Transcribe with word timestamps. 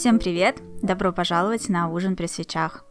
Всем 0.00 0.18
привет! 0.18 0.62
Добро 0.80 1.12
пожаловать 1.12 1.68
на 1.68 1.90
ужин 1.90 2.16
при 2.16 2.24
свечах. 2.24 2.86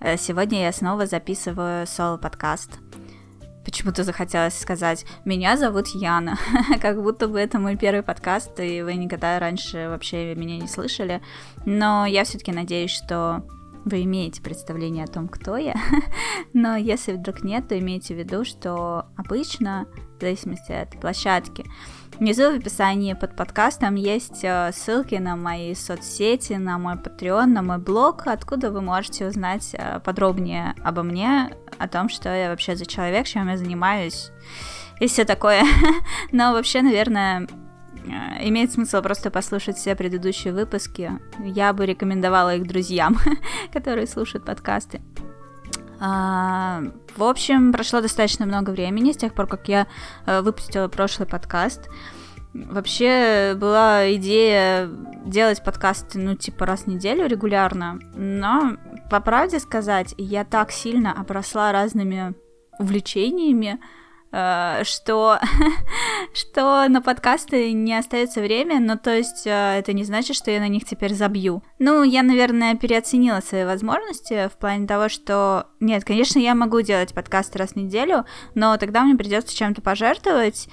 Э, 0.00 0.16
сегодня 0.16 0.62
я 0.62 0.72
снова 0.72 1.06
записываю 1.06 1.86
соло-подкаст. 1.86 2.80
Почему-то 3.64 4.02
захотелось 4.02 4.58
сказать 4.58 5.06
«Меня 5.24 5.56
зовут 5.56 5.86
Яна», 5.86 6.36
как 6.82 7.00
будто 7.00 7.28
бы 7.28 7.38
это 7.38 7.60
мой 7.60 7.76
первый 7.76 8.02
подкаст, 8.02 8.58
и 8.58 8.82
вы 8.82 8.94
никогда 8.94 9.38
раньше 9.38 9.88
вообще 9.88 10.34
меня 10.34 10.58
не 10.58 10.66
слышали. 10.66 11.22
Но 11.64 12.06
я 12.06 12.24
все-таки 12.24 12.50
надеюсь, 12.50 12.90
что 12.90 13.46
вы 13.84 14.02
имеете 14.02 14.42
представление 14.42 15.04
о 15.04 15.08
том, 15.08 15.28
кто 15.28 15.56
я. 15.56 15.76
Но 16.54 16.74
если 16.74 17.12
вдруг 17.12 17.44
нет, 17.44 17.68
то 17.68 17.78
имейте 17.78 18.14
в 18.14 18.18
виду, 18.18 18.44
что 18.44 19.06
обычно, 19.16 19.86
в 20.18 20.20
зависимости 20.20 20.72
от 20.72 21.00
площадки, 21.00 21.64
Внизу 22.18 22.50
в 22.50 22.56
описании 22.56 23.12
под 23.12 23.36
подкастом 23.36 23.94
есть 23.94 24.40
э, 24.42 24.72
ссылки 24.72 25.14
на 25.14 25.36
мои 25.36 25.72
соцсети, 25.76 26.54
на 26.54 26.76
мой 26.76 26.94
Patreon, 26.94 27.46
на 27.46 27.62
мой 27.62 27.78
блог, 27.78 28.26
откуда 28.26 28.72
вы 28.72 28.80
можете 28.80 29.28
узнать 29.28 29.70
э, 29.72 30.00
подробнее 30.00 30.74
обо 30.82 31.04
мне, 31.04 31.54
о 31.78 31.86
том, 31.86 32.08
что 32.08 32.28
я 32.28 32.50
вообще 32.50 32.74
за 32.74 32.86
человек, 32.86 33.28
чем 33.28 33.48
я 33.48 33.56
занимаюсь 33.56 34.32
и 34.98 35.06
все 35.06 35.24
такое. 35.24 35.62
Но 36.32 36.54
вообще, 36.54 36.82
наверное, 36.82 37.46
э, 38.04 38.48
имеет 38.48 38.72
смысл 38.72 39.00
просто 39.00 39.30
послушать 39.30 39.76
все 39.76 39.94
предыдущие 39.94 40.52
выпуски. 40.52 41.12
Я 41.38 41.72
бы 41.72 41.86
рекомендовала 41.86 42.56
их 42.56 42.66
друзьям, 42.66 43.16
которые 43.72 44.08
слушают 44.08 44.44
подкасты. 44.44 45.00
А, 46.00 46.82
в 47.16 47.22
общем, 47.22 47.72
прошло 47.72 48.00
достаточно 48.00 48.44
много 48.46 48.70
времени 48.70 49.12
с 49.12 49.16
тех 49.16 49.34
пор, 49.34 49.48
как 49.48 49.68
я 49.68 49.88
выпустила 50.26 50.86
прошлый 50.86 51.26
подкаст. 51.26 51.88
Вообще 52.66 53.54
была 53.56 54.12
идея 54.14 54.88
делать 55.24 55.62
подкасты, 55.62 56.18
ну, 56.18 56.34
типа 56.34 56.66
раз 56.66 56.82
в 56.82 56.86
неделю 56.86 57.26
регулярно, 57.26 57.98
но, 58.14 58.76
по 59.10 59.20
правде 59.20 59.58
сказать, 59.60 60.14
я 60.18 60.44
так 60.44 60.70
сильно 60.70 61.12
обросла 61.12 61.72
разными 61.72 62.34
увлечениями, 62.78 63.78
Э, 64.30 64.82
что, 64.84 65.38
что 66.34 66.86
на 66.88 67.00
подкасты 67.00 67.72
не 67.72 67.94
остается 67.96 68.40
время, 68.40 68.78
но 68.78 68.96
то 68.96 69.16
есть 69.16 69.46
э, 69.46 69.78
это 69.78 69.94
не 69.94 70.04
значит, 70.04 70.36
что 70.36 70.50
я 70.50 70.60
на 70.60 70.68
них 70.68 70.84
теперь 70.84 71.14
забью. 71.14 71.62
Ну, 71.78 72.02
я, 72.02 72.22
наверное, 72.22 72.74
переоценила 72.74 73.40
свои 73.40 73.64
возможности 73.64 74.48
в 74.48 74.58
плане 74.58 74.86
того, 74.86 75.08
что 75.08 75.68
нет, 75.80 76.04
конечно, 76.04 76.38
я 76.38 76.54
могу 76.54 76.82
делать 76.82 77.14
подкасты 77.14 77.58
раз 77.58 77.70
в 77.70 77.76
неделю, 77.76 78.26
но 78.54 78.76
тогда 78.76 79.02
мне 79.02 79.16
придется 79.16 79.56
чем-то 79.56 79.80
пожертвовать, 79.80 80.68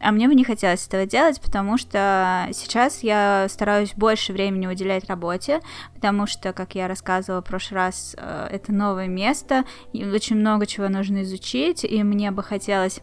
а 0.00 0.12
мне 0.12 0.28
бы 0.28 0.34
не 0.34 0.44
хотелось 0.44 0.86
этого 0.86 1.06
делать, 1.06 1.40
потому 1.40 1.76
что 1.76 2.48
сейчас 2.52 3.02
я 3.02 3.46
стараюсь 3.48 3.94
больше 3.94 4.32
времени 4.32 4.66
уделять 4.66 5.08
работе, 5.08 5.60
потому 5.94 6.26
что, 6.26 6.52
как 6.52 6.74
я 6.74 6.88
рассказывала 6.88 7.40
в 7.40 7.44
прошлый 7.44 7.80
раз, 7.80 8.14
э, 8.16 8.48
это 8.50 8.72
новое 8.72 9.08
место, 9.08 9.64
и 9.92 10.04
очень 10.04 10.36
много 10.36 10.66
чего 10.66 10.88
нужно 10.88 11.22
изучить, 11.22 11.84
и 11.84 12.02
мне 12.02 12.30
бы 12.30 12.42
хотелось 12.42 13.00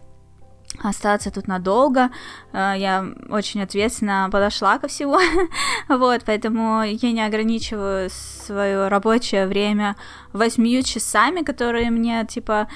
остаться 0.84 1.32
тут 1.32 1.48
надолго. 1.48 2.10
Э, 2.54 2.74
я 2.78 3.06
очень 3.30 3.62
ответственно 3.62 4.30
подошла 4.32 4.78
ко 4.78 4.88
всему. 4.88 5.18
вот, 5.90 6.24
поэтому 6.26 6.84
я 6.84 7.12
не 7.12 7.26
ограничиваю 7.26 8.10
свое 8.10 8.88
рабочее 8.88 9.48
время 9.48 9.96
восьмью 10.34 10.84
часами, 10.84 11.42
которые 11.42 11.92
мне, 11.92 12.26
типа, 12.26 12.68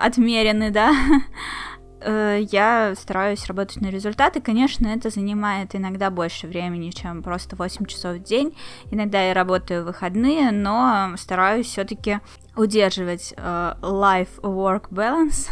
отмерены, 0.00 0.70
да. 0.70 0.92
Э, 2.04 2.40
я 2.50 2.94
стараюсь 2.96 3.46
работать 3.46 3.80
на 3.80 3.88
результаты. 3.88 4.40
Конечно, 4.40 4.86
это 4.88 5.10
занимает 5.10 5.74
иногда 5.74 6.10
больше 6.10 6.46
времени, 6.46 6.90
чем 6.90 7.22
просто 7.22 7.56
8 7.56 7.86
часов 7.86 8.16
в 8.16 8.22
день. 8.22 8.56
Иногда 8.90 9.22
я 9.22 9.34
работаю 9.34 9.82
в 9.82 9.86
выходные, 9.86 10.50
но 10.50 11.14
стараюсь 11.16 11.66
все-таки 11.66 12.20
удерживать 12.56 13.34
э, 13.36 13.74
life-work 13.80 14.90
balance, 14.90 15.48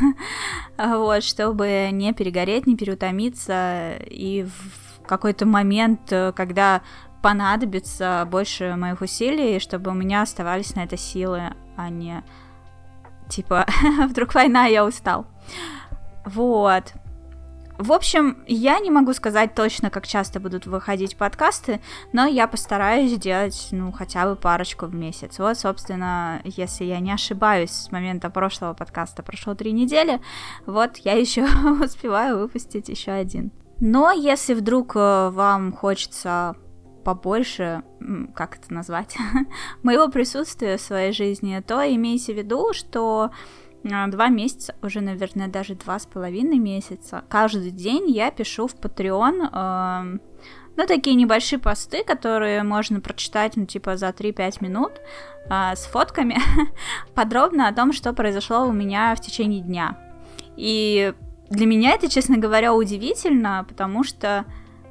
вот, 0.79 1.23
чтобы 1.23 1.89
не 1.93 2.13
перегореть, 2.13 2.67
не 2.67 2.77
переутомиться, 2.77 3.97
и 4.07 4.45
в 4.45 5.07
какой-то 5.07 5.47
момент, 5.47 6.13
э, 6.13 6.33
когда 6.33 6.83
понадобится 7.23 8.27
больше 8.31 8.77
моих 8.77 9.01
усилий, 9.01 9.61
чтобы 9.61 9.91
у 9.91 9.95
меня 9.95 10.23
оставались 10.23 10.75
на 10.75 10.85
это 10.85 10.97
силы, 10.97 11.55
а 11.77 11.91
не 11.91 12.23
типа 13.29 13.67
вдруг 14.09 14.35
война, 14.35 14.67
я 14.67 14.85
устал. 14.85 15.27
Вот. 16.35 16.93
В 17.79 17.93
общем, 17.93 18.45
я 18.47 18.79
не 18.79 18.91
могу 18.91 19.15
сказать 19.15 19.55
точно, 19.55 19.89
как 19.89 20.07
часто 20.07 20.39
будут 20.39 20.67
выходить 20.67 21.17
подкасты, 21.17 21.81
но 22.13 22.27
я 22.27 22.47
постараюсь 22.47 23.13
сделать, 23.13 23.69
ну, 23.71 23.91
хотя 23.91 24.27
бы 24.27 24.37
парочку 24.37 24.85
в 24.85 24.95
месяц. 24.95 25.39
Вот, 25.39 25.59
собственно, 25.59 26.43
если 26.45 26.85
я 26.85 27.01
не 27.01 27.11
ошибаюсь, 27.11 27.71
с 27.71 27.91
момента 27.91 28.29
прошлого 28.29 28.75
подкаста 28.75 29.23
прошло 29.23 29.55
три 29.55 29.73
недели, 29.73 30.21
вот 30.67 30.99
я 30.99 31.15
еще 31.15 31.45
успеваю 31.83 32.39
выпустить 32.41 32.91
еще 32.91 33.13
один. 33.13 33.51
Но 33.79 34.13
если 34.13 34.53
вдруг 34.53 34.95
э, 34.95 35.31
вам 35.31 35.73
хочется 35.73 36.57
побольше, 37.03 37.83
как 38.35 38.59
это 38.59 38.75
назвать, 38.75 39.17
моего 39.83 40.09
присутствия 40.09 40.77
в 40.77 40.83
своей 40.83 41.13
жизни, 41.13 41.63
то 41.67 41.81
имейте 41.81 42.35
в 42.35 42.37
виду, 42.37 42.75
что 42.75 43.31
два 43.83 44.29
месяца, 44.29 44.75
уже, 44.83 45.01
наверное, 45.01 45.49
даже 45.49 45.75
два 45.75 45.99
с 45.99 46.07
половиной 46.07 46.59
месяца. 46.59 47.25
Каждый 47.29 47.71
день 47.71 48.11
я 48.11 48.31
пишу 48.31 48.67
в 48.67 48.75
Patreon, 48.75 49.49
э, 49.53 50.19
ну, 50.77 50.87
такие 50.87 51.17
небольшие 51.17 51.59
посты, 51.59 52.05
которые 52.05 52.63
можно 52.63 53.01
прочитать, 53.01 53.57
ну, 53.57 53.67
типа, 53.67 53.97
за 53.97 54.09
3-5 54.09 54.59
минут 54.61 54.93
э, 55.49 55.75
с 55.75 55.87
фотками, 55.87 56.37
подробно 57.15 57.69
о 57.69 57.75
том, 57.75 57.93
что 57.93 58.13
произошло 58.13 58.67
у 58.67 58.73
меня 58.73 59.15
в 59.15 59.21
течение 59.21 59.63
дня. 59.63 59.99
И 60.57 61.15
для 61.49 61.67
меня 61.67 61.93
это, 61.93 62.09
честно 62.09 62.37
говоря, 62.37 62.75
удивительно, 62.75 63.65
потому 63.69 64.05
что 64.05 64.45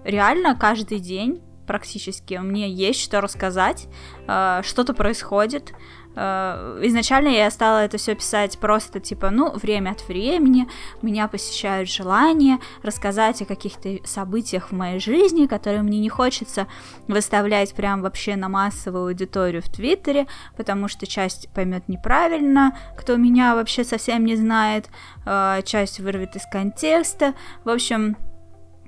реально 0.04 0.56
каждый 0.56 1.00
день 1.00 1.42
практически 1.68 2.34
мне 2.34 2.68
есть 2.68 3.00
что 3.00 3.22
рассказать, 3.22 3.88
э, 4.28 4.62
что-то 4.64 4.96
происходит, 4.96 5.74
изначально 6.16 7.30
я 7.30 7.50
стала 7.52 7.86
это 7.86 7.98
все 7.98 8.16
писать 8.16 8.58
просто 8.60 9.00
типа, 9.00 9.30
ну, 9.30 9.52
время 9.52 9.92
от 9.92 10.08
времени 10.08 10.68
меня 11.02 11.28
посещают 11.28 11.90
желания 11.90 12.60
рассказать 12.84 13.42
о 13.42 13.46
каких-то 13.46 14.00
событиях 14.06 14.70
в 14.70 14.76
моей 14.76 15.00
жизни, 15.00 15.46
которые 15.46 15.82
мне 15.82 16.00
не 16.00 16.10
хочется 16.10 16.68
выставлять 17.08 17.74
прям 17.74 18.02
вообще 18.02 18.36
на 18.36 18.50
массовую 18.50 19.06
аудиторию 19.06 19.62
в 19.62 19.70
Твиттере, 19.70 20.28
потому 20.58 20.88
что 20.88 21.08
часть 21.08 21.50
поймет 21.54 21.88
неправильно, 21.88 22.78
кто 22.98 23.16
меня 23.16 23.56
вообще 23.56 23.84
совсем 23.84 24.26
не 24.26 24.36
знает, 24.36 24.90
э, 25.26 25.62
часть 25.64 26.00
вырвет 26.00 26.36
из 26.36 26.46
контекста. 26.52 27.34
В 27.64 27.70
общем, 27.70 28.18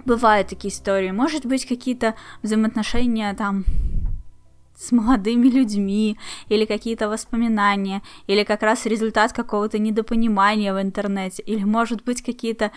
бывают 0.05 0.47
такие 0.47 0.73
истории. 0.73 1.11
Может 1.11 1.45
быть, 1.45 1.65
какие-то 1.65 2.15
взаимоотношения 2.41 3.33
там 3.35 3.65
с 4.81 4.91
молодыми 4.91 5.47
людьми, 5.47 6.17
или 6.49 6.65
какие-то 6.65 7.07
воспоминания, 7.07 8.01
или 8.27 8.43
как 8.43 8.63
раз 8.63 8.85
результат 8.85 9.31
какого-то 9.31 9.77
недопонимания 9.77 10.73
в 10.73 10.81
интернете, 10.81 11.43
или, 11.45 11.63
может 11.63 12.03
быть, 12.03 12.21
какие-то 12.23 12.71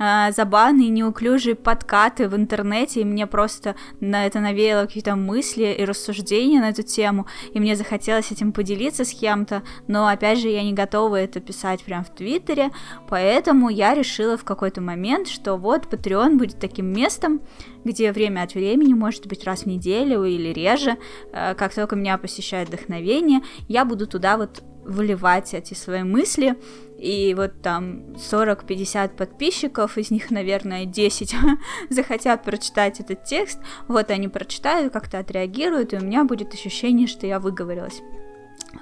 э, 0.00 0.32
забавные, 0.32 0.88
неуклюжие 0.88 1.54
подкаты 1.54 2.28
в 2.28 2.34
интернете, 2.34 3.02
и 3.02 3.04
мне 3.04 3.26
просто 3.26 3.76
на 4.00 4.26
это 4.26 4.40
навеяло 4.40 4.86
какие-то 4.86 5.14
мысли 5.14 5.76
и 5.78 5.84
рассуждения 5.84 6.60
на 6.60 6.70
эту 6.70 6.82
тему, 6.82 7.26
и 7.52 7.60
мне 7.60 7.76
захотелось 7.76 8.32
этим 8.32 8.52
поделиться 8.52 9.04
с 9.04 9.12
кем-то, 9.12 9.62
но, 9.86 10.08
опять 10.08 10.40
же, 10.40 10.48
я 10.48 10.62
не 10.62 10.72
готова 10.72 11.16
это 11.16 11.38
писать 11.40 11.84
прям 11.84 12.04
в 12.04 12.10
Твиттере, 12.10 12.70
поэтому 13.08 13.68
я 13.68 13.94
решила 13.94 14.36
в 14.36 14.44
какой-то 14.44 14.80
момент, 14.80 15.28
что 15.28 15.56
вот 15.56 15.86
Patreon 15.86 16.36
будет 16.36 16.58
таким 16.58 16.86
местом, 16.86 17.40
где 17.84 18.12
время 18.12 18.42
от 18.42 18.54
времени, 18.54 18.94
может 18.94 19.26
быть, 19.26 19.44
раз 19.44 19.62
в 19.62 19.66
неделю 19.66 20.24
или 20.24 20.48
реже, 20.48 20.96
э, 21.32 21.54
как 21.54 21.74
только 21.74 21.94
меня 21.94 22.18
посещает 22.18 22.68
вдохновение, 22.68 23.42
я 23.68 23.84
буду 23.84 24.06
туда 24.06 24.36
вот 24.36 24.62
выливать 24.84 25.54
эти 25.54 25.74
свои 25.74 26.02
мысли, 26.02 26.56
и 27.00 27.34
вот 27.34 27.62
там 27.62 28.12
40-50 28.16 29.16
подписчиков, 29.16 29.96
из 29.96 30.10
них, 30.10 30.30
наверное, 30.30 30.84
10 30.84 31.34
захотят 31.90 32.42
прочитать 32.42 33.00
этот 33.00 33.24
текст, 33.24 33.58
вот 33.88 34.10
они 34.10 34.28
прочитают, 34.28 34.92
как-то 34.92 35.18
отреагируют, 35.18 35.94
и 35.94 35.96
у 35.96 36.00
меня 36.00 36.24
будет 36.24 36.52
ощущение, 36.52 37.06
что 37.06 37.26
я 37.26 37.40
выговорилась. 37.40 38.02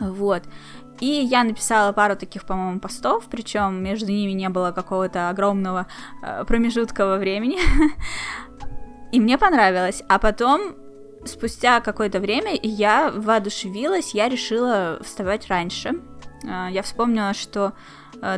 Вот. 0.00 0.42
И 0.98 1.06
я 1.06 1.44
написала 1.44 1.92
пару 1.92 2.16
таких, 2.16 2.44
по-моему, 2.44 2.80
постов, 2.80 3.26
причем 3.30 3.80
между 3.84 4.10
ними 4.10 4.32
не 4.32 4.48
было 4.48 4.72
какого-то 4.72 5.28
огромного 5.28 5.86
э, 6.20 6.44
промежутка 6.44 7.06
во 7.06 7.18
времени. 7.18 7.58
И 9.12 9.20
мне 9.20 9.38
понравилось. 9.38 10.02
А 10.08 10.18
потом, 10.18 10.74
спустя 11.24 11.80
какое-то 11.80 12.18
время, 12.18 12.58
я 12.60 13.12
воодушевилась, 13.14 14.12
я 14.12 14.28
решила 14.28 14.98
вставать 15.04 15.46
раньше. 15.46 16.00
А, 16.44 16.68
я 16.68 16.82
вспомнила, 16.82 17.32
что 17.32 17.74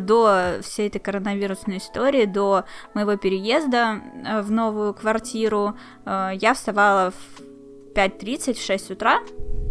до 0.01 0.59
всей 0.63 0.89
этой 0.89 0.99
коронавирусной 0.99 1.79
истории, 1.79 2.25
до 2.25 2.65
моего 2.95 3.17
переезда 3.17 4.03
а, 4.27 4.43
в 4.43 4.51
новую 4.51 4.95
квартиру, 4.95 5.77
я 6.07 6.55
вставала 6.55 7.13
в 7.13 7.95
5.30, 7.95 8.55
в 8.55 8.63
6 8.63 8.91
утра, 8.93 9.21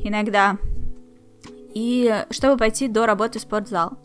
иногда 0.04 0.58
и 1.74 2.26
чтобы 2.32 2.58
пойти 2.58 2.88
до 2.88 3.06
работы 3.06 3.40
в 3.40 3.42
спортзал. 3.42 3.98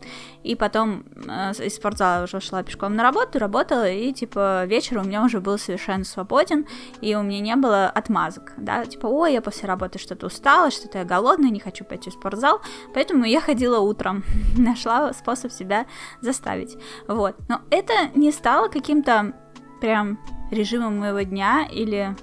И 0.43 0.55
потом 0.55 1.05
э, 1.27 1.53
из 1.65 1.77
спортзала 1.77 2.25
уже 2.25 2.41
шла 2.41 2.63
пешком 2.63 2.95
на 2.97 3.03
работу, 3.03 3.39
работала, 3.39 3.89
и, 3.89 4.13
типа, 4.13 4.65
вечер 4.67 4.99
у 4.99 5.03
меня 5.03 5.25
уже 5.25 5.41
был 5.41 5.57
совершенно 5.59 6.05
свободен, 6.05 6.67
и 7.01 7.15
у 7.15 7.23
меня 7.23 7.41
не 7.41 7.57
было 7.57 7.87
отмазок, 7.89 8.53
да, 8.59 8.85
типа, 8.85 9.07
ой, 9.07 9.33
я 9.33 9.41
после 9.41 9.69
работы 9.69 9.99
что-то 9.99 10.27
устала, 10.27 10.71
что-то 10.71 10.99
я 10.99 11.05
голодная, 11.05 11.51
не 11.51 11.61
хочу 11.61 11.85
пойти 11.85 12.11
в 12.11 12.15
спортзал, 12.15 12.61
поэтому 12.93 13.25
я 13.25 13.41
ходила 13.41 13.79
утром, 13.79 14.23
нашла 14.59 15.13
способ 15.15 15.51
себя 15.51 15.87
заставить, 16.21 16.77
вот. 17.09 17.37
Но 17.49 17.63
это 17.71 17.95
не 18.15 18.31
стало 18.31 18.69
каким-то 18.69 19.33
прям 19.81 20.19
режимом 20.51 20.99
моего 20.99 21.23
дня 21.23 21.67
или 21.71 22.15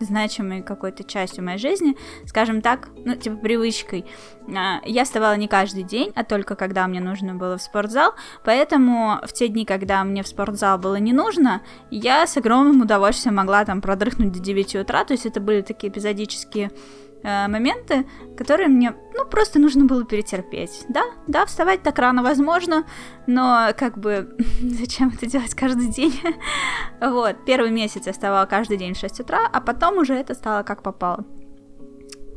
значимой 0.00 0.62
какой-то 0.62 1.04
частью 1.04 1.44
моей 1.44 1.58
жизни, 1.58 1.96
скажем 2.26 2.60
так, 2.60 2.88
ну, 3.04 3.14
типа 3.14 3.36
привычкой. 3.36 4.04
А, 4.54 4.80
я 4.84 5.04
вставала 5.04 5.36
не 5.36 5.48
каждый 5.48 5.82
день, 5.82 6.12
а 6.14 6.24
только 6.24 6.54
когда 6.56 6.86
мне 6.86 7.00
нужно 7.00 7.34
было 7.34 7.58
в 7.58 7.62
спортзал, 7.62 8.14
поэтому 8.44 9.18
в 9.24 9.32
те 9.32 9.48
дни, 9.48 9.64
когда 9.64 10.04
мне 10.04 10.22
в 10.22 10.28
спортзал 10.28 10.78
было 10.78 10.96
не 10.96 11.12
нужно, 11.12 11.62
я 11.90 12.26
с 12.26 12.36
огромным 12.36 12.82
удовольствием 12.82 13.36
могла 13.36 13.64
там 13.64 13.80
продрыхнуть 13.80 14.32
до 14.32 14.40
9 14.40 14.76
утра, 14.76 15.04
то 15.04 15.12
есть 15.12 15.26
это 15.26 15.40
были 15.40 15.62
такие 15.62 15.90
эпизодические 15.90 16.70
э, 17.26 17.48
моменты, 17.48 18.06
которые 18.36 18.68
мне, 18.68 18.94
ну, 19.14 19.26
просто 19.26 19.58
нужно 19.58 19.84
было 19.84 20.04
перетерпеть. 20.04 20.84
Да, 20.88 21.02
да, 21.26 21.44
вставать 21.44 21.82
так 21.82 21.98
рано 21.98 22.22
возможно, 22.22 22.84
но 23.26 23.70
как 23.76 23.98
бы 23.98 24.36
зачем 24.60 25.12
это 25.14 25.26
делать 25.26 25.54
каждый 25.54 25.88
день? 25.88 26.14
вот, 27.00 27.44
первый 27.44 27.70
месяц 27.70 28.06
я 28.06 28.12
вставала 28.12 28.46
каждый 28.46 28.76
день 28.76 28.94
в 28.94 28.98
6 28.98 29.20
утра, 29.20 29.40
а 29.52 29.60
потом 29.60 29.98
уже 29.98 30.14
это 30.14 30.34
стало 30.34 30.62
как 30.62 30.82
попало. 30.82 31.24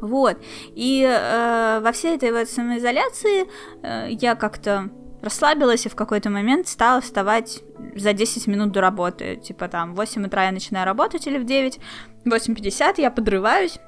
Вот, 0.02 0.38
и 0.76 1.04
э, 1.04 1.80
во 1.82 1.92
всей 1.92 2.16
этой 2.16 2.32
вот 2.32 2.50
самоизоляции 2.50 3.48
э, 3.84 4.08
я 4.12 4.36
как-то 4.36 4.90
расслабилась 5.22 5.86
и 5.86 5.90
в 5.90 5.96
какой-то 5.96 6.30
момент 6.30 6.68
стала 6.68 7.02
вставать 7.02 7.62
за 7.96 8.14
10 8.14 8.48
минут 8.48 8.72
до 8.72 8.82
работы. 8.82 9.36
Типа 9.36 9.68
там 9.68 9.94
в 9.94 9.98
8 9.98 10.26
утра 10.26 10.46
я 10.46 10.52
начинаю 10.52 10.86
работать 10.86 11.28
или 11.28 11.38
в 11.38 11.46
9, 11.46 11.80
8.50 12.26 13.02
я 13.02 13.12
подрываюсь, 13.12 13.80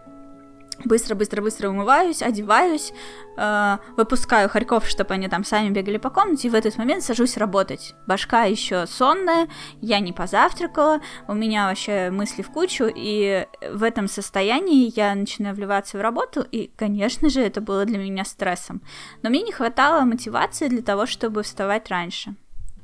быстро-быстро-быстро 0.85 1.69
умываюсь, 1.69 2.21
одеваюсь, 2.21 2.93
э, 3.37 3.77
выпускаю 3.97 4.49
хорьков, 4.49 4.87
чтобы 4.87 5.13
они 5.13 5.27
там 5.27 5.43
сами 5.43 5.69
бегали 5.69 5.97
по 5.97 6.09
комнате, 6.09 6.47
и 6.47 6.51
в 6.51 6.55
этот 6.55 6.77
момент 6.77 7.03
сажусь 7.03 7.37
работать. 7.37 7.95
Башка 8.07 8.43
еще 8.43 8.85
сонная, 8.87 9.47
я 9.81 9.99
не 9.99 10.13
позавтракала, 10.13 11.01
у 11.27 11.33
меня 11.33 11.67
вообще 11.67 12.09
мысли 12.11 12.41
в 12.41 12.51
кучу, 12.51 12.85
и 12.93 13.47
в 13.71 13.83
этом 13.83 14.07
состоянии 14.07 14.91
я 14.95 15.15
начинаю 15.15 15.55
вливаться 15.55 15.97
в 15.97 16.01
работу, 16.01 16.41
и, 16.41 16.71
конечно 16.75 17.29
же, 17.29 17.41
это 17.41 17.61
было 17.61 17.85
для 17.85 17.97
меня 17.97 18.25
стрессом. 18.25 18.81
Но 19.21 19.29
мне 19.29 19.41
не 19.41 19.51
хватало 19.51 20.01
мотивации 20.05 20.67
для 20.67 20.81
того, 20.81 21.05
чтобы 21.05 21.43
вставать 21.43 21.89
раньше. 21.89 22.35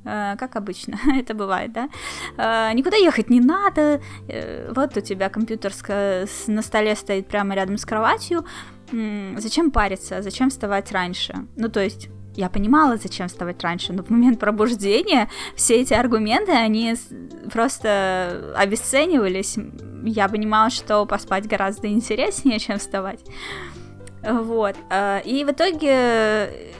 Э, 0.08 0.36
как 0.38 0.56
обычно, 0.56 0.98
это 1.20 1.34
бывает, 1.34 1.74
да, 1.74 1.90
э, 2.38 2.74
никуда 2.74 2.96
ехать 2.96 3.30
не 3.30 3.42
надо, 3.42 4.02
э, 4.30 4.72
вот 4.74 4.96
у 4.96 5.02
тебя 5.02 5.30
компьютер 5.30 5.74
на 6.48 6.62
столе 6.62 6.96
стоит 6.96 7.28
прямо 7.28 7.56
рядом 7.56 7.78
с 7.78 7.86
кроватью, 7.86 8.46
зачем 9.38 9.70
париться, 9.70 10.22
зачем 10.22 10.50
вставать 10.50 10.94
раньше, 10.94 11.36
ну, 11.58 11.68
то 11.68 11.82
есть 11.82 12.08
я 12.36 12.50
понимала, 12.50 12.96
зачем 12.96 13.28
вставать 13.28 13.62
раньше, 13.64 13.92
но 13.92 14.04
в 14.04 14.10
момент 14.10 14.40
пробуждения 14.40 15.28
все 15.56 15.82
эти 15.82 15.94
аргументы, 15.94 16.52
они 16.52 16.96
просто 17.52 18.54
обесценивались. 18.56 19.58
Я 20.04 20.30
понимала, 20.30 20.70
что 20.70 21.06
поспать 21.08 21.48
гораздо 21.48 21.88
интереснее, 21.88 22.60
чем 22.60 22.78
вставать. 22.78 23.22
Вот. 24.22 24.76
И 25.26 25.44
в 25.48 25.52
итоге 25.52 26.76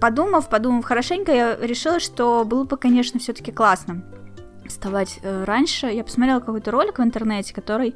подумав, 0.00 0.48
подумав 0.48 0.84
хорошенько, 0.84 1.32
я 1.32 1.56
решила, 1.56 2.00
что 2.00 2.44
было 2.44 2.64
бы, 2.64 2.76
конечно, 2.76 3.20
все-таки 3.20 3.52
классно 3.52 4.02
вставать 4.68 5.20
э, 5.22 5.44
раньше. 5.44 5.86
Я 5.86 6.04
посмотрела 6.04 6.40
какой-то 6.40 6.70
ролик 6.70 6.98
в 6.98 7.02
интернете, 7.02 7.54
который 7.54 7.94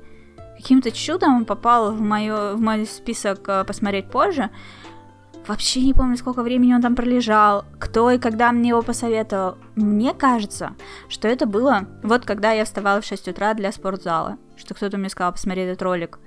каким-то 0.57 0.91
чудом 0.91 1.45
попал 1.45 1.93
в, 1.93 2.01
моё, 2.01 2.57
в 2.57 2.61
мой 2.61 2.87
список 2.87 3.49
э, 3.49 3.65
посмотреть 3.65 4.11
позже. 4.11 4.51
Вообще 5.47 5.81
не 5.81 5.95
помню, 5.95 6.17
сколько 6.17 6.43
времени 6.43 6.75
он 6.75 6.83
там 6.83 6.95
пролежал, 6.95 7.65
кто 7.79 8.11
и 8.11 8.19
когда 8.19 8.53
мне 8.53 8.71
его 8.71 8.83
посоветовал. 8.83 9.57
Мне 9.75 10.13
кажется, 10.13 10.75
что 11.09 11.29
это 11.29 11.47
было 11.47 11.87
вот 12.03 12.27
когда 12.27 12.53
я 12.53 12.65
вставала 12.65 13.01
в 13.01 13.07
6 13.07 13.29
утра 13.29 13.55
для 13.55 13.73
спортзала, 13.73 14.37
что 14.57 14.75
кто-то 14.75 14.99
мне 14.99 15.09
сказал 15.09 15.33
посмотреть 15.33 15.69
этот 15.69 15.83
ролик. 15.83 16.19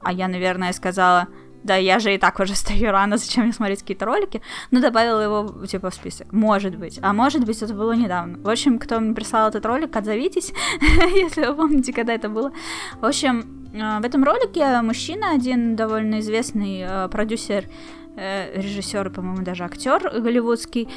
А 0.00 0.12
я, 0.12 0.28
наверное, 0.28 0.72
сказала, 0.72 1.28
да, 1.64 1.76
я 1.76 1.98
же 1.98 2.14
и 2.14 2.18
так 2.18 2.38
уже 2.40 2.54
стою 2.54 2.90
рано, 2.90 3.16
зачем 3.16 3.44
мне 3.44 3.52
смотреть 3.52 3.80
какие-то 3.80 4.06
ролики, 4.06 4.42
но 4.70 4.80
добавила 4.80 5.20
его, 5.20 5.66
типа, 5.66 5.90
в 5.90 5.94
список. 5.94 6.32
Может 6.32 6.76
быть. 6.76 6.98
А 7.02 7.12
может 7.12 7.44
быть, 7.44 7.62
это 7.62 7.74
было 7.74 7.92
недавно. 7.92 8.38
В 8.38 8.48
общем, 8.48 8.78
кто 8.78 9.00
мне 9.00 9.14
прислал 9.14 9.48
этот 9.48 9.64
ролик, 9.66 9.94
отзовитесь, 9.96 10.52
если 10.80 11.46
вы 11.46 11.54
помните, 11.54 11.92
когда 11.92 12.14
это 12.14 12.28
было. 12.28 12.52
В 13.00 13.04
общем, 13.04 13.68
э, 13.72 14.00
в 14.00 14.04
этом 14.04 14.24
ролике 14.24 14.80
мужчина, 14.82 15.32
один 15.32 15.76
довольно 15.76 16.20
известный 16.20 16.80
э, 16.80 17.08
продюсер, 17.08 17.64
э, 18.16 18.60
режиссер, 18.60 19.10
по-моему, 19.10 19.42
даже 19.42 19.64
актер 19.64 20.20
голливудский, 20.20 20.88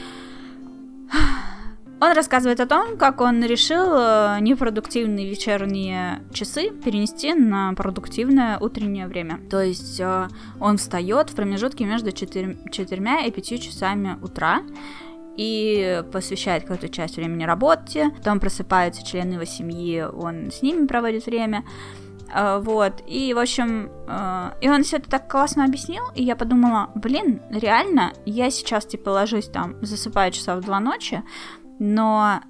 он 2.02 2.14
рассказывает 2.14 2.60
о 2.60 2.66
том, 2.66 2.98
как 2.98 3.22
он 3.22 3.44
решил 3.46 3.86
э, 3.94 4.38
непродуктивные 4.42 5.30
вечерние 5.30 6.24
часы 6.34 6.72
перенести 6.72 7.36
на 7.36 7.74
продуктивное 7.76 8.58
утреннее 8.58 9.06
время. 9.06 9.40
То 9.52 9.62
есть 9.62 10.00
э, 10.00 10.28
он 10.60 10.78
встает 10.78 11.30
в 11.30 11.36
промежутке 11.36 11.86
между 11.86 12.12
4, 12.12 12.58
4 12.72 13.28
и 13.28 13.32
5 13.32 13.62
часами 13.62 14.18
утра 14.24 14.64
и 15.38 16.04
посвящает 16.12 16.64
какую-то 16.64 16.90
часть 16.90 17.18
времени 17.18 17.44
работе, 17.44 18.10
потом 18.18 18.40
просыпаются 18.40 19.06
члены 19.06 19.34
его 19.34 19.46
семьи, 19.46 20.02
он 20.02 20.50
с 20.52 20.64
ними 20.64 20.88
проводит 20.88 21.28
время, 21.28 21.64
э, 22.34 22.60
вот, 22.64 22.94
и, 23.06 23.32
в 23.36 23.38
общем, 23.38 23.92
и 24.60 24.70
он 24.70 24.84
все 24.84 24.98
это 24.98 25.10
так 25.10 25.30
классно 25.30 25.66
объяснил, 25.66 26.04
и 26.16 26.24
я 26.24 26.36
подумала, 26.36 26.90
блин, 26.96 27.42
реально, 27.52 28.14
я 28.26 28.50
сейчас, 28.50 28.88
типа, 28.88 29.10
ложусь 29.10 29.48
там, 29.48 29.76
засыпаю 29.86 30.32
часа 30.32 30.56
в 30.56 30.62
два 30.62 30.80
ночи, 30.80 31.24
но 31.84 32.42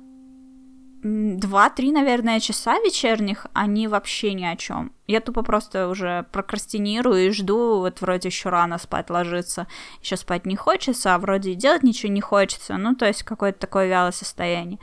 два-три, 1.04 1.94
наверное, 1.94 2.42
часа 2.42 2.78
вечерних, 2.80 3.48
они 3.54 3.88
вообще 3.88 4.34
ни 4.34 4.44
о 4.44 4.58
чем. 4.58 4.92
Я 5.08 5.22
тупо 5.22 5.42
просто 5.42 5.88
уже 5.88 6.26
прокрастинирую 6.34 7.28
и 7.28 7.30
жду, 7.30 7.80
вот 7.80 8.02
вроде 8.02 8.28
еще 8.28 8.50
рано 8.50 8.78
спать 8.78 9.10
ложиться, 9.10 9.68
еще 10.02 10.18
спать 10.18 10.46
не 10.46 10.58
хочется, 10.58 11.16
а 11.16 11.18
вроде 11.18 11.52
и 11.52 11.56
делать 11.56 11.82
ничего 11.82 12.12
не 12.12 12.20
хочется, 12.20 12.76
ну, 12.76 12.94
то 12.94 13.08
есть 13.08 13.24
какое-то 13.24 13.58
такое 13.58 13.88
вялое 13.88 14.12
состояние. 14.12 14.80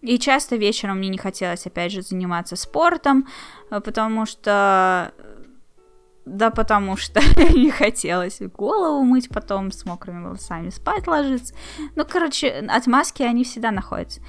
И 0.00 0.16
часто 0.20 0.54
вечером 0.54 0.98
мне 0.98 1.08
не 1.08 1.18
хотелось, 1.18 1.66
опять 1.66 1.90
же, 1.90 2.02
заниматься 2.02 2.54
спортом, 2.54 3.26
э, 3.72 3.80
потому 3.80 4.26
что 4.26 5.12
да 6.36 6.50
потому 6.50 6.96
что 6.96 7.20
не 7.54 7.70
хотелось 7.70 8.40
голову 8.40 9.02
мыть 9.02 9.28
потом 9.28 9.72
с 9.72 9.84
мокрыми 9.84 10.24
волосами, 10.24 10.70
спать 10.70 11.06
ложиться. 11.06 11.54
Ну, 11.96 12.04
короче, 12.08 12.64
отмазки, 12.68 13.22
они 13.22 13.44
всегда 13.44 13.70
находятся. 13.70 14.20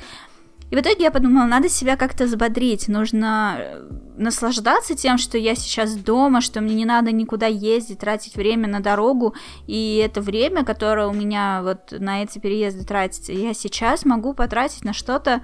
И 0.71 0.75
в 0.75 0.79
итоге 0.79 1.05
я 1.05 1.11
подумала, 1.11 1.45
надо 1.45 1.67
себя 1.67 1.97
как-то 1.97 2.25
взбодрить, 2.25 2.87
нужно 2.87 3.55
э, 3.57 3.89
наслаждаться 4.17 4.95
тем, 4.95 5.17
что 5.17 5.35
я 5.39 5.55
сейчас 5.55 5.95
дома, 5.95 6.41
что 6.41 6.61
мне 6.61 6.75
не 6.75 6.85
надо 6.85 7.11
никуда 7.11 7.47
ездить, 7.47 7.99
тратить 7.99 8.35
время 8.35 8.67
на 8.67 8.79
дорогу, 8.79 9.33
и 9.65 9.99
это 10.05 10.21
время, 10.21 10.63
которое 10.63 11.07
у 11.07 11.13
меня 11.13 11.61
вот 11.63 11.91
на 11.99 12.21
эти 12.21 12.37
переезды 12.37 12.85
тратится, 12.85 13.31
я 13.31 13.55
сейчас 13.55 14.05
могу 14.05 14.35
потратить 14.35 14.85
на 14.85 14.93
что-то, 14.93 15.41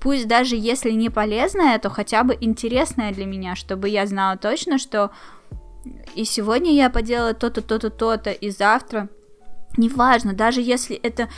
пусть 0.00 0.28
даже 0.28 0.54
если 0.54 0.90
не 0.90 1.08
полезное, 1.08 1.78
то 1.78 1.88
хотя 1.88 2.22
бы 2.22 2.36
интересное 2.38 3.10
для 3.12 3.24
меня, 3.24 3.54
чтобы 3.54 3.88
я 3.88 4.06
знала 4.06 4.36
точно, 4.36 4.76
что 4.76 5.12
и 6.14 6.24
сегодня 6.24 6.72
я 6.72 6.90
поделала 6.90 7.34
то-то, 7.34 7.62
то-то, 7.62 7.90
то-то, 7.90 8.30
и 8.30 8.50
завтра. 8.50 9.08
Неважно, 9.76 10.34
даже 10.34 10.60
если 10.60 10.96
это 10.96 11.28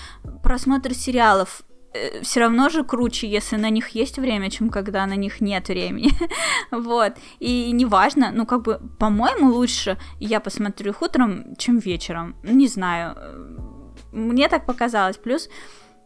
просмотр 0.43 0.93
сериалов, 0.93 1.63
э, 1.93 2.23
все 2.23 2.41
равно 2.41 2.69
же 2.69 2.83
круче, 2.83 3.29
если 3.29 3.57
на 3.57 3.71
них 3.71 3.91
есть 3.91 4.19
время, 4.19 4.51
чем 4.51 4.71
когда 4.71 5.07
на 5.07 5.15
них 5.15 5.41
нет 5.41 5.69
времени. 5.69 6.11
вот. 6.73 7.15
И 7.39 7.71
неважно, 7.73 8.33
ну, 8.33 8.45
как 8.45 8.63
бы, 8.63 8.81
по-моему, 8.99 9.53
лучше 9.53 9.99
я 10.19 10.41
посмотрю 10.41 10.91
их 10.91 11.03
утром, 11.03 11.55
чем 11.57 11.79
вечером. 11.79 12.35
Не 12.43 12.67
знаю. 12.67 13.17
Мне 14.13 14.49
так 14.49 14.67
показалось. 14.67 15.17
Плюс 15.17 15.49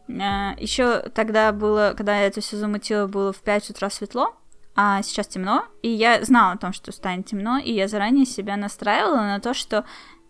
э, 0.07 0.13
еще 0.59 0.99
тогда 1.15 1.51
было, 1.51 1.93
когда 1.97 2.19
я 2.19 2.27
это 2.27 2.41
все 2.41 2.57
замутила, 2.57 3.07
было 3.07 3.33
в 3.33 3.39
5 3.39 3.71
утра 3.71 3.89
светло 3.89 4.38
а 4.81 5.03
сейчас 5.03 5.27
темно, 5.27 5.65
и 5.81 5.89
я 5.89 6.23
знала 6.23 6.53
о 6.53 6.57
том, 6.57 6.71
что 6.71 6.93
станет 6.93 7.25
темно, 7.25 7.57
и 7.57 7.73
я 7.73 7.89
заранее 7.89 8.25
себя 8.25 8.55
настраивала 8.55 9.23
на 9.23 9.41
то, 9.41 9.53
что 9.53 9.83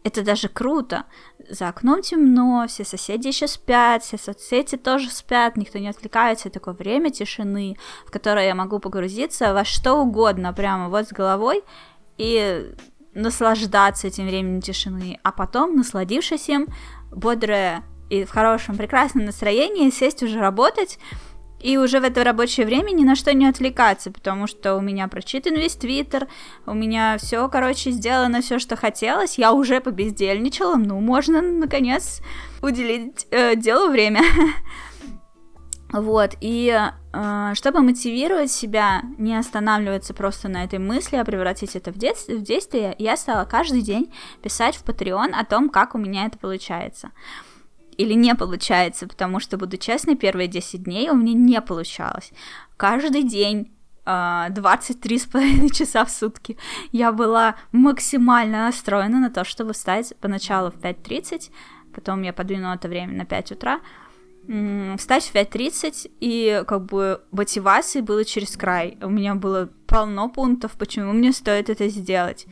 это 0.04 0.24
даже 0.24 0.48
круто. 0.48 1.04
За 1.48 1.68
окном 1.68 2.02
темно, 2.02 2.66
все 2.68 2.84
соседи 2.84 3.28
еще 3.28 3.48
спят, 3.48 4.02
все 4.02 4.18
соцсети 4.18 4.76
тоже 4.76 5.12
спят, 5.12 5.56
никто 5.56 5.78
не 5.78 5.88
отвлекается. 5.88 6.50
Такое 6.50 6.74
время 6.74 7.12
тишины, 7.12 7.78
в 8.08 8.10
которое 8.10 8.48
я 8.48 8.56
могу 8.56 8.80
погрузиться 8.80 9.54
во 9.54 9.64
что 9.64 10.02
угодно, 10.02 10.52
прямо 10.52 10.90
вот 10.90 11.08
с 11.08 11.12
головой. 11.12 11.62
и 12.18 12.74
наслаждаться 13.14 14.08
этим 14.08 14.26
временем 14.26 14.62
тишины, 14.62 15.20
а 15.24 15.32
потом, 15.32 15.76
насладившись 15.76 16.50
им, 16.50 16.68
бодрое 17.12 17.84
и 18.10 18.24
в 18.24 18.32
хорошем, 18.32 18.78
прекрасном 18.78 19.26
настроении, 19.26 19.92
сесть 19.92 20.24
уже 20.24 20.40
работать, 20.40 20.98
и 21.60 21.78
уже 21.78 22.00
в 22.00 22.04
это 22.04 22.24
рабочее 22.24 22.66
время 22.66 22.92
ни 22.92 23.04
на 23.04 23.16
что 23.16 23.34
не 23.34 23.46
отвлекаться, 23.46 24.12
потому 24.12 24.48
что 24.48 24.76
у 24.76 24.82
меня 24.82 25.08
прочитан 25.08 25.56
весь 25.56 25.76
твиттер, 25.76 26.28
у 26.66 26.74
меня 26.74 27.18
все, 27.18 27.48
короче, 27.50 27.92
сделано 27.92 28.42
все, 28.42 28.60
что 28.60 28.76
хотелось, 28.76 29.38
я 29.38 29.52
уже 29.54 29.82
побездельничала, 29.82 30.76
ну, 30.76 31.00
можно, 31.00 31.42
наконец, 31.42 32.22
уделить 32.62 33.28
э, 33.32 33.56
делу 33.56 33.90
время. 33.90 34.22
Вот, 35.92 36.36
и 36.40 36.72
э, 37.14 37.52
чтобы 37.56 37.82
мотивировать 37.82 38.52
себя, 38.52 39.02
не 39.18 39.36
останавливаться 39.36 40.14
просто 40.14 40.48
на 40.48 40.64
этой 40.64 40.78
мысли, 40.78 41.16
а 41.16 41.26
превратить 41.26 41.76
это 41.76 41.92
в, 41.92 41.98
дет- 41.98 42.28
в 42.28 42.44
действие, 42.44 42.94
я 43.00 43.18
стала 43.18 43.46
каждый 43.46 43.82
день 43.82 44.14
писать 44.44 44.76
в 44.76 44.84
Patreon 44.84 45.32
о 45.34 45.44
том, 45.46 45.68
как 45.68 45.96
у 45.96 45.98
меня 45.98 46.28
это 46.28 46.38
получается. 46.38 47.10
Или 48.00 48.14
не 48.14 48.34
получается, 48.34 49.08
потому 49.08 49.42
что, 49.42 49.58
буду 49.58 49.76
честной, 49.76 50.16
первые 50.16 50.48
10 50.48 50.84
дней 50.84 51.10
у 51.10 51.16
меня 51.16 51.34
не 51.34 51.62
получалось. 51.62 52.32
Каждый 52.78 53.24
день 53.24 53.74
23,5 54.06 55.66
а, 55.66 55.70
часа 55.74 56.06
в 56.06 56.10
сутки. 56.10 56.58
Я 56.94 57.12
была 57.12 57.56
максимально 57.74 58.68
настроена 58.68 59.20
на 59.20 59.30
то, 59.30 59.44
чтобы 59.44 59.74
встать 59.74 60.14
поначалу 60.22 60.72
в 60.72 60.76
5.30, 60.76 61.52
потом 61.94 62.22
я 62.22 62.32
подвинула 62.32 62.76
это 62.76 62.88
время 62.88 63.18
на 63.18 63.26
5 63.26 63.52
утра, 63.52 63.82
встать 64.98 65.26
в 65.26 65.36
5.30, 65.36 66.10
и 66.22 66.64
как 66.66 66.86
бы 66.86 67.22
мотивации 67.32 68.00
было 68.00 68.24
через 68.24 68.56
край. 68.56 68.98
У 69.02 69.10
меня 69.10 69.36
было 69.36 69.70
полно 69.88 70.30
пунктов, 70.30 70.72
почему 70.80 71.12
мне 71.12 71.34
стоит 71.34 71.70
это 71.70 71.90
сделать. 71.90 72.48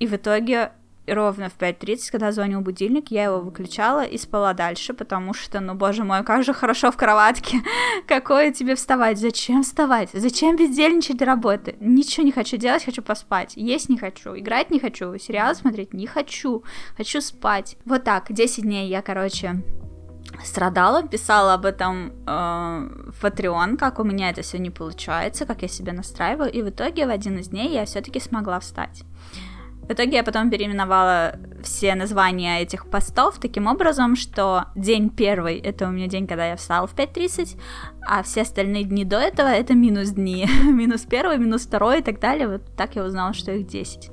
И 0.00 0.08
в 0.08 0.16
итоге 0.16 0.72
ровно 1.06 1.48
в 1.48 1.58
5.30, 1.58 2.10
когда 2.10 2.32
звонил 2.32 2.60
будильник, 2.60 3.10
я 3.10 3.24
его 3.24 3.40
выключала 3.40 4.04
и 4.04 4.18
спала 4.18 4.52
дальше, 4.52 4.94
потому 4.94 5.34
что, 5.34 5.60
ну, 5.60 5.74
боже 5.74 6.04
мой, 6.04 6.24
как 6.24 6.44
же 6.44 6.52
хорошо 6.52 6.90
в 6.90 6.96
кроватке. 6.96 7.58
Какое 8.06 8.52
тебе 8.52 8.74
вставать? 8.74 9.18
Зачем 9.18 9.62
вставать? 9.62 10.10
Зачем 10.12 10.56
бездельничать 10.56 11.16
до 11.16 11.24
работы? 11.24 11.76
Ничего 11.80 12.24
не 12.24 12.32
хочу 12.32 12.56
делать, 12.56 12.84
хочу 12.84 13.02
поспать. 13.02 13.52
Есть 13.56 13.88
не 13.88 13.98
хочу, 13.98 14.36
играть 14.36 14.70
не 14.70 14.78
хочу, 14.78 15.18
сериал 15.18 15.54
смотреть 15.54 15.92
не 15.92 16.06
хочу, 16.06 16.62
хочу 16.96 17.20
спать. 17.20 17.76
Вот 17.84 18.04
так, 18.04 18.32
10 18.32 18.62
дней 18.62 18.88
я, 18.88 19.02
короче, 19.02 19.62
страдала, 20.44 21.02
писала 21.02 21.54
об 21.54 21.66
этом 21.66 22.12
э, 22.26 23.10
в 23.10 23.24
Patreon, 23.24 23.76
как 23.76 23.98
у 23.98 24.04
меня 24.04 24.30
это 24.30 24.42
все 24.42 24.58
не 24.58 24.70
получается, 24.70 25.46
как 25.46 25.62
я 25.62 25.68
себя 25.68 25.92
настраиваю, 25.92 26.50
и 26.50 26.62
в 26.62 26.70
итоге 26.70 27.06
в 27.06 27.10
один 27.10 27.38
из 27.38 27.48
дней 27.48 27.72
я 27.72 27.84
все-таки 27.84 28.20
смогла 28.20 28.60
встать. 28.60 29.04
В 29.88 29.92
итоге 29.92 30.16
я 30.16 30.24
потом 30.24 30.48
переименовала 30.48 31.36
все 31.62 31.94
названия 31.94 32.60
этих 32.60 32.88
постов 32.88 33.38
таким 33.38 33.66
образом, 33.66 34.16
что 34.16 34.66
день 34.76 35.10
первый— 35.10 35.58
это 35.60 35.88
у 35.88 35.90
меня 35.90 36.06
день, 36.06 36.26
когда 36.26 36.46
я 36.46 36.56
встала 36.56 36.86
в 36.86 36.94
5.30, 36.94 37.58
а 38.00 38.22
все 38.22 38.42
остальные 38.42 38.84
дни 38.84 39.04
до 39.04 39.18
этого— 39.18 39.48
это 39.48 39.74
минус 39.74 40.10
дни. 40.10 40.46
минус 40.64 41.02
первый, 41.02 41.38
минус 41.38 41.66
второй 41.66 41.98
и 41.98 42.02
так 42.02 42.20
далее. 42.20 42.48
Вот 42.48 42.62
так 42.76 42.94
я 42.94 43.04
узнала, 43.04 43.32
что 43.32 43.52
их 43.52 43.66
10. 43.66 44.10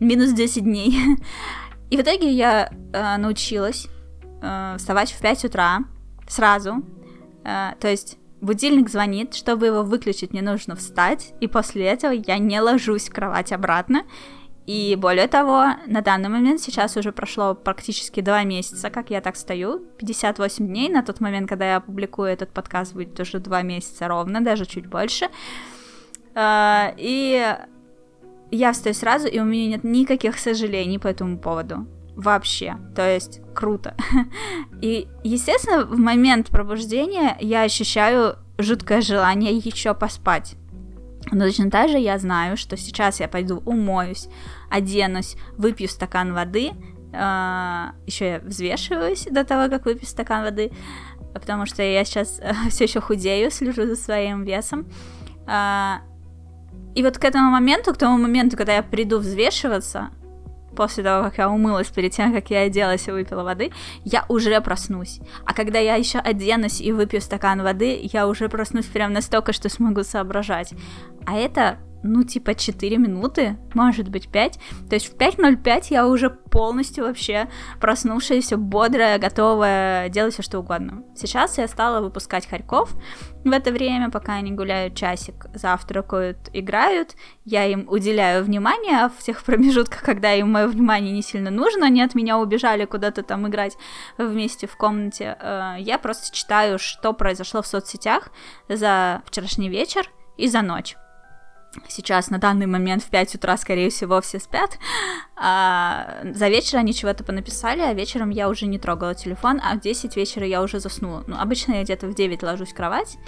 Минус 0.00 0.32
10 0.32 0.64
дней. 0.64 0.98
и 1.90 1.96
в 1.96 2.00
итоге 2.00 2.30
я 2.32 2.72
э, 2.92 3.16
научилась 3.18 3.88
э, 4.42 4.74
вставать 4.78 5.12
в 5.12 5.20
5 5.20 5.44
утра 5.44 5.80
сразу. 6.28 6.82
Э, 7.44 7.72
то 7.78 7.88
есть 7.88 8.16
будильник 8.40 8.88
звонит, 8.88 9.34
чтобы 9.34 9.66
его 9.66 9.82
выключить, 9.82 10.32
мне 10.32 10.42
нужно 10.42 10.76
встать, 10.76 11.34
и 11.40 11.46
после 11.46 11.84
этого 11.84 12.12
я 12.12 12.38
не 12.38 12.60
ложусь 12.60 13.08
в 13.08 13.12
кровать 13.12 13.52
обратно. 13.52 14.04
И 14.66 14.96
более 14.96 15.26
того, 15.26 15.64
на 15.86 16.00
данный 16.00 16.28
момент 16.28 16.60
сейчас 16.60 16.96
уже 16.96 17.12
прошло 17.12 17.54
практически 17.54 18.20
два 18.20 18.44
месяца, 18.44 18.90
как 18.90 19.10
я 19.10 19.20
так 19.20 19.36
стою, 19.36 19.80
58 19.98 20.66
дней, 20.66 20.88
на 20.88 21.02
тот 21.02 21.20
момент, 21.20 21.48
когда 21.48 21.70
я 21.70 21.76
опубликую 21.76 22.28
этот 22.28 22.50
подкаст, 22.50 22.92
будет 22.94 23.18
уже 23.18 23.38
два 23.40 23.62
месяца 23.62 24.06
ровно, 24.06 24.40
даже 24.40 24.66
чуть 24.66 24.86
больше. 24.86 25.28
Э, 26.34 26.92
и 26.96 27.56
я 28.50 28.72
встаю 28.72 28.94
сразу, 28.94 29.28
и 29.28 29.38
у 29.38 29.44
меня 29.44 29.68
нет 29.68 29.84
никаких 29.84 30.38
сожалений 30.38 30.98
по 30.98 31.08
этому 31.08 31.38
поводу 31.38 31.86
вообще. 32.16 32.76
То 32.94 33.08
есть 33.08 33.40
круто. 33.54 33.94
И, 34.82 35.08
естественно, 35.24 35.84
в 35.84 35.98
момент 35.98 36.50
пробуждения 36.50 37.36
я 37.40 37.62
ощущаю 37.62 38.36
жуткое 38.58 39.00
желание 39.00 39.52
еще 39.52 39.94
поспать. 39.94 40.56
Но 41.30 41.44
точно 41.44 41.70
так 41.70 41.88
же 41.88 41.98
я 41.98 42.18
знаю, 42.18 42.56
что 42.56 42.76
сейчас 42.76 43.20
я 43.20 43.28
пойду 43.28 43.62
умоюсь, 43.64 44.28
оденусь, 44.70 45.36
выпью 45.56 45.88
стакан 45.88 46.32
воды, 46.32 46.70
э, 47.12 47.86
еще 48.06 48.26
я 48.26 48.40
взвешиваюсь 48.40 49.26
до 49.30 49.44
того, 49.44 49.68
как 49.68 49.84
выпью 49.84 50.06
стакан 50.06 50.42
воды, 50.42 50.72
потому 51.34 51.66
что 51.66 51.82
я 51.82 52.04
сейчас 52.04 52.40
все 52.70 52.84
еще 52.84 53.00
худею, 53.00 53.50
слежу 53.50 53.86
за 53.86 53.96
своим 53.96 54.44
весом. 54.44 54.86
Э, 55.46 55.96
и 56.94 57.02
вот 57.02 57.18
к 57.18 57.24
этому 57.24 57.50
моменту, 57.50 57.94
к 57.94 57.98
тому 57.98 58.18
моменту, 58.18 58.56
когда 58.56 58.74
я 58.74 58.82
приду 58.82 59.18
взвешиваться, 59.18 60.10
после 60.80 61.04
того, 61.04 61.24
как 61.24 61.36
я 61.36 61.50
умылась, 61.50 61.88
перед 61.88 62.12
тем, 62.12 62.32
как 62.32 62.48
я 62.48 62.62
оделась 62.62 63.06
и 63.06 63.10
выпила 63.10 63.42
воды, 63.42 63.70
я 64.02 64.24
уже 64.28 64.58
проснусь. 64.62 65.20
А 65.44 65.52
когда 65.52 65.78
я 65.78 65.96
еще 65.96 66.20
оденусь 66.20 66.80
и 66.80 66.90
выпью 66.90 67.20
стакан 67.20 67.62
воды, 67.62 68.00
я 68.10 68.26
уже 68.26 68.48
проснусь 68.48 68.86
прям 68.86 69.12
настолько, 69.12 69.52
что 69.52 69.68
смогу 69.68 70.04
соображать. 70.04 70.72
А 71.26 71.36
это 71.36 71.76
ну, 72.02 72.22
типа 72.22 72.54
4 72.54 72.96
минуты, 72.98 73.58
может 73.74 74.08
быть 74.08 74.28
5. 74.28 74.58
То 74.88 74.94
есть 74.94 75.12
в 75.12 75.16
5.05 75.16 75.86
я 75.90 76.06
уже 76.06 76.30
полностью 76.30 77.04
вообще 77.04 77.48
проснувшаяся, 77.80 78.56
бодрая, 78.56 79.18
готовая 79.18 80.08
делать 80.08 80.34
все 80.34 80.42
что 80.42 80.58
угодно. 80.60 81.04
Сейчас 81.14 81.58
я 81.58 81.68
стала 81.68 82.00
выпускать 82.00 82.46
Харьков. 82.46 82.94
В 83.44 83.50
это 83.50 83.70
время, 83.70 84.10
пока 84.10 84.34
они 84.34 84.52
гуляют 84.52 84.94
часик, 84.94 85.46
завтракают, 85.54 86.50
играют, 86.52 87.16
я 87.44 87.66
им 87.66 87.86
уделяю 87.88 88.44
внимание, 88.44 89.08
в 89.08 89.22
тех 89.22 89.42
промежутках, 89.44 90.02
когда 90.02 90.32
им 90.32 90.52
мое 90.52 90.66
внимание 90.66 91.12
не 91.12 91.22
сильно 91.22 91.50
нужно, 91.50 91.86
они 91.86 92.02
от 92.02 92.14
меня 92.14 92.38
убежали 92.38 92.84
куда-то 92.84 93.22
там 93.22 93.48
играть 93.48 93.76
вместе 94.18 94.66
в 94.66 94.76
комнате, 94.76 95.36
э, 95.40 95.76
я 95.78 95.98
просто 95.98 96.34
читаю, 96.34 96.78
что 96.78 97.12
произошло 97.12 97.62
в 97.62 97.66
соцсетях 97.66 98.30
за 98.68 99.22
вчерашний 99.26 99.68
вечер 99.68 100.10
и 100.36 100.48
за 100.48 100.62
ночь. 100.62 100.96
Сейчас 101.88 102.30
на 102.30 102.38
данный 102.38 102.66
момент 102.66 103.02
в 103.02 103.10
5 103.10 103.36
утра, 103.36 103.56
скорее 103.56 103.90
всего, 103.90 104.20
все 104.20 104.40
спят. 104.40 104.78
А 105.36 106.20
за 106.24 106.48
вечер 106.48 106.78
они 106.78 106.92
чего-то 106.92 107.22
понаписали, 107.22 107.80
а 107.80 107.92
вечером 107.92 108.30
я 108.30 108.48
уже 108.48 108.66
не 108.66 108.78
трогала 108.78 109.14
телефон, 109.14 109.60
а 109.62 109.74
в 109.76 109.80
10 109.80 110.16
вечера 110.16 110.46
я 110.46 110.62
уже 110.62 110.80
заснула. 110.80 111.24
Ну, 111.26 111.36
обычно 111.38 111.74
я 111.74 111.84
где-то 111.84 112.08
в 112.08 112.14
9 112.14 112.42
ложусь 112.42 112.72
в 112.72 112.74
кровать, 112.74 113.18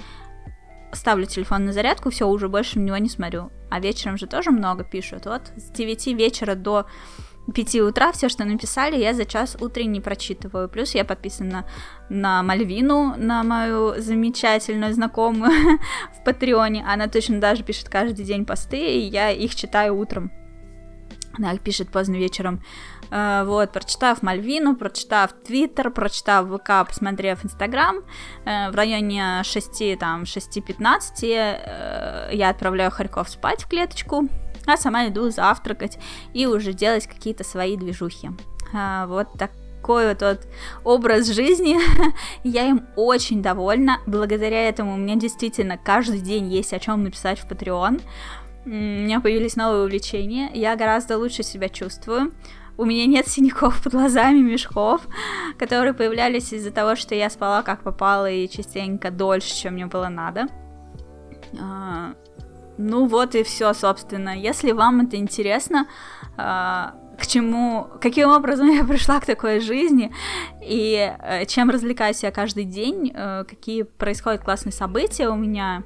ставлю 0.93 1.27
телефон 1.27 1.65
на 1.65 1.73
зарядку, 1.73 2.11
все, 2.11 2.27
уже 2.27 2.49
больше 2.49 2.79
на 2.79 2.85
него 2.85 2.97
не 2.97 3.09
смотрю. 3.09 3.51
А 3.71 3.81
вечером 3.81 4.19
же 4.19 4.27
тоже 4.27 4.51
много 4.51 4.85
пишут. 4.85 5.27
Вот 5.27 5.53
с 5.57 5.71
9 5.71 6.09
вечера 6.09 6.55
до 6.55 6.87
5 7.53 7.75
утра 7.81 8.13
все, 8.13 8.29
что 8.29 8.45
написали, 8.45 8.97
я 8.97 9.15
за 9.15 9.25
час 9.25 9.57
утренний 9.61 10.01
прочитываю. 10.01 10.69
Плюс 10.69 10.95
я 10.95 11.05
подписана 11.05 11.67
на 12.09 12.43
Мальвину, 12.43 13.15
на 13.17 13.43
мою 13.43 14.01
замечательную 14.01 14.95
знакомую 14.95 15.51
в 16.21 16.25
Патреоне. 16.25 16.85
Она 16.87 17.09
точно 17.09 17.41
даже 17.41 17.65
пишет 17.65 17.89
каждый 17.89 18.25
день 18.25 18.47
посты, 18.47 18.79
и 18.79 18.99
я 19.01 19.31
их 19.31 19.55
читаю 19.55 19.97
утром. 19.97 20.31
Она 21.37 21.53
их 21.53 21.63
пишет 21.63 21.91
поздно 21.91 22.17
вечером. 22.17 22.63
Uh, 23.11 23.45
вот, 23.45 23.73
прочитав 23.73 24.23
Мальвину, 24.23 24.75
прочитав 24.75 25.33
Твиттер, 25.33 25.91
прочитав 25.91 26.47
ВК, 26.49 26.89
посмотрев 26.89 27.45
Инстаграм, 27.45 27.99
uh, 28.47 28.71
в 28.71 28.75
районе 28.75 29.43
6, 29.45 29.99
там, 29.99 30.23
6.15 30.23 31.23
uh, 31.23 32.35
я 32.35 32.49
отправляю 32.49 32.91
Харьков 32.91 33.29
спать 33.29 33.65
в 33.65 33.69
клеточку, 33.69 34.29
а 34.67 34.77
сама 34.77 35.09
иду 35.09 35.31
завтракать 35.31 35.99
и 36.33 36.47
уже 36.47 36.73
делать 36.73 37.07
какие-то 37.07 37.45
свои 37.45 37.77
движухи. 37.77 38.31
А, 38.73 39.07
вот 39.07 39.29
такой 39.39 40.09
вот, 40.09 40.23
вот 40.23 40.41
образ 40.85 41.27
жизни. 41.27 41.79
Я 42.45 42.69
им 42.69 42.87
очень 42.97 43.43
довольна. 43.43 43.99
Благодаря 44.07 44.69
этому 44.69 44.95
у 44.95 44.97
меня 44.97 45.17
действительно 45.17 45.79
каждый 45.79 46.21
день 46.21 46.53
есть 46.53 46.73
о 46.73 46.79
чем 46.79 47.03
написать 47.03 47.39
в 47.41 47.47
Patreon. 47.47 48.01
У 48.65 48.69
меня 48.69 49.21
появились 49.21 49.57
новые 49.57 49.85
увлечения. 49.85 50.51
Я 50.55 50.77
гораздо 50.77 51.19
лучше 51.19 51.43
себя 51.43 51.69
чувствую. 51.69 52.33
У 52.79 52.85
меня 52.85 53.07
нет 53.07 53.29
синяков 53.29 53.83
под 53.83 53.93
глазами, 53.93 54.39
мешков, 54.39 55.03
которые 55.59 55.93
появлялись 55.93 56.53
из-за 56.53 56.71
того, 56.71 56.97
что 56.97 57.15
я 57.15 57.29
спала 57.29 57.63
как 57.63 57.83
попало 57.83 58.31
и 58.31 58.49
частенько 58.49 59.11
дольше, 59.11 59.55
чем 59.55 59.75
мне 59.75 59.87
было 59.87 60.09
надо. 60.09 60.47
Ну 62.79 63.07
вот 63.07 63.35
и 63.35 63.43
все, 63.43 63.75
собственно. 63.75 64.37
Если 64.37 64.73
вам 64.73 65.03
это 65.03 65.17
интересно, 65.17 65.87
а, 66.37 66.95
к 67.19 67.27
чему, 67.27 67.89
каким 68.01 68.31
образом 68.31 68.71
я 68.71 68.85
пришла 68.85 69.21
к 69.21 69.27
такой 69.27 69.61
жизни 69.61 70.13
и 70.61 71.15
э, 71.19 71.45
чем 71.47 71.71
развлекаюсь 71.71 72.23
я 72.23 72.31
каждый 72.31 72.65
день, 72.65 73.13
э, 73.15 73.45
какие 73.49 73.83
происходят 73.83 74.43
классные 74.43 74.73
события 74.73 75.29
у 75.29 75.37
меня, 75.37 75.83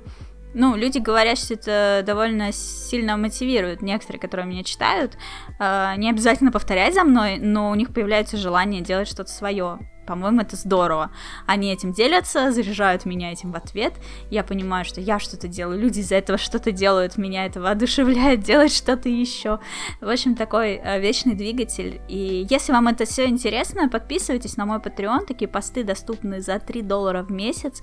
ну, 0.55 0.75
люди 0.75 0.99
говорят, 0.99 1.37
что 1.37 1.53
это 1.53 2.03
довольно 2.07 2.51
сильно 2.51 3.19
мотивирует. 3.19 3.83
Некоторые, 3.83 4.21
которые 4.21 4.47
меня 4.47 4.65
читают, 4.65 5.19
э, 5.61 5.95
не 5.99 6.09
обязательно 6.09 6.51
повторять 6.51 6.95
за 6.95 7.05
мной, 7.05 7.39
но 7.39 7.71
у 7.71 7.75
них 7.75 7.93
появляется 7.93 8.39
желание 8.39 8.81
делать 8.81 9.09
что-то 9.09 9.31
свое. 9.31 9.79
По-моему, 10.07 10.41
это 10.41 10.57
здорово. 10.57 11.11
Они 11.47 11.73
этим 11.73 11.93
делятся, 11.93 12.53
заряжают 12.53 13.05
меня 13.05 13.33
этим 13.33 13.53
в 13.53 13.57
ответ. 13.57 13.95
Я 14.31 14.45
понимаю, 14.45 14.85
что 14.85 15.01
я 15.01 15.19
что-то 15.19 15.49
делаю, 15.49 15.81
люди 15.81 16.01
из-за 16.01 16.17
этого 16.17 16.39
что-то 16.39 16.73
делают, 16.73 17.17
меня 17.17 17.47
это 17.47 17.61
воодушевляет 17.61 18.41
делать 18.41 18.73
что-то 18.73 19.09
еще. 19.09 19.61
В 20.01 20.09
общем, 20.09 20.35
такой 20.35 20.81
э, 20.83 21.01
вечный 21.01 21.35
двигатель. 21.35 22.01
И 22.09 22.47
если 22.51 22.73
вам 22.73 22.89
это 22.89 23.05
все 23.05 23.27
интересно, 23.27 23.89
подписывайтесь 23.89 24.57
на 24.57 24.67
мой 24.67 24.79
Patreon. 24.79 25.27
Такие 25.27 25.49
посты 25.49 25.85
доступны 25.85 26.41
за 26.41 26.59
3 26.59 26.83
доллара 26.83 27.23
в 27.23 27.31
месяц 27.31 27.83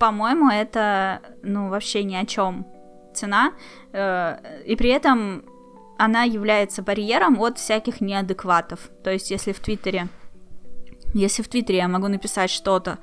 по-моему, 0.00 0.48
это, 0.48 1.20
ну, 1.42 1.68
вообще 1.68 2.02
ни 2.04 2.14
о 2.14 2.24
чем 2.24 2.66
цена, 3.14 3.52
э, 3.92 4.62
и 4.64 4.74
при 4.74 4.88
этом 4.88 5.44
она 5.98 6.22
является 6.22 6.82
барьером 6.82 7.38
от 7.38 7.58
всяких 7.58 8.00
неадекватов. 8.00 8.88
То 9.04 9.10
есть, 9.10 9.30
если 9.30 9.52
в 9.52 9.60
Твиттере, 9.60 10.08
если 11.14 11.42
в 11.42 11.48
Твиттере 11.48 11.78
я 11.78 11.88
могу 11.88 12.08
написать 12.08 12.50
что-то, 12.50 12.98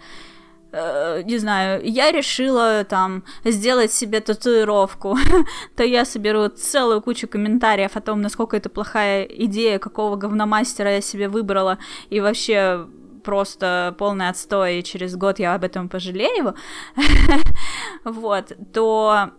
э, 0.72 1.22
не 1.24 1.38
знаю, 1.38 1.82
я 1.84 2.12
решила 2.12 2.84
там 2.84 3.24
сделать 3.44 3.92
себе 3.92 4.20
татуировку, 4.20 5.18
то 5.76 5.84
я 5.84 6.06
соберу 6.06 6.50
целую 6.50 7.02
кучу 7.02 7.28
комментариев 7.28 7.96
о 7.96 8.02
том, 8.02 8.22
насколько 8.22 8.58
это 8.58 8.70
плохая 8.70 9.24
идея, 9.24 9.80
какого 9.80 10.16
говномастера 10.16 10.92
я 10.92 11.02
себе 11.02 11.28
выбрала, 11.30 11.78
и 12.10 12.20
вообще 12.20 12.88
просто 13.24 13.96
полный 13.98 14.30
отстой, 14.30 14.80
и 14.80 14.84
через 14.84 15.16
год 15.16 15.40
я 15.40 15.56
об 15.56 15.64
этом 15.64 15.90
пожалею, 15.90 16.56
вот, 18.06 18.54
то 18.74 19.32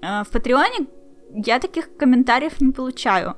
э, 0.00 0.22
в 0.24 0.30
Патреоне 0.30 0.86
я 1.34 1.58
таких 1.58 1.96
комментариев 1.96 2.60
не 2.60 2.72
получаю. 2.72 3.36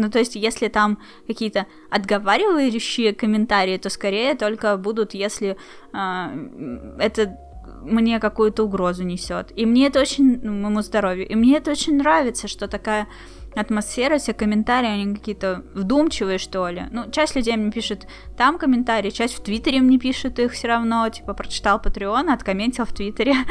Ну, 0.00 0.10
то 0.10 0.18
есть, 0.18 0.36
если 0.36 0.68
там 0.68 0.98
какие-то 1.26 1.66
отговаривающие 1.90 3.14
комментарии, 3.14 3.76
то 3.76 3.90
скорее 3.90 4.34
только 4.34 4.76
будут, 4.76 5.14
если 5.14 5.56
э, 5.92 6.96
это 6.98 7.36
мне 7.82 8.18
какую-то 8.18 8.64
угрозу 8.64 9.04
несет. 9.04 9.52
И 9.56 9.66
мне 9.66 9.86
это 9.86 10.00
очень, 10.00 10.40
ну, 10.42 10.52
моему 10.52 10.82
здоровью, 10.82 11.28
и 11.28 11.34
мне 11.34 11.56
это 11.56 11.70
очень 11.70 11.96
нравится, 11.96 12.48
что 12.48 12.68
такая 12.68 13.08
атмосфера, 13.54 14.18
все 14.18 14.32
комментарии, 14.32 14.88
они 14.88 15.14
какие-то 15.14 15.64
вдумчивые, 15.74 16.38
что 16.38 16.68
ли. 16.68 16.84
Ну, 16.90 17.10
часть 17.10 17.34
людей 17.34 17.56
мне 17.56 17.72
пишет 17.72 18.06
там 18.36 18.58
комментарии, 18.58 19.10
часть 19.10 19.34
в 19.34 19.42
Твиттере 19.42 19.80
мне 19.80 19.98
пишет 19.98 20.38
их 20.38 20.52
все 20.52 20.68
равно, 20.68 21.08
типа, 21.08 21.34
прочитал 21.34 21.80
Patreon, 21.80 22.32
откомментил 22.32 22.84
в 22.84 22.92
Твиттере. 22.92 23.34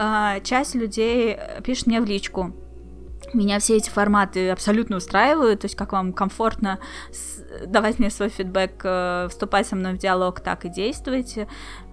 А, 0.00 0.38
часть 0.40 0.74
людей 0.74 1.36
пишет 1.64 1.86
мне 1.86 2.00
в 2.00 2.04
личку. 2.04 2.54
Меня 3.34 3.58
все 3.58 3.76
эти 3.76 3.90
форматы 3.90 4.50
абсолютно 4.50 4.96
устраивают, 4.96 5.60
то 5.60 5.66
есть 5.66 5.76
как 5.76 5.92
вам 5.92 6.12
комфортно 6.12 6.78
давать 7.66 7.98
мне 7.98 8.10
свой 8.10 8.28
фидбэк, 8.28 8.80
э, 8.84 9.28
вступать 9.30 9.66
со 9.66 9.76
мной 9.76 9.94
в 9.94 9.98
диалог, 9.98 10.40
так 10.40 10.64
и 10.64 10.68
действуйте. 10.68 11.48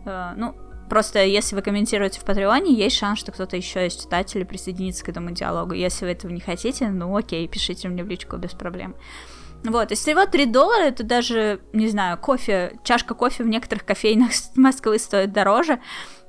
Э, 0.05 0.33
ну, 0.35 0.55
Просто 0.89 1.23
если 1.23 1.55
вы 1.55 1.63
комментируете 1.63 2.19
в 2.19 2.25
Патреоне, 2.25 2.71
есть 2.71 2.95
шанс, 2.97 3.17
что 3.19 3.31
кто-то 3.31 3.57
еще 3.57 3.87
из 3.87 3.95
читателей 3.95 4.45
присоединится 4.45 5.03
к 5.03 5.09
этому 5.09 5.31
диалогу. 5.31 5.73
Если 5.73 6.05
вы 6.05 6.11
этого 6.11 6.31
не 6.31 6.39
хотите, 6.39 6.89
ну 6.89 7.15
окей, 7.15 7.47
пишите 7.47 7.87
мне 7.87 8.03
в 8.03 8.07
личку 8.07 8.37
без 8.37 8.51
проблем. 8.51 8.95
Вот, 9.63 9.91
и 9.91 9.95
всего 9.95 10.27
3 10.27 10.45
доллара, 10.45 10.83
это 10.83 11.03
даже, 11.03 11.59
не 11.73 11.87
знаю, 11.87 12.19
кофе, 12.19 12.77
чашка 12.83 13.15
кофе 13.15 13.43
в 13.43 13.47
некоторых 13.47 13.83
кофейнях 13.83 14.29
Москвы 14.55 14.99
стоит 14.99 15.33
дороже. 15.33 15.79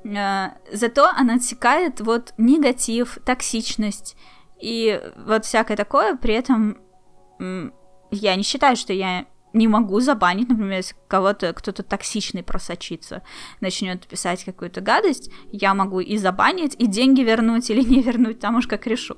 Э, 0.04 0.52
зато 0.72 1.06
она 1.14 1.34
отсекает 1.34 2.00
вот 2.00 2.32
негатив, 2.38 3.18
токсичность 3.26 4.16
и 4.60 5.00
вот 5.16 5.44
всякое 5.44 5.76
такое. 5.76 6.16
При 6.16 6.34
этом 6.34 6.78
я 8.10 8.36
не 8.36 8.42
считаю, 8.42 8.76
что 8.76 8.92
я 8.92 9.26
не 9.52 9.68
могу 9.68 10.00
забанить, 10.00 10.48
например, 10.48 10.76
если 10.76 10.94
кого-то 11.08 11.52
кто-то 11.52 11.82
токсичный 11.82 12.42
просочится, 12.42 13.22
начнет 13.60 14.06
писать 14.06 14.44
какую-то 14.44 14.80
гадость, 14.80 15.30
я 15.50 15.74
могу 15.74 16.00
и 16.00 16.16
забанить, 16.18 16.76
и 16.78 16.86
деньги 16.86 17.22
вернуть 17.22 17.70
или 17.70 17.82
не 17.82 18.02
вернуть, 18.02 18.38
там 18.38 18.56
уж 18.56 18.66
как 18.66 18.86
решу. 18.86 19.16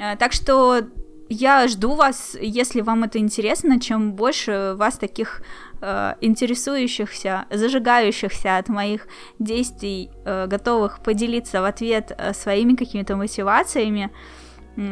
Э, 0.00 0.16
так 0.16 0.32
что 0.32 0.80
я 1.28 1.68
жду 1.68 1.94
вас, 1.94 2.36
если 2.40 2.80
вам 2.80 3.04
это 3.04 3.18
интересно, 3.18 3.78
чем 3.80 4.14
больше 4.14 4.74
вас 4.76 4.96
таких 4.96 5.42
э, 5.80 6.14
интересующихся, 6.20 7.44
зажигающихся 7.50 8.56
от 8.56 8.68
моих 8.68 9.06
действий, 9.38 10.10
э, 10.24 10.46
готовых 10.46 11.02
поделиться 11.02 11.60
в 11.60 11.64
ответ 11.66 12.12
э, 12.16 12.32
своими 12.32 12.74
какими-то 12.74 13.16
мотивациями, 13.16 14.10
э, 14.10 14.39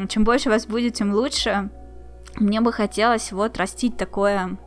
чем 0.09 0.25
больше 0.25 0.51
вас 0.51 0.67
будет, 0.67 0.95
тем 0.95 1.15
лучше 1.15 1.71
мне 2.37 2.61
бы 2.61 2.73
хотелось 2.73 3.33
вот 3.33 3.57
растить 3.57 3.97
такое 3.97 4.59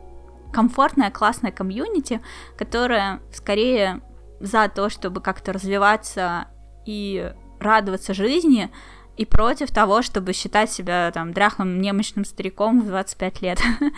комфортное, 0.52 1.10
классное 1.10 1.52
комьюнити, 1.52 2.20
которое 2.56 3.20
скорее 3.32 4.02
за 4.40 4.68
то, 4.68 4.90
чтобы 4.90 5.20
как-то 5.20 5.52
развиваться 5.52 6.48
и 6.84 7.32
радоваться 7.58 8.12
жизни, 8.12 8.70
и 9.16 9.24
против 9.24 9.70
того, 9.70 10.02
чтобы 10.02 10.32
считать 10.32 10.70
себя 10.70 11.10
там 11.12 11.32
дряхлым 11.32 11.80
немощным 11.80 12.24
стариком 12.24 12.80
в 12.80 12.86
25 12.86 13.42
лет. 13.42 13.60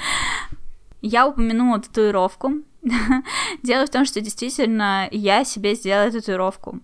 Я 1.03 1.27
упомянула 1.27 1.81
татуировку. 1.81 2.53
Дело 3.63 3.87
в 3.87 3.91
том, 3.91 4.05
что 4.05 4.21
действительно 4.21 5.09
я 5.11 5.45
себе 5.45 5.75
сделала 5.75 6.11
татуировку. 6.11 6.81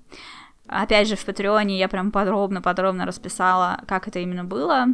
Опять 0.70 1.08
же, 1.08 1.16
в 1.16 1.24
Патреоне 1.24 1.78
я 1.78 1.88
прям 1.88 2.12
подробно-подробно 2.12 3.04
расписала, 3.04 3.80
как 3.88 4.06
это 4.06 4.20
именно 4.20 4.44
было 4.44 4.86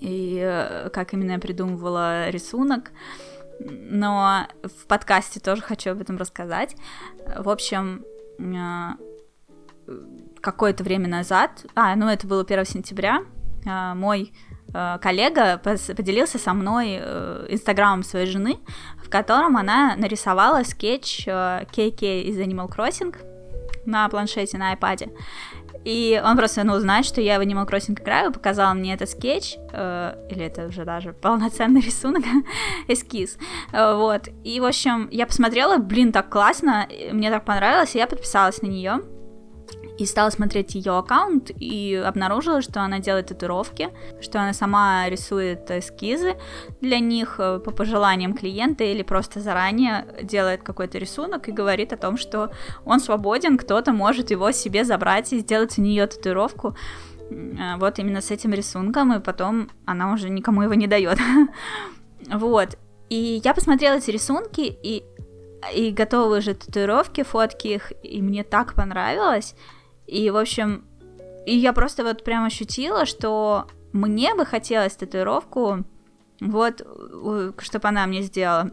и 0.00 0.40
э, 0.42 0.90
как 0.90 1.14
именно 1.14 1.32
я 1.32 1.38
придумывала 1.38 2.28
рисунок. 2.30 2.90
Но 3.60 4.48
в 4.64 4.86
подкасте 4.88 5.38
тоже 5.38 5.62
хочу 5.62 5.92
об 5.92 6.00
этом 6.00 6.16
рассказать. 6.16 6.74
В 7.38 7.48
общем, 7.48 8.04
э, 8.40 8.90
какое-то 10.40 10.82
время 10.82 11.08
назад, 11.08 11.64
а, 11.76 11.94
ну 11.94 12.08
это 12.08 12.26
было 12.26 12.42
1 12.42 12.64
сентября, 12.64 13.22
э, 13.64 13.94
мой 13.94 14.32
коллега 15.00 15.58
поделился 15.58 16.36
со 16.36 16.52
мной 16.52 16.96
инстаграмом 16.96 18.02
своей 18.02 18.26
жены, 18.26 18.58
в 19.04 19.08
котором 19.08 19.56
она 19.56 19.94
нарисовала 19.94 20.64
скетч 20.64 21.26
Кейки 21.70 22.22
из 22.22 22.40
Animal 22.40 22.68
Crossing 22.68 23.14
на 23.86 24.08
планшете, 24.08 24.58
на 24.58 24.74
iPad. 24.74 25.10
И 25.84 26.20
он 26.24 26.36
просто, 26.36 26.64
ну, 26.64 26.78
знает, 26.78 27.04
что 27.04 27.20
я 27.20 27.38
в 27.38 27.42
Animal 27.42 27.68
Crossing 27.68 28.00
играю, 28.00 28.32
показал 28.32 28.74
мне 28.74 28.94
этот 28.94 29.10
скетч, 29.10 29.56
э, 29.72 30.26
или 30.30 30.46
это 30.46 30.66
уже 30.66 30.84
даже 30.84 31.12
полноценный 31.12 31.82
рисунок, 31.82 32.24
эскиз, 32.88 33.36
э, 33.72 33.94
вот. 33.94 34.28
И, 34.44 34.60
в 34.60 34.64
общем, 34.64 35.08
я 35.10 35.26
посмотрела, 35.26 35.76
блин, 35.76 36.10
так 36.10 36.30
классно, 36.30 36.88
мне 37.12 37.30
так 37.30 37.44
понравилось, 37.44 37.94
и 37.94 37.98
я 37.98 38.06
подписалась 38.06 38.62
на 38.62 38.66
нее 38.66 39.00
и 39.98 40.06
стала 40.06 40.30
смотреть 40.30 40.74
ее 40.74 40.98
аккаунт 40.98 41.50
и 41.54 41.94
обнаружила, 41.94 42.62
что 42.62 42.80
она 42.80 42.98
делает 42.98 43.26
татуировки, 43.26 43.90
что 44.20 44.40
она 44.40 44.52
сама 44.52 45.08
рисует 45.08 45.70
эскизы 45.70 46.34
для 46.80 46.98
них 46.98 47.36
э, 47.38 47.60
по 47.60 47.70
пожеланиям 47.70 48.34
клиента 48.34 48.84
или 48.84 49.02
просто 49.02 49.40
заранее 49.40 50.06
делает 50.22 50.62
какой-то 50.62 50.98
рисунок 50.98 51.48
и 51.48 51.52
говорит 51.52 51.92
о 51.92 51.96
том, 51.96 52.16
что 52.16 52.50
он 52.84 52.98
свободен, 52.98 53.56
кто-то 53.56 53.92
может 53.92 54.30
его 54.30 54.50
себе 54.50 54.84
забрать 54.84 55.32
и 55.32 55.38
сделать 55.38 55.78
у 55.78 55.82
нее 55.82 56.06
татуировку 56.06 56.76
э, 57.30 57.76
вот 57.76 57.98
именно 57.98 58.20
с 58.20 58.30
этим 58.32 58.52
рисунком, 58.52 59.12
и 59.12 59.20
потом 59.20 59.70
она 59.84 60.12
уже 60.12 60.28
никому 60.28 60.62
его 60.62 60.74
не 60.74 60.86
дает. 60.86 61.18
Вот. 62.26 62.78
И 63.10 63.42
я 63.44 63.52
посмотрела 63.52 63.96
эти 63.96 64.10
рисунки, 64.10 64.62
и 64.62 65.04
и 65.74 65.90
готовы 65.92 66.38
уже 66.38 66.54
татуировки, 66.54 67.22
фотки 67.22 67.68
их, 67.68 67.92
и 68.02 68.22
мне 68.22 68.44
так 68.44 68.74
понравилось. 68.74 69.54
И, 70.06 70.30
в 70.30 70.36
общем, 70.36 70.84
и 71.46 71.56
я 71.56 71.72
просто 71.72 72.04
вот 72.04 72.24
прям 72.24 72.44
ощутила, 72.44 73.06
что 73.06 73.66
мне 73.92 74.34
бы 74.34 74.44
хотелось 74.44 74.96
татуировку, 74.96 75.84
вот, 76.40 76.86
чтобы 77.58 77.88
она 77.88 78.06
мне 78.06 78.22
сделала. 78.22 78.70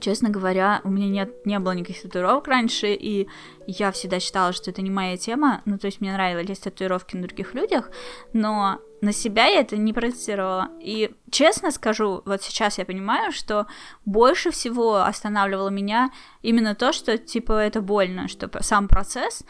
Честно 0.00 0.28
говоря, 0.28 0.80
у 0.84 0.90
меня 0.90 1.08
нет, 1.08 1.46
не 1.46 1.58
было 1.58 1.72
никаких 1.72 2.02
татуировок 2.02 2.48
раньше, 2.48 2.92
и 2.92 3.28
я 3.66 3.90
всегда 3.92 4.20
считала, 4.20 4.52
что 4.52 4.70
это 4.70 4.82
не 4.82 4.90
моя 4.90 5.16
тема. 5.16 5.62
Ну, 5.64 5.78
то 5.78 5.86
есть 5.86 6.00
мне 6.00 6.12
нравились 6.12 6.58
татуировки 6.58 7.16
на 7.16 7.22
других 7.22 7.54
людях, 7.54 7.90
но 8.32 8.80
на 9.00 9.12
себя 9.12 9.46
я 9.46 9.60
это 9.60 9.76
не 9.76 9.92
проецировала. 9.92 10.68
И 10.80 11.14
честно 11.30 11.70
скажу, 11.70 12.22
вот 12.26 12.42
сейчас 12.42 12.78
я 12.78 12.84
понимаю, 12.84 13.32
что 13.32 13.66
больше 14.04 14.50
всего 14.50 14.96
останавливало 14.96 15.70
меня 15.70 16.10
именно 16.42 16.74
то, 16.74 16.92
что, 16.92 17.16
типа, 17.16 17.52
это 17.52 17.80
больно, 17.80 18.28
что 18.28 18.50
сам 18.62 18.88
процесс, 18.88 19.44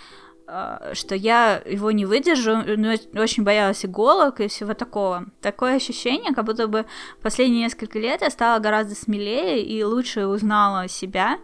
что 0.92 1.14
я 1.14 1.60
его 1.66 1.90
не 1.90 2.06
выдержу, 2.06 2.58
но 2.76 2.94
очень 3.20 3.42
боялась 3.42 3.84
иголок 3.84 4.40
и 4.40 4.48
всего 4.48 4.74
такого. 4.74 5.26
Такое 5.40 5.76
ощущение, 5.76 6.34
как 6.34 6.44
будто 6.44 6.68
бы 6.68 6.86
последние 7.20 7.64
несколько 7.64 7.98
лет 7.98 8.22
я 8.22 8.30
стала 8.30 8.60
гораздо 8.60 8.94
смелее 8.94 9.62
и 9.62 9.82
лучше 9.82 10.26
узнала 10.26 10.88
себя, 10.88 11.38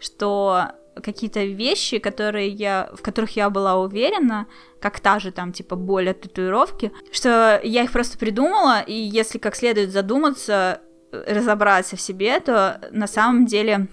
что 0.00 0.70
какие-то 1.02 1.44
вещи, 1.44 1.98
которые 1.98 2.48
я, 2.48 2.90
в 2.94 3.02
которых 3.02 3.36
я 3.36 3.50
была 3.50 3.76
уверена, 3.76 4.46
как 4.80 5.00
та 5.00 5.18
же 5.18 5.30
там, 5.32 5.52
типа, 5.52 5.76
боль 5.76 6.08
от 6.08 6.22
татуировки, 6.22 6.92
что 7.12 7.60
я 7.62 7.82
их 7.82 7.92
просто 7.92 8.16
придумала, 8.16 8.80
и 8.80 8.94
если 8.94 9.38
как 9.38 9.56
следует 9.56 9.90
задуматься, 9.90 10.80
разобраться 11.12 11.96
в 11.96 12.00
себе, 12.00 12.40
то 12.40 12.80
на 12.90 13.06
самом 13.06 13.44
деле 13.46 13.88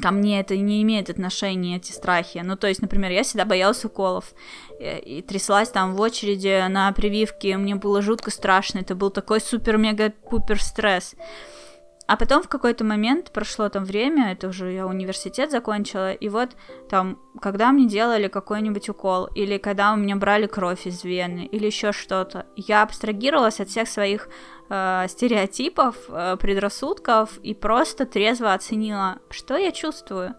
ко 0.00 0.10
мне 0.10 0.40
это 0.40 0.56
не 0.56 0.82
имеет 0.82 1.10
отношения, 1.10 1.76
эти 1.76 1.92
страхи. 1.92 2.42
Ну, 2.44 2.56
то 2.56 2.66
есть, 2.66 2.82
например, 2.82 3.10
я 3.10 3.22
всегда 3.22 3.44
боялась 3.44 3.84
уколов 3.84 4.34
э, 4.78 4.98
и 5.00 5.22
тряслась 5.22 5.70
там 5.70 5.94
в 5.94 6.00
очереди 6.00 6.66
на 6.68 6.92
прививки, 6.92 7.54
мне 7.54 7.74
было 7.74 8.02
жутко 8.02 8.30
страшно, 8.30 8.80
это 8.80 8.94
был 8.94 9.10
такой 9.10 9.40
супер-мега-пупер 9.40 10.62
стресс. 10.62 11.14
А 12.06 12.16
потом 12.16 12.42
в 12.42 12.48
какой-то 12.48 12.84
момент 12.84 13.32
прошло 13.32 13.68
там 13.68 13.84
время, 13.84 14.30
это 14.30 14.48
уже 14.48 14.72
я 14.72 14.86
университет 14.86 15.50
закончила, 15.50 16.12
и 16.12 16.28
вот 16.28 16.50
там, 16.88 17.18
когда 17.40 17.72
мне 17.72 17.88
делали 17.88 18.28
какой-нибудь 18.28 18.88
укол, 18.88 19.26
или 19.34 19.58
когда 19.58 19.92
у 19.92 19.96
меня 19.96 20.14
брали 20.14 20.46
кровь 20.46 20.86
из 20.86 21.02
вены, 21.02 21.46
или 21.50 21.66
еще 21.66 21.90
что-то, 21.90 22.46
я 22.54 22.82
абстрагировалась 22.82 23.58
от 23.58 23.70
всех 23.70 23.88
своих 23.88 24.28
э, 24.68 25.06
стереотипов, 25.08 25.96
э, 26.08 26.36
предрассудков 26.40 27.38
и 27.38 27.54
просто 27.54 28.06
трезво 28.06 28.52
оценила, 28.52 29.18
что 29.30 29.56
я 29.56 29.72
чувствую. 29.72 30.34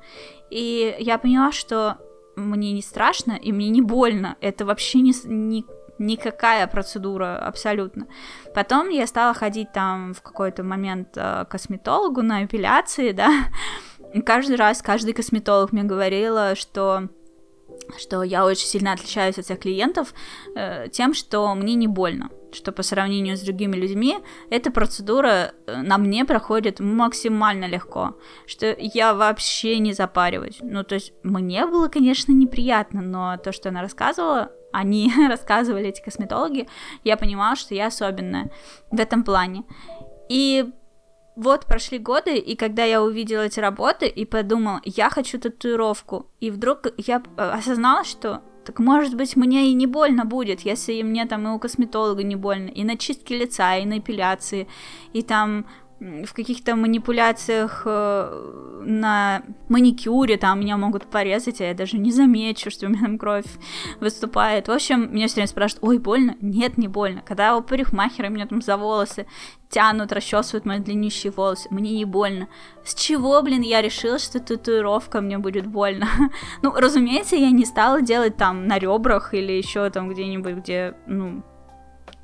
И 0.49 0.95
я 0.99 1.17
поняла, 1.17 1.51
что 1.51 1.97
мне 2.35 2.71
не 2.71 2.81
страшно 2.81 3.33
и 3.33 3.51
мне 3.51 3.69
не 3.69 3.81
больно. 3.81 4.37
Это 4.41 4.65
вообще 4.65 4.99
не, 4.99 5.13
не 5.25 5.65
никакая 5.99 6.67
процедура 6.67 7.37
абсолютно. 7.39 8.07
Потом 8.53 8.89
я 8.89 9.07
стала 9.07 9.33
ходить 9.33 9.71
там 9.73 10.13
в 10.13 10.21
какой-то 10.21 10.63
момент 10.63 11.09
э, 11.15 11.45
к 11.45 11.49
косметологу 11.49 12.21
на 12.21 12.45
эпиляции, 12.45 13.11
да, 13.13 13.31
и 14.13 14.21
каждый 14.21 14.55
раз 14.55 14.81
каждый 14.81 15.13
косметолог 15.13 15.71
мне 15.71 15.83
говорила, 15.83 16.55
что 16.55 17.09
что 17.97 18.23
я 18.23 18.45
очень 18.45 18.67
сильно 18.67 18.93
отличаюсь 18.93 19.37
от 19.37 19.45
всех 19.45 19.59
клиентов 19.59 20.13
э, 20.55 20.87
тем, 20.91 21.13
что 21.13 21.53
мне 21.55 21.75
не 21.75 21.87
больно, 21.87 22.29
что 22.51 22.71
по 22.71 22.83
сравнению 22.83 23.37
с 23.37 23.41
другими 23.41 23.75
людьми 23.75 24.17
эта 24.49 24.71
процедура 24.71 25.53
э, 25.65 25.81
на 25.81 25.97
мне 25.97 26.25
проходит 26.25 26.79
максимально 26.79 27.65
легко, 27.65 28.17
что 28.45 28.75
я 28.77 29.13
вообще 29.13 29.79
не 29.79 29.93
запариваюсь. 29.93 30.57
Ну, 30.61 30.83
то 30.83 30.95
есть 30.95 31.13
мне 31.23 31.65
было, 31.65 31.87
конечно, 31.87 32.31
неприятно, 32.31 33.01
но 33.01 33.37
то, 33.37 33.51
что 33.51 33.69
она 33.69 33.81
рассказывала, 33.81 34.51
они 34.71 35.11
рассказывали, 35.29 35.87
эти 35.87 36.01
косметологи, 36.01 36.67
я 37.03 37.17
понимала, 37.17 37.55
что 37.55 37.73
я 37.73 37.87
особенная 37.87 38.51
в 38.91 38.99
этом 38.99 39.23
плане. 39.23 39.63
И 40.29 40.65
вот 41.37 41.67
прошли 41.67 41.99
годы, 41.99 42.37
и 42.37 42.55
когда 42.55 42.83
я 42.83 43.01
увидела 43.01 43.41
эти 43.41 43.59
работы 43.59 44.07
и 44.07 44.25
подумала, 44.25 44.81
я 44.83 45.09
хочу 45.09 45.39
татуировку, 45.39 46.25
и 46.39 46.49
вдруг 46.49 46.87
я 46.97 47.21
э, 47.37 47.41
осознала, 47.41 48.03
что 48.03 48.41
так 48.65 48.79
может 48.79 49.15
быть 49.15 49.35
мне 49.35 49.69
и 49.69 49.73
не 49.73 49.85
больно 49.85 50.25
будет, 50.25 50.61
если 50.61 51.01
мне 51.03 51.25
там 51.25 51.47
и 51.47 51.51
у 51.51 51.59
косметолога 51.59 52.23
не 52.23 52.35
больно, 52.35 52.69
и 52.69 52.83
на 52.83 52.97
чистке 52.97 53.37
лица, 53.37 53.77
и 53.77 53.85
на 53.85 53.99
эпиляции, 53.99 54.67
и 55.13 55.21
там 55.21 55.67
в 55.99 56.33
каких-то 56.33 56.75
манипуляциях 56.75 57.81
э, 57.85 58.81
на 58.85 59.41
маникюре, 59.67 60.37
там 60.37 60.59
меня 60.59 60.77
могут 60.77 61.07
порезать, 61.07 61.59
а 61.59 61.65
я 61.65 61.73
даже 61.73 61.97
не 61.97 62.11
замечу, 62.11 62.69
что 62.69 62.85
у 62.85 62.89
меня 62.89 63.01
там 63.01 63.17
кровь 63.17 63.45
выступает. 63.99 64.67
В 64.67 64.71
общем, 64.71 65.11
меня 65.11 65.27
все 65.27 65.35
время 65.35 65.47
спрашивают, 65.47 65.83
ой, 65.83 65.97
больно? 65.97 66.35
Нет, 66.39 66.77
не 66.77 66.87
больно. 66.87 67.23
Когда 67.25 67.57
у 67.57 67.63
парикмахера 67.63 68.29
меня 68.29 68.45
там 68.45 68.61
за 68.61 68.77
волосы 68.77 69.25
тянут, 69.69 70.11
расчесывают 70.11 70.65
мои 70.65 70.79
длиннющие 70.79 71.31
волосы, 71.31 71.67
мне 71.71 71.91
не 71.91 72.05
больно. 72.05 72.47
С 72.85 72.93
чего, 72.93 73.41
блин, 73.41 73.61
я 73.61 73.81
решила, 73.81 74.19
что 74.19 74.39
татуировка 74.39 75.19
мне 75.19 75.39
будет 75.39 75.65
больно? 75.65 76.07
ну, 76.61 76.73
разумеется, 76.75 77.35
я 77.35 77.49
не 77.49 77.65
стала 77.65 78.03
делать 78.03 78.37
там 78.37 78.67
на 78.67 78.77
ребрах 78.77 79.33
или 79.33 79.51
еще 79.51 79.89
там 79.89 80.09
где-нибудь, 80.09 80.57
где, 80.57 80.95
ну, 81.07 81.43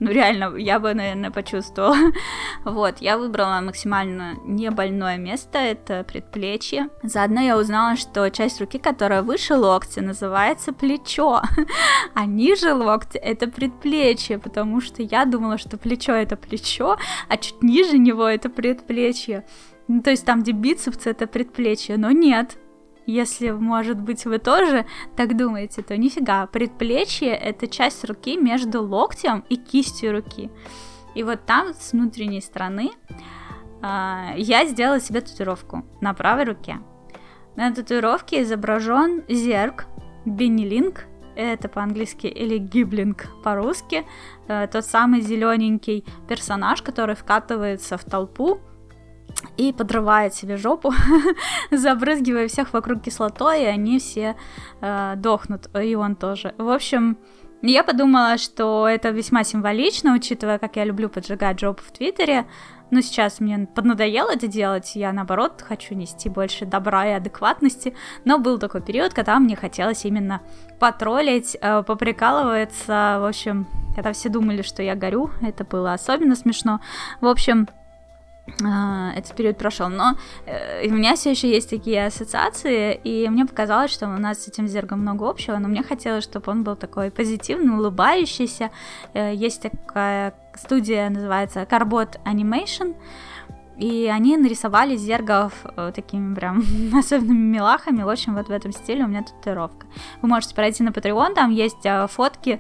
ну, 0.04 0.12
реально, 0.12 0.58
я 0.58 0.80
бы, 0.80 0.94
наверное, 0.94 1.32
почувствовала. 1.32 1.96
вот, 2.66 2.98
я 3.00 3.18
выбрала 3.18 3.62
максимально 3.62 4.36
не 4.44 4.70
больное 4.70 5.18
место, 5.18 5.60
это 5.60 6.04
предплечье. 6.04 6.90
Заодно 7.04 7.40
я 7.40 7.58
узнала, 7.58 7.96
что 7.96 8.30
часть 8.30 8.60
руки, 8.60 8.80
которая 8.80 9.22
выше 9.22 9.56
локтя, 9.56 10.02
называется 10.02 10.74
плечо, 10.74 11.42
а 12.14 12.26
ниже 12.26 12.74
локтя 12.74 13.18
это 13.18 13.48
предплечье, 13.48 14.40
потому 14.40 14.82
что 14.82 15.02
я 15.02 15.24
думала, 15.24 15.58
что 15.58 15.78
плечо 15.78 16.12
это 16.12 16.36
плечо, 16.36 16.98
а 17.30 17.38
чуть 17.38 17.64
ниже 17.64 17.98
него 17.98 18.28
это 18.28 18.50
предплечье. 18.50 19.46
Ну, 19.88 20.02
то 20.02 20.10
есть 20.10 20.26
там, 20.26 20.42
где 20.42 20.52
бицепс, 20.52 21.08
это 21.08 21.28
предплечье, 21.28 21.96
но 21.96 22.12
нет, 22.12 22.58
если, 23.06 23.52
может 23.52 24.00
быть, 24.00 24.26
вы 24.26 24.40
тоже 24.40 24.86
так 25.16 25.36
думаете, 25.36 25.82
то 25.82 25.98
нифига. 25.98 26.48
Предплечье— 26.48 27.30
это 27.36 27.68
часть 27.68 28.06
руки 28.06 28.38
между 28.38 28.84
локтем 28.84 29.44
и 29.50 29.56
кистью 29.56 30.14
руки. 30.14 30.50
И 31.16 31.24
вот 31.24 31.46
там, 31.46 31.74
с 31.74 31.92
внутренней 31.92 32.42
стороны, 32.42 32.92
э, 33.82 34.34
я 34.38 34.66
сделала 34.66 35.00
себе 35.00 35.22
татуировку 35.22 35.86
на 36.02 36.14
правой 36.14 36.46
руке. 36.46 36.80
На 37.56 37.72
татуировке 37.72 38.42
изображен 38.42 39.24
зерк, 39.30 39.86
бенилинг, 40.26 41.06
это 41.36 41.68
по-английски, 41.68 42.28
или 42.28 42.58
гиблинг 42.58 43.28
по-русски, 43.44 44.06
э, 44.48 44.68
тот 44.68 44.86
самый 44.86 45.22
зелененький 45.22 46.06
персонаж, 46.28 46.82
который 46.82 47.16
вкатывается 47.16 47.98
в 47.98 48.04
толпу, 48.04 48.60
и 49.58 49.74
подрывает 49.74 50.34
себе 50.34 50.58
жопу, 50.58 50.94
забрызгивая 51.72 52.48
всех 52.48 52.74
вокруг 52.74 53.04
кислотой, 53.04 53.64
и 53.64 53.66
они 53.66 54.00
все 54.00 54.36
э, 54.82 55.14
дохнут, 55.18 55.70
и 55.76 55.96
он 55.96 56.16
тоже. 56.16 56.54
В 56.58 56.70
общем, 56.70 57.18
я 57.62 57.84
подумала, 57.84 58.38
что 58.38 58.88
это 58.90 59.10
весьма 59.12 59.46
символично, 59.46 60.14
учитывая, 60.14 60.60
как 60.60 60.76
я 60.76 60.84
люблю 60.84 61.08
поджигать 61.08 61.62
жопу 61.62 61.82
в 61.82 61.92
Твиттере. 61.92 62.46
Но 62.92 63.00
сейчас 63.02 63.40
мне 63.40 63.68
поднадоело 63.74 64.32
это 64.32 64.48
делать, 64.48 64.96
я 64.96 65.14
наоборот 65.14 65.64
хочу 65.66 65.96
нести 65.96 66.30
больше 66.30 66.66
добра 66.66 67.08
и 67.08 67.12
адекватности. 67.14 67.96
Но 68.26 68.38
был 68.38 68.60
такой 68.60 68.82
период, 68.82 69.14
когда 69.14 69.40
мне 69.40 69.56
хотелось 69.56 70.04
именно 70.04 70.42
потроллить, 70.80 71.58
э, 71.60 71.84
поприкалываться. 71.84 73.18
В 73.22 73.28
общем, 73.30 73.66
когда 73.96 74.12
все 74.12 74.28
думали, 74.28 74.62
что 74.62 74.84
я 74.84 74.96
горю, 74.96 75.32
это 75.42 75.64
было 75.64 75.94
особенно 75.94 76.36
смешно. 76.36 76.82
В 77.22 77.28
общем, 77.28 77.68
этот 78.46 79.36
период 79.36 79.58
прошел, 79.58 79.88
но 79.88 80.18
э, 80.46 80.88
у 80.88 80.94
меня 80.94 81.16
все 81.16 81.32
еще 81.32 81.50
есть 81.50 81.70
такие 81.70 82.06
ассоциации, 82.08 83.00
и 83.04 83.30
мне 83.30 83.46
показалось, 83.46 83.92
что 83.92 84.06
у 84.08 84.18
нас 84.20 84.44
с 84.44 84.48
этим 84.50 84.68
зергом 84.68 85.00
много 85.00 85.30
общего, 85.30 85.58
но 85.58 85.70
мне 85.70 85.82
хотелось, 85.82 86.26
чтобы 86.26 86.52
он 86.52 86.64
был 86.64 86.76
такой 86.76 87.10
позитивный, 87.10 87.74
улыбающийся. 87.74 88.70
Э, 89.14 89.34
есть 89.34 89.62
такая 89.62 90.34
студия, 90.56 91.10
называется 91.10 91.62
Carbot 91.62 92.20
Animation, 92.26 92.96
и 93.78 94.12
они 94.14 94.36
нарисовали 94.36 94.98
зергов 94.98 95.54
э, 95.78 95.94
такими 95.96 96.36
прям 96.36 96.64
особенными 96.94 97.56
милахами. 97.56 98.04
В 98.04 98.10
общем, 98.10 98.36
вот 98.36 98.48
в 98.48 98.52
этом 98.52 98.74
стиле 98.74 99.06
у 99.06 99.08
меня 99.08 99.24
татуировка. 99.24 99.88
Вы 100.22 100.28
можете 100.28 100.54
пройти 100.54 100.84
на 100.84 100.90
Patreon, 100.90 101.34
там 101.34 101.50
есть 101.50 101.88
фотки 102.10 102.60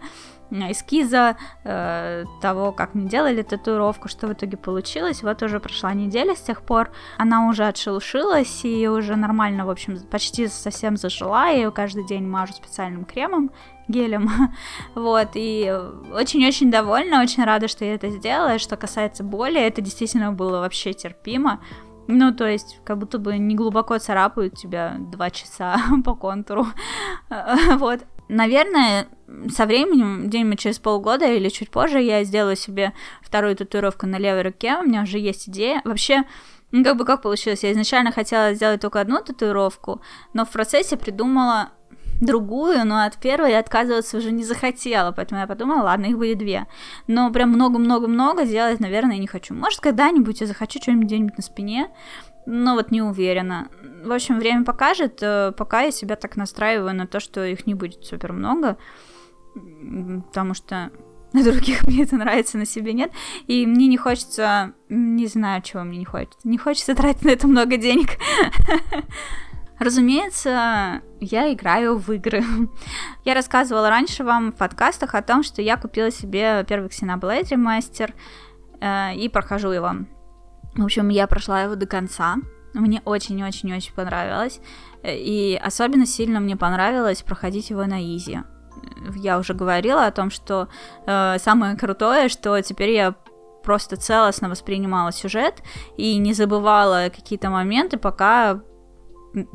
эскиза 0.51 1.37
э, 1.63 2.25
того, 2.41 2.71
как 2.71 2.93
мне 2.93 3.07
делали 3.07 3.41
татуировку, 3.41 4.07
что 4.07 4.27
в 4.27 4.33
итоге 4.33 4.57
получилось. 4.57 5.23
Вот 5.23 5.41
уже 5.41 5.59
прошла 5.59 5.93
неделя 5.93 6.35
с 6.35 6.41
тех 6.41 6.61
пор, 6.61 6.91
она 7.17 7.47
уже 7.47 7.65
отшелушилась 7.65 8.63
и 8.63 8.87
уже 8.87 9.15
нормально, 9.15 9.65
в 9.65 9.69
общем, 9.69 9.99
почти 10.11 10.47
совсем 10.47 10.97
зажила. 10.97 11.47
Я 11.47 11.53
ее 11.53 11.71
каждый 11.71 12.05
день 12.05 12.27
мажу 12.27 12.53
специальным 12.53 13.05
кремом, 13.05 13.51
гелем. 13.87 14.29
вот, 14.95 15.29
и 15.33 15.73
очень-очень 16.13 16.71
довольна, 16.71 17.21
очень 17.21 17.43
рада, 17.43 17.67
что 17.67 17.85
я 17.85 17.95
это 17.95 18.09
сделала. 18.09 18.59
Что 18.59 18.77
касается 18.77 19.23
боли, 19.23 19.59
это 19.59 19.81
действительно 19.81 20.31
было 20.31 20.59
вообще 20.59 20.93
терпимо. 20.93 21.59
Ну, 22.07 22.33
то 22.33 22.45
есть, 22.45 22.79
как 22.83 22.97
будто 22.97 23.17
бы 23.17 23.37
не 23.37 23.55
глубоко 23.55 23.97
царапают 23.97 24.55
тебя 24.55 24.97
два 24.99 25.29
часа 25.29 25.77
по 26.05 26.15
контуру. 26.15 26.67
вот. 27.77 28.01
Наверное, 28.33 29.07
со 29.49 29.65
временем, 29.65 30.27
где-нибудь 30.27 30.59
через 30.59 30.79
полгода 30.79 31.25
или 31.25 31.49
чуть 31.49 31.69
позже, 31.69 32.01
я 32.01 32.23
сделаю 32.23 32.55
себе 32.55 32.93
вторую 33.21 33.55
татуировку 33.55 34.07
на 34.07 34.17
левой 34.17 34.41
руке. 34.41 34.77
У 34.77 34.83
меня 34.83 35.03
уже 35.03 35.19
есть 35.19 35.47
идея. 35.49 35.81
Вообще, 35.85 36.23
ну, 36.71 36.83
как 36.83 36.97
бы 36.97 37.05
как 37.05 37.21
получилось? 37.21 37.63
Я 37.63 37.71
изначально 37.71 38.11
хотела 38.11 38.55
сделать 38.55 38.81
только 38.81 38.99
одну 38.99 39.21
татуировку, 39.21 40.01
но 40.33 40.45
в 40.45 40.49
процессе 40.49 40.97
придумала 40.97 41.69
другую, 42.21 42.85
но 42.85 43.03
от 43.03 43.17
первой 43.17 43.51
я 43.51 43.59
отказываться 43.59 44.17
уже 44.17 44.31
не 44.31 44.43
захотела, 44.43 45.11
поэтому 45.11 45.41
я 45.41 45.47
подумала, 45.47 45.83
ладно, 45.83 46.07
их 46.07 46.17
будет 46.17 46.39
две. 46.39 46.65
Но 47.07 47.31
прям 47.31 47.49
много-много-много 47.49 48.45
делать, 48.45 48.79
наверное, 48.79 49.17
не 49.17 49.27
хочу. 49.27 49.53
Может, 49.53 49.79
когда-нибудь 49.79 50.41
я 50.41 50.47
захочу 50.47 50.79
что-нибудь 50.81 51.05
где-нибудь 51.05 51.37
на 51.37 51.43
спине, 51.43 51.91
но 52.45 52.75
вот 52.75 52.91
не 52.91 53.01
уверена. 53.01 53.69
В 54.03 54.11
общем, 54.11 54.39
время 54.39 54.65
покажет, 54.65 55.19
э, 55.21 55.53
пока 55.55 55.81
я 55.81 55.91
себя 55.91 56.15
так 56.15 56.35
настраиваю 56.35 56.95
на 56.95 57.07
то, 57.07 57.19
что 57.19 57.45
их 57.45 57.65
не 57.65 57.73
будет 57.73 58.03
супер 58.05 58.33
много, 58.33 58.77
потому 59.53 60.53
что 60.53 60.91
на 61.33 61.43
других 61.43 61.85
мне 61.87 62.03
это 62.03 62.15
нравится, 62.15 62.57
на 62.57 62.65
себе 62.65 62.93
нет. 62.93 63.11
И 63.47 63.65
мне 63.65 63.87
не 63.87 63.97
хочется, 63.97 64.73
не 64.89 65.27
знаю, 65.27 65.61
чего 65.61 65.83
мне 65.83 65.97
не 65.97 66.05
хочется. 66.05 66.47
Не 66.47 66.57
хочется 66.57 66.95
тратить 66.95 67.23
на 67.23 67.29
это 67.29 67.47
много 67.47 67.77
денег. 67.77 68.09
Разумеется, 69.79 71.01
я 71.19 71.51
играю 71.51 71.97
в 71.97 72.11
игры. 72.11 72.43
я 73.25 73.33
рассказывала 73.33 73.89
раньше 73.89 74.23
вам 74.23 74.51
в 74.51 74.55
подкастах 74.55 75.15
о 75.15 75.21
том, 75.21 75.43
что 75.43 75.61
я 75.61 75.77
купила 75.77 76.11
себе 76.11 76.63
первый 76.69 76.89
Xenoblade 76.89 77.49
ремастер 77.49 78.13
э, 78.79 79.15
и 79.15 79.27
прохожу 79.29 79.71
его. 79.71 79.93
В 80.75 80.83
общем, 80.83 81.09
я 81.09 81.27
прошла 81.27 81.63
его 81.63 81.75
до 81.75 81.85
конца. 81.85 82.37
Мне 82.73 83.01
очень-очень-очень 83.05 83.93
понравилось. 83.93 84.59
И 85.03 85.59
особенно 85.63 86.05
сильно 86.05 86.39
мне 86.39 86.57
понравилось 86.57 87.21
проходить 87.21 87.69
его 87.69 87.85
на 87.85 88.01
изи. 88.01 88.39
Я 89.15 89.37
уже 89.37 89.53
говорила 89.53 90.05
о 90.05 90.11
том, 90.11 90.31
что 90.31 90.67
э, 91.05 91.37
самое 91.39 91.77
крутое, 91.77 92.29
что 92.29 92.59
теперь 92.61 92.91
я 92.91 93.15
просто 93.63 93.95
целостно 93.95 94.49
воспринимала 94.49 95.11
сюжет 95.11 95.61
и 95.97 96.17
не 96.17 96.33
забывала 96.33 97.09
какие-то 97.09 97.49
моменты, 97.49 97.97
пока 97.97 98.61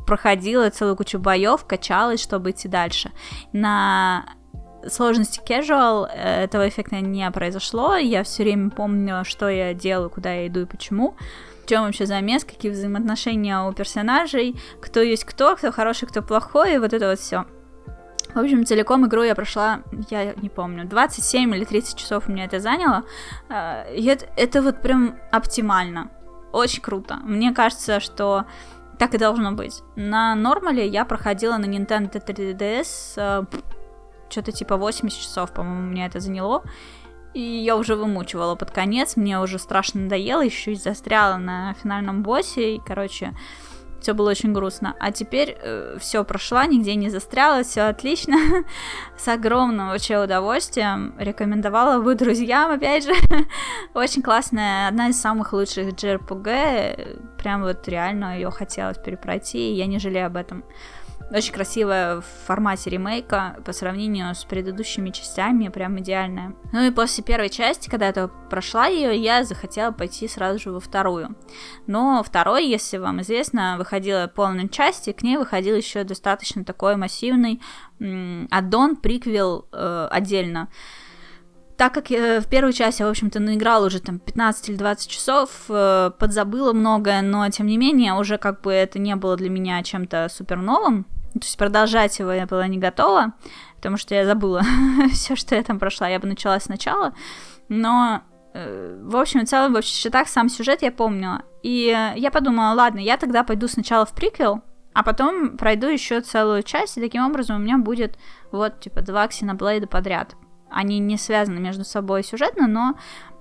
проходила 0.06 0.70
целую 0.70 0.96
кучу 0.96 1.18
боев, 1.18 1.64
качалась, 1.64 2.22
чтобы 2.22 2.50
идти 2.50 2.68
дальше. 2.68 3.12
На 3.52 4.24
сложности 4.86 5.40
casual 5.40 6.08
э, 6.12 6.44
этого 6.44 6.68
эффекта 6.68 6.96
не 7.00 7.30
произошло. 7.30 7.96
Я 7.96 8.22
все 8.22 8.42
время 8.42 8.70
помнила, 8.70 9.24
что 9.24 9.48
я 9.48 9.74
делаю, 9.74 10.10
куда 10.10 10.32
я 10.32 10.46
иду 10.46 10.60
и 10.60 10.64
почему. 10.66 11.16
В 11.64 11.68
чем 11.68 11.84
вообще 11.84 12.06
замес, 12.06 12.44
какие 12.44 12.72
взаимоотношения 12.72 13.60
у 13.60 13.72
персонажей, 13.72 14.56
кто 14.80 15.00
есть 15.00 15.24
кто, 15.24 15.56
кто 15.56 15.70
хороший, 15.70 16.08
кто 16.08 16.22
плохой, 16.22 16.74
и 16.74 16.78
вот 16.78 16.92
это 16.92 17.10
вот 17.10 17.18
все. 17.18 17.44
В 18.34 18.38
общем, 18.38 18.64
целиком 18.64 19.06
игру 19.06 19.22
я 19.22 19.34
прошла, 19.34 19.80
я 20.10 20.34
не 20.34 20.48
помню, 20.48 20.86
27 20.86 21.54
или 21.54 21.64
30 21.64 21.98
часов 21.98 22.28
у 22.28 22.32
меня 22.32 22.44
это 22.44 22.60
заняло. 22.60 23.04
Э, 23.48 23.94
и 23.94 24.04
это, 24.04 24.26
это 24.36 24.62
вот 24.62 24.80
прям 24.82 25.16
оптимально. 25.30 26.10
Очень 26.52 26.82
круто. 26.82 27.16
Мне 27.24 27.52
кажется, 27.52 28.00
что 28.00 28.46
так 28.98 29.14
и 29.14 29.18
должно 29.18 29.52
быть. 29.52 29.82
На 29.96 30.34
нормале 30.34 30.86
я 30.86 31.04
проходила 31.04 31.56
на 31.56 31.66
Nintendo 31.66 32.10
3DS 32.10 33.14
э, 33.16 33.44
что-то 34.28 34.52
типа 34.52 34.76
80 34.76 35.18
часов, 35.18 35.52
по-моему, 35.52 35.90
мне 35.90 36.06
это 36.06 36.20
заняло. 36.20 36.62
И 37.34 37.40
я 37.40 37.76
уже 37.76 37.94
вымучивала 37.94 38.54
под 38.54 38.70
конец, 38.70 39.16
мне 39.16 39.38
уже 39.40 39.58
страшно 39.58 40.02
надоело, 40.02 40.42
еще 40.42 40.72
и 40.72 40.76
застряла 40.76 41.36
на 41.36 41.74
финальном 41.74 42.22
боссе, 42.22 42.76
и, 42.76 42.80
короче, 42.84 43.34
все 44.00 44.12
было 44.12 44.30
очень 44.30 44.52
грустно. 44.52 44.94
А 44.98 45.10
теперь 45.12 45.56
э, 45.60 45.96
все 46.00 46.24
прошла, 46.24 46.66
нигде 46.66 46.94
не 46.94 47.10
застряла, 47.10 47.62
все 47.64 47.82
отлично. 47.82 48.36
С 49.16 49.28
огромным 49.28 49.88
вообще 49.88 50.22
удовольствием. 50.22 51.14
Рекомендовала 51.18 52.00
бы 52.00 52.14
друзьям, 52.14 52.70
опять 52.70 53.04
же. 53.04 53.12
очень 53.94 54.22
классная, 54.22 54.88
одна 54.88 55.08
из 55.08 55.20
самых 55.20 55.52
лучших 55.52 55.94
JRPG. 55.94 57.36
Прям 57.38 57.62
вот 57.62 57.86
реально 57.88 58.36
ее 58.36 58.50
хотелось 58.50 58.98
перепройти, 58.98 59.72
и 59.72 59.74
я 59.74 59.86
не 59.86 59.98
жалею 59.98 60.26
об 60.26 60.36
этом. 60.36 60.64
Очень 61.30 61.52
красивая 61.52 62.22
в 62.22 62.24
формате 62.46 62.88
ремейка 62.88 63.58
по 63.66 63.72
сравнению 63.72 64.34
с 64.34 64.44
предыдущими 64.44 65.10
частями, 65.10 65.68
прям 65.68 65.98
идеальная. 66.00 66.54
Ну 66.72 66.86
и 66.86 66.90
после 66.90 67.22
первой 67.22 67.50
части, 67.50 67.90
когда 67.90 68.06
я 68.06 68.28
прошла 68.48 68.86
ее, 68.86 69.14
я 69.14 69.44
захотела 69.44 69.92
пойти 69.92 70.26
сразу 70.26 70.58
же 70.58 70.70
во 70.70 70.80
вторую. 70.80 71.36
Но 71.86 72.22
второй, 72.24 72.66
если 72.66 72.96
вам 72.96 73.20
известно, 73.20 73.76
выходила 73.76 74.30
полная 74.34 74.68
часть, 74.68 75.08
и 75.08 75.12
к 75.12 75.22
ней 75.22 75.36
выходил 75.36 75.76
еще 75.76 76.02
достаточно 76.02 76.64
такой 76.64 76.96
массивный 76.96 77.60
аддон, 78.50 78.96
приквел 78.96 79.66
э, 79.72 80.08
отдельно 80.10 80.68
так 81.78 81.94
как 81.94 82.10
я 82.10 82.40
в 82.40 82.48
первую 82.48 82.72
часть 82.72 82.98
я, 82.98 83.06
в 83.06 83.10
общем-то, 83.10 83.38
наиграла 83.38 83.86
уже 83.86 84.00
там 84.00 84.18
15 84.18 84.70
или 84.70 84.76
20 84.76 85.08
часов, 85.08 85.50
э, 85.68 86.10
подзабыла 86.18 86.72
многое, 86.72 87.22
но 87.22 87.48
тем 87.50 87.66
не 87.68 87.78
менее 87.78 88.14
уже 88.14 88.36
как 88.36 88.62
бы 88.62 88.72
это 88.72 88.98
не 88.98 89.14
было 89.14 89.36
для 89.36 89.48
меня 89.48 89.80
чем-то 89.84 90.28
супер 90.28 90.56
новым, 90.56 91.06
то 91.34 91.40
есть 91.40 91.58
продолжать 91.58 92.18
его 92.18 92.32
я 92.32 92.46
была 92.46 92.66
не 92.66 92.78
готова, 92.78 93.34
потому 93.76 93.96
что 93.96 94.14
я 94.14 94.24
забыла 94.24 94.62
все, 95.12 95.36
что 95.36 95.54
я 95.54 95.62
там 95.62 95.78
прошла. 95.78 96.08
Я 96.08 96.18
бы 96.18 96.26
начала 96.26 96.58
сначала. 96.60 97.14
Но, 97.68 98.22
э, 98.54 98.98
в 99.02 99.16
общем 99.16 99.40
и 99.40 99.46
целом, 99.46 99.74
в 99.74 99.82
счетах 99.82 100.28
сам 100.28 100.48
сюжет 100.48 100.82
я 100.82 100.90
помнила. 100.90 101.42
И 101.62 101.94
я 102.16 102.30
подумала, 102.30 102.74
ладно, 102.74 102.98
я 102.98 103.16
тогда 103.16 103.44
пойду 103.44 103.68
сначала 103.68 104.06
в 104.06 104.12
приквел, 104.12 104.62
а 104.94 105.02
потом 105.02 105.56
пройду 105.56 105.86
еще 105.86 106.20
целую 106.20 106.62
часть, 106.62 106.96
и 106.96 107.00
таким 107.00 107.24
образом 107.24 107.56
у 107.56 107.60
меня 107.60 107.78
будет 107.78 108.18
вот, 108.50 108.80
типа, 108.80 109.02
два 109.02 109.28
Ксеноблейда 109.28 109.86
подряд. 109.86 110.34
Они 110.70 110.98
не 110.98 111.16
связаны 111.16 111.60
между 111.60 111.84
собой 111.84 112.22
сюжетно, 112.22 112.66
но 112.66 112.94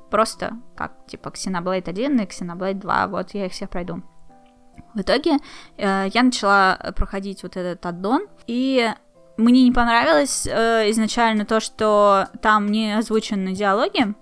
просто 0.09 0.53
как, 0.75 0.93
типа, 1.07 1.29
Xenoblade 1.29 1.89
1 1.89 2.19
и 2.19 2.25
Xenoblade 2.25 2.75
2, 2.75 3.07
вот 3.07 3.31
я 3.31 3.45
их 3.45 3.51
всех 3.51 3.69
пройду. 3.69 4.03
В 4.93 5.01
итоге 5.01 5.37
э, 5.77 6.07
я 6.13 6.23
начала 6.23 6.77
проходить 6.95 7.43
вот 7.43 7.57
этот 7.57 7.85
аддон, 7.85 8.27
и 8.47 8.89
мне 9.37 9.63
не 9.63 9.71
понравилось 9.71 10.47
э, 10.47 10.89
изначально 10.91 11.45
то, 11.45 11.59
что 11.59 12.27
там 12.41 12.67
не 12.67 12.97
озвучены 12.97 13.53
диалоги, 13.53 14.15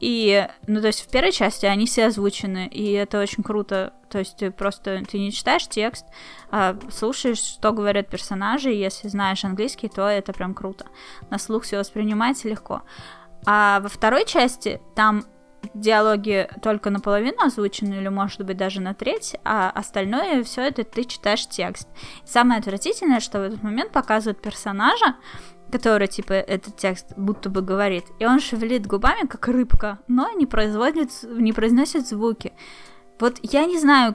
и, 0.00 0.46
ну, 0.66 0.80
то 0.80 0.88
есть 0.88 1.00
в 1.00 1.10
первой 1.10 1.32
части 1.32 1.66
они 1.66 1.86
все 1.86 2.06
озвучены, 2.06 2.68
и 2.68 2.92
это 2.92 3.20
очень 3.20 3.42
круто. 3.42 3.92
То 4.08 4.18
есть 4.18 4.36
ты 4.36 4.50
просто, 4.50 5.02
ты 5.10 5.18
не 5.18 5.32
читаешь 5.32 5.66
текст, 5.66 6.06
а 6.50 6.76
слушаешь, 6.90 7.38
что 7.38 7.72
говорят 7.72 8.08
персонажи, 8.08 8.72
и 8.72 8.78
если 8.78 9.08
знаешь 9.08 9.44
английский, 9.44 9.88
то 9.88 10.06
это 10.08 10.32
прям 10.32 10.54
круто. 10.54 10.86
На 11.30 11.38
слух 11.38 11.64
все 11.64 11.78
воспринимается 11.78 12.48
легко. 12.48 12.82
А 13.44 13.80
во 13.80 13.88
второй 13.88 14.24
части 14.24 14.80
там 14.94 15.24
диалоги 15.80 16.48
только 16.62 16.90
наполовину 16.90 17.38
озвучены, 17.42 17.94
или 17.94 18.08
может 18.08 18.44
быть 18.44 18.56
даже 18.56 18.80
на 18.80 18.94
треть, 18.94 19.36
а 19.44 19.70
остальное 19.70 20.42
все 20.44 20.62
это 20.62 20.84
ты 20.84 21.04
читаешь 21.04 21.46
текст. 21.46 21.88
Самое 22.24 22.60
отвратительное, 22.60 23.20
что 23.20 23.38
в 23.40 23.42
этот 23.42 23.62
момент 23.62 23.92
показывают 23.92 24.40
персонажа, 24.40 25.16
который, 25.70 26.08
типа, 26.08 26.32
этот 26.32 26.76
текст 26.76 27.12
будто 27.16 27.50
бы 27.50 27.62
говорит, 27.62 28.04
и 28.18 28.26
он 28.26 28.40
шевелит 28.40 28.86
губами, 28.86 29.26
как 29.26 29.48
рыбка, 29.48 29.98
но 30.08 30.30
не 30.30 30.46
производит, 30.46 31.10
не 31.22 31.52
произносит 31.52 32.06
звуки. 32.06 32.52
Вот 33.20 33.38
я 33.42 33.66
не 33.66 33.78
знаю, 33.78 34.14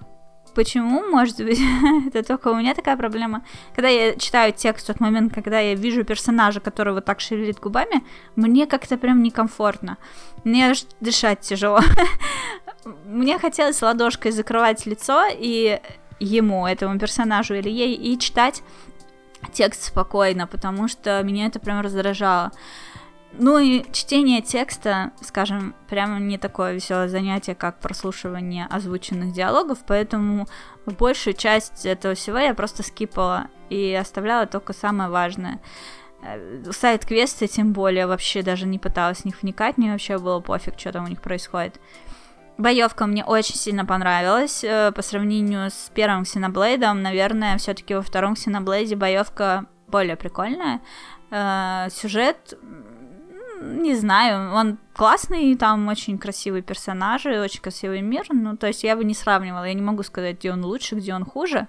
Почему, 0.54 1.04
может 1.10 1.38
быть, 1.38 1.60
это 2.08 2.24
только 2.24 2.50
у 2.50 2.56
меня 2.56 2.74
такая 2.74 2.96
проблема. 2.96 3.44
Когда 3.76 3.90
я 3.90 4.16
читаю 4.16 4.54
текст 4.54 4.88
тот 4.88 5.00
момент, 5.00 5.34
когда 5.34 5.60
я 5.60 5.76
вижу 5.76 6.04
персонажа, 6.04 6.60
который 6.60 6.94
вот 6.94 7.06
так 7.06 7.22
шевелит 7.22 7.60
губами, 7.60 8.04
мне 8.36 8.68
как-то 8.68 8.98
прям 8.98 9.24
некомфортно. 9.24 9.98
Мне 10.44 10.70
аж 10.70 10.86
дышать 11.00 11.40
тяжело. 11.42 11.80
Мне 13.06 13.40
хотелось 13.40 13.82
ладошкой 13.82 14.32
закрывать 14.32 14.86
лицо 14.86 15.24
и 15.32 15.80
ему, 16.20 16.68
этому 16.68 17.00
персонажу 17.00 17.54
или 17.54 17.70
ей, 17.70 17.96
и 17.96 18.20
читать 18.20 18.62
текст 19.54 19.84
спокойно, 19.86 20.48
потому 20.48 20.88
что 20.88 21.22
меня 21.24 21.48
это 21.48 21.60
прям 21.60 21.82
раздражало. 21.82 22.52
Ну 23.40 23.58
и 23.58 23.84
чтение 23.92 24.42
текста, 24.42 25.12
скажем, 25.22 25.74
прямо 25.90 26.20
не 26.20 26.38
такое 26.38 26.74
веселое 26.74 27.08
занятие, 27.08 27.56
как 27.56 27.80
прослушивание 27.80 28.68
озвученных 28.70 29.34
диалогов, 29.34 29.80
поэтому 29.88 30.48
большую 30.86 31.34
часть 31.34 31.86
этого 31.86 32.14
всего 32.14 32.38
я 32.38 32.54
просто 32.54 32.84
скипала 32.84 33.48
и 33.70 33.94
оставляла 33.94 34.46
только 34.46 34.74
самое 34.74 35.10
важное. 35.10 35.60
Э, 36.22 36.64
сайт-квесты, 36.72 37.48
тем 37.48 37.74
более, 37.74 38.06
вообще 38.06 38.44
даже 38.44 38.68
не 38.68 38.78
пыталась 38.78 39.20
в 39.20 39.26
них 39.26 39.42
вникать, 39.42 39.78
мне 39.78 39.92
вообще 39.92 40.20
было 40.20 40.40
пофиг, 40.40 40.80
что 40.80 40.92
там 40.92 41.06
у 41.06 41.08
них 41.08 41.22
происходит. 41.22 41.80
Боевка 42.60 43.08
мне 43.08 43.26
очень 43.26 43.56
сильно 43.56 43.84
понравилась. 43.84 44.64
Э, 44.64 44.92
по 44.92 45.02
сравнению 45.02 45.72
с 45.72 45.92
первым 45.94 46.22
Xenoblade, 46.22 46.94
наверное, 46.94 47.58
все-таки 47.58 47.96
во 47.96 48.04
втором 48.04 48.34
Xenoblade 48.34 48.96
боевка 48.96 49.66
более 49.88 50.16
прикольная. 50.16 50.82
Э, 51.32 51.88
сюжет 51.92 52.58
не 53.64 53.96
знаю, 53.96 54.54
он 54.54 54.78
классный, 54.94 55.56
там 55.56 55.88
очень 55.88 56.18
красивые 56.18 56.62
персонажи, 56.62 57.40
очень 57.40 57.62
красивый 57.62 58.02
мир, 58.02 58.26
ну, 58.30 58.58
то 58.58 58.68
есть 58.68 58.84
я 58.84 58.96
бы 58.96 59.04
не 59.04 59.14
сравнивала, 59.14 59.66
я 59.66 59.74
не 59.74 59.82
могу 59.82 60.04
сказать, 60.04 60.40
где 60.40 60.52
он 60.52 60.64
лучше, 60.64 60.96
где 60.96 61.14
он 61.14 61.26
хуже, 61.26 61.68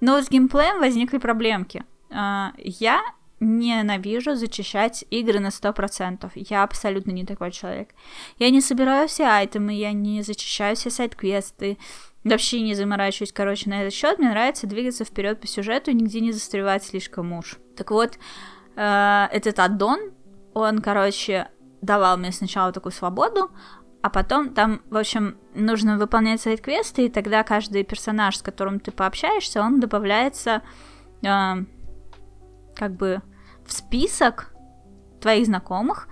но 0.00 0.20
с 0.20 0.28
геймплеем 0.28 0.80
возникли 0.80 1.18
проблемки. 1.18 1.84
А, 2.10 2.52
я 2.58 3.02
ненавижу 3.40 4.34
зачищать 4.36 5.04
игры 5.10 5.40
на 5.40 5.48
100%. 5.48 6.30
Я 6.34 6.62
абсолютно 6.62 7.10
не 7.10 7.24
такой 7.24 7.50
человек. 7.50 7.90
Я 8.38 8.50
не 8.50 8.60
собираю 8.60 9.08
все 9.08 9.24
айтемы, 9.24 9.74
я 9.74 9.92
не 9.92 10.22
зачищаю 10.22 10.76
все 10.76 10.90
сайт-квесты, 10.90 11.78
вообще 12.22 12.60
не 12.60 12.74
заморачиваюсь, 12.74 13.32
короче, 13.32 13.68
на 13.68 13.82
этот 13.82 13.94
счет. 13.94 14.18
Мне 14.18 14.30
нравится 14.30 14.66
двигаться 14.66 15.04
вперед 15.04 15.40
по 15.40 15.46
сюжету 15.46 15.90
и 15.90 15.94
нигде 15.94 16.20
не 16.20 16.32
застревать 16.32 16.84
слишком 16.84 17.32
уж. 17.32 17.58
Так 17.76 17.90
вот, 17.90 18.18
э, 18.76 19.28
этот 19.30 19.58
аддон 19.58 20.12
он, 20.54 20.80
короче, 20.80 21.48
давал 21.82 22.16
мне 22.16 22.32
сначала 22.32 22.72
такую 22.72 22.92
свободу, 22.92 23.50
а 24.02 24.10
потом 24.10 24.54
там, 24.54 24.82
в 24.90 24.96
общем, 24.96 25.36
нужно 25.54 25.98
выполнять 25.98 26.40
сайт-квесты, 26.40 27.06
и 27.06 27.10
тогда 27.10 27.42
каждый 27.42 27.84
персонаж, 27.84 28.36
с 28.36 28.42
которым 28.42 28.80
ты 28.80 28.90
пообщаешься, 28.90 29.60
он 29.60 29.80
добавляется 29.80 30.62
э, 31.22 31.54
как 32.74 32.92
бы 32.96 33.22
в 33.66 33.72
список 33.72 34.54
твоих 35.20 35.46
знакомых, 35.46 36.08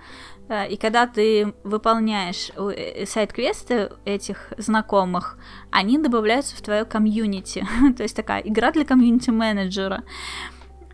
Э, 0.49 0.67
и 0.67 0.77
когда 0.77 1.07
ты 1.07 1.53
выполняешь 1.63 2.51
э, 2.55 3.05
сайт-квесты 3.05 3.91
этих 4.05 4.53
знакомых, 4.57 5.37
они 5.71 5.97
добавляются 5.97 6.55
в 6.55 6.61
твое 6.61 6.85
комьюнити. 6.85 7.65
То 7.97 8.03
есть 8.03 8.15
такая 8.15 8.41
игра 8.41 8.71
для 8.71 8.85
комьюнити-менеджера. 8.85 10.03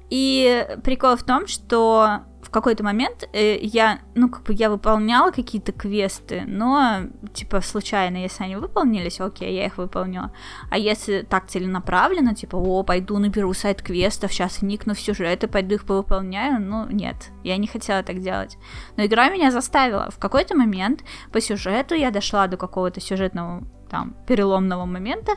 И 0.10 0.68
прикол 0.84 1.16
в 1.16 1.24
том, 1.24 1.48
что 1.48 2.22
в 2.42 2.50
какой-то 2.50 2.84
момент 2.84 3.28
э, 3.34 3.58
я, 3.62 4.00
ну, 4.16 4.30
как 4.30 4.44
бы 4.44 4.54
я 4.54 4.70
выполняла 4.70 5.32
какие-то 5.32 5.72
квесты, 5.72 6.44
но, 6.48 7.02
типа, 7.34 7.62
случайно, 7.62 8.18
если 8.18 8.44
они 8.44 8.56
выполнились, 8.56 9.20
окей, 9.20 9.56
я 9.56 9.66
их 9.66 9.78
выполнила. 9.78 10.32
А 10.70 10.78
если 10.78 11.22
так 11.22 11.48
целенаправленно, 11.48 12.34
типа, 12.34 12.56
о, 12.56 12.84
пойду 12.84 13.18
наберу 13.18 13.54
сайт 13.54 13.82
квестов, 13.82 14.32
сейчас 14.32 14.62
вникну 14.62 14.94
в 14.94 15.00
сюжеты, 15.00 15.48
пойду 15.48 15.76
их 15.76 15.86
повыполняю, 15.86 16.62
ну, 16.62 16.88
нет, 16.90 17.30
я 17.44 17.58
не 17.58 17.68
хотела 17.68 18.04
так 18.04 18.22
делать. 18.22 18.58
Но 18.96 19.06
игра 19.06 19.30
меня 19.30 19.52
заставила. 19.52 20.10
В 20.10 20.18
какой-то 20.18 20.56
момент 20.56 21.04
по 21.32 21.42
сюжету 21.42 21.94
я 21.96 22.10
дошла 22.10 22.48
до 22.48 22.58
какого-то 22.58 23.02
сюжетного, 23.02 23.64
там, 23.90 24.16
переломного 24.28 24.86
момента, 24.86 25.34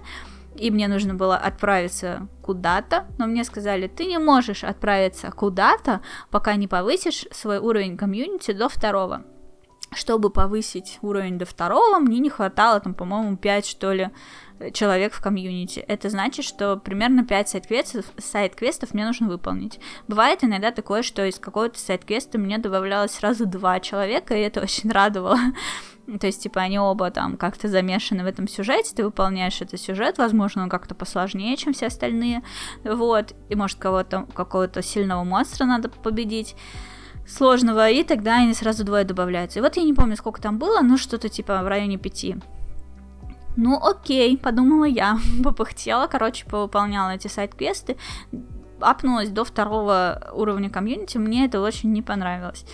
и 0.57 0.71
мне 0.71 0.89
нужно 0.89 1.15
было 1.15 1.37
отправиться 1.37 2.29
куда-то, 2.43 3.07
но 3.19 3.27
мне 3.27 3.45
сказали, 3.45 3.89
ты 3.89 4.07
не 4.07 4.19
можешь 4.19 4.65
отправиться 4.65 5.31
куда-то, 5.31 6.03
пока 6.31 6.55
не 6.57 6.69
повысишь 6.69 7.27
свой 7.31 7.59
уровень 7.59 7.97
комьюнити 7.97 8.53
до 8.53 8.69
второго. 8.69 9.25
Чтобы 9.95 10.31
повысить 10.31 10.99
уровень 11.03 11.39
до 11.39 11.45
второго, 11.45 11.99
мне 11.99 12.19
не 12.19 12.31
хватало, 12.31 12.81
там, 12.81 12.95
по-моему, 12.95 13.37
5, 13.37 13.67
что 13.67 13.93
ли, 13.93 14.11
человек 14.73 15.13
в 15.13 15.21
комьюнити. 15.21 15.81
Это 15.81 16.09
значит, 16.09 16.47
что 16.47 16.77
примерно 16.77 17.27
5 17.27 17.49
сайт-квестов, 17.49 18.07
сайт-квестов 18.17 18.95
мне 18.95 19.05
нужно 19.05 19.29
выполнить. 19.29 19.81
Бывает 20.09 20.45
иногда 20.45 20.71
такое, 20.71 21.03
что 21.03 21.27
из 21.27 21.39
какого-то 21.39 21.79
сайт-квеста 21.79 22.39
мне 22.39 22.57
добавлялось 22.57 23.13
сразу 23.13 23.45
два 23.45 23.81
человека, 23.81 24.35
и 24.35 24.41
это 24.41 24.63
очень 24.63 24.91
радовало. 24.91 25.39
То 26.21 26.27
есть, 26.27 26.43
типа, 26.43 26.61
они 26.61 26.79
оба 26.79 27.11
там 27.11 27.37
как-то 27.37 27.69
замешаны 27.69 28.23
в 28.23 28.27
этом 28.27 28.49
сюжете, 28.49 28.95
ты 28.95 29.05
выполняешь 29.05 29.61
этот 29.61 29.81
сюжет, 29.81 30.19
возможно, 30.19 30.65
он 30.65 30.69
как-то 30.69 30.95
посложнее, 30.95 31.57
чем 31.57 31.73
все 31.73 31.87
остальные, 31.87 32.43
вот, 32.85 33.35
и, 33.49 33.55
может, 33.55 33.79
кого-то, 33.79 34.27
какого-то 34.35 34.83
сильного 34.83 35.25
монстра 35.25 35.65
надо 35.65 35.89
победить, 35.89 36.55
сложного, 37.27 37.89
и 37.89 38.03
тогда 38.05 38.39
они 38.39 38.55
сразу 38.55 38.85
двое 38.85 39.05
добавляются. 39.05 39.59
И 39.59 39.63
вот 39.63 39.77
я 39.77 39.83
не 39.83 39.95
помню, 39.95 40.17
сколько 40.17 40.41
там 40.41 40.59
было, 40.59 40.81
но 40.81 40.97
что-то 40.97 41.29
типа 41.29 41.63
в 41.63 41.69
районе 41.69 41.99
пяти. 41.99 42.37
Ну 43.57 43.79
окей, 43.83 44.37
подумала 44.37 44.85
я, 44.85 45.19
попыхтела, 45.45 46.07
короче, 46.07 46.47
повыполняла 46.47 47.11
эти 47.11 47.29
сайт-квесты, 47.29 47.97
апнулась 48.81 49.29
до 49.29 49.45
второго 49.45 50.33
уровня 50.35 50.71
комьюнити, 50.71 51.19
мне 51.19 51.45
это 51.45 51.61
очень 51.61 51.93
не 51.93 52.03
понравилось. 52.03 52.65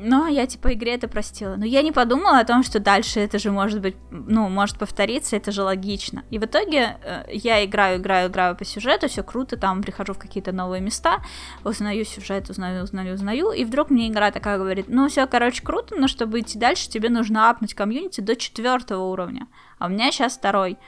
Но 0.00 0.28
я, 0.28 0.46
типа, 0.46 0.74
игре 0.74 0.94
это 0.94 1.08
простила. 1.08 1.56
Но 1.56 1.64
я 1.64 1.82
не 1.82 1.90
подумала 1.90 2.38
о 2.38 2.44
том, 2.44 2.62
что 2.62 2.78
дальше 2.78 3.18
это 3.18 3.38
же 3.40 3.50
может 3.50 3.80
быть, 3.80 3.96
ну, 4.10 4.48
может 4.48 4.78
повториться, 4.78 5.34
это 5.34 5.50
же 5.50 5.62
логично. 5.62 6.22
И 6.30 6.38
в 6.38 6.44
итоге 6.44 6.98
э, 7.02 7.24
я 7.32 7.64
играю, 7.64 7.98
играю, 7.98 8.30
играю 8.30 8.56
по 8.56 8.64
сюжету, 8.64 9.08
все 9.08 9.24
круто, 9.24 9.56
там 9.56 9.82
прихожу 9.82 10.14
в 10.14 10.18
какие-то 10.18 10.52
новые 10.52 10.80
места, 10.80 11.18
узнаю 11.64 12.04
сюжет, 12.04 12.48
узнаю, 12.48 12.84
узнаю, 12.84 13.14
узнаю, 13.14 13.50
и 13.50 13.64
вдруг 13.64 13.90
мне 13.90 14.08
игра 14.08 14.30
такая 14.30 14.58
говорит, 14.58 14.86
ну, 14.88 15.08
все, 15.08 15.26
короче, 15.26 15.62
круто, 15.64 15.96
но 15.96 16.06
чтобы 16.06 16.40
идти 16.40 16.58
дальше, 16.58 16.88
тебе 16.88 17.08
нужно 17.08 17.50
апнуть 17.50 17.74
комьюнити 17.74 18.20
до 18.20 18.36
четвертого 18.36 19.02
уровня, 19.02 19.48
а 19.78 19.86
у 19.86 19.88
меня 19.88 20.12
сейчас 20.12 20.36
второй. 20.36 20.78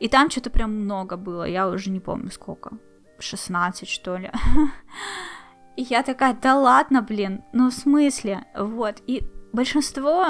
И 0.00 0.08
там 0.08 0.30
что-то 0.30 0.50
прям 0.50 0.70
много 0.82 1.16
было, 1.16 1.44
я 1.44 1.66
уже 1.66 1.88
не 1.88 2.00
помню 2.00 2.30
сколько. 2.30 2.72
16, 3.20 3.88
что 3.88 4.18
ли. 4.18 4.30
И 5.76 5.82
я 5.82 6.02
такая, 6.02 6.34
да 6.34 6.56
ладно, 6.56 7.02
блин, 7.02 7.44
ну 7.52 7.70
в 7.70 7.74
смысле? 7.74 8.44
Вот. 8.56 9.02
И 9.06 9.22
большинство 9.52 10.26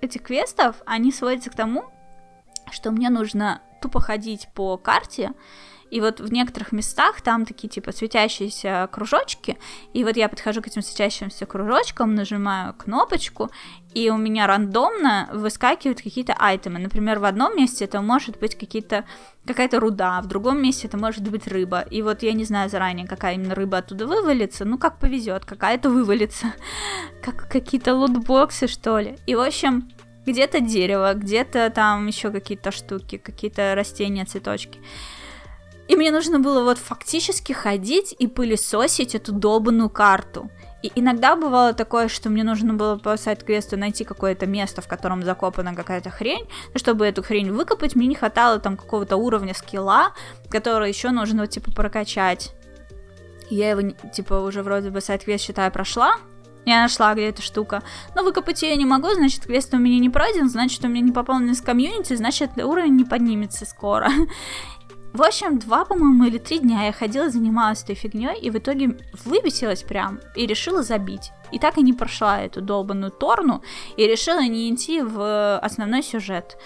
этих 0.00 0.22
квестов, 0.22 0.76
они 0.86 1.12
сводятся 1.12 1.50
к 1.50 1.56
тому, 1.56 1.84
что 2.70 2.90
мне 2.90 3.10
нужно 3.10 3.62
тупо 3.80 4.00
ходить 4.00 4.48
по 4.54 4.76
карте 4.76 5.32
и 5.90 6.00
вот 6.00 6.20
в 6.20 6.32
некоторых 6.32 6.72
местах 6.72 7.20
там 7.20 7.44
такие 7.44 7.68
типа 7.68 7.92
светящиеся 7.92 8.88
кружочки, 8.92 9.58
и 9.92 10.04
вот 10.04 10.16
я 10.16 10.28
подхожу 10.28 10.62
к 10.62 10.66
этим 10.66 10.82
светящимся 10.82 11.46
кружочкам, 11.46 12.14
нажимаю 12.14 12.74
кнопочку, 12.74 13.50
и 13.94 14.10
у 14.10 14.16
меня 14.16 14.46
рандомно 14.46 15.28
выскакивают 15.32 16.02
какие-то 16.02 16.34
айтемы. 16.34 16.78
Например, 16.78 17.18
в 17.18 17.24
одном 17.24 17.56
месте 17.56 17.84
это 17.84 18.00
может 18.02 18.38
быть 18.38 18.56
какие-то 18.56 19.04
какая-то 19.46 19.80
руда, 19.80 20.20
в 20.20 20.26
другом 20.26 20.62
месте 20.62 20.88
это 20.88 20.98
может 20.98 21.26
быть 21.28 21.46
рыба. 21.46 21.80
И 21.80 22.02
вот 22.02 22.22
я 22.22 22.34
не 22.34 22.44
знаю 22.44 22.68
заранее, 22.68 23.06
какая 23.06 23.34
именно 23.34 23.54
рыба 23.54 23.78
оттуда 23.78 24.06
вывалится, 24.06 24.66
ну 24.66 24.76
как 24.76 24.98
повезет, 24.98 25.46
какая-то 25.46 25.88
вывалится. 25.88 26.52
Как 27.22 27.48
какие-то 27.50 27.94
лутбоксы, 27.94 28.68
что 28.68 28.98
ли. 29.00 29.16
И 29.26 29.34
в 29.34 29.40
общем, 29.40 29.88
где-то 30.26 30.60
дерево, 30.60 31.14
где-то 31.14 31.70
там 31.70 32.06
еще 32.06 32.30
какие-то 32.30 32.70
штуки, 32.70 33.18
какие-то 33.18 33.74
растения, 33.74 34.24
цветочки. 34.24 34.80
И 35.88 35.96
мне 35.96 36.10
нужно 36.10 36.38
было 36.38 36.62
вот 36.62 36.78
фактически 36.78 37.52
ходить 37.52 38.14
и 38.18 38.26
пылесосить 38.26 39.14
эту 39.14 39.32
долбанную 39.32 39.88
карту. 39.88 40.50
И 40.82 40.92
иногда 40.94 41.34
бывало 41.34 41.72
такое, 41.72 42.08
что 42.08 42.30
мне 42.30 42.44
нужно 42.44 42.74
было 42.74 42.96
по 42.96 43.16
сайт-квесту 43.16 43.76
найти 43.76 44.04
какое-то 44.04 44.46
место, 44.46 44.80
в 44.80 44.86
котором 44.86 45.24
закопана 45.24 45.74
какая-то 45.74 46.10
хрень. 46.10 46.46
Чтобы 46.76 47.06
эту 47.06 47.22
хрень 47.22 47.50
выкопать, 47.50 47.96
мне 47.96 48.06
не 48.06 48.14
хватало 48.14 48.60
там 48.60 48.76
какого-то 48.76 49.16
уровня 49.16 49.54
скилла, 49.54 50.12
который 50.50 50.88
еще 50.88 51.10
нужно, 51.10 51.46
типа, 51.48 51.72
прокачать. 51.72 52.54
Я 53.50 53.70
его, 53.70 53.90
типа, 54.12 54.34
уже 54.34 54.62
вроде 54.62 54.90
бы 54.90 55.00
сайт-квест, 55.00 55.42
считаю, 55.42 55.72
прошла. 55.72 56.12
Я 56.64 56.82
нашла, 56.82 57.14
где 57.14 57.30
эта 57.30 57.40
штука. 57.40 57.82
Но 58.14 58.22
выкопать 58.22 58.62
ее 58.62 58.76
не 58.76 58.84
могу, 58.84 59.08
значит, 59.14 59.46
квест 59.46 59.72
у 59.72 59.78
меня 59.78 59.98
не 59.98 60.10
пройден, 60.10 60.50
значит, 60.50 60.84
у 60.84 60.88
меня 60.88 61.00
не 61.00 61.12
пополнилось 61.12 61.62
комьюнити, 61.62 62.14
значит, 62.14 62.50
уровень 62.58 62.94
не 62.94 63.04
поднимется 63.04 63.64
скоро. 63.64 64.10
В 65.12 65.22
общем, 65.22 65.58
два, 65.58 65.84
по-моему, 65.84 66.24
или 66.24 66.38
три 66.38 66.58
дня 66.58 66.84
я 66.86 66.92
ходила, 66.92 67.30
занималась 67.30 67.82
этой 67.82 67.94
фигней, 67.94 68.38
и 68.38 68.50
в 68.50 68.58
итоге 68.58 68.98
выбесилась 69.24 69.82
прям 69.82 70.20
и 70.36 70.46
решила 70.46 70.82
забить. 70.82 71.32
И 71.50 71.58
так 71.58 71.78
и 71.78 71.82
не 71.82 71.94
прошла 71.94 72.42
эту 72.42 72.60
долбанную 72.60 73.10
торну, 73.10 73.62
и 73.96 74.06
решила 74.06 74.42
не 74.42 74.72
идти 74.72 75.00
в 75.00 75.58
основной 75.58 76.02
сюжет. 76.02 76.58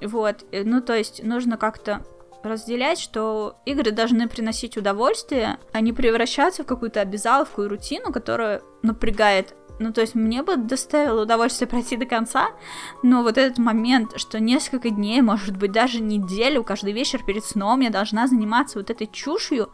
Вот, 0.00 0.44
ну 0.52 0.80
то 0.80 0.96
есть 0.96 1.22
нужно 1.24 1.56
как-то 1.56 2.04
разделять, 2.42 2.98
что 2.98 3.56
игры 3.66 3.90
должны 3.90 4.28
приносить 4.28 4.76
удовольствие, 4.76 5.58
а 5.72 5.80
не 5.80 5.92
превращаться 5.92 6.62
в 6.62 6.66
какую-то 6.66 7.00
обязаловку 7.00 7.62
и 7.62 7.66
рутину, 7.66 8.12
которая 8.12 8.62
напрягает 8.82 9.54
ну, 9.80 9.92
то 9.92 10.02
есть 10.02 10.14
мне 10.14 10.42
бы 10.42 10.56
доставило 10.56 11.22
удовольствие 11.22 11.66
пройти 11.66 11.96
до 11.96 12.04
конца, 12.04 12.50
но 13.02 13.22
вот 13.22 13.38
этот 13.38 13.58
момент, 13.58 14.12
что 14.20 14.38
несколько 14.38 14.90
дней, 14.90 15.22
может 15.22 15.56
быть, 15.56 15.72
даже 15.72 16.00
неделю, 16.00 16.62
каждый 16.62 16.92
вечер 16.92 17.24
перед 17.24 17.44
сном 17.44 17.80
я 17.80 17.90
должна 17.90 18.26
заниматься 18.26 18.78
вот 18.78 18.90
этой 18.90 19.06
чушью, 19.06 19.70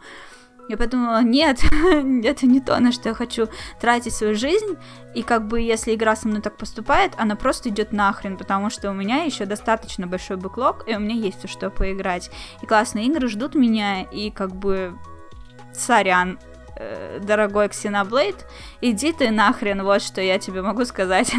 я 0.69 0.77
подумала, 0.77 1.21
нет, 1.23 1.61
это 2.23 2.45
не 2.45 2.59
то, 2.59 2.79
на 2.79 2.91
что 2.91 3.09
я 3.09 3.15
хочу 3.15 3.47
тратить 3.79 4.13
свою 4.13 4.35
жизнь. 4.35 4.77
И 5.15 5.23
как 5.23 5.47
бы 5.47 5.61
если 5.61 5.95
игра 5.95 6.15
со 6.15 6.27
мной 6.27 6.41
так 6.41 6.57
поступает, 6.57 7.13
она 7.17 7.35
просто 7.35 7.69
идет 7.69 7.93
нахрен, 7.93 8.37
потому 8.37 8.69
что 8.69 8.91
у 8.91 8.93
меня 8.93 9.23
еще 9.23 9.45
достаточно 9.45 10.07
большой 10.07 10.35
бэклог, 10.35 10.83
и 10.87 10.95
у 10.95 10.99
меня 10.99 11.15
есть 11.15 11.41
то, 11.41 11.47
что 11.47 11.69
поиграть. 11.69 12.31
И 12.61 12.65
классные 12.65 13.05
игры 13.05 13.29
ждут 13.29 13.55
меня, 13.55 14.01
и 14.01 14.29
как 14.29 14.55
бы 14.55 14.97
сорян, 15.73 16.37
э, 16.79 17.19
дорогой 17.21 17.67
Xenoblade, 17.67 18.45
иди 18.81 19.13
ты 19.13 19.31
нахрен, 19.31 19.83
вот 19.83 20.01
что 20.01 20.21
я 20.21 20.39
тебе 20.39 20.61
могу 20.61 20.85
сказать. 20.85 21.33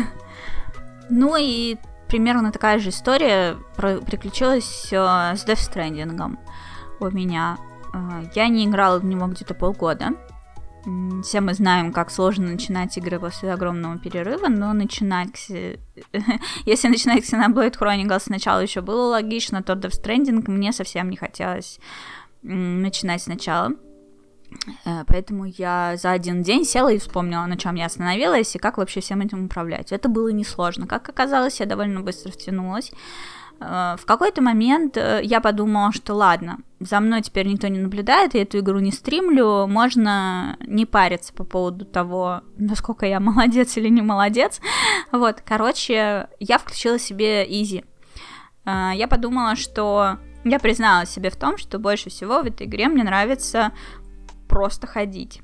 ну 1.11 1.37
и 1.37 1.77
примерно 2.09 2.53
такая 2.53 2.79
же 2.79 2.91
история 2.91 3.57
приключилась 3.77 4.89
э, 4.93 4.97
с 4.97 5.45
Death 5.47 5.71
Stranding 5.71 6.37
у 7.01 7.11
меня. 7.11 7.59
Э, 7.95 8.25
я 8.35 8.49
не 8.49 8.67
играла 8.67 8.99
в 8.99 9.05
него 9.05 9.27
где-то 9.27 9.55
полгода. 9.55 10.11
Все 11.23 11.41
мы 11.41 11.55
знаем, 11.55 11.93
как 11.93 12.11
сложно 12.11 12.47
начинать 12.47 12.97
игры 12.97 13.21
после 13.21 13.53
огромного 13.53 13.99
перерыва, 13.99 14.49
но 14.49 14.73
начинать... 14.73 15.49
Если 16.65 16.89
начинать 16.89 17.25
Xenoblade 17.25 17.79
Chronicles 17.79 18.21
сначала 18.21 18.61
еще 18.61 18.81
было 18.81 19.11
логично, 19.11 19.63
то 19.63 19.75
Death 19.75 20.03
Stranding 20.03 20.51
мне 20.51 20.73
совсем 20.73 21.11
не 21.11 21.17
хотелось 21.17 21.79
начинать 22.43 23.23
сначала. 23.23 23.73
Э, 24.85 25.05
поэтому 25.07 25.45
я 25.45 25.97
за 25.97 26.13
один 26.13 26.43
день 26.43 26.65
села 26.65 26.93
и 26.93 26.99
вспомнила, 26.99 27.47
на 27.47 27.57
чем 27.57 27.75
я 27.75 27.87
остановилась 27.87 28.55
и 28.55 28.59
как 28.59 28.79
вообще 28.79 29.01
всем 29.01 29.21
этим 29.21 29.47
управлять. 29.47 29.93
Это 29.93 30.09
было 30.09 30.29
несложно. 30.29 30.87
Как 30.87 31.09
оказалось, 31.09 31.61
я 31.61 31.67
довольно 31.67 32.01
быстро 32.01 32.31
втянулась. 32.31 32.93
Э, 33.61 33.97
в 33.99 34.07
какой-то 34.07 34.43
момент 34.43 34.97
э, 34.97 35.21
я 35.23 35.41
подумала, 35.41 35.93
что 35.93 36.15
ладно, 36.15 36.59
за 36.81 37.01
мной 37.01 37.23
теперь 37.23 37.47
никто 37.47 37.69
не 37.69 37.79
наблюдает, 37.79 38.35
я 38.35 38.43
эту 38.43 38.59
игру 38.59 38.79
не 38.79 38.93
стримлю, 38.93 39.67
можно 39.67 40.57
не 40.61 40.87
париться 40.87 41.33
по 41.33 41.45
поводу 41.45 41.85
того, 41.85 42.43
насколько 42.57 43.07
я 43.07 43.21
молодец 43.21 43.77
или 43.77 43.89
не 43.89 44.03
молодец. 44.03 44.61
Вот, 45.13 45.43
короче, 45.45 46.29
я 46.41 46.59
включила 46.59 46.99
себе 46.99 47.45
изи. 47.49 47.85
Я 48.67 49.09
подумала, 49.09 49.57
что 49.57 50.19
я 50.45 50.59
призналась 50.59 51.11
себе 51.11 51.31
в 51.31 51.37
том, 51.37 51.59
что 51.59 51.79
больше 51.79 52.11
всего 52.11 52.43
в 52.43 52.47
этой 52.47 52.67
игре 52.67 52.89
мне 52.89 53.03
нравится 53.03 53.73
просто 54.49 54.87
ходить. 54.87 55.43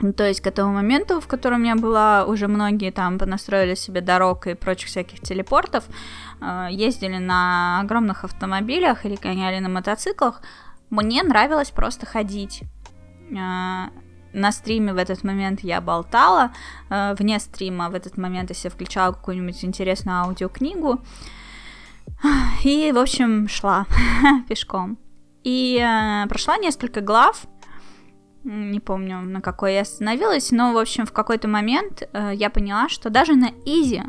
Ну, 0.00 0.12
то 0.12 0.24
есть 0.28 0.40
к 0.40 0.46
этому 0.46 0.72
моменту, 0.72 1.20
в 1.20 1.26
котором 1.26 1.64
я 1.64 1.74
была, 1.74 2.24
уже 2.24 2.46
многие 2.46 2.92
там 2.92 3.18
понастроили 3.18 3.74
себе 3.74 4.00
дорог 4.00 4.46
и 4.46 4.54
прочих 4.54 4.88
всяких 4.88 5.20
телепортов, 5.20 5.84
э, 6.40 6.68
ездили 6.70 7.18
на 7.18 7.80
огромных 7.80 8.24
автомобилях 8.24 9.04
или 9.04 9.16
гоняли 9.16 9.58
на 9.58 9.68
мотоциклах. 9.68 10.42
Мне 10.90 11.22
нравилось 11.22 11.70
просто 11.70 12.06
ходить. 12.06 12.62
Э, 13.30 13.88
на 14.32 14.52
стриме 14.52 14.92
в 14.92 14.98
этот 14.98 15.24
момент 15.24 15.60
я 15.64 15.80
болтала, 15.80 16.52
э, 16.90 17.16
вне 17.18 17.40
стрима 17.40 17.88
в 17.88 17.94
этот 17.94 18.18
момент 18.18 18.50
я 18.50 18.54
себе 18.54 18.70
включала 18.70 19.12
какую-нибудь 19.12 19.64
интересную 19.64 20.18
аудиокнигу. 20.18 21.00
И, 22.62 22.92
в 22.92 22.98
общем, 22.98 23.48
шла 23.48 23.86
пешком. 24.48 24.96
И 25.44 25.84
прошла 26.28 26.58
несколько 26.58 27.00
глав, 27.00 27.46
не 28.48 28.80
помню, 28.80 29.20
на 29.20 29.40
какой 29.40 29.74
я 29.74 29.82
остановилась, 29.82 30.50
но, 30.50 30.72
в 30.72 30.78
общем, 30.78 31.04
в 31.06 31.12
какой-то 31.12 31.48
момент 31.48 32.08
э, 32.12 32.32
я 32.34 32.50
поняла, 32.50 32.88
что 32.88 33.10
даже 33.10 33.34
на 33.34 33.50
изи 33.64 34.02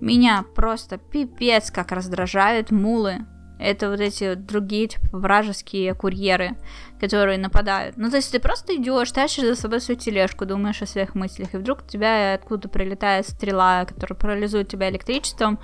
меня 0.00 0.44
просто 0.54 0.98
пипец 0.98 1.70
как 1.70 1.92
раздражают 1.92 2.70
мулы. 2.70 3.26
Это 3.60 3.88
вот 3.88 4.00
эти 4.00 4.34
другие 4.34 4.88
типа, 4.88 5.18
вражеские 5.18 5.94
курьеры, 5.94 6.56
которые 7.00 7.38
нападают. 7.38 7.96
Ну, 7.96 8.10
то 8.10 8.16
есть 8.16 8.32
ты 8.32 8.40
просто 8.40 8.74
идешь, 8.76 9.12
тащишь 9.12 9.44
за 9.44 9.54
собой 9.54 9.80
свою 9.80 9.98
тележку, 9.98 10.44
думаешь 10.44 10.82
о 10.82 10.86
своих 10.86 11.14
мыслях, 11.14 11.54
и 11.54 11.58
вдруг 11.58 11.82
у 11.82 11.88
тебя 11.88 12.34
откуда 12.34 12.68
прилетает 12.68 13.28
стрела, 13.28 13.84
которая 13.84 14.18
парализует 14.18 14.68
тебя 14.68 14.90
электричеством, 14.90 15.60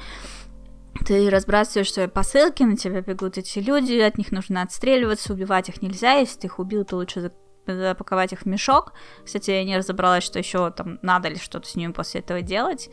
ты 1.06 1.30
разбрасываешь 1.30 1.92
свои 1.92 2.06
посылки, 2.06 2.62
на 2.62 2.76
тебя 2.76 3.00
бегут 3.00 3.38
эти 3.38 3.58
люди, 3.58 3.98
от 3.98 4.18
них 4.18 4.30
нужно 4.32 4.62
отстреливаться, 4.62 5.32
убивать 5.32 5.68
их 5.68 5.82
нельзя, 5.82 6.14
если 6.14 6.40
ты 6.40 6.46
их 6.46 6.58
убил, 6.58 6.84
то 6.84 6.96
лучше 6.96 7.32
запаковать 7.76 8.32
их 8.32 8.42
в 8.42 8.46
мешок. 8.46 8.92
Кстати, 9.24 9.50
я 9.50 9.64
не 9.64 9.76
разобралась, 9.76 10.24
что 10.24 10.38
еще 10.38 10.70
там 10.70 10.98
надо 11.02 11.28
ли 11.28 11.36
что-то 11.36 11.68
с 11.68 11.74
ними 11.74 11.92
после 11.92 12.20
этого 12.20 12.42
делать. 12.42 12.90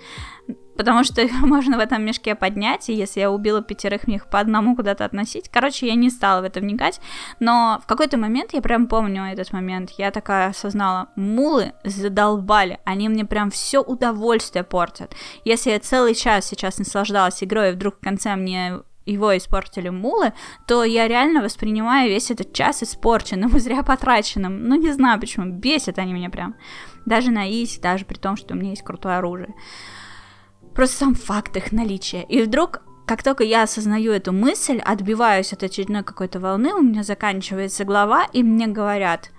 Потому 0.78 1.04
что 1.04 1.22
их 1.24 1.32
можно 1.42 1.78
в 1.78 1.80
этом 1.80 2.04
мешке 2.04 2.36
поднять, 2.36 2.90
и 2.90 2.94
если 2.94 3.20
я 3.20 3.32
убила 3.32 3.62
пятерых, 3.62 4.08
мне 4.08 4.18
их 4.18 4.28
по 4.28 4.40
одному 4.40 4.76
куда-то 4.76 5.06
относить. 5.06 5.50
Короче, 5.50 5.88
я 5.88 5.96
не 5.96 6.10
стала 6.10 6.42
в 6.42 6.44
это 6.44 6.60
вникать, 6.60 7.02
но 7.40 7.80
в 7.84 7.88
какой-то 7.88 8.18
момент, 8.18 8.54
я 8.54 8.62
прям 8.62 8.88
помню 8.88 9.24
этот 9.24 9.52
момент, 9.52 9.92
я 9.98 10.12
такая 10.12 10.50
осознала, 10.50 11.10
мулы 11.16 11.74
задолбали, 11.84 12.80
они 12.86 13.10
мне 13.10 13.26
прям 13.26 13.50
все 13.50 13.82
удовольствие 13.82 14.64
портят. 14.64 15.14
Если 15.44 15.72
я 15.72 15.80
целый 15.80 16.14
час 16.14 16.46
сейчас 16.46 16.78
наслаждалась 16.78 17.44
игрой, 17.44 17.70
и 17.70 17.74
вдруг 17.74 17.98
в 17.98 18.04
конце 18.04 18.36
мне 18.36 18.82
его 19.12 19.36
испортили 19.36 19.90
мулы, 19.90 20.34
то 20.68 20.84
я 20.84 21.08
реально 21.08 21.42
воспринимаю 21.42 22.10
весь 22.10 22.32
этот 22.32 22.54
час 22.54 22.84
испорченным 22.84 23.56
и 23.56 23.60
зря 23.60 23.84
потраченным. 23.84 24.68
Ну, 24.68 24.76
не 24.76 24.92
знаю 24.92 25.20
почему, 25.20 25.52
бесят 25.52 26.00
они 26.00 26.14
меня 26.14 26.30
прям. 26.30 26.56
Даже 27.06 27.32
на 27.32 27.50
иси, 27.50 27.80
даже 27.80 28.06
при 28.06 28.18
том, 28.18 28.36
что 28.36 28.54
у 28.54 28.58
меня 28.58 28.72
есть 28.72 28.84
крутое 28.84 29.18
оружие. 29.18 29.56
Просто 30.76 30.98
сам 30.98 31.16
факт 31.16 31.56
их 31.58 31.72
наличия. 31.72 32.24
И 32.24 32.42
вдруг 32.42 32.82
как 33.08 33.24
только 33.24 33.46
я 33.46 33.64
осознаю 33.64 34.12
эту 34.12 34.34
мысль, 34.34 34.80
отбиваюсь 34.80 35.54
от 35.54 35.64
очередной 35.64 36.04
какой-то 36.04 36.42
волны, 36.42 36.74
у 36.74 36.82
меня 36.82 37.04
заканчивается 37.04 37.86
глава, 37.86 38.26
и 38.34 38.44
мне 38.44 38.68
говорят, 38.68 39.32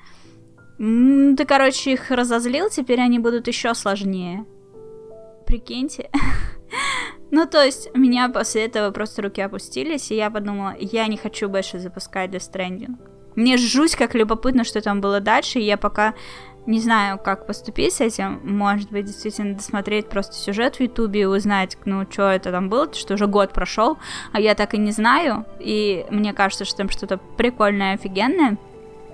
ты, 0.78 1.44
короче, 1.46 1.92
их 1.92 2.10
разозлил, 2.10 2.70
теперь 2.70 3.00
они 3.00 3.18
будут 3.18 3.46
еще 3.46 3.74
сложнее. 3.74 4.46
Прикиньте. 5.46 6.10
Ну, 7.30 7.46
то 7.46 7.62
есть, 7.62 7.94
меня 7.94 8.28
после 8.28 8.64
этого 8.64 8.90
просто 8.90 9.22
руки 9.22 9.40
опустились, 9.40 10.10
и 10.10 10.16
я 10.16 10.30
подумала, 10.30 10.74
я 10.78 11.06
не 11.06 11.16
хочу 11.16 11.48
больше 11.48 11.78
запускать 11.78 12.30
Death 12.30 12.52
Stranding. 12.52 12.96
Мне 13.34 13.56
жуть 13.56 13.94
как 13.94 14.14
любопытно, 14.14 14.64
что 14.64 14.80
там 14.80 15.00
было 15.00 15.20
дальше, 15.20 15.58
и 15.60 15.64
я 15.64 15.76
пока 15.76 16.14
не 16.66 16.80
знаю, 16.80 17.18
как 17.18 17.46
поступить 17.46 17.94
с 17.94 18.00
этим. 18.00 18.40
Может 18.42 18.90
быть, 18.90 19.06
действительно 19.06 19.54
досмотреть 19.54 20.08
просто 20.08 20.34
сюжет 20.34 20.76
в 20.76 20.80
Ютубе 20.80 21.22
и 21.22 21.24
узнать, 21.24 21.78
ну, 21.86 22.06
что 22.10 22.30
это 22.30 22.50
там 22.50 22.68
было, 22.68 22.92
что 22.92 23.14
уже 23.14 23.26
год 23.26 23.52
прошел, 23.52 23.98
а 24.32 24.40
я 24.40 24.54
так 24.54 24.74
и 24.74 24.78
не 24.78 24.90
знаю, 24.90 25.46
и 25.60 26.04
мне 26.10 26.34
кажется, 26.34 26.64
что 26.66 26.76
там 26.76 26.90
что-то 26.90 27.18
прикольное, 27.36 27.94
офигенное. 27.94 28.58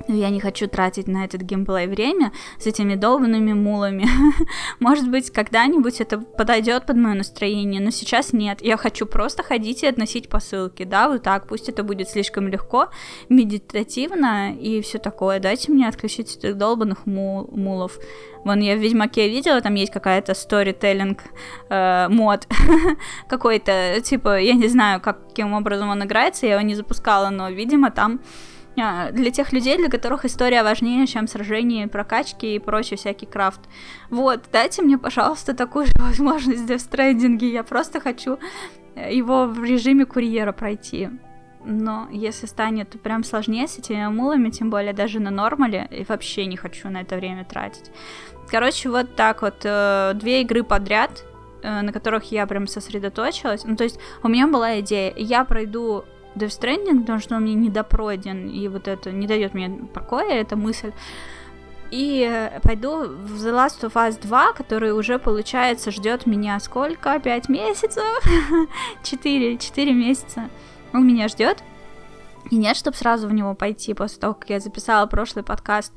Но 0.09 0.15
я 0.15 0.31
не 0.31 0.41
хочу 0.41 0.69
тратить 0.69 1.09
на 1.09 1.25
этот 1.25 1.43
геймплей 1.43 1.87
время 1.87 2.33
с 2.59 2.67
этими 2.67 2.95
долбанными 2.95 3.53
мулами. 3.53 4.07
Может 4.81 5.11
быть, 5.11 5.31
когда-нибудь 5.31 6.01
это 6.01 6.19
подойдет 6.19 6.87
под 6.87 6.97
мое 6.97 7.15
настроение, 7.15 7.81
но 7.81 7.91
сейчас 7.91 8.33
нет. 8.33 8.63
Я 8.63 8.77
хочу 8.77 9.07
просто 9.07 9.43
ходить 9.43 9.83
и 9.83 9.87
относить 9.87 10.29
посылки, 10.29 10.85
да, 10.85 11.09
вот 11.09 11.23
так. 11.23 11.47
Пусть 11.47 11.69
это 11.69 11.83
будет 11.83 12.09
слишком 12.09 12.49
легко, 12.49 12.89
медитативно 13.29 14.55
и 14.55 14.81
все 14.83 14.99
такое. 14.99 15.41
Дайте 15.41 15.73
мне 15.73 15.89
отключить 15.89 16.37
этих 16.37 16.57
долбанных 16.57 17.07
мул 17.07 17.49
мулов. 17.53 17.99
Вон 18.45 18.61
я 18.61 18.77
в 18.77 18.79
Ведьмаке 18.79 19.29
видела, 19.29 19.63
там 19.63 19.75
есть 19.75 19.93
какая-то 19.93 20.35
сторителлинг 20.35 21.21
э, 21.71 22.09
мод 22.11 22.47
какой-то, 23.29 24.03
типа, 24.03 24.39
я 24.39 24.53
не 24.53 24.69
знаю, 24.69 25.01
каким 25.01 25.55
образом 25.55 25.89
он 25.89 26.05
играется, 26.05 26.47
я 26.47 26.53
его 26.53 26.63
не 26.63 26.75
запускала, 26.75 27.31
но, 27.31 27.49
видимо, 27.49 27.91
там 27.91 28.21
для 28.77 29.31
тех 29.31 29.53
людей, 29.53 29.77
для 29.77 29.89
которых 29.89 30.25
история 30.25 30.63
важнее, 30.63 31.07
чем 31.07 31.29
сражения, 31.29 31.87
прокачки 31.87 32.55
и 32.55 32.59
прочий 32.59 32.97
всякий 32.97 33.27
крафт. 33.27 33.61
Вот, 34.11 34.45
дайте 34.53 34.83
мне, 34.83 34.99
пожалуйста, 34.99 35.55
такую 35.55 35.87
же 35.87 35.93
возможность 35.99 36.69
Death 36.69 36.91
Stranding. 36.91 37.45
Я 37.45 37.63
просто 37.63 38.01
хочу 38.01 38.39
э, 38.95 39.15
его 39.15 39.47
в 39.47 39.63
режиме 39.63 40.07
курьера 40.07 40.53
пройти. 40.53 41.11
Но 41.65 42.09
если 42.11 42.47
станет 42.47 43.01
прям 43.01 43.25
сложнее 43.25 43.67
с 43.67 43.79
этими 43.79 44.07
мулами, 44.09 44.51
тем 44.51 44.71
более 44.71 44.93
даже 44.93 45.19
на 45.19 45.31
нормале, 45.31 45.89
и 45.91 46.05
вообще 46.05 46.45
не 46.47 46.57
хочу 46.57 46.91
на 46.91 47.01
это 47.01 47.17
время 47.17 47.45
тратить. 47.45 47.91
Короче, 48.51 48.91
вот 48.91 49.17
так 49.17 49.43
вот, 49.43 49.61
э, 49.65 50.13
две 50.15 50.43
игры 50.43 50.63
подряд, 50.63 51.25
э, 51.63 51.81
на 51.81 51.93
которых 51.93 52.31
я 52.31 52.47
прям 52.47 52.67
сосредоточилась. 52.67 53.65
Ну, 53.65 53.77
то 53.77 53.85
есть 53.85 53.99
у 54.23 54.29
меня 54.29 54.47
была 54.47 54.81
идея, 54.81 55.13
я 55.17 55.45
пройду 55.45 56.05
Death 56.35 56.61
Stranding, 56.61 57.01
потому 57.01 57.21
что 57.21 57.37
он 57.37 57.43
мне 57.43 57.55
недопройден, 57.55 58.49
и 58.49 58.69
вот 58.69 58.89
это 58.89 59.13
не 59.13 59.27
дает 59.27 59.55
мне 59.55 59.71
покоя, 59.93 60.41
эта 60.41 60.57
мысль. 60.57 60.93
И 61.91 62.29
э, 62.29 62.61
пойду 62.61 63.05
в 63.05 63.47
The 63.47 63.53
Last 63.53 63.83
of 63.83 63.93
Us 63.93 64.21
2, 64.21 64.53
который 64.55 64.93
уже, 64.93 65.19
получается, 65.19 65.91
ждет 65.91 66.27
меня 66.27 66.59
сколько? 66.59 67.19
Пять 67.21 67.49
месяцев? 67.49 68.05
Четыре, 69.03 69.59
четыре 69.59 69.93
месяца. 69.93 70.49
Он 70.93 71.07
меня 71.07 71.29
ждет. 71.29 71.63
И 72.51 72.57
нет, 72.57 72.77
чтобы 72.77 72.97
сразу 72.97 73.29
в 73.29 73.33
него 73.33 73.55
пойти 73.55 73.95
после 73.95 74.19
того, 74.21 74.35
как 74.35 74.51
я 74.51 74.61
записала 74.61 75.07
прошлый 75.07 75.45
подкаст 75.45 75.93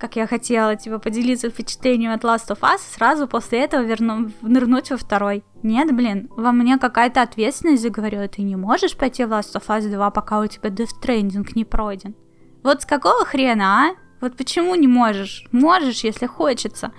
как 0.00 0.16
я 0.16 0.26
хотела, 0.26 0.74
типа, 0.76 0.98
поделиться 0.98 1.50
впечатлением 1.50 2.12
от 2.12 2.24
Last 2.24 2.48
of 2.48 2.60
Us, 2.60 2.80
сразу 2.90 3.28
после 3.28 3.60
этого 3.60 3.82
верну, 3.82 4.30
нырнуть 4.42 4.90
во 4.90 4.96
второй. 4.96 5.44
Нет, 5.62 5.94
блин, 5.94 6.28
во 6.36 6.52
мне 6.52 6.78
какая-то 6.78 7.22
ответственность 7.22 7.82
заговорила, 7.82 8.26
ты 8.26 8.42
не 8.42 8.56
можешь 8.56 8.96
пойти 8.96 9.24
в 9.24 9.32
Last 9.32 9.54
of 9.54 9.66
Us 9.68 9.88
2, 9.88 10.10
пока 10.10 10.40
у 10.40 10.46
тебя 10.46 10.70
Death 10.70 10.90
Stranding 11.00 11.46
не 11.54 11.64
пройден. 11.64 12.14
Вот 12.62 12.82
с 12.82 12.86
какого 12.86 13.24
хрена, 13.24 13.64
а? 13.64 13.94
Вот 14.20 14.36
почему 14.36 14.74
не 14.74 14.88
можешь? 14.88 15.46
Можешь, 15.52 16.04
если 16.04 16.26
хочется. 16.26 16.92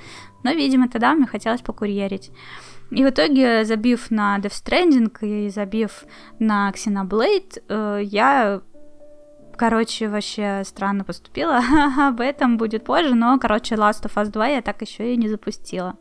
Но, 0.43 0.51
видимо, 0.51 0.87
тогда 0.87 1.13
мне 1.13 1.27
хотелось 1.27 1.61
покурьерить. 1.61 2.31
И 2.91 3.03
в 3.05 3.09
итоге, 3.09 3.63
забив 3.63 4.11
на 4.11 4.37
Death 4.39 4.63
Stranding 4.63 5.11
и 5.21 5.49
забив 5.49 6.03
на 6.39 6.71
Xenoblade, 6.71 7.61
э, 7.67 8.01
я 8.03 8.61
короче, 9.61 10.09
вообще 10.09 10.63
странно 10.65 11.03
поступила. 11.03 11.61
Об 12.07 12.19
этом 12.19 12.57
будет 12.57 12.83
позже, 12.83 13.13
но, 13.13 13.37
короче, 13.37 13.75
Last 13.75 14.03
of 14.05 14.15
Us 14.15 14.31
2 14.31 14.47
я 14.47 14.61
так 14.63 14.81
еще 14.81 15.13
и 15.13 15.17
не 15.17 15.29
запустила. 15.29 15.97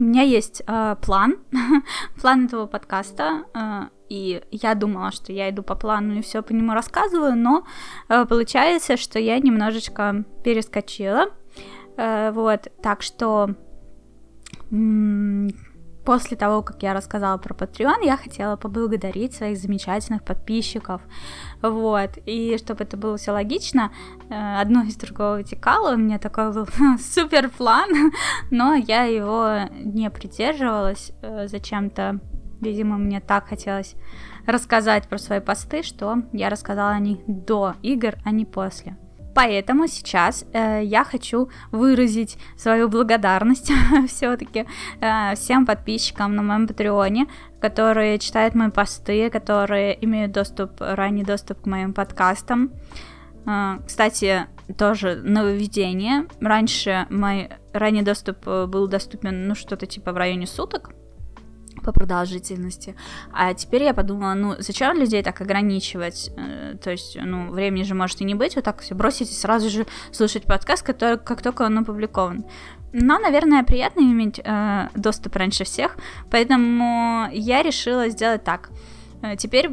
У 0.00 0.04
меня 0.04 0.22
есть 0.22 0.62
э, 0.66 0.96
план, 1.02 1.36
план 2.22 2.46
этого 2.46 2.66
подкаста, 2.66 3.44
э, 3.54 3.82
и 4.08 4.42
я 4.50 4.74
думала, 4.74 5.12
что 5.12 5.30
я 5.30 5.50
иду 5.50 5.62
по 5.62 5.74
плану 5.74 6.14
и 6.14 6.22
все 6.22 6.42
по 6.42 6.52
нему 6.52 6.72
рассказываю, 6.72 7.36
но 7.36 7.66
э, 8.08 8.24
получается, 8.24 8.96
что 8.96 9.18
я 9.18 9.38
немножечко 9.38 10.24
перескочила. 10.42 11.26
Э, 11.98 12.30
вот, 12.32 12.68
так 12.82 13.02
что 13.02 13.50
После 16.04 16.36
того, 16.36 16.62
как 16.62 16.82
я 16.82 16.94
рассказала 16.94 17.38
про 17.38 17.54
Patreon, 17.54 18.04
я 18.04 18.16
хотела 18.16 18.56
поблагодарить 18.56 19.34
своих 19.34 19.56
замечательных 19.58 20.24
подписчиков. 20.24 21.00
Вот. 21.62 22.10
И 22.26 22.56
чтобы 22.58 22.82
это 22.82 22.96
было 22.96 23.16
все 23.16 23.30
логично, 23.30 23.92
э, 24.28 24.60
одно 24.60 24.82
из 24.82 24.96
другого 24.96 25.36
вытекало. 25.36 25.94
У 25.94 25.98
меня 25.98 26.18
такой 26.18 26.52
был 26.52 26.66
супер 26.98 27.50
план, 27.50 27.88
но 28.50 28.74
я 28.74 29.04
его 29.04 29.68
не 29.70 30.10
придерживалась 30.10 31.12
э, 31.22 31.46
зачем-то. 31.46 32.18
Видимо, 32.60 32.96
мне 32.96 33.20
так 33.20 33.48
хотелось 33.48 33.94
рассказать 34.46 35.08
про 35.08 35.18
свои 35.18 35.40
посты, 35.40 35.82
что 35.82 36.22
я 36.32 36.48
рассказала 36.48 36.90
о 36.90 37.00
них 37.00 37.18
до 37.26 37.74
игр, 37.82 38.14
а 38.24 38.30
не 38.32 38.44
после. 38.44 38.96
Поэтому 39.34 39.86
сейчас 39.86 40.44
э, 40.52 40.82
я 40.84 41.04
хочу 41.04 41.48
выразить 41.70 42.38
свою 42.56 42.88
благодарность 42.88 43.72
все-таки 44.08 44.66
э, 45.00 45.34
всем 45.34 45.66
подписчикам 45.66 46.36
на 46.36 46.42
моем 46.42 46.68
патреоне, 46.68 47.26
которые 47.60 48.18
читают 48.18 48.54
мои 48.54 48.70
посты, 48.70 49.30
которые 49.30 50.04
имеют 50.04 50.32
доступ, 50.32 50.72
ранний 50.80 51.24
доступ 51.24 51.62
к 51.62 51.66
моим 51.66 51.94
подкастам. 51.94 52.72
Э, 53.46 53.78
кстати, 53.86 54.46
тоже 54.76 55.16
нововведение. 55.16 56.26
Раньше 56.40 57.06
мой 57.10 57.48
ранний 57.72 58.02
доступ 58.02 58.46
э, 58.46 58.66
был 58.66 58.86
доступен, 58.86 59.48
ну, 59.48 59.54
что-то 59.54 59.86
типа 59.86 60.12
в 60.12 60.16
районе 60.16 60.46
суток 60.46 60.90
по 61.82 61.92
продолжительности. 61.92 62.94
А 63.32 63.54
теперь 63.54 63.82
я 63.82 63.94
подумала, 63.94 64.34
ну, 64.34 64.54
зачем 64.58 64.96
людей 64.96 65.22
так 65.22 65.40
ограничивать? 65.40 66.30
Э, 66.36 66.76
то 66.82 66.90
есть, 66.90 67.18
ну, 67.20 67.50
времени 67.50 67.82
же 67.82 67.94
может 67.94 68.20
и 68.20 68.24
не 68.24 68.34
быть, 68.34 68.56
вот 68.56 68.64
так 68.64 68.80
все 68.80 68.94
бросить 68.94 69.30
и 69.30 69.34
сразу 69.34 69.68
же 69.68 69.86
слушать 70.12 70.44
подкаст, 70.44 70.84
который, 70.84 71.18
как 71.18 71.42
только 71.42 71.62
он 71.62 71.78
опубликован. 71.78 72.44
Но, 72.92 73.18
наверное, 73.18 73.64
приятно 73.64 74.00
иметь 74.00 74.40
э, 74.44 74.88
доступ 74.94 75.36
раньше 75.36 75.64
всех, 75.64 75.96
поэтому 76.30 77.28
я 77.32 77.62
решила 77.62 78.08
сделать 78.08 78.44
так. 78.44 78.70
Э, 79.22 79.36
теперь 79.36 79.70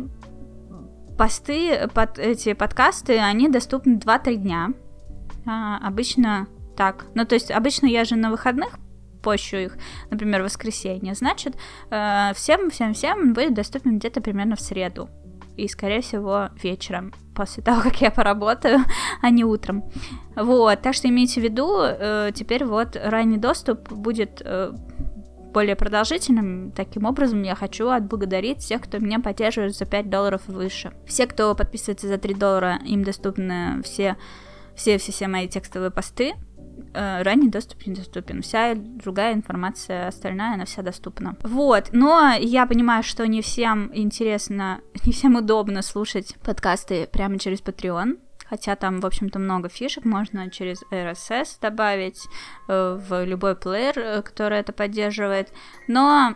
посты, 1.17 1.89
под 1.93 2.17
эти 2.17 2.53
подкасты, 2.53 3.17
они 3.19 3.49
доступны 3.49 3.97
2-3 3.97 4.35
дня. 4.35 4.69
А, 5.45 5.77
обычно 5.85 6.47
так. 6.77 7.07
Ну, 7.13 7.25
то 7.25 7.35
есть, 7.35 7.51
обычно 7.51 7.87
я 7.87 8.05
же 8.05 8.15
на 8.15 8.31
выходных 8.31 8.79
пощу 9.21 9.57
их, 9.57 9.77
например, 10.09 10.43
воскресенье, 10.43 11.13
значит, 11.13 11.55
э, 11.89 12.31
всем, 12.33 12.69
всем, 12.69 12.93
всем 12.93 13.33
будет 13.33 13.53
доступен 13.53 13.99
где-то 13.99 14.21
примерно 14.21 14.55
в 14.55 14.61
среду. 14.61 15.09
И, 15.57 15.67
скорее 15.67 16.01
всего, 16.01 16.49
вечером, 16.63 17.13
после 17.35 17.61
того, 17.61 17.81
как 17.81 18.01
я 18.01 18.11
поработаю, 18.11 18.79
а 19.21 19.29
не 19.29 19.43
утром. 19.43 19.83
Вот, 20.35 20.81
так 20.81 20.93
что 20.93 21.09
имейте 21.09 21.41
в 21.41 21.43
виду, 21.43 21.79
э, 21.81 22.31
теперь 22.33 22.63
вот 22.63 22.95
ранний 22.95 23.37
доступ 23.37 23.91
будет 23.91 24.41
э, 24.43 24.71
более 25.53 25.75
продолжительным. 25.75 26.71
Таким 26.71 27.05
образом, 27.05 27.43
я 27.43 27.55
хочу 27.55 27.89
отблагодарить 27.89 28.59
всех, 28.59 28.83
кто 28.83 28.99
меня 28.99 29.19
поддерживает 29.19 29.75
за 29.75 29.85
5 29.85 30.09
долларов 30.09 30.43
и 30.47 30.51
выше. 30.51 30.93
Все, 31.05 31.27
кто 31.27 31.53
подписывается 31.55 32.07
за 32.07 32.17
3 32.17 32.33
доллара, 32.35 32.79
им 32.85 33.03
доступны 33.03 33.81
все 33.83 34.15
все, 34.79 34.97
все, 34.97 35.11
все 35.11 35.27
мои 35.27 35.47
текстовые 35.47 35.91
посты, 35.91 36.29
э, 36.29 36.35
ранний 36.93 37.49
доступ 37.49 37.85
недоступен. 37.87 38.41
Вся 38.41 38.75
другая 38.75 39.33
информация 39.33 40.07
остальная, 40.07 40.55
она 40.55 40.65
вся 40.65 40.81
доступна. 40.81 41.35
Вот, 41.43 41.89
но 41.91 42.33
я 42.39 42.65
понимаю, 42.65 43.03
что 43.03 43.27
не 43.27 43.41
всем 43.41 43.91
интересно, 43.93 44.81
не 45.05 45.11
всем 45.11 45.35
удобно 45.35 45.81
слушать 45.81 46.35
подкасты 46.43 47.07
прямо 47.11 47.39
через 47.39 47.61
Patreon, 47.61 48.17
хотя 48.49 48.75
там, 48.75 48.99
в 48.99 49.05
общем-то, 49.05 49.39
много 49.39 49.69
фишек, 49.69 50.05
можно 50.05 50.49
через 50.49 50.83
RSS 50.91 51.59
добавить 51.61 52.27
э, 52.67 52.99
в 52.99 53.23
любой 53.25 53.55
плеер, 53.55 53.99
э, 53.99 54.21
который 54.21 54.59
это 54.59 54.73
поддерживает, 54.73 55.53
но 55.87 56.35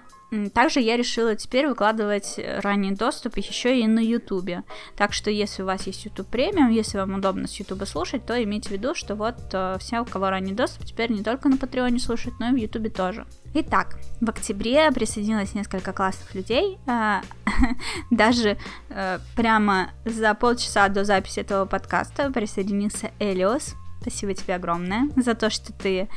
также 0.53 0.79
я 0.79 0.97
решила 0.97 1.35
теперь 1.35 1.67
выкладывать 1.67 2.39
ранний 2.61 2.91
доступ 2.91 3.37
еще 3.37 3.79
и 3.79 3.87
на 3.87 3.99
YouTube. 3.99 4.63
Так 4.95 5.13
что 5.13 5.29
если 5.29 5.61
у 5.61 5.65
вас 5.65 5.85
есть 5.87 6.05
YouTube 6.05 6.27
премиум, 6.27 6.69
если 6.69 6.97
вам 6.97 7.15
удобно 7.15 7.47
с 7.47 7.55
YouTube 7.59 7.87
слушать, 7.87 8.25
то 8.25 8.41
имейте 8.41 8.69
в 8.69 8.71
виду, 8.71 8.95
что 8.95 9.15
вот 9.15 9.35
э, 9.53 9.77
все, 9.79 9.99
у 9.99 10.05
кого 10.05 10.29
ранний 10.29 10.53
доступ, 10.53 10.85
теперь 10.85 11.11
не 11.11 11.23
только 11.23 11.49
на 11.49 11.57
Патреоне 11.57 11.99
слушать, 11.99 12.33
но 12.39 12.49
и 12.49 12.51
в 12.51 12.55
YouTube 12.55 12.93
тоже. 12.93 13.25
Итак, 13.53 13.99
в 14.19 14.29
октябре 14.29 14.91
присоединилось 14.91 15.53
несколько 15.53 15.93
классных 15.93 16.33
людей. 16.33 16.77
Э, 16.87 17.21
даже 18.11 18.57
э, 18.89 19.19
прямо 19.35 19.91
за 20.05 20.33
полчаса 20.33 20.89
до 20.89 21.03
записи 21.03 21.39
этого 21.39 21.65
подкаста 21.65 22.31
присоединился 22.31 23.11
Элиос. 23.19 23.75
Спасибо 24.01 24.33
тебе 24.33 24.55
огромное 24.55 25.07
за 25.15 25.33
то, 25.33 25.49
что 25.49 25.71
ты 25.71 26.09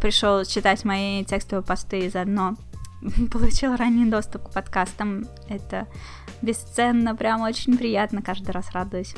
пришел 0.00 0.44
читать 0.44 0.84
мои 0.84 1.24
текстовые 1.24 1.64
посты 1.64 2.00
и 2.00 2.08
заодно 2.08 2.56
получил 3.30 3.76
ранний 3.76 4.10
доступ 4.10 4.48
к 4.48 4.52
подкастам. 4.52 5.26
Это 5.48 5.86
бесценно, 6.42 7.14
прям 7.14 7.42
очень 7.42 7.76
приятно, 7.76 8.22
каждый 8.22 8.50
раз 8.50 8.70
радуюсь. 8.72 9.14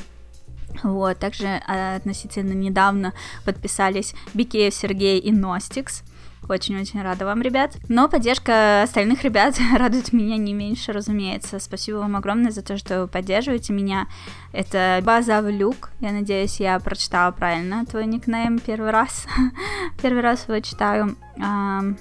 Вот, 0.82 1.18
также 1.18 1.60
а, 1.66 1.96
относительно 1.96 2.52
недавно 2.52 3.12
подписались 3.44 4.14
Бикеев 4.34 4.72
Сергей 4.72 5.18
и 5.18 5.32
Ностикс. 5.32 6.02
Очень-очень 6.50 7.00
рада 7.00 7.26
вам, 7.26 7.42
ребят. 7.42 7.76
Но 7.88 8.08
поддержка 8.08 8.82
остальных 8.82 9.22
ребят 9.22 9.56
радует 9.76 10.12
меня 10.12 10.36
не 10.36 10.52
меньше, 10.52 10.92
разумеется. 10.92 11.60
Спасибо 11.60 11.98
вам 11.98 12.16
огромное 12.16 12.50
за 12.50 12.62
то, 12.62 12.76
что 12.76 13.02
вы 13.02 13.06
поддерживаете 13.06 13.72
меня. 13.72 14.08
Это 14.52 15.00
База 15.04 15.42
Влюк. 15.42 15.90
Я 16.00 16.10
надеюсь, 16.10 16.58
я 16.58 16.80
прочитала 16.80 17.30
правильно 17.30 17.86
твой 17.86 18.06
никнейм 18.06 18.58
первый 18.58 18.90
раз. 18.90 19.28
первый 20.02 20.22
раз 20.22 20.48
его 20.48 20.58
читаю. 20.58 21.16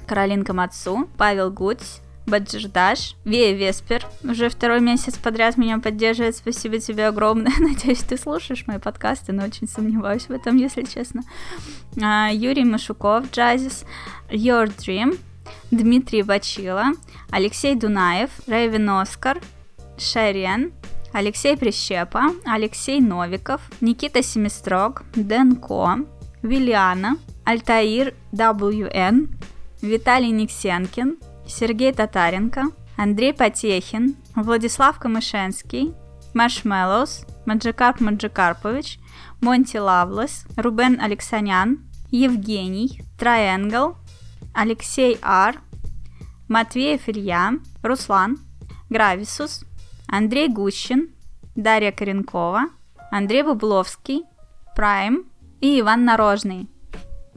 Каролинка 0.08 0.54
Мацу, 0.54 1.08
Павел 1.16 1.52
Гуць, 1.52 2.02
Баджирдаш, 2.30 3.16
Вея 3.26 3.56
Веспер. 3.56 4.06
Уже 4.24 4.50
второй 4.50 4.80
месяц 4.80 5.18
подряд 5.18 5.58
меня 5.58 5.80
поддерживает. 5.80 6.36
Спасибо 6.36 6.80
тебе 6.80 7.08
огромное. 7.08 7.52
Надеюсь, 7.60 8.00
ты 8.00 8.18
слушаешь 8.18 8.66
мои 8.68 8.78
подкасты, 8.78 9.34
но 9.34 9.44
очень 9.44 9.68
сомневаюсь 9.68 10.30
в 10.30 10.32
этом, 10.32 10.58
если 10.58 10.84
честно. 10.84 11.24
А, 12.02 12.30
Юрий 12.32 12.64
Машуков, 12.64 13.32
Джазис, 13.32 13.86
Your 14.30 14.68
Dream, 14.68 15.20
Дмитрий 15.72 16.24
Бачила, 16.24 16.94
Алексей 17.32 17.76
Дунаев, 17.76 18.30
Рейвен 18.48 18.90
Оскар, 18.90 19.42
Шерен, 19.98 20.72
Алексей 21.12 21.58
Прищепа, 21.58 22.32
Алексей 22.46 23.02
Новиков, 23.02 23.62
Никита 23.82 24.22
Семистрок, 24.22 25.04
Дэн 25.16 25.56
Ко, 25.56 25.98
Виллиана, 26.42 27.18
Альтаир 27.44 28.14
WN, 28.32 29.28
Виталий 29.82 30.32
Никсенкин, 30.32 31.18
Сергей 31.50 31.92
Татаренко, 31.92 32.66
Андрей 32.96 33.34
Потехин, 33.34 34.16
Владислав 34.36 35.00
Камышенский, 35.00 35.94
Marshmallows, 36.34 37.26
Magikarp 37.46 38.00
Маджикарпович, 38.00 39.00
Монти 39.42 39.78
Лавлес, 39.78 40.46
Рубен 40.56 41.00
Алексанян, 41.02 41.80
Евгений, 42.12 43.02
Triangle, 43.18 43.96
Алексей 44.54 45.18
Ар, 45.22 45.56
Матвеев 46.48 47.08
Илья, 47.08 47.54
Руслан, 47.84 48.38
Грависус, 48.90 49.64
Андрей 50.08 50.50
Гущин, 50.50 51.10
Дарья 51.56 51.92
Коренкова, 51.92 52.68
Андрей 53.12 53.44
Бубловский, 53.44 54.24
Прайм 54.76 55.26
и 55.62 55.80
Иван 55.80 56.06
Нарожный. 56.06 56.68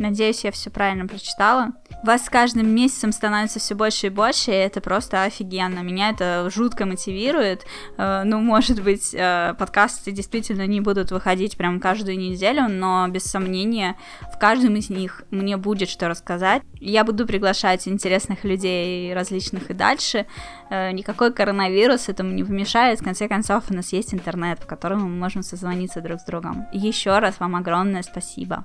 Надеюсь, 0.03 0.43
я 0.43 0.51
все 0.51 0.69
правильно 0.69 1.07
прочитала. 1.07 1.69
Вас 2.03 2.27
с 2.27 2.29
каждым 2.29 2.69
месяцем 2.69 3.13
становится 3.13 3.61
все 3.61 3.77
больше 3.77 4.09
и 4.09 4.11
больше, 4.11 4.51
и 4.51 4.55
это 4.55 4.81
просто 4.81 5.23
офигенно. 5.23 5.79
Меня 5.79 6.11
это 6.11 6.51
жутко 6.53 6.87
мотивирует. 6.87 7.65
Э, 7.99 8.25
ну, 8.25 8.41
может 8.41 8.83
быть, 8.83 9.15
э, 9.15 9.55
подкасты 9.57 10.11
действительно 10.11 10.67
не 10.67 10.81
будут 10.81 11.13
выходить 11.13 11.57
прям 11.57 11.79
каждую 11.79 12.19
неделю, 12.19 12.67
но 12.69 13.07
без 13.07 13.23
сомнения 13.23 13.97
в 14.35 14.41
каждом 14.41 14.75
из 14.75 14.91
них 14.91 15.23
мне 15.31 15.57
будет 15.57 15.89
что 15.89 16.09
рассказать. 16.09 16.63
Я 16.81 17.05
буду 17.05 17.25
приглашать 17.25 17.87
интересных 17.87 18.43
людей 18.43 19.15
различных 19.15 19.71
и 19.71 19.75
дальше. 19.75 20.27
Э, 20.69 20.91
никакой 20.91 21.33
коронавирус 21.33 22.09
этому 22.09 22.33
не 22.33 22.43
помешает. 22.43 22.99
В 22.99 23.05
конце 23.05 23.29
концов, 23.29 23.71
у 23.71 23.75
нас 23.75 23.93
есть 23.93 24.13
интернет, 24.13 24.59
в 24.59 24.67
котором 24.67 25.03
мы 25.03 25.09
можем 25.11 25.45
созвониться 25.45 26.01
друг 26.01 26.19
с 26.19 26.25
другом. 26.25 26.67
Еще 26.73 27.17
раз 27.21 27.39
вам 27.39 27.55
огромное 27.55 28.03
спасибо. 28.03 28.65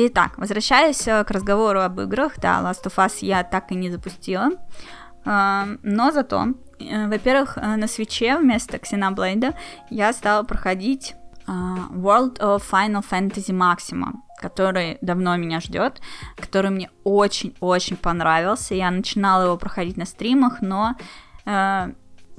Итак, 0.00 0.38
возвращаясь 0.38 1.08
э, 1.08 1.24
к 1.24 1.30
разговору 1.32 1.80
об 1.80 2.00
играх, 2.00 2.34
да, 2.38 2.60
Last 2.62 2.84
of 2.84 2.94
Us 3.04 3.18
я 3.20 3.42
так 3.42 3.72
и 3.72 3.74
не 3.74 3.90
запустила, 3.90 4.50
эм, 5.24 5.80
но 5.82 6.12
зато, 6.12 6.54
э, 6.78 7.08
во-первых, 7.08 7.58
э, 7.58 7.74
на 7.74 7.88
свече 7.88 8.38
вместо 8.38 8.76
Xenoblade 8.76 9.56
я 9.90 10.12
стала 10.12 10.44
проходить 10.44 11.16
World 11.48 12.38
of 12.38 12.62
Final 12.70 13.02
Fantasy 13.10 13.52
Maxima, 13.52 14.12
который 14.40 14.98
давно 15.00 15.36
меня 15.36 15.60
ждет, 15.60 16.00
который 16.36 16.70
мне 16.70 16.90
очень-очень 17.02 17.96
понравился. 17.96 18.74
Я 18.74 18.92
начинала 18.92 19.46
его 19.46 19.56
проходить 19.56 19.96
на 19.96 20.04
стримах, 20.04 20.60
но 20.60 20.94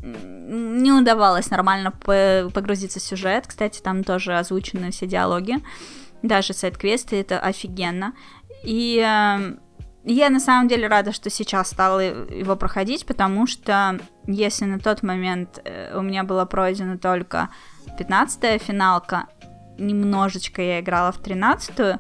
не 0.02 0.92
удавалось 0.92 1.50
нормально 1.50 1.92
погрузиться 1.92 3.00
в 3.00 3.04
сюжет. 3.04 3.48
Кстати, 3.48 3.82
там 3.82 4.04
тоже 4.04 4.38
озвучены 4.38 4.92
все 4.92 5.08
диалоги 5.08 5.58
даже 6.22 6.54
сайт-квесты, 6.54 7.16
это 7.18 7.40
офигенно. 7.40 8.14
И 8.64 8.98
э, 8.98 9.58
я 10.06 10.30
на 10.30 10.40
самом 10.40 10.68
деле 10.68 10.88
рада, 10.88 11.12
что 11.12 11.30
сейчас 11.30 11.70
стала 11.70 12.00
его 12.00 12.56
проходить, 12.56 13.06
потому 13.06 13.48
что 13.48 14.00
если 14.28 14.66
на 14.66 14.80
тот 14.80 15.04
момент 15.04 15.62
э, 15.64 15.98
у 15.98 16.02
меня 16.02 16.24
была 16.24 16.46
пройдена 16.46 16.98
только 16.98 17.50
15-я 17.98 18.58
финалка, 18.58 19.28
немножечко 19.78 20.62
я 20.62 20.80
играла 20.80 21.12
в 21.12 21.22
13-ю, 21.22 22.00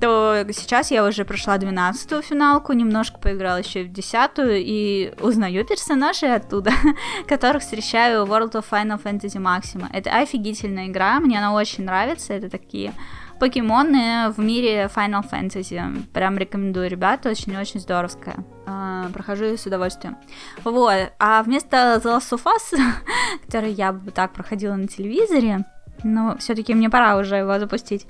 то 0.00 0.46
сейчас 0.52 0.90
я 0.90 1.04
уже 1.04 1.24
прошла 1.24 1.56
12-ю 1.58 2.22
финалку, 2.22 2.72
немножко 2.72 3.18
поиграла 3.18 3.58
еще 3.58 3.84
в 3.84 3.92
10-ю, 3.92 4.52
и 4.54 5.12
узнаю 5.20 5.64
персонажей 5.66 6.34
оттуда, 6.34 6.72
которых 7.28 7.62
встречаю 7.62 8.24
в 8.24 8.32
World 8.32 8.52
of 8.52 8.64
Final 8.70 9.02
Fantasy 9.02 9.38
Maxima. 9.38 9.88
Это 9.92 10.10
офигительная 10.16 10.86
игра, 10.86 11.20
мне 11.20 11.38
она 11.38 11.52
очень 11.52 11.84
нравится, 11.84 12.32
это 12.32 12.48
такие 12.48 12.94
покемоны 13.38 14.30
в 14.30 14.38
мире 14.38 14.90
Final 14.94 15.28
Fantasy. 15.28 16.02
Прям 16.12 16.38
рекомендую, 16.38 16.88
ребята, 16.88 17.30
очень-очень 17.30 17.80
здоровская. 17.80 18.44
А, 18.66 19.08
прохожу 19.12 19.56
с 19.56 19.66
удовольствием. 19.66 20.16
Вот, 20.64 21.12
а 21.18 21.42
вместо 21.42 22.00
The 22.02 22.16
Last 22.18 22.32
of 22.32 22.44
Us, 22.44 22.78
который 23.46 23.72
я 23.72 23.92
бы 23.92 24.10
так 24.10 24.32
проходила 24.32 24.74
на 24.74 24.86
телевизоре, 24.86 25.64
но 26.02 26.36
все-таки 26.38 26.74
мне 26.74 26.90
пора 26.90 27.16
уже 27.16 27.36
его 27.36 27.58
запустить. 27.58 28.06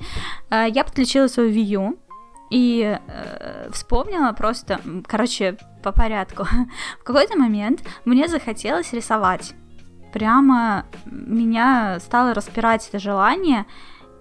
А, 0.51 0.67
я 0.67 0.85
подключила 0.85 1.27
свою 1.27 1.51
Wii 1.51 1.79
U 1.79 1.99
и 2.51 2.99
э, 3.07 3.71
вспомнила 3.73 4.33
просто, 4.33 4.81
короче, 5.07 5.57
по 5.83 5.93
порядку. 5.93 6.45
В 7.01 7.05
какой-то 7.05 7.37
момент 7.37 7.83
мне 8.05 8.29
захотелось 8.29 8.93
рисовать. 8.93 9.55
Прямо 10.13 10.87
меня 11.05 11.99
стало 11.99 12.35
распирать 12.35 12.89
это 12.89 13.01
желание, 13.01 13.67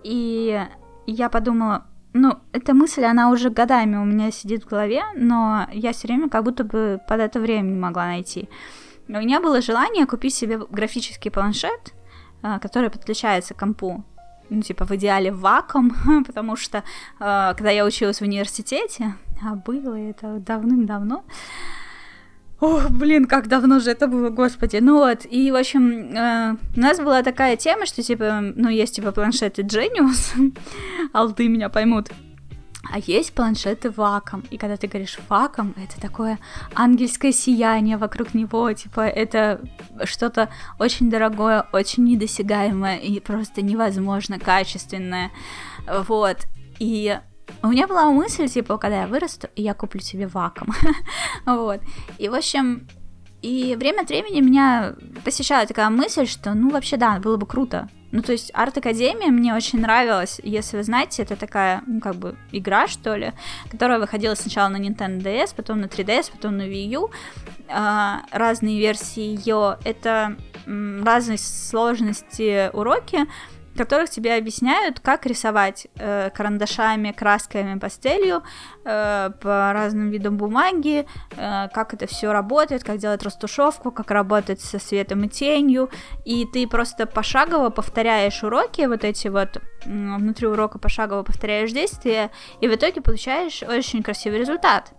и 0.04 0.60
я 1.06 1.30
подумала, 1.30 1.86
ну, 2.14 2.38
эта 2.52 2.74
мысль, 2.74 3.04
она 3.04 3.30
уже 3.30 3.50
годами 3.50 3.98
у 3.98 4.06
меня 4.06 4.32
сидит 4.32 4.64
в 4.64 4.70
голове, 4.70 5.04
но 5.16 5.68
я 5.72 5.94
все 5.94 6.08
время 6.08 6.30
как 6.30 6.44
будто 6.44 6.64
бы 6.64 7.00
под 7.08 7.20
это 7.20 7.40
время 7.40 7.70
не 7.70 7.80
могла 7.80 8.06
найти. 8.06 8.50
У 9.08 9.14
меня 9.14 9.42
было 9.42 9.62
желание 9.62 10.06
купить 10.06 10.34
себе 10.34 10.60
графический 10.70 11.32
планшет, 11.32 11.94
э, 12.44 12.60
который 12.60 12.90
подключается 12.90 13.54
к 13.54 13.60
компу 13.60 14.04
ну, 14.50 14.62
типа, 14.62 14.86
в 14.86 14.92
идеале 14.92 15.32
вакуум, 15.32 15.92
потому 16.28 16.56
что, 16.56 16.78
э, 16.78 17.54
когда 17.58 17.72
я 17.72 17.86
училась 17.86 18.20
в 18.20 18.24
университете, 18.24 19.16
а 19.42 19.56
было 19.56 19.96
это 19.96 20.40
давным-давно, 20.40 21.24
Ох, 22.64 22.90
блин, 22.92 23.26
как 23.26 23.50
давно 23.50 23.82
же 23.82 23.92
это 23.92 24.08
было, 24.08 24.30
господи. 24.30 24.78
Ну 24.78 25.00
вот, 25.00 25.26
и, 25.30 25.52
в 25.52 25.56
общем, 25.56 26.16
э, 26.16 26.56
у 26.78 26.80
нас 26.80 26.98
была 26.98 27.22
такая 27.22 27.58
тема, 27.58 27.86
что, 27.86 28.02
типа, 28.02 28.40
ну, 28.56 28.70
есть, 28.70 28.96
типа, 28.96 29.12
планшеты 29.12 29.64
Genius, 29.64 30.56
алты 31.14 31.50
меня 31.50 31.68
поймут, 31.68 32.12
а 32.90 33.00
есть 33.00 33.34
планшеты 33.34 33.92
ваком. 33.92 34.46
И 34.50 34.58
когда 34.58 34.78
ты 34.78 34.88
говоришь 34.88 35.20
ваком, 35.28 35.74
это 35.76 36.00
такое 36.00 36.40
ангельское 36.74 37.34
сияние 37.34 37.98
вокруг 37.98 38.34
него. 38.34 38.72
Типа, 38.72 39.02
это 39.02 39.60
что-то 40.06 40.48
очень 40.80 41.10
дорогое, 41.10 41.66
очень 41.74 42.06
недосягаемое 42.06 42.96
и 42.96 43.20
просто 43.20 43.62
невозможно 43.62 44.40
качественное. 44.40 45.32
Вот. 45.86 46.38
И 46.80 47.20
у 47.62 47.68
меня 47.68 47.88
была 47.88 48.10
мысль, 48.12 48.48
типа, 48.48 48.78
когда 48.78 49.02
я 49.02 49.08
вырасту, 49.08 49.48
я 49.56 49.74
куплю 49.74 50.02
себе 50.02 50.28
ваком. 50.28 50.70
вот. 51.46 51.82
И, 52.18 52.30
в 52.30 52.36
общем, 52.36 52.88
и 53.42 53.76
время 53.78 54.02
от 54.02 54.10
времени 54.10 54.42
меня 54.42 54.96
посещала 55.24 55.66
такая 55.66 55.90
мысль, 55.90 56.26
что, 56.26 56.54
ну, 56.54 56.70
вообще, 56.70 56.98
да, 56.98 57.20
было 57.20 57.38
бы 57.38 57.46
круто. 57.46 57.90
Ну, 58.12 58.22
то 58.22 58.32
есть, 58.32 58.52
арт-академия 58.54 59.32
мне 59.32 59.54
очень 59.54 59.82
нравилась. 59.82 60.40
Если 60.44 60.78
вы 60.78 60.84
знаете, 60.84 61.24
это 61.24 61.36
такая, 61.36 61.82
ну, 61.88 62.00
как 62.00 62.16
бы, 62.16 62.38
игра, 62.52 62.88
что 62.88 63.16
ли, 63.16 63.34
которая 63.72 64.00
выходила 64.00 64.36
сначала 64.36 64.70
на 64.70 64.78
Nintendo 64.78 65.22
DS, 65.22 65.54
потом 65.56 65.82
на 65.82 65.86
3DS, 65.86 66.32
потом 66.32 66.58
на 66.58 66.62
Wii 66.62 66.88
U. 66.94 67.12
А, 67.70 68.22
разные 68.32 68.80
версии 68.80 69.36
ее. 69.36 69.78
Это 69.84 70.38
разные 70.66 71.38
сложности 71.38 72.70
уроки, 72.72 73.26
в 73.74 73.78
которых 73.78 74.10
тебе 74.10 74.36
объясняют, 74.36 75.00
как 75.00 75.26
рисовать 75.26 75.88
э, 75.96 76.30
карандашами, 76.30 77.12
красками, 77.12 77.80
пастелью 77.80 78.44
э, 78.86 79.32
по 79.42 79.74
разным 79.74 80.12
видам 80.12 80.38
бумаги, 80.38 81.06
э, 81.36 81.68
как 81.74 81.94
это 81.94 82.06
все 82.06 82.32
работает, 82.32 82.84
как 82.84 82.98
делать 82.98 83.24
растушевку, 83.24 83.92
как 83.92 84.12
работать 84.12 84.62
со 84.62 84.80
светом 84.80 85.24
и 85.24 85.28
тенью, 85.28 85.90
и 86.24 86.46
ты 86.46 86.68
просто 86.68 87.06
пошагово 87.08 87.70
повторяешь 87.70 88.44
уроки, 88.44 88.86
вот 88.86 89.04
эти 89.04 89.28
вот 89.28 89.62
внутри 89.86 90.48
урока 90.48 90.78
пошагово 90.78 91.24
повторяешь 91.24 91.72
действия, 91.72 92.30
и 92.62 92.68
в 92.68 92.76
итоге 92.76 93.02
получаешь 93.02 93.64
очень 93.64 94.04
красивый 94.04 94.40
результат. 94.40 94.94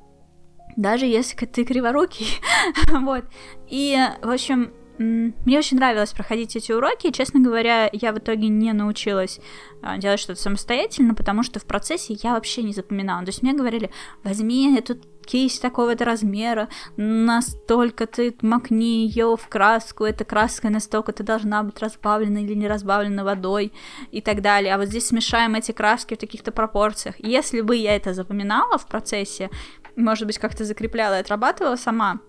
Даже 0.76 1.06
если 1.06 1.46
ты 1.46 1.64
криворукий. 1.64 2.40
вот. 2.90 3.24
И, 3.68 3.96
в 4.22 4.30
общем, 4.30 4.72
мне 4.98 5.58
очень 5.58 5.76
нравилось 5.76 6.12
проходить 6.12 6.54
эти 6.56 6.72
уроки, 6.72 7.08
и, 7.08 7.12
честно 7.12 7.40
говоря, 7.40 7.88
я 7.92 8.12
в 8.12 8.18
итоге 8.18 8.48
не 8.48 8.72
научилась 8.72 9.40
а, 9.82 9.98
делать 9.98 10.20
что-то 10.20 10.40
самостоятельно, 10.40 11.14
потому 11.14 11.42
что 11.42 11.58
в 11.58 11.64
процессе 11.64 12.16
я 12.22 12.32
вообще 12.34 12.62
не 12.62 12.72
запоминала. 12.72 13.24
То 13.24 13.30
есть 13.30 13.42
мне 13.42 13.54
говорили, 13.54 13.90
возьми 14.22 14.76
эту 14.76 14.96
кисть 15.24 15.62
такого-то 15.62 16.04
размера, 16.04 16.68
настолько 16.96 18.06
ты 18.06 18.36
макни 18.42 19.06
ее 19.06 19.36
в 19.36 19.48
краску, 19.48 20.04
эта 20.04 20.24
краска 20.24 20.70
настолько-то 20.70 21.22
должна 21.22 21.62
быть 21.62 21.80
разбавлена 21.80 22.40
или 22.40 22.54
не 22.54 22.68
разбавлена 22.68 23.24
водой 23.24 23.72
и 24.12 24.20
так 24.20 24.42
далее. 24.42 24.74
А 24.74 24.78
вот 24.78 24.88
здесь 24.88 25.08
смешаем 25.08 25.54
эти 25.54 25.72
краски 25.72 26.14
в 26.14 26.18
таких-то 26.18 26.52
пропорциях. 26.52 27.16
Если 27.18 27.62
бы 27.62 27.74
я 27.74 27.96
это 27.96 28.14
запоминала 28.14 28.78
в 28.78 28.86
процессе, 28.86 29.50
может 29.96 30.26
быть, 30.26 30.38
как-то 30.38 30.64
закрепляла 30.64 31.16
и 31.16 31.20
отрабатывала 31.20 31.76
сама, 31.76 32.20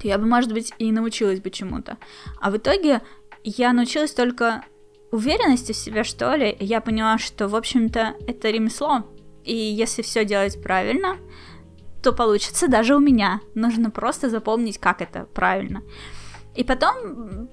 то 0.00 0.08
я 0.08 0.18
бы, 0.18 0.26
может 0.26 0.52
быть, 0.52 0.72
и 0.78 0.92
научилась 0.92 1.40
бы 1.40 1.50
чему-то. 1.50 1.98
А 2.40 2.50
в 2.50 2.56
итоге 2.56 3.02
я 3.44 3.72
научилась 3.72 4.12
только 4.12 4.64
уверенности 5.10 5.72
в 5.72 5.76
себе, 5.76 6.04
что 6.04 6.34
ли. 6.34 6.56
Я 6.60 6.80
поняла, 6.80 7.18
что, 7.18 7.48
в 7.48 7.56
общем-то, 7.56 8.14
это 8.26 8.50
ремесло. 8.50 9.04
И 9.44 9.54
если 9.54 10.02
все 10.02 10.24
делать 10.24 10.62
правильно, 10.62 11.16
то 12.02 12.12
получится 12.12 12.68
даже 12.68 12.96
у 12.96 13.00
меня. 13.00 13.40
Нужно 13.54 13.90
просто 13.90 14.30
запомнить, 14.30 14.78
как 14.78 15.02
это 15.02 15.24
правильно. 15.34 15.82
И 16.54 16.64
потом, 16.64 17.48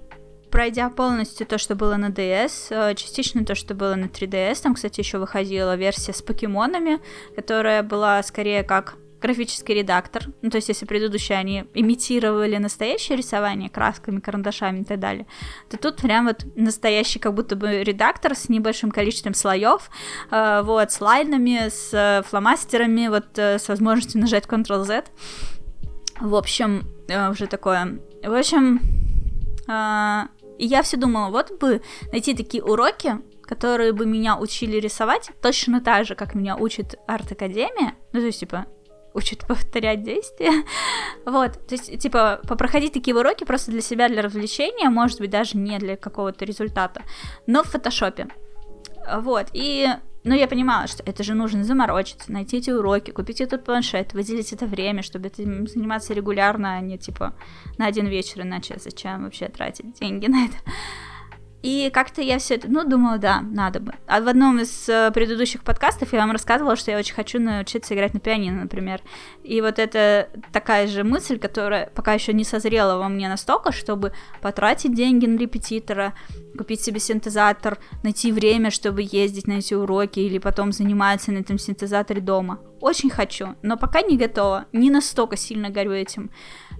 пройдя 0.52 0.90
полностью 0.90 1.46
то, 1.46 1.58
что 1.58 1.76
было 1.76 1.98
на 1.98 2.10
DS, 2.10 2.68
э, 2.70 2.96
частично 2.96 3.46
то, 3.46 3.56
что 3.56 3.74
было 3.74 3.96
на 3.96 4.06
3DS, 4.06 4.62
там, 4.62 4.76
кстати, 4.76 5.00
еще 5.00 5.18
выходила 5.18 5.76
версия 5.76 6.14
с 6.14 6.22
покемонами, 6.22 7.00
которая 7.36 7.84
была 7.84 8.22
скорее 8.24 8.64
как 8.64 8.96
графический 9.22 9.76
редактор, 9.76 10.26
ну, 10.42 10.50
то 10.50 10.58
есть 10.58 10.70
если 10.70 10.86
предыдущие 10.86 11.38
они 11.38 11.66
имитировали 11.74 12.58
настоящее 12.58 13.18
рисование 13.18 13.70
красками, 13.70 14.20
карандашами 14.20 14.82
и 14.82 14.84
так 14.84 15.00
далее, 15.00 15.28
то 15.70 15.78
тут 15.78 15.98
прям 15.98 16.28
вот 16.28 16.46
настоящий 16.56 17.20
как 17.20 17.34
будто 17.34 17.56
бы 17.56 17.84
редактор 17.84 18.36
с 18.36 18.50
небольшим 18.50 18.92
количеством 18.92 19.34
слоев, 19.34 19.90
э, 20.32 20.62
вот, 20.64 20.92
с 20.92 21.02
лайнами, 21.02 21.70
с 21.70 21.94
э, 21.94 22.24
фломастерами, 22.28 23.08
вот, 23.08 23.38
э, 23.38 23.60
с 23.60 23.68
возможностью 23.68 24.22
нажать 24.22 24.46
Ctrl-Z. 24.46 25.06
В 26.20 26.36
общем, 26.36 26.88
э, 27.08 27.30
уже 27.30 27.48
такое... 27.48 28.00
В 28.24 28.34
общем, 28.34 28.80
э, 29.68 30.28
я 30.60 30.82
все 30.84 30.98
думала, 30.98 31.30
вот 31.30 31.60
бы 31.60 31.82
найти 32.12 32.36
такие 32.36 32.64
уроки, 32.64 33.18
которые 33.44 33.94
бы 33.94 34.06
меня 34.06 34.38
учили 34.38 34.78
рисовать 34.78 35.32
точно 35.42 35.82
так 35.82 36.06
же, 36.06 36.16
как 36.16 36.36
меня 36.36 36.58
учит 36.58 36.96
арт-академия, 37.08 37.96
ну, 38.12 38.20
то 38.20 38.26
есть, 38.26 38.40
типа, 38.42 38.66
учат 39.18 39.46
повторять 39.48 40.04
действия. 40.04 40.52
Вот, 41.26 41.68
то 41.68 41.76
есть, 41.76 42.00
типа, 42.00 42.40
попроходить 42.48 42.94
такие 42.94 43.16
уроки 43.16 43.44
просто 43.44 43.72
для 43.72 43.82
себя, 43.82 44.08
для 44.08 44.22
развлечения, 44.22 44.90
может 44.90 45.20
быть, 45.20 45.30
даже 45.30 45.58
не 45.58 45.78
для 45.78 45.98
какого-то 45.98 46.46
результата, 46.46 47.02
но 47.48 47.64
в 47.64 47.68
фотошопе. 47.68 48.28
Вот, 49.22 49.48
и 49.54 49.90
но 50.24 50.36
я 50.36 50.48
понимала, 50.48 50.88
что 50.88 51.04
это 51.04 51.24
же 51.24 51.34
нужно 51.34 51.64
заморочиться, 51.64 52.32
найти 52.34 52.58
эти 52.58 52.70
уроки, 52.70 53.12
купить 53.12 53.40
этот 53.40 53.64
планшет, 53.64 54.14
выделить 54.14 54.52
это 54.52 54.66
время, 54.66 55.02
чтобы 55.02 55.28
этим 55.28 55.68
заниматься 55.68 56.14
регулярно, 56.14 56.76
а 56.76 56.82
не 56.82 56.98
типа 56.98 57.34
на 57.78 57.86
один 57.86 58.08
вечер, 58.08 58.42
иначе 58.42 58.76
зачем 58.78 59.24
вообще 59.24 59.48
тратить 59.48 59.94
деньги 60.00 60.28
на 60.28 60.46
это. 60.46 60.58
И 61.68 61.90
как-то 61.90 62.22
я 62.22 62.40
все 62.40 62.56
это, 62.56 62.70
ну, 62.72 62.86
думала, 62.86 63.18
да, 63.18 63.42
надо 63.42 63.82
бы. 63.82 63.94
А 64.08 64.22
в 64.22 64.28
одном 64.30 64.58
из 64.58 64.88
э, 64.88 65.12
предыдущих 65.14 65.66
подкастов 65.66 66.14
я 66.14 66.20
вам 66.20 66.32
рассказывала, 66.32 66.78
что 66.78 66.92
я 66.92 66.98
очень 66.98 67.14
хочу 67.14 67.42
научиться 67.42 67.94
играть 67.94 68.14
на 68.14 68.22
пианино, 68.22 68.62
например. 68.62 69.02
И 69.44 69.60
вот 69.60 69.78
это 69.78 70.30
такая 70.54 70.88
же 70.88 71.04
мысль, 71.04 71.38
которая 71.38 71.92
пока 71.94 72.14
еще 72.14 72.32
не 72.32 72.46
созрела 72.46 72.98
во 72.98 73.10
мне 73.10 73.28
настолько, 73.28 73.74
чтобы 73.74 74.14
потратить 74.42 74.96
деньги 74.96 75.26
на 75.26 75.38
репетитора, 75.38 76.14
купить 76.58 76.80
себе 76.80 77.02
синтезатор, 77.02 77.80
найти 78.02 78.32
время, 78.32 78.72
чтобы 78.72 79.02
ездить 79.02 79.48
на 79.48 79.58
эти 79.58 79.74
уроки 79.74 80.22
или 80.22 80.38
потом 80.38 80.72
заниматься 80.72 81.34
на 81.34 81.40
этом 81.40 81.58
синтезаторе 81.60 82.22
дома. 82.22 82.62
Очень 82.80 83.10
хочу, 83.10 83.56
но 83.62 83.76
пока 83.76 84.04
не 84.04 84.16
готова, 84.16 84.68
не 84.72 84.90
настолько 84.90 85.36
сильно 85.36 85.70
горю 85.70 85.92
этим. 85.92 86.32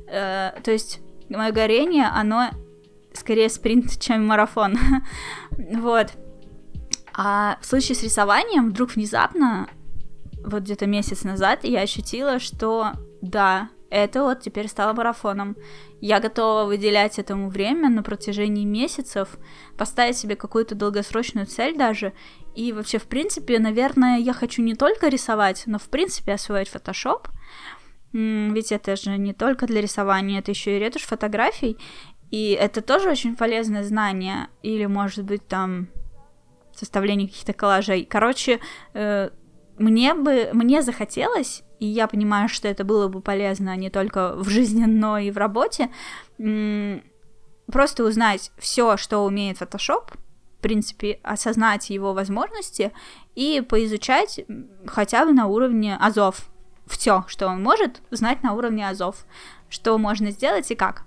Э, 0.10 0.52
то 0.64 0.72
есть 0.72 1.02
мое 1.28 1.52
горение, 1.52 2.06
оно 2.06 2.52
скорее 3.18 3.50
спринт, 3.50 3.98
чем 4.00 4.26
марафон. 4.26 4.78
вот. 5.52 6.12
А 7.14 7.58
в 7.62 7.66
случае 7.66 7.96
с 7.96 8.04
рисованием 8.04 8.70
вдруг 8.70 8.92
внезапно, 8.92 9.68
вот 10.44 10.64
где-то 10.64 10.86
месяц 10.86 11.24
назад, 11.24 11.64
я 11.64 11.82
ощутила, 11.82 12.40
что 12.40 12.94
да, 13.22 13.70
это 13.90 14.24
вот 14.24 14.42
теперь 14.42 14.68
стало 14.68 14.94
марафоном. 14.94 15.56
Я 16.02 16.20
готова 16.20 16.66
выделять 16.66 17.20
этому 17.20 17.50
время 17.50 17.90
на 17.90 18.04
протяжении 18.04 18.66
месяцев, 18.66 19.38
поставить 19.78 20.18
себе 20.18 20.36
какую-то 20.36 20.76
долгосрочную 20.76 21.48
цель 21.48 21.76
даже. 21.78 22.14
И 22.56 22.74
вообще, 22.74 22.98
в 22.98 23.06
принципе, 23.06 23.60
наверное, 23.60 24.18
я 24.20 24.34
хочу 24.34 24.62
не 24.62 24.76
только 24.76 25.08
рисовать, 25.08 25.64
но 25.66 25.80
в 25.80 25.90
принципе 25.90 26.34
освоить 26.34 26.70
фотошоп. 26.70 27.30
Ведь 28.14 28.72
это 28.72 28.96
же 28.96 29.18
не 29.18 29.34
только 29.34 29.68
для 29.68 29.82
рисования, 29.82 30.40
это 30.40 30.52
еще 30.52 30.76
и 30.76 30.80
ретушь 30.80 31.04
фотографий. 31.04 31.78
И 32.32 32.52
это 32.52 32.82
тоже 32.82 33.10
очень 33.10 33.36
полезное 33.36 33.84
знание. 33.84 34.48
Или, 34.62 34.86
может 34.86 35.24
быть, 35.24 35.48
там 35.48 35.88
составление 36.74 37.28
каких-то 37.28 37.54
коллажей. 37.54 38.06
Короче, 38.06 38.60
э, 38.94 39.30
мне 39.78 40.14
бы, 40.14 40.50
мне 40.54 40.82
захотелось, 40.82 41.64
и 41.80 41.86
я 41.86 42.08
понимаю, 42.08 42.50
что 42.50 42.68
это 42.68 42.84
было 42.84 43.08
бы 43.08 43.22
полезно 43.22 43.76
не 43.76 43.90
только 43.90 44.36
в 44.36 44.50
жизни, 44.50 44.86
но 44.88 45.18
и 45.18 45.32
в 45.32 45.38
работе, 45.38 45.90
просто 46.38 48.04
узнать 48.04 48.52
все, 48.58 48.98
что 48.98 49.20
умеет 49.20 49.62
Photoshop, 49.62 50.14
в 50.58 50.62
принципе, 50.62 51.20
осознать 51.24 51.90
его 51.90 52.14
возможности 52.14 52.92
и 53.36 53.62
поизучать 53.62 54.42
хотя 54.88 55.26
бы 55.26 55.34
на 55.34 55.48
уровне 55.48 55.96
азов. 55.96 56.50
Все, 56.88 57.26
что 57.28 57.48
он 57.48 57.62
может, 57.62 58.02
знать 58.12 58.44
на 58.44 58.54
уровне 58.54 58.88
азов. 58.88 59.26
Что 59.70 59.98
можно 59.98 60.32
сделать 60.32 60.72
и 60.72 60.76
как. 60.76 61.04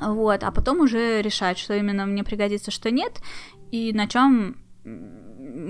Вот, 0.00 0.42
а 0.44 0.50
потом 0.50 0.80
уже 0.80 1.22
решать, 1.22 1.58
что 1.58 1.74
именно 1.74 2.06
мне 2.06 2.24
пригодится, 2.24 2.70
что 2.70 2.90
нет, 2.90 3.20
и 3.70 3.92
на 3.92 4.06
чем 4.06 4.56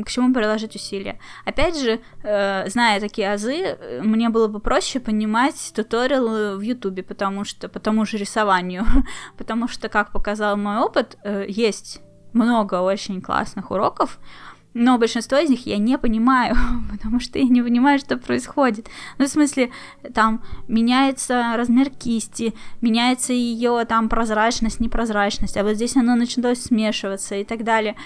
к 0.05 0.09
чему 0.11 0.35
приложить 0.35 0.77
усилия. 0.77 1.19
Опять 1.45 1.79
же, 1.79 2.01
э, 2.23 2.69
зная 2.69 3.01
такие 3.01 3.33
азы, 3.33 3.79
мне 4.03 4.29
было 4.29 4.49
бы 4.49 4.61
проще 4.61 5.01
понимать 5.01 5.73
туториалы 5.75 6.57
в 6.57 6.61
Ютубе, 6.61 7.03
потому 7.03 7.45
что 7.45 7.69
по 7.69 7.79
тому 7.81 8.05
же 8.05 8.19
рисованию, 8.19 8.85
потому 9.39 9.69
что, 9.69 9.89
как 9.89 10.13
показал 10.13 10.57
мой 10.57 10.79
опыт, 10.79 11.17
э, 11.25 11.47
есть 11.49 12.01
много 12.33 12.81
очень 12.81 13.21
классных 13.23 13.71
уроков, 13.71 14.19
но 14.75 14.99
большинство 14.99 15.39
из 15.39 15.51
них 15.51 15.67
я 15.67 15.79
не 15.79 15.99
понимаю, 15.99 16.57
потому 16.91 17.21
что 17.21 17.39
я 17.39 17.47
не 17.47 17.63
понимаю, 17.63 17.99
что 17.99 18.17
происходит. 18.17 18.89
Ну, 19.19 19.27
в 19.27 19.29
смысле, 19.29 19.71
там 20.15 20.43
меняется 20.69 21.55
размер 21.57 21.91
кисти, 21.91 22.55
меняется 22.81 23.33
ее 23.33 23.85
там 23.87 24.09
прозрачность, 24.09 24.81
непрозрачность, 24.81 25.57
а 25.57 25.65
вот 25.65 25.75
здесь 25.75 25.97
оно 25.97 26.15
началось 26.15 26.63
смешиваться 26.63 27.35
и 27.35 27.45
так 27.45 27.65
далее. 27.65 27.97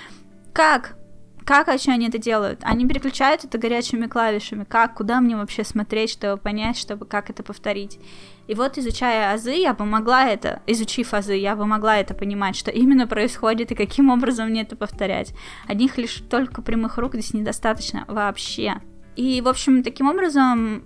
Как? 0.53 0.97
Как 1.45 1.67
вообще 1.67 1.91
они 1.91 2.09
это 2.09 2.19
делают? 2.19 2.61
Они 2.63 2.87
переключают 2.87 3.45
это 3.45 3.59
горячими 3.59 4.07
клавишами. 4.07 4.65
Как? 4.65 4.95
Куда 4.95 5.21
мне 5.21 5.37
вообще 5.37 5.65
смотреть, 5.65 6.11
чтобы 6.11 6.41
понять, 6.41 6.77
чтобы 6.77 7.05
как 7.05 7.31
это 7.31 7.43
повторить? 7.43 7.99
И 8.49 8.55
вот, 8.55 8.77
изучая 8.77 9.33
азы, 9.33 9.53
я 9.53 9.73
бы 9.73 9.85
могла 9.85 10.27
это, 10.27 10.63
изучив 10.67 11.15
азы, 11.15 11.35
я 11.35 11.55
бы 11.57 11.65
могла 11.67 11.99
это 11.99 12.13
понимать, 12.13 12.57
что 12.57 12.71
именно 12.71 13.07
происходит 13.07 13.71
и 13.71 13.77
каким 13.77 14.11
образом 14.11 14.49
мне 14.49 14.63
это 14.63 14.77
повторять. 14.77 15.33
Одних 15.69 15.97
лишь 15.97 16.23
только 16.29 16.61
прямых 16.61 16.99
рук 16.99 17.15
здесь 17.15 17.35
недостаточно 17.35 18.05
вообще. 18.09 18.81
И, 19.15 19.41
в 19.41 19.49
общем, 19.49 19.83
таким 19.83 20.09
образом 20.09 20.85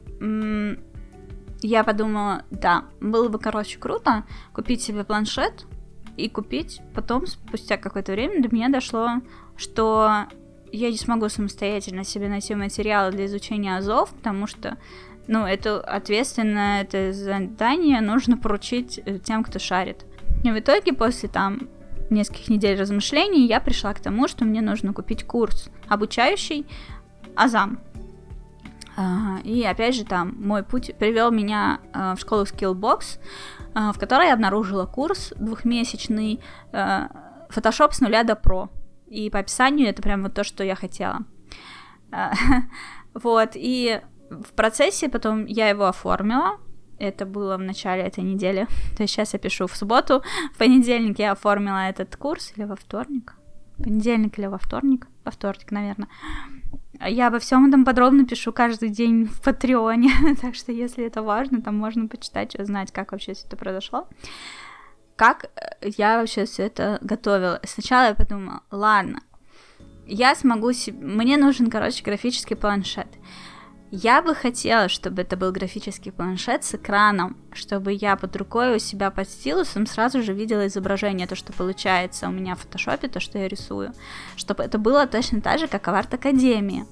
я 1.62 1.84
подумала, 1.84 2.44
да, 2.50 2.84
было 3.00 3.28
бы, 3.28 3.38
короче, 3.38 3.78
круто 3.78 4.24
купить 4.52 4.82
себе 4.82 5.04
планшет 5.04 5.66
и 6.16 6.28
купить. 6.28 6.80
Потом, 6.94 7.26
спустя 7.26 7.76
какое-то 7.76 8.12
время, 8.12 8.42
до 8.42 8.54
меня 8.54 8.68
дошло, 8.68 9.08
что 9.56 10.26
я 10.72 10.90
не 10.90 10.98
смогу 10.98 11.28
самостоятельно 11.28 12.04
себе 12.04 12.28
найти 12.28 12.54
материалы 12.54 13.12
для 13.12 13.26
изучения 13.26 13.76
азов, 13.76 14.10
потому 14.10 14.46
что, 14.46 14.76
ну, 15.28 15.44
это 15.46 15.80
ответственно, 15.80 16.80
это 16.80 17.12
задание 17.12 18.00
нужно 18.00 18.36
поручить 18.36 19.00
э, 19.04 19.18
тем, 19.18 19.42
кто 19.42 19.58
шарит. 19.58 20.04
И 20.44 20.50
в 20.50 20.58
итоге, 20.58 20.92
после 20.92 21.28
там 21.28 21.68
нескольких 22.10 22.48
недель 22.48 22.78
размышлений, 22.78 23.46
я 23.46 23.60
пришла 23.60 23.92
к 23.92 24.00
тому, 24.00 24.28
что 24.28 24.44
мне 24.44 24.60
нужно 24.60 24.92
купить 24.92 25.24
курс, 25.24 25.70
обучающий 25.88 26.66
азам. 27.34 27.80
И 29.44 29.62
опять 29.62 29.94
же 29.94 30.04
там 30.04 30.34
мой 30.38 30.62
путь 30.62 30.94
привел 30.98 31.30
меня 31.30 31.80
э, 31.92 32.14
в 32.16 32.20
школу 32.20 32.44
Skillbox, 32.44 33.18
э, 33.74 33.92
в 33.92 33.98
которой 33.98 34.28
я 34.28 34.34
обнаружила 34.34 34.86
курс 34.86 35.34
двухмесячный 35.36 36.40
Photoshop 36.72 37.92
с 37.92 38.00
нуля 38.00 38.22
до 38.24 38.32
Pro. 38.32 38.70
И 39.06 39.28
по 39.30 39.40
описанию 39.40 39.88
это 39.88 40.02
прям 40.02 40.22
вот 40.22 40.34
то, 40.34 40.44
что 40.44 40.64
я 40.64 40.74
хотела. 40.74 41.24
А, 42.10 42.32
вот, 43.14 43.50
и 43.54 44.00
в 44.30 44.52
процессе 44.54 45.08
потом 45.08 45.46
я 45.46 45.68
его 45.68 45.86
оформила. 45.86 46.58
Это 46.98 47.26
было 47.26 47.56
в 47.56 47.60
начале 47.60 48.02
этой 48.02 48.24
недели. 48.24 48.66
То 48.96 49.02
есть 49.02 49.14
сейчас 49.14 49.32
я 49.34 49.38
пишу 49.38 49.66
в 49.66 49.76
субботу. 49.76 50.22
В 50.54 50.58
понедельник 50.58 51.18
я 51.18 51.32
оформила 51.32 51.88
этот 51.88 52.16
курс. 52.16 52.52
Или 52.56 52.64
во 52.64 52.76
вторник? 52.76 53.34
Понедельник 53.78 54.38
или 54.38 54.46
во 54.46 54.56
вторник? 54.58 55.06
Во 55.24 55.30
вторник, 55.30 55.70
наверное. 55.70 56.08
Я 57.06 57.26
обо 57.26 57.38
всем 57.38 57.66
этом 57.66 57.84
подробно 57.84 58.24
пишу 58.24 58.52
каждый 58.52 58.88
день 58.88 59.26
в 59.26 59.42
Патреоне. 59.42 60.10
так 60.40 60.54
что, 60.54 60.72
если 60.72 61.04
это 61.04 61.22
важно, 61.22 61.60
там 61.60 61.76
можно 61.76 62.08
почитать, 62.08 62.58
узнать, 62.58 62.90
как 62.92 63.12
вообще 63.12 63.34
все 63.34 63.46
это 63.46 63.56
произошло 63.56 64.08
как 65.16 65.46
э, 65.56 65.88
я 65.96 66.18
вообще 66.18 66.44
все 66.44 66.64
это 66.64 66.98
готовила. 67.00 67.60
Сначала 67.64 68.08
я 68.08 68.14
подумала, 68.14 68.60
ладно, 68.70 69.20
я 70.06 70.34
смогу 70.34 70.72
себе... 70.72 70.98
Мне 71.04 71.36
нужен, 71.36 71.70
короче, 71.70 72.04
графический 72.04 72.54
планшет. 72.54 73.08
Я 73.92 74.20
бы 74.20 74.34
хотела, 74.34 74.88
чтобы 74.88 75.22
это 75.22 75.36
был 75.36 75.52
графический 75.52 76.10
планшет 76.10 76.64
с 76.64 76.74
экраном, 76.74 77.36
чтобы 77.52 77.92
я 77.92 78.16
под 78.16 78.34
рукой 78.34 78.74
у 78.74 78.78
себя 78.80 79.12
под 79.12 79.28
стилусом 79.28 79.86
сразу 79.86 80.22
же 80.22 80.32
видела 80.32 80.66
изображение, 80.66 81.28
то, 81.28 81.36
что 81.36 81.52
получается 81.52 82.26
у 82.26 82.32
меня 82.32 82.56
в 82.56 82.60
фотошопе, 82.60 83.06
то, 83.06 83.20
что 83.20 83.38
я 83.38 83.46
рисую. 83.46 83.92
Чтобы 84.34 84.64
это 84.64 84.78
было 84.78 85.06
точно 85.06 85.40
так 85.40 85.60
же, 85.60 85.68
как 85.68 85.86
в 85.86 85.94
арт-академии 85.94 86.84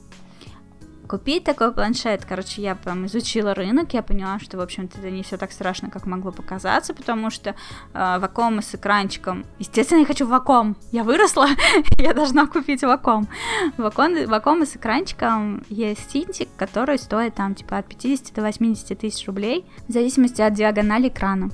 купить 1.15 1.45
такой 1.45 1.73
планшет. 1.73 2.25
Короче, 2.25 2.61
я 2.61 2.75
прям 2.75 3.07
изучила 3.07 3.55
рынок, 3.55 3.95
я 3.95 4.03
поняла, 4.03 4.41
что, 4.41 4.57
в 4.57 4.61
общем-то, 4.61 4.99
это 4.99 5.11
не 5.12 5.23
все 5.23 5.37
так 5.37 5.53
страшно, 5.53 5.89
как 5.89 6.07
могло 6.07 6.33
показаться, 6.33 6.93
потому 6.93 7.31
что 7.31 7.51
э, 7.51 8.19
вакуумы 8.19 8.62
с 8.62 8.75
экранчиком... 8.75 9.45
Естественно, 9.61 10.01
я 10.01 10.07
хочу 10.07 10.27
вакуум. 10.27 10.77
Я 10.91 11.05
выросла, 11.05 11.47
я 11.99 12.15
должна 12.15 12.49
купить 12.49 12.83
вакуум. 12.83 13.29
Вакуум, 13.77 14.27
вакуумы 14.27 14.67
с 14.67 14.75
экранчиком 14.75 15.62
есть 15.69 16.09
тинтик, 16.09 16.49
который 16.57 16.99
стоит 16.99 17.37
там 17.37 17.55
типа 17.55 17.79
от 17.79 17.87
50 17.87 18.35
до 18.35 18.43
80 18.43 18.99
тысяч 18.99 19.25
рублей, 19.29 19.65
в 19.87 19.93
зависимости 19.93 20.43
от 20.43 20.55
диагонали 20.55 21.07
экрана. 21.07 21.51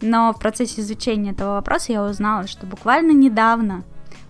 Но 0.00 0.32
в 0.32 0.38
процессе 0.38 0.80
изучения 0.80 1.32
этого 1.32 1.56
вопроса 1.56 1.92
я 1.92 2.02
узнала, 2.02 2.46
что 2.46 2.64
буквально 2.64 3.12
недавно 3.12 3.84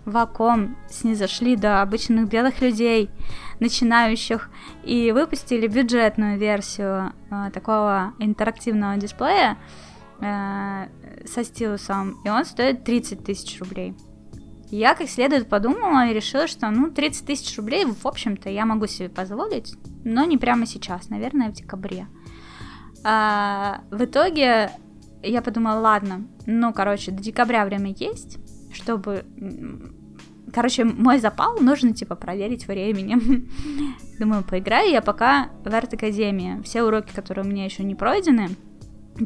Ваком 0.06 0.76
снизошли 0.88 1.56
до 1.56 1.82
обычных 1.82 2.28
белых 2.28 2.60
людей, 2.60 3.10
начинающих, 3.60 4.50
и 4.84 5.12
выпустили 5.12 5.66
бюджетную 5.66 6.38
версию 6.38 7.12
э, 7.30 7.50
такого 7.52 8.14
интерактивного 8.18 8.96
дисплея 8.96 9.56
э, 10.20 10.88
со 11.26 11.44
стилусом, 11.44 12.20
и 12.24 12.28
он 12.28 12.44
стоит 12.44 12.84
30 12.84 13.24
тысяч 13.24 13.58
рублей. 13.60 13.94
Я 14.68 14.94
как 14.94 15.08
следует 15.08 15.48
подумала 15.48 16.08
и 16.08 16.14
решила, 16.14 16.48
что 16.48 16.68
ну 16.70 16.90
30 16.90 17.26
тысяч 17.26 17.56
рублей, 17.56 17.84
в 17.84 18.06
общем-то, 18.06 18.50
я 18.50 18.66
могу 18.66 18.86
себе 18.86 19.08
позволить, 19.08 19.74
но 20.04 20.24
не 20.24 20.38
прямо 20.38 20.66
сейчас, 20.66 21.08
наверное, 21.08 21.50
в 21.50 21.52
декабре. 21.52 22.08
А, 23.04 23.82
в 23.90 24.04
итоге 24.04 24.72
я 25.22 25.40
подумала, 25.42 25.78
ладно, 25.78 26.26
ну, 26.46 26.72
короче, 26.72 27.12
до 27.12 27.22
декабря 27.22 27.64
время 27.64 27.94
есть, 27.96 28.38
чтобы 28.72 29.24
Короче, 30.56 30.84
мой 30.84 31.18
запал 31.18 31.60
нужно, 31.60 31.92
типа, 31.92 32.14
проверить 32.14 32.66
временем. 32.66 33.50
Думаю, 34.18 34.42
поиграю 34.42 34.90
я 34.90 35.02
пока 35.02 35.50
в 35.62 35.66
арт-академии. 35.66 36.62
Все 36.62 36.82
уроки, 36.82 37.12
которые 37.14 37.44
у 37.44 37.46
меня 37.46 37.66
еще 37.66 37.84
не 37.84 37.94
пройдены, 37.94 38.48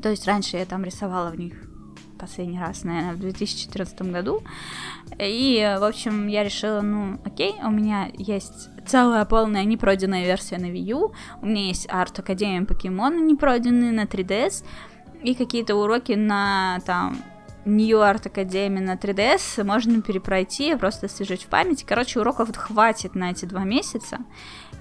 то 0.03 0.09
есть 0.09 0.27
раньше 0.27 0.57
я 0.57 0.65
там 0.65 0.83
рисовала 0.83 1.31
в 1.31 1.39
них 1.39 1.55
последний 2.19 2.59
раз, 2.59 2.83
наверное, 2.83 3.15
в 3.15 3.21
2014 3.21 4.03
году. 4.11 4.43
И, 5.21 5.77
в 5.79 5.85
общем, 5.85 6.27
я 6.27 6.43
решила, 6.43 6.81
ну, 6.81 7.21
окей, 7.25 7.55
у 7.65 7.71
меня 7.71 8.09
есть 8.19 8.69
целая 8.85 9.25
полная 9.25 9.63
непройденная 9.63 10.25
версия 10.25 10.59
на 10.59 10.67
Wii 10.67 10.83
U, 10.91 11.13
у 11.43 11.47
меня 11.47 11.69
есть 11.69 11.87
арт-академия 11.89 12.67
покемона 12.67 13.21
непройденные 13.21 13.93
на 13.93 14.03
3DS, 14.03 14.65
и 15.23 15.37
какие-то 15.37 15.77
уроки 15.77 16.13
на, 16.13 16.81
там, 16.87 17.17
New 17.65 17.99
Art 17.99 18.23
Academy 18.25 18.81
на 18.81 18.95
3DS 18.95 19.63
можно 19.65 20.01
перепройти, 20.03 20.75
просто 20.77 21.07
освежить 21.07 21.45
в 21.45 21.47
памяти. 21.47 21.85
Короче, 21.87 22.21
уроков 22.21 22.57
хватит 22.57 23.15
на 23.15 23.31
эти 23.31 23.45
два 23.45 23.65
месяца. 23.65 24.19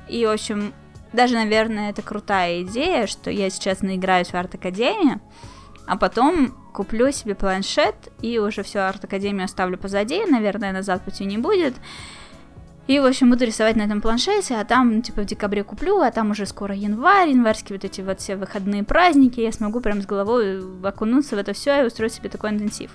И, 0.08 0.26
в 0.26 0.30
общем, 0.30 0.74
даже, 1.14 1.36
наверное, 1.36 1.90
это 1.90 2.02
крутая 2.02 2.64
идея, 2.64 3.08
что 3.08 3.32
я 3.32 3.50
сейчас 3.50 3.82
наиграюсь 3.82 4.30
в 4.30 4.34
Art 4.34 4.52
Academy, 4.52 5.20
а 5.88 5.98
потом 5.98 6.56
куплю 6.74 7.12
себе 7.12 7.36
планшет 7.36 7.96
и 8.22 8.38
уже 8.38 8.64
все 8.64 8.80
Art 8.80 9.02
Academy 9.02 9.44
оставлю 9.44 9.78
позади, 9.78 10.24
наверное, 10.26 10.72
назад 10.72 11.04
пути 11.04 11.26
не 11.26 11.38
будет. 11.38 11.76
И, 12.90 13.00
в 13.00 13.06
общем, 13.06 13.30
буду 13.30 13.46
рисовать 13.46 13.76
на 13.76 13.84
этом 13.84 14.02
планшете, 14.02 14.56
а 14.56 14.66
там, 14.66 15.04
типа, 15.04 15.22
в 15.22 15.26
декабре 15.26 15.64
куплю, 15.64 16.00
а 16.00 16.10
там 16.10 16.32
уже 16.32 16.48
скоро 16.48 16.74
январь, 16.74 17.30
январские 17.30 17.78
вот 17.78 17.86
эти 17.86 18.02
вот 18.02 18.20
все 18.20 18.36
выходные 18.36 18.84
праздники, 18.84 19.40
я 19.40 19.52
смогу 19.52 19.80
прям 19.80 20.02
с 20.02 20.08
головой 20.08 20.60
окунуться 20.82 21.36
в 21.36 21.40
это 21.40 21.54
все 21.54 21.84
и 21.84 21.86
устроить 21.86 22.14
себе 22.14 22.30
такой 22.30 22.50
интенсив. 22.50 22.90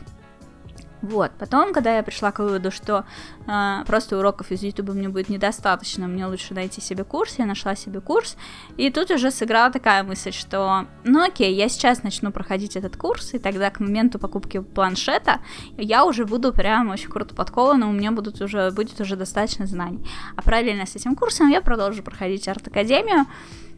Вот, 1.04 1.32
потом, 1.38 1.74
когда 1.74 1.96
я 1.96 2.02
пришла 2.02 2.32
к 2.32 2.38
выводу, 2.38 2.70
что 2.70 3.04
э, 3.46 3.84
просто 3.86 4.16
уроков 4.16 4.50
из 4.50 4.62
YouTube 4.62 4.94
мне 4.94 5.10
будет 5.10 5.28
недостаточно, 5.28 6.06
мне 6.06 6.24
лучше 6.24 6.54
найти 6.54 6.80
себе 6.80 7.04
курс, 7.04 7.34
я 7.38 7.44
нашла 7.44 7.74
себе 7.74 8.00
курс, 8.00 8.38
и 8.78 8.90
тут 8.90 9.10
уже 9.10 9.30
сыграла 9.30 9.70
такая 9.70 10.02
мысль, 10.02 10.32
что, 10.32 10.86
ну 11.04 11.22
окей, 11.22 11.54
я 11.54 11.68
сейчас 11.68 12.04
начну 12.04 12.32
проходить 12.32 12.74
этот 12.74 12.96
курс, 12.96 13.34
и 13.34 13.38
тогда 13.38 13.68
к 13.68 13.80
моменту 13.80 14.18
покупки 14.18 14.60
планшета 14.60 15.40
я 15.76 16.06
уже 16.06 16.24
буду 16.24 16.54
прям 16.54 16.88
очень 16.88 17.10
круто 17.10 17.34
подкована, 17.34 17.86
у 17.86 17.92
меня 17.92 18.10
будут 18.10 18.40
уже, 18.40 18.70
будет 18.70 18.98
уже 18.98 19.16
достаточно 19.16 19.66
знаний. 19.66 20.08
А 20.36 20.40
параллельно 20.40 20.86
с 20.86 20.96
этим 20.96 21.16
курсом 21.16 21.50
я 21.50 21.60
продолжу 21.60 22.02
проходить 22.02 22.48
арт-академию, 22.48 23.26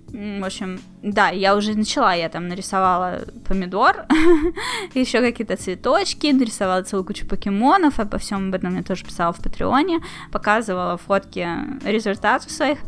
В 0.08 0.44
общем, 0.44 0.78
да, 1.02 1.30
я 1.30 1.56
уже 1.56 1.74
начала, 1.74 2.14
я 2.14 2.28
там 2.28 2.48
нарисовала 2.48 3.24
помидор, 3.46 4.06
еще 4.94 5.20
какие-то 5.20 5.56
цветочки, 5.56 6.28
нарисовала 6.28 6.82
целую 6.82 7.04
кучу 7.04 7.26
покемонов, 7.26 7.98
обо 7.98 8.18
всем 8.18 8.48
об 8.48 8.54
этом 8.54 8.76
я 8.76 8.82
тоже 8.82 9.04
писала 9.04 9.32
в 9.32 9.42
Патреоне, 9.42 10.00
показывала 10.30 10.96
фотки 10.96 11.48
результатов 11.84 12.50
своих 12.50 12.78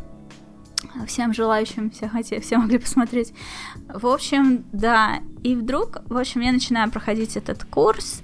всем 1.07 1.35
желающим, 1.35 1.91
все, 1.91 2.09
хотели, 2.09 2.41
все 2.41 2.57
могли 2.57 2.79
посмотреть. 2.79 3.33
В 3.89 4.07
общем, 4.07 4.65
да, 4.73 5.19
и 5.43 5.55
вдруг, 5.55 6.03
в 6.09 6.17
общем, 6.17 6.41
я 6.41 6.53
начинаю 6.53 6.91
проходить 6.91 7.37
этот 7.37 7.65
курс, 7.65 8.23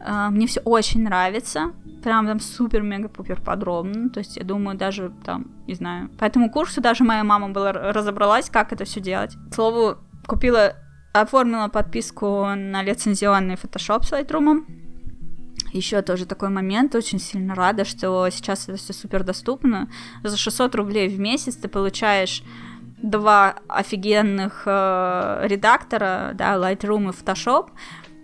мне 0.00 0.46
все 0.46 0.60
очень 0.60 1.02
нравится, 1.02 1.72
прям 2.02 2.26
там 2.26 2.40
супер-мега-пупер 2.40 3.40
подробно, 3.40 4.10
то 4.10 4.18
есть 4.18 4.36
я 4.36 4.44
думаю, 4.44 4.76
даже 4.76 5.12
там, 5.24 5.46
не 5.66 5.74
знаю, 5.74 6.08
по 6.18 6.24
этому 6.24 6.50
курсу 6.50 6.80
даже 6.80 7.04
моя 7.04 7.24
мама 7.24 7.48
была 7.50 7.72
разобралась, 7.72 8.48
как 8.50 8.72
это 8.72 8.84
все 8.84 9.00
делать. 9.00 9.36
К 9.50 9.54
слову, 9.54 9.98
купила, 10.26 10.74
оформила 11.12 11.68
подписку 11.68 12.46
на 12.54 12.82
лицензионный 12.82 13.54
Photoshop 13.54 14.04
с 14.04 14.12
Lightroom, 14.12 14.64
еще 15.72 16.00
тоже 16.02 16.24
такой 16.24 16.48
момент, 16.48 16.94
очень 16.94 17.18
сильно 17.18 17.54
рада, 17.54 17.84
что 17.84 18.28
сейчас 18.30 18.68
это 18.68 18.78
все 18.78 18.92
супер 18.92 19.22
доступно. 19.22 19.88
За 20.22 20.36
600 20.36 20.74
рублей 20.74 21.08
в 21.08 21.18
месяц 21.18 21.56
ты 21.56 21.68
получаешь 21.68 22.42
два 23.02 23.56
офигенных 23.68 24.62
э, 24.66 25.42
редактора, 25.44 26.32
да, 26.34 26.56
Lightroom 26.56 27.10
и 27.10 27.12
Photoshop, 27.12 27.70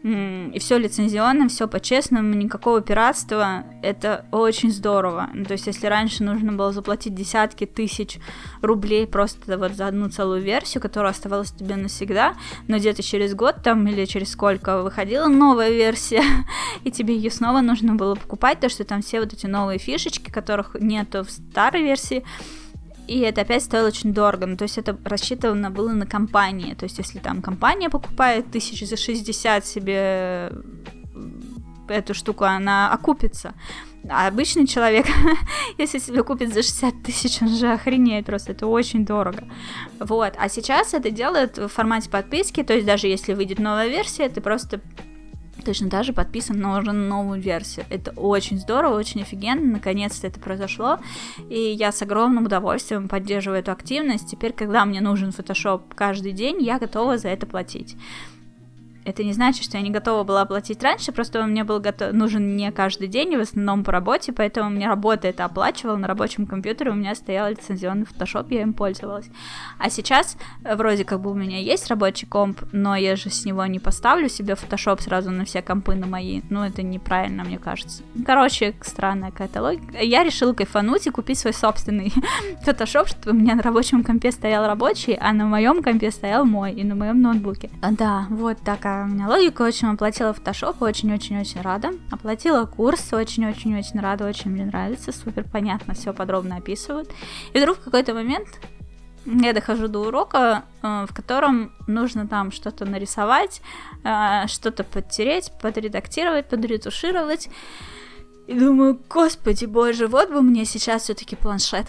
и 0.05 0.59
все 0.59 0.77
лицензионно, 0.77 1.49
все 1.49 1.67
по-честному, 1.67 2.35
никакого 2.35 2.83
пиратства, 2.83 3.65
это 3.83 4.27
очень 4.33 4.71
здорово. 4.71 5.31
Ну, 5.33 5.47
то 5.47 5.53
есть, 5.53 5.67
если 5.67 5.87
раньше 5.87 6.23
нужно 6.23 6.53
было 6.53 6.73
заплатить 6.73 7.15
десятки 7.15 7.65
тысяч 7.65 8.19
рублей 8.61 9.07
просто 9.07 9.57
вот 9.57 9.73
за 9.73 9.87
одну 9.87 10.11
целую 10.11 10.43
версию, 10.43 10.83
которая 10.83 11.13
оставалась 11.13 11.53
тебе 11.53 11.77
навсегда, 11.77 12.35
но 12.69 12.77
где-то 12.77 13.03
через 13.03 13.35
год 13.35 13.63
там 13.65 13.87
или 13.87 14.05
через 14.05 14.33
сколько 14.33 14.83
выходила 14.83 15.27
новая 15.27 15.71
версия, 15.71 16.23
и 16.85 16.91
тебе 16.91 17.17
ее 17.17 17.31
снова 17.31 17.63
нужно 17.63 17.95
было 17.95 18.15
покупать, 18.15 18.61
то 18.61 18.69
что 18.69 18.85
там 18.85 19.01
все 19.01 19.21
вот 19.21 19.33
эти 19.33 19.47
новые 19.47 19.79
фишечки, 19.79 20.31
которых 20.31 20.77
нету 20.79 21.25
в 21.25 21.31
старой 21.31 21.83
версии, 21.83 22.25
и 23.07 23.21
это 23.21 23.43
опять 23.43 23.63
стоило 23.63 23.89
очень 23.89 24.13
дорого. 24.13 24.47
Ну, 24.47 24.57
то 24.57 24.65
есть 24.65 24.79
это 24.79 24.97
рассчитано 25.05 25.71
было 25.71 25.93
на 25.93 26.07
компании. 26.07 26.75
То 26.75 26.85
есть 26.85 26.99
если 26.99 27.19
там 27.19 27.43
компания 27.43 27.91
покупает 27.91 28.51
тысяч 28.51 28.87
за 28.87 28.97
60 28.97 29.67
себе 29.67 30.53
эту 31.89 32.15
штуку, 32.15 32.45
она 32.45 32.93
окупится. 32.93 33.55
А 34.09 34.27
обычный 34.27 34.67
человек, 34.67 35.07
если 35.79 35.99
себе 35.99 36.23
купит 36.23 36.53
за 36.53 36.63
60 36.63 37.03
тысяч, 37.03 37.41
он 37.41 37.49
же 37.49 37.73
охренеет 37.73 38.27
просто, 38.27 38.53
это 38.53 38.67
очень 38.67 39.05
дорого. 39.05 39.45
Вот, 39.99 40.35
а 40.39 40.49
сейчас 40.49 40.95
это 40.95 41.11
делают 41.11 41.57
в 41.57 41.69
формате 41.69 42.11
подписки, 42.11 42.63
то 42.63 42.75
есть 42.75 42.87
даже 42.87 43.07
если 43.07 43.33
выйдет 43.33 43.59
новая 43.59 43.89
версия, 43.89 44.29
ты 44.29 44.41
просто 44.41 44.81
точно 45.65 45.91
так 45.91 46.05
же 46.05 46.13
подписан 46.13 46.61
на 46.61 46.79
уже 46.79 46.93
новую 46.93 47.41
версию. 47.41 47.87
Это 47.91 48.13
очень 48.13 48.59
здорово, 48.59 48.97
очень 48.97 49.23
офигенно, 49.23 49.73
наконец-то 49.73 50.27
это 50.27 50.39
произошло, 50.39 50.99
и 51.49 51.59
я 51.59 51.93
с 51.93 52.03
огромным 52.03 52.47
удовольствием 52.47 53.09
поддерживаю 53.09 53.61
эту 53.61 53.73
активность. 53.73 54.31
Теперь, 54.31 54.53
когда 54.53 54.85
мне 54.85 55.01
нужен 55.01 55.31
Photoshop 55.31 55.83
каждый 55.95 56.33
день, 56.33 56.63
я 56.63 56.79
готова 56.79 57.19
за 57.19 57.29
это 57.29 57.47
платить. 57.47 57.97
Это 59.05 59.23
не 59.23 59.33
значит, 59.33 59.65
что 59.65 59.77
я 59.77 59.83
не 59.83 59.91
готова 59.91 60.25
была 60.25 60.45
платить 60.47 60.83
раньше, 60.83 61.13
просто 61.13 61.41
он 61.41 61.51
мне 61.51 61.65
был 61.65 61.79
готов, 61.79 62.13
нужен 62.13 62.57
не 62.57 62.73
каждый 62.73 63.09
день, 63.09 63.37
в 63.37 63.41
основном 63.41 63.85
по 63.85 63.93
работе, 63.93 64.33
поэтому 64.33 64.71
мне 64.71 64.89
работа 64.89 65.29
это 65.29 65.45
оплачивала, 65.45 65.97
на 65.97 66.09
рабочем 66.09 66.47
компьютере 66.47 66.91
у 66.91 66.95
меня 66.95 67.15
стоял 67.15 67.51
лицензионный 67.51 68.07
Photoshop, 68.07 68.47
я 68.51 68.63
им 68.63 68.73
пользовалась. 68.73 69.27
А 69.79 69.91
сейчас 69.91 70.37
э, 70.65 70.75
вроде 70.75 71.05
как 71.05 71.21
бы 71.21 71.31
у 71.31 71.35
меня 71.35 71.59
есть 71.59 71.89
рабочий 71.89 72.27
комп, 72.27 72.63
но 72.73 72.97
я 72.97 73.17
же 73.17 73.29
с 73.29 73.45
него 73.45 73.67
не 73.67 73.79
поставлю 73.79 74.29
себе 74.29 74.55
Photoshop 74.55 75.03
сразу 75.03 75.31
на 75.31 75.45
все 75.45 75.61
компы 75.61 75.95
на 75.95 76.07
мои, 76.07 76.41
ну 76.49 76.63
это 76.63 76.83
неправильно, 76.83 77.45
мне 77.45 77.59
кажется. 77.59 78.03
Короче, 78.25 78.75
странная 78.81 79.31
какая-то 79.31 79.63
логика. 79.63 79.99
Я 79.99 80.25
решила 80.25 80.55
кайфануть 80.55 81.07
и 81.07 81.11
купить 81.11 81.39
свой 81.39 81.53
собственный 81.53 82.13
Photoshop, 82.67 83.09
чтобы 83.09 83.37
у 83.37 83.41
меня 83.41 83.55
на 83.55 83.63
рабочем 83.63 84.03
компе 84.03 84.33
стоял 84.33 84.67
рабочий, 84.67 85.17
а 85.21 85.33
на 85.35 85.45
моем 85.45 85.83
компе 85.83 86.11
стоял 86.11 86.47
мой, 86.47 86.73
и 86.73 86.85
на 86.85 86.95
моем 86.95 87.21
ноутбуке. 87.21 87.71
А, 87.83 87.93
да, 87.93 88.27
вот 88.31 88.59
такая 88.65 88.94
у 89.03 89.07
меня 89.07 89.29
логика, 89.29 89.63
очень 89.63 89.89
оплатила 89.89 90.33
фотошоп, 90.33 90.81
очень-очень-очень 90.83 91.61
рада. 91.61 91.91
Оплатила 92.11 92.65
курс, 92.67 93.13
очень-очень-очень 93.13 94.01
рада, 94.01 94.27
очень 94.27 94.51
мне 94.51 94.65
нравится, 94.65 95.13
супер 95.13 95.45
понятно, 95.45 95.95
все 95.95 96.13
подробно 96.13 96.57
описывают. 96.57 97.11
И 97.53 97.59
вдруг 97.59 97.79
в 97.79 97.85
какой-то 97.85 98.15
момент 98.15 98.49
я 99.25 99.53
дохожу 99.53 99.89
до 99.89 100.01
урока, 100.01 100.65
э, 100.83 101.07
в 101.09 101.15
котором 101.15 101.73
нужно 101.87 102.29
там 102.29 102.53
что-то 102.53 102.85
нарисовать, 102.85 103.63
э, 104.05 104.47
что-то 104.49 104.85
подтереть, 104.85 105.51
подредактировать, 105.61 106.49
подретушировать. 106.49 107.49
И 108.47 108.59
думаю, 108.59 109.01
господи 109.09 109.65
боже, 109.65 110.07
вот 110.07 110.31
бы 110.31 110.43
мне 110.43 110.67
сейчас 110.67 111.03
все-таки 111.05 111.35
планшет. 111.35 111.87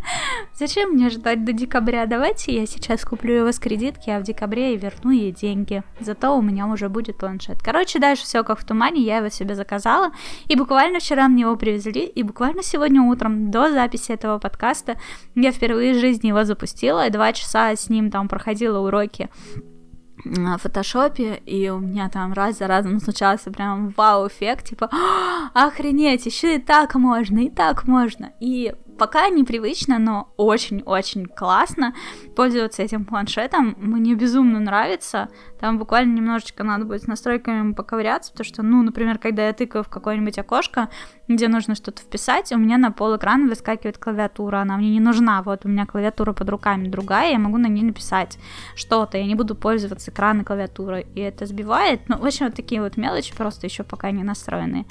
Зачем 0.58 0.92
мне 0.92 1.10
ждать 1.10 1.44
до 1.44 1.52
декабря? 1.52 2.06
Давайте 2.06 2.54
я 2.54 2.66
сейчас 2.66 3.04
куплю 3.04 3.34
его 3.34 3.52
с 3.52 3.58
кредитки, 3.58 4.08
а 4.08 4.18
в 4.18 4.22
декабре 4.22 4.74
и 4.74 4.78
верну 4.78 5.10
ей 5.10 5.30
деньги. 5.30 5.82
Зато 6.00 6.34
у 6.34 6.40
меня 6.40 6.68
уже 6.68 6.88
будет 6.88 7.18
планшет. 7.18 7.58
Короче, 7.62 7.98
дальше 7.98 8.24
все 8.24 8.42
как 8.44 8.60
в 8.60 8.64
тумане, 8.64 9.02
я 9.02 9.18
его 9.18 9.28
себе 9.28 9.54
заказала. 9.54 10.10
И 10.46 10.56
буквально 10.56 11.00
вчера 11.00 11.28
мне 11.28 11.42
его 11.42 11.56
привезли, 11.56 12.06
и 12.06 12.22
буквально 12.22 12.62
сегодня 12.62 13.02
утром, 13.02 13.50
до 13.50 13.70
записи 13.70 14.12
этого 14.12 14.38
подкаста, 14.38 14.98
я 15.34 15.52
впервые 15.52 15.92
в 15.92 16.00
жизни 16.00 16.28
его 16.28 16.44
запустила, 16.44 17.06
и 17.06 17.10
два 17.10 17.34
часа 17.34 17.76
с 17.76 17.90
ним 17.90 18.10
там 18.10 18.28
проходила 18.28 18.78
уроки 18.78 19.28
в 20.24 20.58
фотошопе, 20.58 21.42
и 21.46 21.68
у 21.68 21.78
меня 21.78 22.08
там 22.08 22.32
раз 22.32 22.58
за 22.58 22.66
разом 22.66 23.00
случался 23.00 23.50
прям 23.50 23.92
вау-эффект, 23.96 24.66
типа, 24.66 24.90
охренеть, 25.54 26.26
еще 26.26 26.56
и 26.56 26.60
так 26.60 26.94
можно, 26.94 27.38
и 27.38 27.50
так 27.50 27.86
можно. 27.86 28.32
И 28.40 28.74
пока 29.00 29.30
непривычно, 29.30 29.98
но 29.98 30.28
очень-очень 30.36 31.24
классно 31.24 31.94
пользоваться 32.36 32.82
этим 32.82 33.06
планшетом. 33.06 33.74
Мне 33.78 34.14
безумно 34.14 34.60
нравится. 34.60 35.30
Там 35.58 35.78
буквально 35.78 36.16
немножечко 36.16 36.64
надо 36.64 36.84
будет 36.84 37.04
с 37.04 37.06
настройками 37.06 37.72
поковыряться, 37.72 38.30
потому 38.30 38.44
что, 38.44 38.62
ну, 38.62 38.82
например, 38.82 39.16
когда 39.16 39.46
я 39.46 39.54
тыкаю 39.54 39.84
в 39.84 39.88
какое-нибудь 39.88 40.38
окошко, 40.38 40.90
где 41.28 41.48
нужно 41.48 41.74
что-то 41.76 42.02
вписать, 42.02 42.52
у 42.52 42.58
меня 42.58 42.76
на 42.76 42.92
пол 42.92 43.16
экрана 43.16 43.48
выскакивает 43.48 43.96
клавиатура, 43.96 44.58
она 44.58 44.76
мне 44.76 44.90
не 44.90 45.00
нужна. 45.00 45.42
Вот 45.42 45.64
у 45.64 45.68
меня 45.68 45.86
клавиатура 45.86 46.34
под 46.34 46.50
руками 46.50 46.86
другая, 46.88 47.32
я 47.32 47.38
могу 47.38 47.56
на 47.56 47.68
ней 47.68 47.84
написать 47.84 48.38
что-то, 48.76 49.16
я 49.16 49.24
не 49.24 49.34
буду 49.34 49.54
пользоваться 49.54 50.10
экраном 50.10 50.42
и 50.42 50.44
клавиатурой, 50.44 51.06
и 51.14 51.20
это 51.20 51.46
сбивает. 51.46 52.02
Ну, 52.08 52.18
в 52.18 52.26
общем, 52.26 52.46
вот 52.46 52.54
такие 52.54 52.82
вот 52.82 52.98
мелочи 52.98 53.34
просто 53.34 53.66
еще 53.66 53.82
пока 53.82 54.10
не 54.10 54.24
настроенные. 54.24 54.84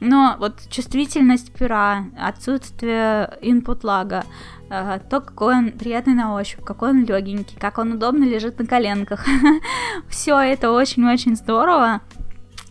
Но 0.00 0.36
вот 0.38 0.60
чувствительность 0.70 1.52
пера, 1.52 2.04
отсутствие 2.18 3.36
input 3.42 3.80
лага, 3.82 4.24
то, 4.68 5.20
какой 5.20 5.56
он 5.56 5.72
приятный 5.72 6.14
на 6.14 6.34
ощупь, 6.34 6.64
какой 6.64 6.90
он 6.90 7.04
легенький, 7.04 7.56
как 7.58 7.78
он 7.78 7.92
удобно 7.92 8.24
лежит 8.24 8.58
на 8.58 8.66
коленках. 8.66 9.24
Все 10.08 10.38
это 10.38 10.70
очень-очень 10.70 11.36
здорово. 11.36 12.00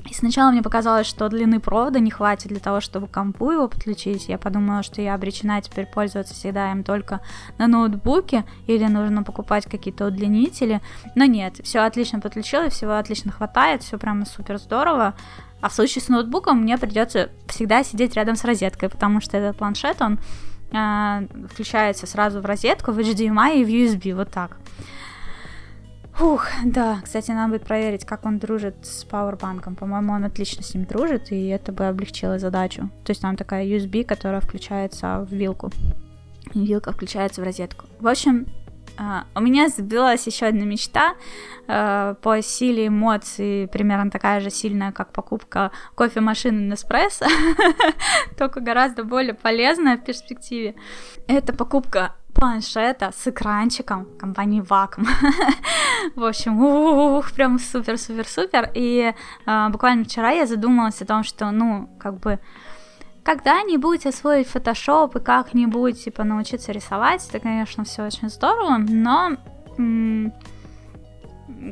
И 0.09 0.13
сначала 0.13 0.51
мне 0.51 0.61
показалось, 0.61 1.07
что 1.07 1.28
длины 1.28 1.59
провода 1.59 1.99
не 1.99 2.11
хватит 2.11 2.47
для 2.47 2.59
того, 2.59 2.80
чтобы 2.80 3.07
компу 3.07 3.51
его 3.51 3.67
подключить. 3.67 4.30
Я 4.30 4.38
подумала, 4.38 4.84
что 4.84 5.01
я 5.01 5.13
обречена 5.13 5.61
теперь 5.61 5.86
пользоваться 5.86 6.34
всегда 6.34 6.71
им 6.71 6.84
только 6.84 7.19
на 7.57 7.67
ноутбуке, 7.67 8.45
или 8.67 8.86
нужно 8.86 9.23
покупать 9.23 9.65
какие-то 9.65 10.07
удлинители. 10.07 10.82
Но 11.15 11.25
нет, 11.25 11.59
все 11.63 11.80
отлично 11.80 12.19
подключилось, 12.19 12.73
всего 12.73 12.97
отлично 12.97 13.32
хватает, 13.32 13.84
все 13.84 13.97
прямо 13.97 14.25
супер 14.25 14.59
здорово. 14.59 15.13
А 15.61 15.69
в 15.69 15.73
случае 15.73 16.01
с 16.03 16.09
ноутбуком 16.09 16.61
мне 16.61 16.77
придется 16.77 17.29
всегда 17.47 17.83
сидеть 17.83 18.15
рядом 18.15 18.35
с 18.35 18.43
розеткой, 18.43 18.89
потому 18.89 19.21
что 19.21 19.37
этот 19.37 19.57
планшет, 19.57 20.01
он 20.01 20.19
э, 20.71 21.27
включается 21.51 22.05
сразу 22.05 22.41
в 22.41 22.45
розетку, 22.45 22.91
в 22.91 22.99
HDMI 22.99 23.61
и 23.61 23.65
в 23.65 23.69
USB, 23.69 24.15
вот 24.15 24.31
так. 24.31 24.57
Ух, 26.19 26.47
да, 26.65 26.99
кстати, 27.03 27.29
надо 27.29 27.53
будет 27.53 27.67
проверить, 27.67 28.03
как 28.03 28.25
он 28.25 28.39
дружит 28.39 28.75
с 28.81 29.03
пауэрбанком. 29.03 29.75
По-моему, 29.75 30.13
он 30.13 30.23
отлично 30.23 30.63
с 30.63 30.73
ним 30.73 30.85
дружит, 30.85 31.31
и 31.31 31.47
это 31.47 31.71
бы 31.71 31.85
облегчило 31.85 32.39
задачу. 32.39 32.89
То 33.03 33.11
есть 33.11 33.21
там 33.21 33.35
такая 33.35 33.65
USB, 33.65 34.03
которая 34.03 34.41
включается 34.41 35.27
в 35.29 35.31
вилку. 35.31 35.71
И 36.53 36.65
вилка 36.65 36.91
включается 36.91 37.41
в 37.41 37.43
розетку. 37.43 37.85
В 37.99 38.07
общем, 38.07 38.47
у 39.35 39.39
меня 39.41 39.69
сбилась 39.69 40.25
еще 40.27 40.47
одна 40.47 40.65
мечта 40.65 41.13
uh, 41.67 42.15
по 42.15 42.41
силе 42.41 42.87
эмоций, 42.87 43.67
примерно 43.71 44.09
такая 44.09 44.39
же 44.39 44.49
сильная, 44.49 44.91
как 44.91 45.11
покупка 45.11 45.71
кофемашины 45.95 46.73
Nespresso, 46.73 47.27
только 48.37 48.59
гораздо 48.59 49.03
более 49.03 49.33
полезная 49.33 49.97
в 49.97 50.03
перспективе. 50.03 50.75
Это 51.27 51.53
покупка 51.53 52.15
планшета 52.33 53.11
с 53.15 53.27
экранчиком 53.27 54.05
компании 54.19 54.61
Wacom. 54.61 55.07
В 56.15 56.23
общем, 56.23 56.59
ух, 56.61 57.31
прям 57.31 57.57
супер-супер-супер. 57.57 58.71
И 58.75 59.13
uh, 59.45 59.69
буквально 59.69 60.03
вчера 60.03 60.31
я 60.31 60.45
задумалась 60.45 61.01
о 61.01 61.05
том, 61.05 61.23
что, 61.23 61.49
ну, 61.51 61.89
как 61.99 62.19
бы 62.19 62.39
когда-нибудь 63.28 64.05
освоить 64.05 64.47
фотошоп 64.47 65.17
и 65.17 65.19
как-нибудь, 65.19 66.01
типа, 66.01 66.23
научиться 66.23 66.71
рисовать, 66.71 67.28
это, 67.28 67.39
конечно, 67.39 67.84
все 67.84 68.05
очень 68.05 68.30
здорово, 68.30 68.78
но 68.78 69.36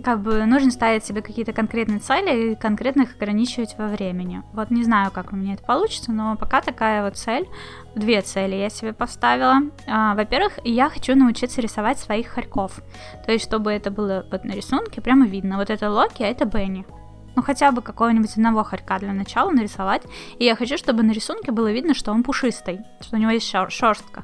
как 0.04 0.20
бы 0.20 0.46
нужно 0.46 0.72
ставить 0.72 1.06
себе 1.06 1.22
какие-то 1.22 1.54
конкретные 1.54 2.00
цели 2.00 2.52
и 2.52 2.56
конкретно 2.56 3.04
их 3.04 3.16
ограничивать 3.16 3.78
во 3.78 3.88
времени. 3.88 4.44
Вот 4.52 4.70
не 4.70 4.84
знаю, 4.84 5.12
как 5.12 5.32
у 5.32 5.38
меня 5.38 5.54
это 5.54 5.64
получится, 5.64 6.12
но 6.12 6.36
пока 6.36 6.60
такая 6.60 7.02
вот 7.06 7.16
цель, 7.16 7.48
две 7.96 8.22
цели 8.22 8.56
я 8.56 8.70
себе 8.70 8.92
поставила. 8.92 9.62
А, 9.88 10.14
во-первых, 10.14 10.60
я 10.66 10.90
хочу 10.90 11.16
научиться 11.16 11.62
рисовать 11.62 12.00
своих 12.00 12.28
хорьков. 12.28 12.82
То 13.26 13.32
есть, 13.32 13.46
чтобы 13.46 13.72
это 13.72 13.92
было 13.92 14.26
вот 14.30 14.44
на 14.44 14.52
рисунке 14.52 15.00
прямо 15.00 15.26
видно. 15.26 15.56
Вот 15.56 15.70
это 15.70 15.90
Локи, 15.90 16.22
а 16.22 16.28
это 16.28 16.44
Бенни. 16.44 16.86
Ну, 17.36 17.42
хотя 17.42 17.72
бы 17.72 17.82
какого-нибудь 17.82 18.32
одного 18.32 18.64
хорька 18.64 19.00
для 19.00 19.14
начала 19.14 19.52
нарисовать. 19.52 20.04
И 20.40 20.46
я 20.46 20.56
хочу, 20.56 20.78
чтобы 20.78 21.04
на 21.04 21.12
рисунке 21.12 21.52
было 21.52 21.72
видно, 21.72 21.94
что 21.94 22.12
он 22.12 22.24
пушистый, 22.24 22.80
что 23.02 23.18
у 23.18 23.20
него 23.20 23.32
есть 23.32 23.54
шер- 23.54 23.70
шерстка. 23.70 24.24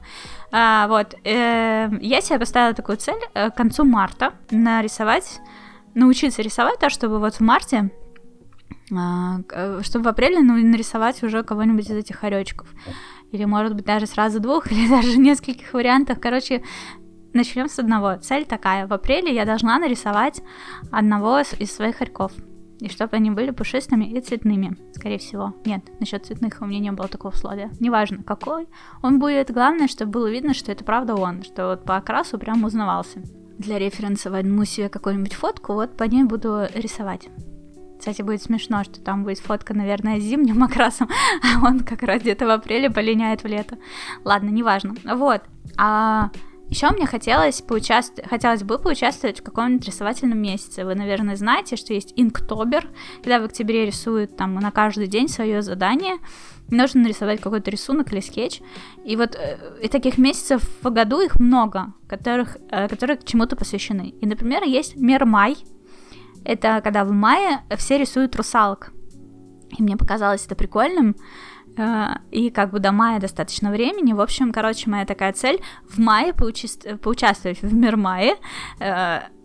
А, 0.52 0.88
вот. 0.88 1.16
Э, 1.24 1.90
я 2.02 2.22
себе 2.22 2.40
поставила 2.40 2.74
такую 2.74 2.98
цель 2.98 3.22
э, 3.34 3.50
к 3.50 3.56
концу 3.56 3.84
марта 3.84 4.34
нарисовать 4.50 5.42
научиться 5.94 6.42
рисовать 6.42 6.80
так, 6.80 6.90
чтобы 6.90 7.20
вот 7.20 7.36
в 7.36 7.42
марте 7.42 7.92
а, 8.94 9.40
чтобы 9.84 10.06
в 10.06 10.08
апреле 10.08 10.40
ну, 10.40 10.56
нарисовать 10.56 11.24
уже 11.24 11.44
кого-нибудь 11.44 11.90
из 11.90 11.96
этих 11.96 12.18
хоречков. 12.18 12.68
Или, 13.32 13.46
может 13.46 13.76
быть, 13.76 13.86
даже 13.86 14.06
сразу 14.06 14.40
двух, 14.40 14.72
или 14.72 14.90
даже 14.90 15.18
нескольких 15.18 15.74
вариантов. 15.74 16.20
Короче, 16.22 16.64
начнем 17.34 17.70
с 17.70 17.80
одного. 17.80 18.18
Цель 18.18 18.46
такая. 18.46 18.88
В 18.88 18.94
апреле 18.94 19.34
я 19.34 19.46
должна 19.46 19.80
нарисовать 19.80 20.42
одного 20.92 21.40
из 21.40 21.74
своих 21.74 21.98
хорьков. 21.98 22.34
И 22.82 22.90
чтобы 22.90 23.16
они 23.16 23.32
были 23.32 23.52
пушистыми 23.52 24.06
и 24.06 24.20
цветными, 24.20 24.76
скорее 24.94 25.20
всего. 25.20 25.54
Нет, 25.66 25.84
насчет 26.00 26.26
цветных 26.26 26.58
у 26.62 26.66
меня 26.66 26.80
не 26.80 26.92
было 26.92 27.08
такого 27.08 27.32
условия. 27.32 27.72
Неважно, 27.80 28.24
какой 28.24 28.68
он 29.02 29.20
будет. 29.20 29.52
Главное, 29.52 29.88
чтобы 29.88 30.12
было 30.12 30.30
видно, 30.30 30.54
что 30.54 30.72
это 30.72 30.84
правда 30.84 31.16
он. 31.16 31.44
Что 31.44 31.70
вот 31.70 31.86
по 31.86 31.96
окрасу 31.96 32.40
прям 32.40 32.64
узнавался 32.64 33.22
для 33.60 33.78
референса 33.80 34.30
возьму 34.32 34.66
себе 34.66 34.90
какую-нибудь 34.90 35.34
фотку, 35.34 35.74
вот 35.74 35.96
по 35.96 36.04
ней 36.04 36.24
буду 36.24 36.66
рисовать. 36.74 37.30
Кстати, 38.00 38.24
будет 38.24 38.42
смешно, 38.42 38.84
что 38.84 39.00
там 39.00 39.24
будет 39.24 39.38
фотка, 39.38 39.76
наверное, 39.76 40.20
с 40.20 40.24
зимним 40.24 40.64
окрасом, 40.64 41.08
а 41.44 41.64
он 41.64 41.82
как 41.82 42.02
раз 42.02 42.22
где-то 42.22 42.48
в 42.48 42.50
апреле 42.50 42.90
полиняет 42.90 43.44
в 43.44 43.48
лето. 43.48 43.78
Ладно, 44.26 44.50
неважно. 44.50 44.96
Вот. 45.16 45.44
А 45.78 46.32
еще 46.72 46.90
мне 46.90 47.06
хотелось, 47.06 47.62
поучаствовать, 47.62 48.30
хотелось 48.30 48.64
бы 48.64 48.80
поучаствовать 48.80 49.42
в 49.42 49.44
каком-нибудь 49.44 49.86
рисовательном 49.86 50.42
месяце. 50.42 50.86
Вы, 50.86 50.96
наверное, 50.96 51.36
знаете, 51.36 51.76
что 51.76 51.94
есть 51.94 52.14
Инктобер, 52.16 52.90
когда 53.18 53.40
в 53.40 53.44
октябре 53.44 53.86
рисуют 53.86 54.38
там 54.38 54.56
на 54.56 54.72
каждый 54.72 55.08
день 55.08 55.28
свое 55.28 55.62
задание 55.62 56.18
нужно 56.70 57.02
нарисовать 57.02 57.42
какой-то 57.42 57.70
рисунок 57.70 58.12
или 58.14 58.22
скетч. 58.22 58.62
И 59.06 59.16
вот 59.16 59.36
э, 59.36 59.58
и 59.84 59.88
таких 59.90 60.18
месяцев 60.18 60.64
в 60.82 60.90
году 60.90 61.20
их 61.20 61.40
много, 61.40 61.94
которых, 62.08 62.58
э, 62.70 62.88
которые 62.88 63.18
к 63.18 63.26
чему-то 63.26 63.56
посвящены. 63.56 64.14
И, 64.22 64.26
например, 64.26 64.64
есть 64.64 64.96
Мир 64.96 65.26
Май. 65.26 65.58
Это 66.44 66.82
когда 66.82 67.04
в 67.04 67.12
мае 67.12 67.60
все 67.78 67.98
рисуют 67.98 68.36
русалок. 68.36 68.92
И 69.78 69.84
мне 69.84 69.98
показалось 69.98 70.46
это 70.46 70.56
прикольным. 70.56 71.16
Э, 71.82 72.16
и 72.30 72.50
как 72.52 72.72
бы 72.72 72.80
до 72.80 72.92
мая 72.92 73.20
достаточно 73.20 73.72
времени. 73.72 74.14
В 74.14 74.22
общем, 74.22 74.52
короче, 74.52 74.90
моя 74.90 75.06
такая 75.06 75.34
цель 75.34 75.62
в 75.90 76.00
мае 76.00 76.34
поучаствовать, 76.34 77.02
поучаствовать 77.02 77.62
в 77.62 77.74
Мир 77.74 77.98
Мае 77.98 78.36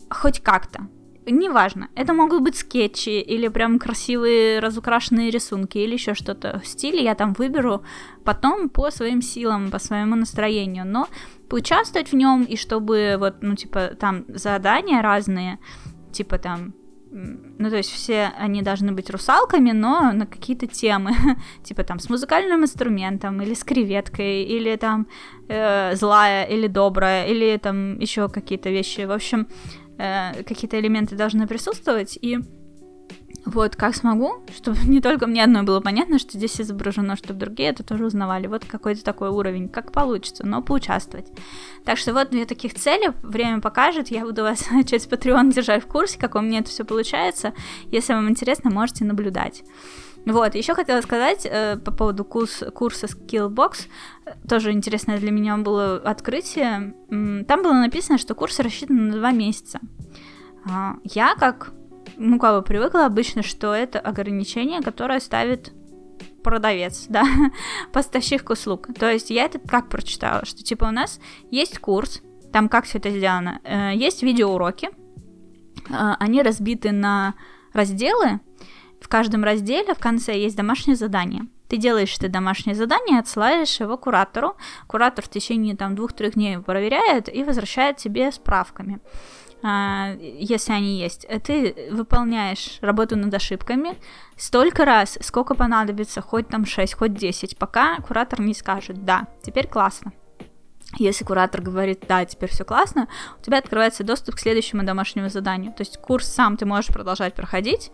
хоть 0.09 0.41
как-то 0.41 0.87
неважно, 1.33 1.89
это 1.95 2.13
могут 2.13 2.43
быть 2.43 2.57
скетчи 2.57 3.21
или 3.21 3.49
прям 3.49 3.79
красивые 3.79 4.61
разукрашенные 4.61 5.31
рисунки 5.31 5.79
или 5.79 5.95
еще 5.95 6.15
что-то 6.15 6.61
в 6.61 6.67
стиле, 6.67 7.03
я 7.03 7.15
там 7.15 7.33
выберу 7.33 7.83
потом 8.25 8.69
по 8.69 8.91
своим 8.91 9.23
силам, 9.23 9.71
по 9.71 9.79
своему 9.79 10.15
настроению, 10.15 10.87
но 10.87 11.09
поучаствовать 11.49 12.13
в 12.13 12.17
нем 12.17 12.43
и 12.43 12.57
чтобы 12.57 13.17
вот, 13.19 13.43
ну, 13.43 13.55
типа, 13.55 13.93
там 13.99 14.25
задания 14.29 15.03
разные, 15.03 15.59
типа 16.13 16.39
там 16.39 16.75
ну, 17.17 17.71
то 17.71 17.77
есть 17.77 17.91
все 17.91 18.33
они 18.39 18.63
должны 18.63 18.93
быть 18.93 19.11
русалками, 19.11 19.73
но 19.73 20.13
на 20.13 20.27
какие-то 20.27 20.67
темы, 20.67 21.13
типа 21.65 21.83
там 21.83 21.99
с 21.99 22.11
музыкальным 22.11 22.63
инструментом, 22.63 23.41
или 23.41 23.55
с 23.55 23.65
креветкой, 23.65 24.43
или 24.43 24.77
там 24.77 25.07
э, 25.49 25.97
злая, 25.97 26.45
или 26.45 26.67
добрая, 26.67 27.27
или 27.27 27.57
там 27.57 27.99
еще 27.99 28.29
какие-то 28.29 28.69
вещи. 28.69 29.07
В 29.07 29.13
общем, 29.13 29.49
э, 29.99 30.43
какие-то 30.43 30.79
элементы 30.79 31.17
должны 31.17 31.47
присутствовать, 31.47 32.19
и 32.21 32.39
вот 33.47 33.77
как 33.77 33.95
смогу, 33.95 34.45
чтобы 34.55 34.79
не 34.85 35.01
только 35.01 35.27
мне 35.27 35.45
одной 35.45 35.63
было 35.63 35.81
понятно, 35.81 36.19
что 36.19 36.37
здесь 36.37 36.61
изображено, 36.61 37.17
чтобы 37.17 37.41
другие 37.41 37.71
это 37.71 37.83
тоже 37.83 38.05
узнавали. 38.05 38.47
Вот 38.47 38.65
какой-то 38.65 39.05
такой 39.05 39.29
уровень, 39.29 39.69
как 39.69 39.93
получится, 39.93 40.45
но 40.47 40.63
поучаствовать. 40.63 41.27
Так 41.85 41.99
что 41.99 42.13
вот 42.13 42.31
две 42.31 42.45
таких 42.45 42.75
цели, 42.75 43.13
время 43.23 43.61
покажет, 43.61 44.09
я 44.09 44.25
буду 44.25 44.43
вас 44.43 44.65
через 44.87 45.07
Patreon 45.07 45.53
держать 45.53 45.85
в 45.85 45.87
курсе, 45.87 46.19
как 46.19 46.35
у 46.35 46.41
меня 46.41 46.61
это 46.61 46.71
все 46.71 46.85
получается. 46.85 47.55
Если 47.91 48.13
вам 48.13 48.29
интересно, 48.29 48.71
можете 48.71 49.05
наблюдать. 49.05 49.63
Вот, 50.27 50.57
еще 50.57 50.75
хотела 50.75 51.01
сказать 51.03 51.47
э, 51.49 51.77
по 51.77 51.93
поводу 51.93 52.25
курс, 52.25 52.65
курса 52.75 53.07
Skillbox, 53.07 53.87
тоже 54.49 54.73
интересное 54.73 55.19
для 55.19 55.31
меня 55.31 55.57
было 55.57 55.99
открытие. 55.99 56.95
Там 57.47 57.63
было 57.63 57.75
написано, 57.75 58.19
что 58.19 58.35
курс 58.35 58.59
рассчитан 58.59 59.09
на 59.09 59.17
два 59.19 59.31
месяца. 59.31 59.79
А, 60.69 60.97
я 61.05 61.37
как, 61.37 61.73
ну, 62.17 62.39
как 62.39 62.57
бы 62.57 62.63
привыкла 62.63 63.07
обычно, 63.07 63.43
что 63.43 63.75
это 63.75 63.99
ограничение, 63.99 64.81
которое 64.83 65.21
ставит 65.21 65.73
продавец, 66.43 67.07
да, 67.09 67.25
поставщик 67.93 68.51
услуг. 68.51 68.89
То 68.99 69.11
есть 69.11 69.31
я 69.31 69.45
это 69.45 69.59
как 69.59 69.89
прочитала, 69.89 70.45
что 70.45 70.63
типа 70.63 70.85
у 70.85 70.91
нас 70.91 71.21
есть 71.51 71.79
курс, 71.79 72.23
там 72.53 72.69
как 72.69 72.85
все 72.85 72.99
это 72.99 73.11
сделано, 73.11 73.61
э, 73.65 73.93
есть 73.95 74.23
видеоуроки, 74.23 74.89
э, 74.89 76.15
они 76.19 76.43
разбиты 76.43 76.93
на 76.93 77.35
разделы, 77.73 78.41
в 79.01 79.09
каждом 79.09 79.45
разделе 79.45 79.95
в 79.95 79.99
конце 79.99 80.39
есть 80.39 80.57
домашнее 80.57 80.97
задание. 80.97 81.43
Ты 81.69 81.77
делаешь 81.79 82.15
это 82.17 82.29
домашнее 82.29 82.77
задание, 82.77 83.19
отсылаешь 83.19 83.81
его 83.81 83.99
куратору. 83.99 84.57
Куратор 84.87 85.25
в 85.25 85.29
течение 85.29 85.77
там 85.77 85.97
двух-трех 85.97 86.35
дней 86.35 86.59
проверяет 86.59 87.33
и 87.33 87.43
возвращает 87.43 87.97
тебе 87.97 88.31
справками 88.31 89.01
а, 89.01 89.46
если 89.63 90.73
они 90.73 91.01
есть, 91.01 91.27
ты 91.45 91.89
выполняешь 91.91 92.79
работу 92.83 93.17
над 93.17 93.33
ошибками 93.35 93.97
столько 94.37 94.85
раз, 94.85 95.19
сколько 95.23 95.55
понадобится, 95.55 96.21
хоть 96.21 96.49
там 96.49 96.67
6, 96.67 96.95
хоть 96.95 97.15
10, 97.15 97.57
пока 97.59 97.97
куратор 97.97 98.41
не 98.41 98.55
скажет 98.55 99.05
«да, 99.05 99.27
теперь 99.43 99.67
классно». 99.67 100.13
Если 100.99 101.25
куратор 101.25 101.61
говорит, 101.61 102.05
да, 102.07 102.25
теперь 102.25 102.51
все 102.51 102.65
классно, 102.65 103.09
у 103.41 103.43
тебя 103.43 103.59
открывается 103.59 104.05
доступ 104.05 104.37
к 104.37 104.39
следующему 104.39 104.85
домашнему 104.85 105.29
заданию. 105.29 105.73
То 105.73 105.81
есть 105.81 105.99
курс 105.99 106.29
сам 106.29 106.57
ты 106.57 106.65
можешь 106.65 106.93
продолжать 106.93 107.35
проходить, 107.35 107.91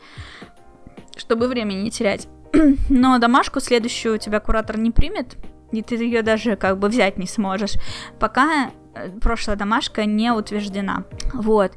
чтобы 1.16 1.48
времени 1.48 1.80
не 1.80 1.90
терять. 1.90 2.28
Но 2.90 3.18
домашку 3.18 3.60
следующую 3.60 4.18
тебя 4.18 4.40
куратор 4.40 4.78
не 4.78 4.90
примет, 4.90 5.36
и 5.72 5.82
ты 5.82 5.96
ее 5.96 6.22
даже 6.22 6.56
как 6.56 6.78
бы 6.78 6.88
взять 6.88 7.18
не 7.18 7.26
сможешь, 7.26 7.74
пока 8.18 8.70
э, 8.94 9.10
прошлая 9.20 9.56
домашка 9.56 10.04
не 10.04 10.30
утверждена. 10.30 11.04
Вот. 11.32 11.72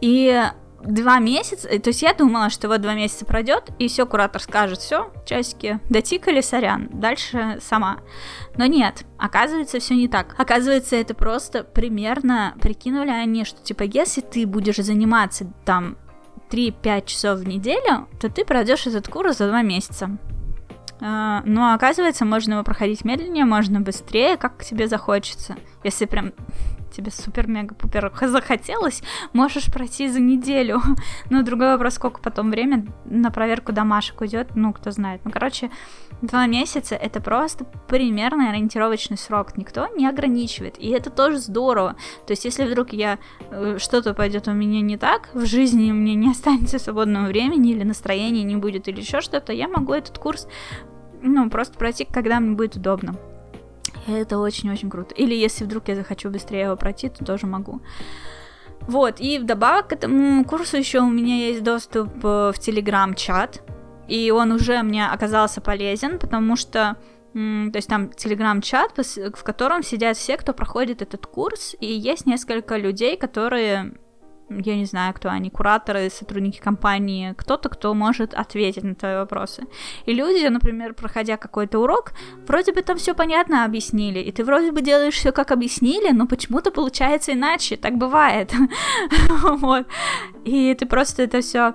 И 0.00 0.42
два 0.84 1.18
месяца, 1.18 1.68
то 1.68 1.90
есть 1.90 2.02
я 2.02 2.12
думала, 2.12 2.50
что 2.50 2.68
вот 2.68 2.80
два 2.80 2.94
месяца 2.94 3.24
пройдет, 3.24 3.70
и 3.78 3.88
все, 3.88 4.06
куратор 4.06 4.40
скажет, 4.40 4.78
все, 4.78 5.12
часики 5.24 5.80
дотикали, 5.88 6.40
сорян, 6.40 6.88
дальше 6.92 7.58
сама. 7.60 7.98
Но 8.56 8.66
нет, 8.66 9.04
оказывается, 9.18 9.78
все 9.78 9.94
не 9.94 10.08
так. 10.08 10.34
Оказывается, 10.38 10.96
это 10.96 11.14
просто 11.14 11.64
примерно 11.64 12.54
прикинули 12.60 13.10
они, 13.10 13.44
что 13.44 13.62
типа, 13.62 13.84
если 13.84 14.20
ты 14.20 14.46
будешь 14.46 14.76
заниматься 14.76 15.46
там 15.64 15.96
3-5 16.50 17.06
часов 17.06 17.38
в 17.40 17.48
неделю, 17.48 18.08
то 18.20 18.28
ты 18.28 18.44
пройдешь 18.44 18.86
этот 18.86 19.08
курс 19.08 19.38
за 19.38 19.48
2 19.48 19.62
месяца. 19.62 20.10
А, 21.04 21.42
но 21.44 21.74
оказывается, 21.74 22.24
можно 22.24 22.54
его 22.54 22.62
проходить 22.62 23.04
медленнее, 23.04 23.44
можно 23.44 23.80
быстрее, 23.80 24.36
как 24.36 24.64
тебе 24.64 24.86
захочется. 24.86 25.56
Если 25.82 26.06
прям 26.06 26.32
тебе 26.92 27.10
супер-мега-пупер 27.10 28.12
захотелось, 28.28 29.02
можешь 29.32 29.72
пройти 29.72 30.08
за 30.08 30.20
неделю. 30.20 30.80
Но 31.30 31.42
другой 31.42 31.72
вопрос, 31.72 31.94
сколько 31.94 32.20
потом 32.20 32.50
время 32.50 32.86
на 33.04 33.30
проверку 33.30 33.72
домашек 33.72 34.20
уйдет, 34.20 34.50
ну, 34.54 34.72
кто 34.72 34.90
знает. 34.90 35.22
Ну, 35.24 35.30
короче, 35.30 35.70
два 36.20 36.46
месяца 36.46 36.94
это 36.94 37.20
просто 37.20 37.64
примерный 37.88 38.50
ориентировочный 38.50 39.18
срок. 39.18 39.56
Никто 39.56 39.88
не 39.88 40.06
ограничивает. 40.06 40.78
И 40.78 40.90
это 40.90 41.10
тоже 41.10 41.38
здорово. 41.38 41.96
То 42.26 42.32
есть, 42.32 42.44
если 42.44 42.64
вдруг 42.64 42.92
я 42.92 43.18
э, 43.50 43.78
что-то 43.78 44.14
пойдет 44.14 44.46
у 44.46 44.52
меня 44.52 44.80
не 44.82 44.96
так, 44.96 45.30
в 45.34 45.46
жизни 45.46 45.90
меня 45.90 46.14
не 46.14 46.30
останется 46.30 46.78
свободного 46.78 47.26
времени 47.26 47.72
или 47.72 47.82
настроения 47.82 48.44
не 48.44 48.56
будет 48.56 48.86
или 48.86 49.00
еще 49.00 49.20
что-то, 49.20 49.52
я 49.52 49.66
могу 49.66 49.94
этот 49.94 50.18
курс 50.18 50.46
ну, 51.22 51.50
просто 51.50 51.78
пройти, 51.78 52.04
когда 52.04 52.40
мне 52.40 52.54
будет 52.54 52.76
удобно. 52.76 53.14
Это 54.06 54.38
очень-очень 54.38 54.90
круто. 54.90 55.14
Или 55.14 55.34
если 55.34 55.64
вдруг 55.64 55.88
я 55.88 55.94
захочу 55.94 56.30
быстрее 56.30 56.62
его 56.62 56.76
пройти, 56.76 57.08
то 57.08 57.24
тоже 57.24 57.46
могу. 57.46 57.80
Вот, 58.88 59.20
и 59.20 59.38
вдобавок 59.38 59.88
к 59.88 59.92
этому 59.92 60.44
курсу 60.44 60.76
еще 60.76 61.00
у 61.00 61.08
меня 61.08 61.36
есть 61.46 61.62
доступ 61.62 62.08
э, 62.24 62.52
в 62.52 62.58
Телеграм-чат, 62.58 63.62
и 64.08 64.32
он 64.32 64.50
уже 64.50 64.82
мне 64.82 65.06
оказался 65.06 65.60
полезен, 65.60 66.18
потому 66.18 66.56
что 66.56 66.96
то 67.32 67.72
есть 67.76 67.88
там 67.88 68.10
телеграм-чат, 68.10 68.98
в 68.98 69.42
котором 69.42 69.82
сидят 69.82 70.18
все, 70.18 70.36
кто 70.36 70.52
проходит 70.52 71.00
этот 71.00 71.26
курс, 71.26 71.74
и 71.80 71.86
есть 71.86 72.26
несколько 72.26 72.76
людей, 72.76 73.16
которые 73.16 73.94
я 74.58 74.76
не 74.76 74.84
знаю, 74.84 75.14
кто 75.14 75.28
они, 75.28 75.50
кураторы, 75.50 76.10
сотрудники 76.10 76.58
компании, 76.58 77.34
кто-то, 77.36 77.68
кто 77.68 77.94
может 77.94 78.34
ответить 78.34 78.84
на 78.84 78.94
твои 78.94 79.16
вопросы. 79.16 79.64
И 80.06 80.12
люди, 80.12 80.46
например, 80.46 80.94
проходя 80.94 81.36
какой-то 81.36 81.78
урок, 81.78 82.12
вроде 82.46 82.72
бы 82.72 82.82
там 82.82 82.96
все 82.96 83.14
понятно 83.14 83.64
объяснили, 83.64 84.20
и 84.20 84.32
ты 84.32 84.44
вроде 84.44 84.72
бы 84.72 84.82
делаешь 84.82 85.14
все 85.14 85.32
как 85.32 85.50
объяснили, 85.50 86.12
но 86.12 86.26
почему-то 86.26 86.70
получается 86.70 87.32
иначе, 87.32 87.76
так 87.76 87.96
бывает. 87.96 88.52
вот. 89.42 89.86
И 90.44 90.74
ты 90.74 90.86
просто 90.86 91.22
это 91.22 91.40
все 91.40 91.74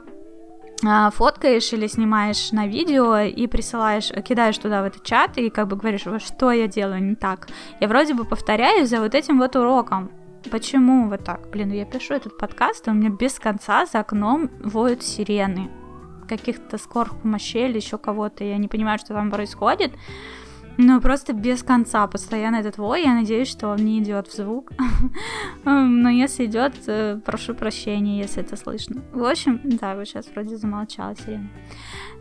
а, 0.85 1.09
фоткаешь 1.09 1.73
или 1.73 1.87
снимаешь 1.87 2.51
на 2.51 2.67
видео 2.67 3.17
и 3.19 3.47
присылаешь, 3.47 4.11
кидаешь 4.23 4.57
туда 4.57 4.83
в 4.83 4.85
этот 4.85 5.03
чат 5.03 5.37
и 5.37 5.49
как 5.49 5.67
бы 5.67 5.75
говоришь, 5.75 6.05
что 6.23 6.51
я 6.51 6.67
делаю 6.67 7.03
не 7.03 7.15
так. 7.15 7.47
Я 7.79 7.87
вроде 7.87 8.13
бы 8.13 8.25
повторяю 8.25 8.85
за 8.85 8.99
вот 8.99 9.15
этим 9.15 9.39
вот 9.39 9.55
уроком. 9.55 10.11
Почему 10.51 11.09
вот 11.09 11.23
так? 11.23 11.49
Блин, 11.49 11.71
я 11.71 11.85
пишу 11.85 12.13
этот 12.13 12.37
подкаст, 12.37 12.87
а 12.87 12.91
у 12.91 12.93
меня 12.93 13.09
без 13.09 13.39
конца 13.39 13.85
за 13.85 13.99
окном 13.99 14.49
воют 14.59 15.03
сирены. 15.03 15.69
Каких-то 16.27 16.77
скорых 16.77 17.23
мощей 17.23 17.69
или 17.69 17.77
еще 17.77 17.97
кого-то. 17.97 18.43
Я 18.43 18.57
не 18.57 18.67
понимаю, 18.67 18.99
что 18.99 19.13
там 19.13 19.31
происходит. 19.31 19.93
Ну, 20.79 21.01
просто 21.01 21.33
без 21.33 21.63
конца, 21.63 22.05
постоянно 22.05 22.57
этот 22.57 22.77
вой, 22.77 23.01
я 23.01 23.13
надеюсь, 23.15 23.47
что 23.47 23.69
он 23.69 23.77
не 23.77 23.99
идет 23.99 24.27
в 24.27 24.35
звук. 24.35 24.71
Но 25.65 26.09
если 26.09 26.45
идет, 26.45 26.73
э, 26.85 27.19
прошу 27.25 27.55
прощения, 27.55 28.19
если 28.19 28.43
это 28.43 28.55
слышно. 28.57 29.01
В 29.11 29.23
общем, 29.23 29.59
да, 29.63 29.95
вот 29.95 30.07
сейчас 30.07 30.27
вроде 30.27 30.55
замолчала 30.55 31.15
сирена. 31.15 31.49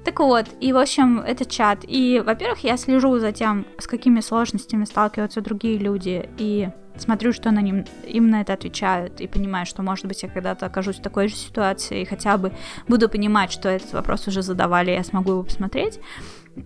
Так 0.07 0.20
вот, 0.20 0.47
и 0.61 0.72
в 0.72 0.79
общем, 0.79 1.18
это 1.18 1.45
чат. 1.45 1.81
И, 1.87 2.22
во-первых, 2.24 2.61
я 2.61 2.79
слежу 2.79 3.18
за 3.18 3.33
тем, 3.33 3.66
с 3.77 3.87
какими 3.87 4.20
сложностями 4.20 4.87
сталкиваются 4.87 5.43
другие 5.43 5.77
люди, 5.77 6.31
и 6.39 6.70
смотрю, 6.99 7.32
что 7.32 7.51
на 7.51 7.61
ним, 7.61 7.84
им 8.07 8.30
на 8.30 8.40
это 8.40 8.53
отвечают, 8.53 9.20
и 9.20 9.26
понимаю, 9.26 9.66
что, 9.66 9.82
может 9.82 10.07
быть, 10.07 10.22
я 10.22 10.28
когда-то 10.28 10.66
окажусь 10.66 10.97
в 10.97 11.03
такой 11.03 11.28
же 11.28 11.36
ситуации, 11.36 12.03
и 12.03 12.05
хотя 12.05 12.36
бы 12.36 12.53
буду 12.88 13.09
понимать, 13.09 13.53
что 13.53 13.68
этот 13.68 13.92
вопрос 13.92 14.26
уже 14.28 14.42
задавали, 14.42 14.90
я 14.90 15.05
смогу 15.05 15.32
его 15.32 15.42
посмотреть. 15.42 16.01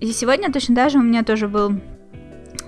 И 0.01 0.13
сегодня 0.13 0.53
точно 0.53 0.75
даже 0.75 0.99
у 0.99 1.03
меня 1.03 1.25
тоже 1.25 1.49
был 1.49 1.81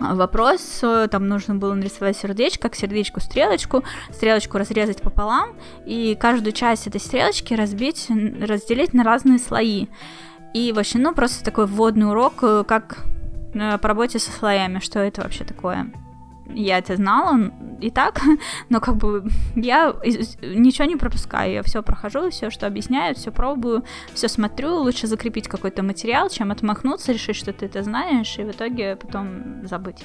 вопрос, 0.00 0.82
там 1.10 1.28
нужно 1.28 1.54
было 1.54 1.74
нарисовать 1.74 2.16
сердечко, 2.16 2.62
как 2.62 2.74
сердечку 2.74 3.20
стрелочку, 3.20 3.84
стрелочку 4.10 4.58
разрезать 4.58 5.02
пополам, 5.02 5.50
и 5.86 6.16
каждую 6.18 6.52
часть 6.52 6.86
этой 6.86 7.00
стрелочки 7.00 7.54
разбить, 7.54 8.08
разделить 8.08 8.94
на 8.94 9.04
разные 9.04 9.38
слои. 9.38 9.86
И 10.54 10.72
вообще, 10.72 10.98
ну, 10.98 11.14
просто 11.14 11.44
такой 11.44 11.66
вводный 11.66 12.10
урок, 12.10 12.42
э, 12.42 12.64
как 12.66 13.04
э, 13.54 13.78
по 13.78 13.88
работе 13.88 14.18
со 14.18 14.30
слоями, 14.30 14.80
что 14.80 14.98
это 14.98 15.22
вообще 15.22 15.44
такое 15.44 15.90
я 16.54 16.78
это 16.78 16.96
знала 16.96 17.50
и 17.80 17.90
так, 17.90 18.20
но 18.68 18.80
как 18.80 18.96
бы 18.96 19.24
я 19.56 19.94
ничего 20.42 20.84
не 20.84 20.96
пропускаю, 20.96 21.52
я 21.52 21.62
все 21.62 21.82
прохожу, 21.82 22.30
все, 22.30 22.50
что 22.50 22.66
объясняю, 22.66 23.14
все 23.14 23.30
пробую, 23.30 23.84
все 24.14 24.28
смотрю, 24.28 24.76
лучше 24.76 25.06
закрепить 25.06 25.48
какой-то 25.48 25.82
материал, 25.82 26.28
чем 26.28 26.50
отмахнуться, 26.50 27.12
решить, 27.12 27.36
что 27.36 27.52
ты 27.52 27.66
это 27.66 27.82
знаешь, 27.82 28.38
и 28.38 28.44
в 28.44 28.50
итоге 28.50 28.96
потом 28.96 29.66
забыть. 29.66 30.04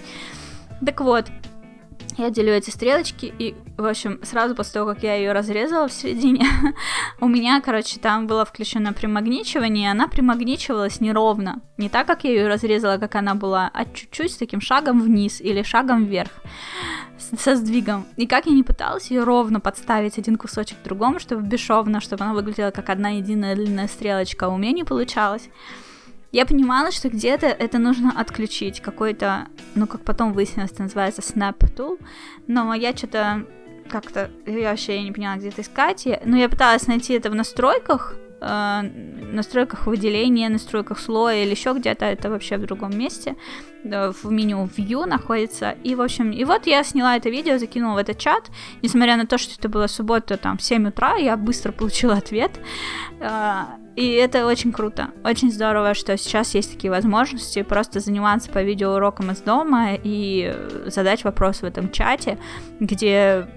Так 0.85 1.01
вот, 1.01 1.25
я 2.17 2.29
делю 2.29 2.53
эти 2.53 2.69
стрелочки, 2.69 3.33
и, 3.37 3.55
в 3.77 3.85
общем, 3.85 4.19
сразу 4.23 4.55
после 4.55 4.73
того, 4.73 4.93
как 4.93 5.03
я 5.03 5.15
ее 5.15 5.33
разрезала 5.33 5.87
в 5.87 5.93
середине, 5.93 6.45
у 7.21 7.27
меня, 7.27 7.61
короче, 7.61 7.99
там 7.99 8.27
было 8.27 8.45
включено 8.45 8.93
примагничивание, 8.93 9.85
и 9.85 9.91
она 9.91 10.07
примагничивалась 10.07 10.99
неровно. 10.99 11.61
Не 11.77 11.89
так, 11.89 12.07
как 12.07 12.23
я 12.23 12.31
ее 12.31 12.47
разрезала, 12.47 12.97
как 12.97 13.15
она 13.15 13.35
была, 13.35 13.69
а 13.73 13.85
чуть-чуть 13.85 14.31
с 14.31 14.37
таким 14.37 14.61
шагом 14.61 15.01
вниз 15.01 15.41
или 15.41 15.61
шагом 15.63 16.05
вверх 16.05 16.31
со 17.17 17.55
сдвигом. 17.55 18.05
И 18.15 18.25
как 18.27 18.45
я 18.45 18.53
не 18.53 18.63
пыталась 18.63 19.11
ее 19.11 19.23
ровно 19.23 19.59
подставить 19.59 20.17
один 20.17 20.37
кусочек 20.37 20.79
к 20.79 20.83
другому, 20.83 21.19
чтобы 21.19 21.41
бесшовно, 21.41 21.99
чтобы 21.99 22.23
она 22.23 22.33
выглядела 22.33 22.71
как 22.71 22.89
одна 22.89 23.09
единая 23.09 23.55
длинная 23.55 23.87
стрелочка, 23.87 24.47
у 24.47 24.57
меня 24.57 24.71
не 24.71 24.83
получалось 24.83 25.49
я 26.31 26.45
понимала, 26.45 26.91
что 26.91 27.09
где-то 27.09 27.47
это 27.47 27.77
нужно 27.77 28.13
отключить, 28.19 28.81
какой-то, 28.81 29.47
ну, 29.75 29.87
как 29.87 30.01
потом 30.01 30.33
выяснилось, 30.33 30.71
это 30.71 30.83
называется 30.83 31.21
Snap 31.21 31.57
Tool, 31.75 31.99
но 32.47 32.73
я 32.73 32.95
что-то 32.95 33.45
как-то, 33.89 34.29
я 34.45 34.71
вообще 34.71 35.01
не 35.01 35.11
поняла, 35.11 35.37
где 35.37 35.49
это 35.49 35.61
искать, 35.61 36.05
но 36.05 36.17
ну, 36.25 36.37
я 36.37 36.49
пыталась 36.49 36.87
найти 36.87 37.13
это 37.13 37.29
в 37.29 37.35
настройках, 37.35 38.15
э, 38.41 38.81
настройках 39.31 39.87
выделения, 39.87 40.49
настройках 40.49 40.99
слоя 40.99 41.43
или 41.43 41.51
еще 41.51 41.73
где-то, 41.73 42.05
это 42.05 42.29
вообще 42.29 42.57
в 42.57 42.65
другом 42.65 42.97
месте, 42.97 43.35
в 43.83 44.29
меню 44.29 44.69
View 44.77 45.05
находится, 45.05 45.71
и, 45.83 45.95
в 45.95 46.01
общем, 46.01 46.31
и 46.31 46.43
вот 46.43 46.67
я 46.67 46.83
сняла 46.83 47.15
это 47.15 47.29
видео, 47.29 47.57
закинула 47.57 47.95
в 47.95 47.97
этот 47.97 48.17
чат, 48.17 48.51
несмотря 48.81 49.15
на 49.15 49.25
то, 49.25 49.37
что 49.37 49.55
это 49.57 49.69
было 49.69 49.87
суббота, 49.87 50.35
там, 50.35 50.57
в 50.57 50.61
7 50.61 50.89
утра, 50.89 51.15
я 51.15 51.37
быстро 51.37 51.71
получила 51.71 52.15
ответ, 52.15 52.51
э, 53.21 53.61
и 53.97 54.11
это 54.11 54.45
очень 54.45 54.71
круто, 54.71 55.09
очень 55.23 55.51
здорово, 55.51 55.95
что 55.95 56.15
сейчас 56.17 56.53
есть 56.53 56.71
такие 56.71 56.91
возможности 56.91 57.63
просто 57.63 57.99
заниматься 57.99 58.51
по 58.51 58.61
видеоурокам 58.61 59.31
из 59.31 59.41
дома 59.41 59.95
и 59.95 60.55
задать 60.85 61.23
вопрос 61.23 61.61
в 61.61 61.63
этом 61.63 61.91
чате, 61.91 62.37
где 62.79 63.47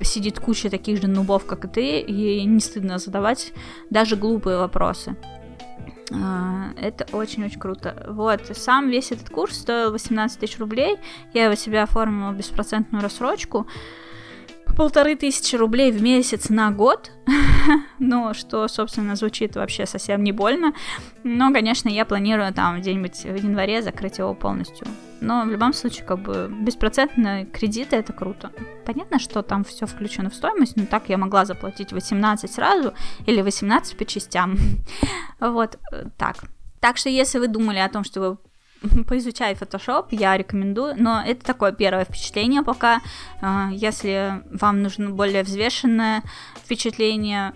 сидит 0.00 0.38
куча 0.38 0.70
таких 0.70 1.02
же 1.02 1.08
нубов, 1.08 1.46
как 1.46 1.64
и 1.64 1.68
ты, 1.68 1.98
и 1.98 2.44
не 2.44 2.60
стыдно 2.60 2.98
задавать 2.98 3.52
даже 3.90 4.14
глупые 4.14 4.58
вопросы. 4.58 5.16
А, 6.12 6.68
это 6.80 7.04
очень-очень 7.10 7.58
круто. 7.58 8.06
Вот, 8.08 8.40
сам 8.52 8.90
весь 8.90 9.10
этот 9.10 9.30
курс 9.30 9.58
стоил 9.58 9.90
18 9.90 10.38
тысяч 10.38 10.60
рублей. 10.60 10.96
Я 11.34 11.46
его 11.46 11.56
себе 11.56 11.82
оформила 11.82 12.30
беспроцентную 12.30 13.02
рассрочку 13.02 13.66
полторы 14.78 15.16
тысячи 15.16 15.56
рублей 15.56 15.90
в 15.90 16.00
месяц 16.00 16.50
на 16.50 16.70
год, 16.70 17.10
ну, 17.98 18.32
что, 18.32 18.68
собственно, 18.68 19.16
звучит 19.16 19.56
вообще 19.56 19.86
совсем 19.86 20.22
не 20.22 20.30
больно, 20.30 20.72
но, 21.24 21.52
конечно, 21.52 21.88
я 21.88 22.04
планирую 22.04 22.54
там 22.54 22.80
где-нибудь 22.80 23.24
в 23.24 23.34
январе 23.34 23.82
закрыть 23.82 24.18
его 24.18 24.34
полностью. 24.34 24.86
Но 25.20 25.42
в 25.42 25.48
любом 25.48 25.72
случае, 25.72 26.06
как 26.06 26.20
бы, 26.20 26.48
беспроцентные 26.60 27.44
кредиты 27.44 27.96
это 27.96 28.12
круто. 28.12 28.52
Понятно, 28.86 29.18
что 29.18 29.42
там 29.42 29.64
все 29.64 29.84
включено 29.84 30.30
в 30.30 30.34
стоимость, 30.34 30.76
но 30.76 30.86
так 30.86 31.08
я 31.08 31.18
могла 31.18 31.44
заплатить 31.44 31.92
18 31.92 32.48
сразу 32.48 32.94
или 33.26 33.42
18 33.42 33.98
по 33.98 34.04
частям. 34.04 34.56
вот 35.40 35.76
э, 35.92 36.04
так. 36.16 36.36
Так 36.78 36.98
что, 36.98 37.08
если 37.08 37.40
вы 37.40 37.48
думали 37.48 37.78
о 37.78 37.88
том, 37.88 38.04
что 38.04 38.20
вы 38.20 38.38
поизучай 39.08 39.54
Photoshop, 39.54 40.06
я 40.10 40.36
рекомендую, 40.36 40.94
но 40.96 41.22
это 41.24 41.44
такое 41.44 41.72
первое 41.72 42.04
впечатление 42.04 42.62
пока. 42.62 43.00
А, 43.40 43.70
если 43.72 44.42
вам 44.50 44.82
нужно 44.82 45.10
более 45.10 45.42
взвешенное 45.42 46.22
впечатление, 46.64 47.54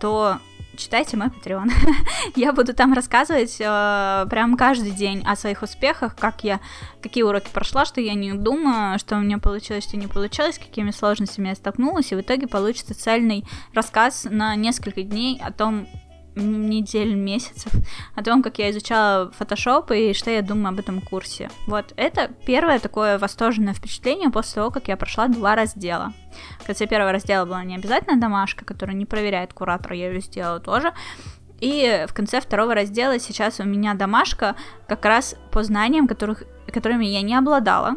то 0.00 0.38
читайте 0.76 1.16
мой 1.16 1.28
Patreon. 1.28 1.70
я 2.36 2.52
буду 2.52 2.74
там 2.74 2.92
рассказывать 2.92 3.56
э, 3.60 4.26
прям 4.28 4.56
каждый 4.56 4.90
день 4.90 5.22
о 5.26 5.36
своих 5.36 5.62
успехах, 5.62 6.16
как 6.16 6.44
я, 6.44 6.60
какие 7.02 7.22
уроки 7.22 7.48
прошла, 7.52 7.84
что 7.84 8.00
я 8.00 8.14
не 8.14 8.32
думаю, 8.32 8.98
что 8.98 9.16
у 9.16 9.20
меня 9.20 9.38
получилось, 9.38 9.84
что 9.84 9.96
не 9.96 10.06
получилось, 10.06 10.58
какими 10.58 10.90
сложностями 10.90 11.48
я 11.48 11.54
столкнулась, 11.54 12.12
и 12.12 12.16
в 12.16 12.20
итоге 12.20 12.46
получится 12.46 12.94
цельный 12.94 13.44
рассказ 13.72 14.26
на 14.28 14.56
несколько 14.56 15.02
дней 15.02 15.40
о 15.42 15.52
том, 15.52 15.86
недель, 16.36 17.14
месяцев 17.14 17.72
о 18.14 18.22
том, 18.22 18.42
как 18.42 18.58
я 18.58 18.70
изучала 18.70 19.32
Photoshop 19.38 19.96
и 19.96 20.14
что 20.14 20.30
я 20.30 20.42
думаю 20.42 20.68
об 20.68 20.78
этом 20.78 21.00
курсе. 21.00 21.50
Вот 21.66 21.92
это 21.96 22.30
первое 22.46 22.78
такое 22.78 23.18
восторженное 23.18 23.74
впечатление 23.74 24.30
после 24.30 24.54
того, 24.54 24.70
как 24.70 24.88
я 24.88 24.96
прошла 24.96 25.28
два 25.28 25.54
раздела. 25.54 26.12
В 26.60 26.66
конце 26.66 26.86
первого 26.86 27.12
раздела 27.12 27.44
была 27.44 27.62
не 27.64 27.76
обязательно 27.76 28.20
домашка, 28.20 28.64
которая 28.64 28.96
не 28.96 29.06
проверяет 29.06 29.52
куратор, 29.52 29.92
я 29.92 30.08
ее 30.10 30.20
сделала 30.20 30.60
тоже. 30.60 30.92
И 31.60 32.04
в 32.08 32.12
конце 32.12 32.40
второго 32.40 32.74
раздела 32.74 33.18
сейчас 33.18 33.60
у 33.60 33.64
меня 33.64 33.94
домашка 33.94 34.56
как 34.88 35.04
раз 35.04 35.36
по 35.52 35.62
знаниям, 35.62 36.08
которых, 36.08 36.42
которыми 36.66 37.06
я 37.06 37.22
не 37.22 37.34
обладала 37.34 37.96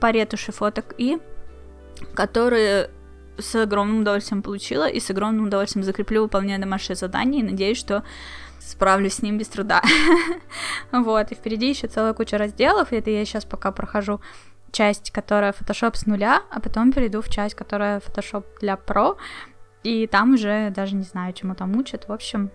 по 0.00 0.10
ретуши 0.10 0.52
фоток 0.52 0.94
и 0.98 1.18
которые 2.14 2.90
с 3.38 3.54
огромным 3.54 4.00
удовольствием 4.00 4.42
получила 4.42 4.88
и 4.88 5.00
с 5.00 5.10
огромным 5.10 5.46
удовольствием 5.46 5.84
закреплю, 5.84 6.22
выполняя 6.22 6.58
домашнее 6.58 6.96
задание, 6.96 7.40
и 7.40 7.44
надеюсь, 7.44 7.78
что 7.78 8.04
справлюсь 8.58 9.14
с 9.14 9.22
ним 9.22 9.38
без 9.38 9.48
труда. 9.48 9.82
вот, 10.92 11.32
и 11.32 11.34
впереди 11.34 11.68
еще 11.68 11.86
целая 11.86 12.12
куча 12.12 12.38
разделов, 12.38 12.92
и 12.92 12.96
это 12.96 13.10
я 13.10 13.24
сейчас 13.24 13.44
пока 13.44 13.72
прохожу 13.72 14.20
часть, 14.72 15.10
которая 15.10 15.52
Photoshop 15.52 15.96
с 15.96 16.06
нуля, 16.06 16.42
а 16.50 16.60
потом 16.60 16.92
перейду 16.92 17.22
в 17.22 17.28
часть, 17.28 17.54
которая 17.54 18.00
Photoshop 18.00 18.44
для 18.60 18.74
Pro, 18.74 19.16
и 19.82 20.06
там 20.06 20.34
уже 20.34 20.70
даже 20.70 20.94
не 20.94 21.04
знаю, 21.04 21.32
чему 21.32 21.54
там 21.54 21.76
учат, 21.76 22.08
в 22.08 22.12
общем, 22.12 22.50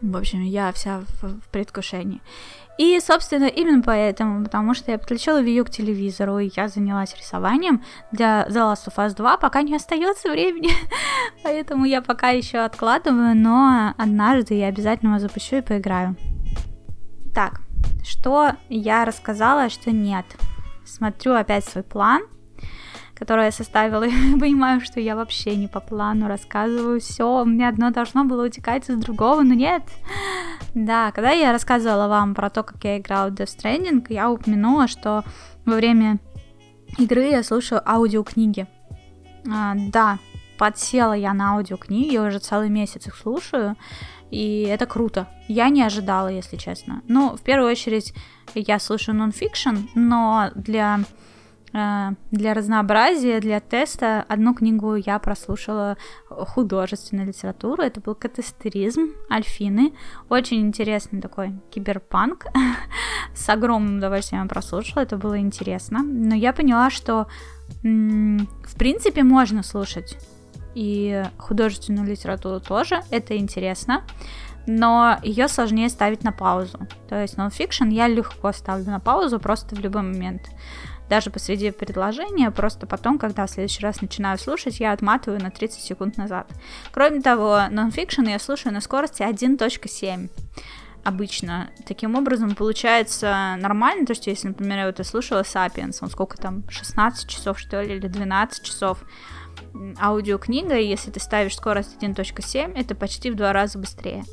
в 0.00 0.16
общем, 0.16 0.42
я 0.42 0.72
вся 0.72 1.00
в, 1.00 1.40
в 1.40 1.48
предвкушении. 1.50 2.20
И, 2.78 3.00
собственно, 3.00 3.46
именно 3.46 3.82
поэтому, 3.82 4.44
потому 4.44 4.74
что 4.74 4.90
я 4.90 4.98
подключила 4.98 5.42
Wii 5.42 5.54
U 5.54 5.64
к 5.64 5.70
телевизору, 5.70 6.38
и 6.38 6.50
я 6.54 6.68
занялась 6.68 7.16
рисованием 7.16 7.82
для 8.12 8.46
The 8.48 8.72
Last 8.72 8.88
of 8.88 8.96
Us 8.96 9.14
2, 9.14 9.38
пока 9.38 9.62
не 9.62 9.74
остается 9.74 10.30
времени. 10.30 10.70
Поэтому 11.42 11.86
я 11.86 12.02
пока 12.02 12.30
еще 12.30 12.58
откладываю, 12.58 13.34
но 13.34 13.94
однажды 13.96 14.54
я 14.54 14.66
обязательно 14.66 15.10
его 15.10 15.20
запущу 15.20 15.56
и 15.56 15.62
поиграю. 15.62 16.16
Так, 17.34 17.62
что 18.04 18.52
я 18.68 19.06
рассказала, 19.06 19.64
а 19.64 19.70
что 19.70 19.90
нет. 19.90 20.26
Смотрю 20.84 21.34
опять 21.34 21.64
свой 21.64 21.82
план, 21.82 22.22
который 23.18 23.46
я 23.46 23.50
составила, 23.50 24.04
и 24.06 24.38
понимаю, 24.38 24.80
что 24.80 25.00
я 25.00 25.16
вообще 25.16 25.56
не 25.56 25.68
по 25.68 25.80
плану 25.80 26.28
рассказываю 26.28 27.00
все. 27.00 27.44
Меня 27.44 27.68
одно 27.68 27.90
должно 27.90 28.24
было 28.24 28.46
утекать 28.46 28.88
из 28.88 28.96
другого, 28.96 29.42
но 29.42 29.54
нет. 29.54 29.82
Да, 30.74 31.10
когда 31.12 31.30
я 31.30 31.52
рассказывала 31.52 32.08
вам 32.08 32.34
про 32.34 32.50
то, 32.50 32.62
как 32.62 32.84
я 32.84 32.98
играла 32.98 33.30
в 33.30 33.34
Death 33.34 33.56
Stranding, 33.56 34.06
я 34.10 34.30
упомянула, 34.30 34.86
что 34.88 35.24
во 35.64 35.74
время 35.74 36.18
игры 36.98 37.24
я 37.30 37.42
слушаю 37.42 37.80
аудиокниги. 37.88 38.66
А, 39.50 39.74
да, 39.74 40.18
подсела 40.58 41.12
я 41.12 41.32
на 41.32 41.54
аудиокниги, 41.54 42.18
уже 42.18 42.38
целый 42.38 42.68
месяц 42.68 43.06
их 43.06 43.16
слушаю, 43.16 43.76
и 44.30 44.62
это 44.62 44.86
круто. 44.86 45.28
Я 45.48 45.68
не 45.68 45.82
ожидала, 45.82 46.28
если 46.28 46.56
честно. 46.56 47.02
Ну, 47.08 47.36
в 47.36 47.42
первую 47.42 47.70
очередь, 47.70 48.12
я 48.54 48.78
слушаю 48.78 49.16
нонфикшн, 49.16 49.76
но 49.94 50.50
для 50.54 51.00
для 51.72 52.54
разнообразия, 52.54 53.40
для 53.40 53.60
теста 53.60 54.24
одну 54.28 54.54
книгу 54.54 54.94
я 54.94 55.18
прослушала 55.18 55.96
художественную 56.28 57.28
литературу. 57.28 57.82
Это 57.82 58.00
был 58.00 58.14
катастеризм 58.14 59.10
Альфины. 59.30 59.92
Очень 60.28 60.60
интересный 60.60 61.20
такой 61.20 61.52
киберпанк. 61.70 62.46
С 63.34 63.48
огромным 63.48 63.98
удовольствием 63.98 64.44
я 64.44 64.48
прослушала, 64.48 65.02
это 65.02 65.16
было 65.16 65.38
интересно. 65.38 66.02
Но 66.02 66.34
я 66.34 66.52
поняла, 66.52 66.88
что 66.88 67.26
в 67.82 68.78
принципе 68.78 69.22
можно 69.22 69.62
слушать 69.62 70.16
и 70.74 71.24
художественную 71.36 72.06
литературу 72.06 72.60
тоже, 72.60 73.02
это 73.10 73.36
интересно 73.36 74.04
но 74.66 75.18
ее 75.22 75.48
сложнее 75.48 75.88
ставить 75.88 76.24
на 76.24 76.32
паузу. 76.32 76.78
То 77.08 77.22
есть 77.22 77.36
нонфикшн 77.36 77.88
я 77.88 78.08
легко 78.08 78.52
ставлю 78.52 78.86
на 78.86 79.00
паузу 79.00 79.38
просто 79.38 79.76
в 79.76 79.80
любой 79.80 80.02
момент 80.02 80.42
даже 81.08 81.30
посреди 81.30 81.70
предложения, 81.70 82.50
просто 82.50 82.86
потом, 82.86 83.18
когда 83.18 83.46
в 83.46 83.50
следующий 83.50 83.82
раз 83.82 84.00
начинаю 84.00 84.38
слушать, 84.38 84.80
я 84.80 84.92
отматываю 84.92 85.40
на 85.40 85.50
30 85.50 85.80
секунд 85.80 86.16
назад. 86.16 86.50
Кроме 86.92 87.20
того, 87.20 87.62
нонфикшн 87.70 88.24
я 88.24 88.38
слушаю 88.38 88.72
на 88.72 88.80
скорости 88.80 89.22
1.7 89.22 90.30
обычно. 91.04 91.70
Таким 91.86 92.16
образом, 92.16 92.56
получается 92.56 93.54
нормально, 93.58 94.06
то, 94.06 94.14
что 94.14 94.28
если, 94.28 94.48
например, 94.48 94.78
я 94.78 94.86
вот 94.86 94.98
и 94.98 95.04
слушала 95.04 95.42
Sapiens, 95.42 95.98
он 96.00 96.10
сколько 96.10 96.36
там, 96.36 96.68
16 96.68 97.28
часов, 97.28 97.60
что 97.60 97.80
ли, 97.80 97.94
или 97.94 98.08
12 98.08 98.64
часов, 98.64 99.04
аудиокнига, 100.00 100.76
и 100.76 100.86
если 100.86 101.10
ты 101.10 101.20
ставишь 101.20 101.56
скорость 101.56 101.96
1.7, 102.00 102.76
это 102.76 102.94
почти 102.96 103.30
в 103.30 103.36
два 103.36 103.52
раза 103.52 103.78
быстрее. 103.78 104.24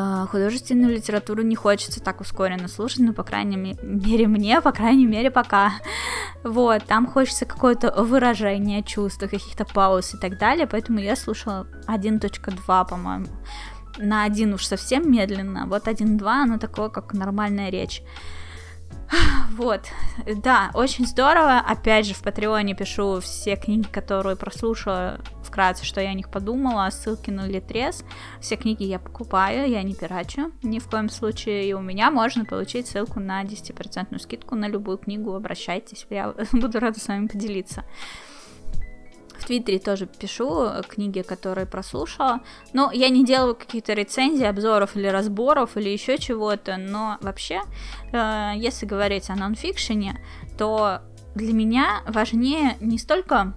А, 0.00 0.26
художественную 0.26 0.94
литературу 0.94 1.42
не 1.42 1.56
хочется 1.56 2.00
так 2.00 2.20
ускоренно 2.20 2.68
слушать, 2.68 3.00
ну, 3.00 3.12
по 3.12 3.24
крайней 3.24 3.56
мере, 3.56 4.28
мне, 4.28 4.60
по 4.60 4.70
крайней 4.70 5.06
мере, 5.06 5.28
пока. 5.28 5.72
Вот, 6.44 6.84
там 6.84 7.04
хочется 7.04 7.46
какое-то 7.46 7.90
выражение 8.04 8.84
чувств, 8.84 9.18
каких-то 9.18 9.64
пауз 9.64 10.14
и 10.14 10.18
так 10.18 10.38
далее, 10.38 10.68
поэтому 10.68 11.00
я 11.00 11.16
слушала 11.16 11.66
1.2, 11.88 12.88
по-моему. 12.88 13.26
На 13.98 14.22
один 14.22 14.54
уж 14.54 14.66
совсем 14.66 15.10
медленно, 15.10 15.66
вот 15.66 15.88
1.2, 15.88 16.28
оно 16.28 16.58
такое, 16.58 16.90
как 16.90 17.12
нормальная 17.12 17.70
речь. 17.70 18.00
Вот, 19.50 19.82
да, 20.26 20.70
очень 20.74 21.06
здорово. 21.06 21.58
Опять 21.58 22.06
же, 22.06 22.14
в 22.14 22.22
Патреоне 22.22 22.74
пишу 22.74 23.20
все 23.20 23.56
книги, 23.56 23.86
которые 23.88 24.36
прослушала, 24.36 25.18
вкратце, 25.42 25.84
что 25.84 26.00
я 26.00 26.10
о 26.10 26.14
них 26.14 26.30
подумала, 26.30 26.88
ссылки 26.90 27.30
на 27.30 27.46
Литрес. 27.46 28.04
Все 28.40 28.56
книги 28.56 28.84
я 28.84 28.98
покупаю, 28.98 29.68
я 29.68 29.82
не 29.82 29.94
пирачу 29.94 30.52
ни 30.62 30.78
в 30.78 30.88
коем 30.88 31.08
случае, 31.08 31.68
и 31.68 31.72
у 31.72 31.80
меня 31.80 32.10
можно 32.10 32.44
получить 32.44 32.86
ссылку 32.86 33.18
на 33.18 33.42
10% 33.42 34.18
скидку 34.18 34.54
на 34.54 34.68
любую 34.68 34.98
книгу, 34.98 35.34
обращайтесь, 35.34 36.06
я 36.10 36.34
буду 36.52 36.78
рада 36.78 37.00
с 37.00 37.08
вами 37.08 37.26
поделиться. 37.26 37.84
В 39.38 39.44
Твиттере 39.44 39.78
тоже 39.78 40.06
пишу 40.06 40.64
э, 40.64 40.82
книги, 40.86 41.22
которые 41.22 41.66
прослушала. 41.66 42.40
Но 42.72 42.90
я 42.92 43.08
не 43.08 43.24
делаю 43.24 43.54
какие-то 43.54 43.92
рецензии, 43.94 44.44
обзоров 44.44 44.96
или 44.96 45.06
разборов 45.06 45.76
или 45.76 45.88
еще 45.88 46.18
чего-то. 46.18 46.76
Но 46.76 47.18
вообще, 47.20 47.60
э, 48.12 48.52
если 48.56 48.86
говорить 48.86 49.30
о 49.30 49.36
нонфикшене, 49.36 50.20
то 50.56 51.00
для 51.34 51.52
меня 51.52 52.02
важнее 52.06 52.76
не 52.80 52.98
столько 52.98 53.54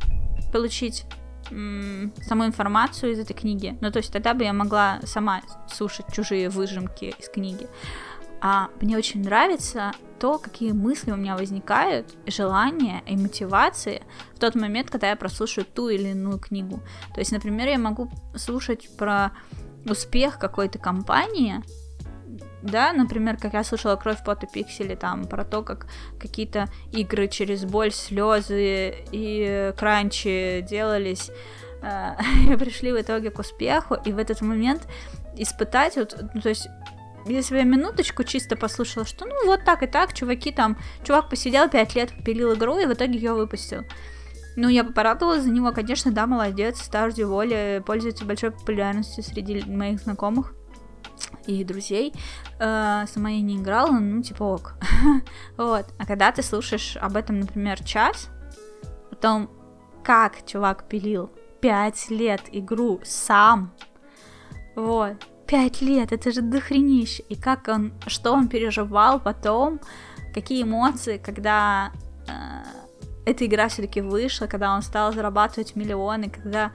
получить 0.53 1.05
саму 1.49 2.45
информацию 2.45 3.11
из 3.11 3.19
этой 3.19 3.33
книги. 3.33 3.77
Ну, 3.81 3.91
то 3.91 3.97
есть 3.97 4.13
тогда 4.13 4.33
бы 4.33 4.43
я 4.43 4.53
могла 4.53 4.99
сама 5.03 5.41
слушать 5.67 6.05
чужие 6.13 6.49
выжимки 6.49 7.13
из 7.19 7.27
книги. 7.27 7.67
А 8.41 8.69
мне 8.81 8.97
очень 8.97 9.23
нравится 9.23 9.91
то, 10.19 10.39
какие 10.39 10.71
мысли 10.71 11.11
у 11.11 11.15
меня 11.15 11.35
возникают, 11.35 12.15
желания 12.25 13.03
и 13.07 13.15
мотивации 13.15 14.03
в 14.33 14.39
тот 14.39 14.55
момент, 14.55 14.89
когда 14.89 15.09
я 15.09 15.15
прослушаю 15.15 15.65
ту 15.65 15.89
или 15.89 16.09
иную 16.09 16.39
книгу. 16.39 16.81
То 17.13 17.19
есть, 17.19 17.31
например, 17.31 17.67
я 17.67 17.77
могу 17.77 18.11
слушать 18.35 18.89
про 18.97 19.31
успех 19.85 20.39
какой-то 20.39 20.79
компании, 20.79 21.61
да, 22.61 22.93
например, 22.93 23.37
как 23.37 23.53
я 23.53 23.63
слушала 23.63 23.95
«Кровь, 23.95 24.23
пот 24.23 24.43
и 24.43 24.47
пиксели», 24.47 24.95
там, 24.95 25.25
про 25.25 25.43
то, 25.43 25.63
как 25.63 25.87
какие-то 26.19 26.67
игры 26.91 27.27
через 27.27 27.65
боль, 27.65 27.91
слезы 27.91 28.95
и 29.11 29.73
кранчи 29.77 30.65
делались, 30.69 31.31
э, 31.81 32.57
пришли 32.57 32.91
в 32.91 33.01
итоге 33.01 33.31
к 33.31 33.39
успеху, 33.39 33.95
и 33.95 34.11
в 34.11 34.19
этот 34.19 34.41
момент 34.41 34.87
испытать, 35.35 35.95
вот, 35.95 36.15
ну, 36.33 36.41
то 36.41 36.49
есть 36.49 36.67
если 37.25 37.57
я 37.57 37.63
минуточку 37.63 38.23
чисто 38.23 38.55
послушала, 38.55 39.05
что 39.05 39.25
ну 39.25 39.45
вот 39.45 39.63
так 39.63 39.83
и 39.83 39.87
так, 39.87 40.13
чуваки 40.13 40.51
там, 40.51 40.77
чувак 41.03 41.29
посидел 41.29 41.69
5 41.69 41.95
лет, 41.95 42.11
пилил 42.23 42.53
игру 42.53 42.79
и 42.79 42.85
в 42.85 42.93
итоге 42.93 43.19
ее 43.19 43.33
выпустил. 43.33 43.83
Ну, 44.57 44.67
я 44.67 44.83
порадовалась 44.83 45.43
за 45.43 45.49
него, 45.49 45.71
конечно, 45.71 46.11
да, 46.11 46.27
молодец, 46.27 46.81
Stardew 46.81 47.29
Valley 47.29 47.81
пользуется 47.81 48.25
большой 48.25 48.51
популярностью 48.51 49.23
среди 49.23 49.63
моих 49.63 50.01
знакомых 50.01 50.53
и 51.47 51.63
друзей. 51.63 52.13
Э, 52.59 53.05
сама 53.07 53.29
я 53.29 53.41
не 53.41 53.57
играла, 53.57 53.91
ну, 53.91 54.21
типа 54.21 54.43
ок. 54.43 54.73
вот. 55.57 55.85
А 55.97 56.05
когда 56.05 56.31
ты 56.31 56.43
слушаешь 56.43 56.97
об 56.97 57.15
этом, 57.15 57.39
например, 57.39 57.81
час, 57.83 58.29
о 59.11 59.15
том, 59.15 59.49
как 60.03 60.45
чувак 60.45 60.87
пилил 60.87 61.31
5 61.61 62.09
лет 62.09 62.41
игру 62.51 62.99
сам, 63.03 63.73
вот, 64.75 65.15
Пять 65.51 65.81
лет, 65.81 66.13
это 66.13 66.31
же 66.31 66.41
дохренище. 66.41 67.23
И 67.27 67.35
как 67.35 67.67
он, 67.67 67.91
что 68.07 68.31
он 68.31 68.47
переживал 68.47 69.19
потом, 69.19 69.81
какие 70.33 70.63
эмоции, 70.63 71.17
когда 71.17 71.91
э, 72.25 72.31
эта 73.25 73.45
игра 73.45 73.67
все-таки 73.67 73.99
вышла, 73.99 74.47
когда 74.47 74.73
он 74.73 74.81
стал 74.81 75.11
зарабатывать 75.11 75.75
миллионы, 75.75 76.29
когда 76.29 76.71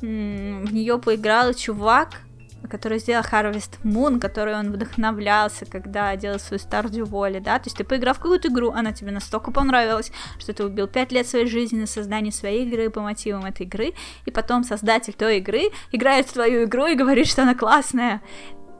м- 0.00 0.64
в 0.64 0.72
нее 0.72 0.98
поиграл 0.98 1.52
чувак, 1.52 2.22
который 2.68 2.98
сделал 2.98 3.24
Harvest 3.24 3.80
Moon, 3.82 4.18
который 4.18 4.54
он 4.54 4.72
вдохновлялся, 4.72 5.66
когда 5.66 6.14
делал 6.16 6.38
свою 6.38 6.60
Stardew 6.60 7.04
Valley, 7.04 7.40
да, 7.40 7.58
то 7.58 7.66
есть 7.66 7.76
ты 7.76 7.84
поиграл 7.84 8.14
в 8.14 8.18
какую-то 8.18 8.48
игру, 8.48 8.70
она 8.70 8.92
тебе 8.92 9.10
настолько 9.10 9.50
понравилась, 9.50 10.12
что 10.38 10.52
ты 10.52 10.64
убил 10.64 10.86
5 10.86 11.12
лет 11.12 11.26
своей 11.26 11.46
жизни 11.46 11.80
на 11.80 11.86
создание 11.86 12.32
своей 12.32 12.66
игры 12.66 12.90
по 12.90 13.00
мотивам 13.00 13.44
этой 13.44 13.66
игры, 13.66 13.94
и 14.26 14.30
потом 14.30 14.64
создатель 14.64 15.12
той 15.14 15.38
игры 15.38 15.70
играет 15.92 16.26
в 16.26 16.32
твою 16.32 16.64
игру 16.64 16.86
и 16.86 16.94
говорит, 16.94 17.26
что 17.26 17.42
она 17.42 17.54
классная. 17.54 18.22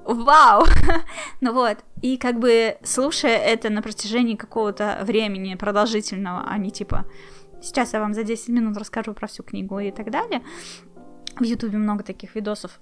Вау! 0.05 0.67
ну 1.41 1.53
вот, 1.53 1.79
и 2.03 2.19
как 2.19 2.39
бы 2.39 2.77
слушая 2.83 3.39
это 3.39 3.71
на 3.71 3.81
протяжении 3.81 4.37
какого-то 4.37 4.99
времени 5.03 5.55
продолжительного, 5.55 6.45
а 6.47 6.59
не 6.59 6.71
типа 6.71 7.07
сейчас 7.63 7.95
я 7.95 8.01
вам 8.01 8.15
за 8.15 8.23
10 8.23 8.49
минут 8.49 8.77
расскажу 8.77 9.15
про 9.15 9.27
всю 9.27 9.43
книгу 9.43 9.79
и 9.79 9.91
так 9.91 10.11
далее, 10.11 10.43
в 11.39 11.43
Ютубе 11.43 11.79
много 11.79 12.05
таких 12.05 12.35
видосов. 12.35 12.79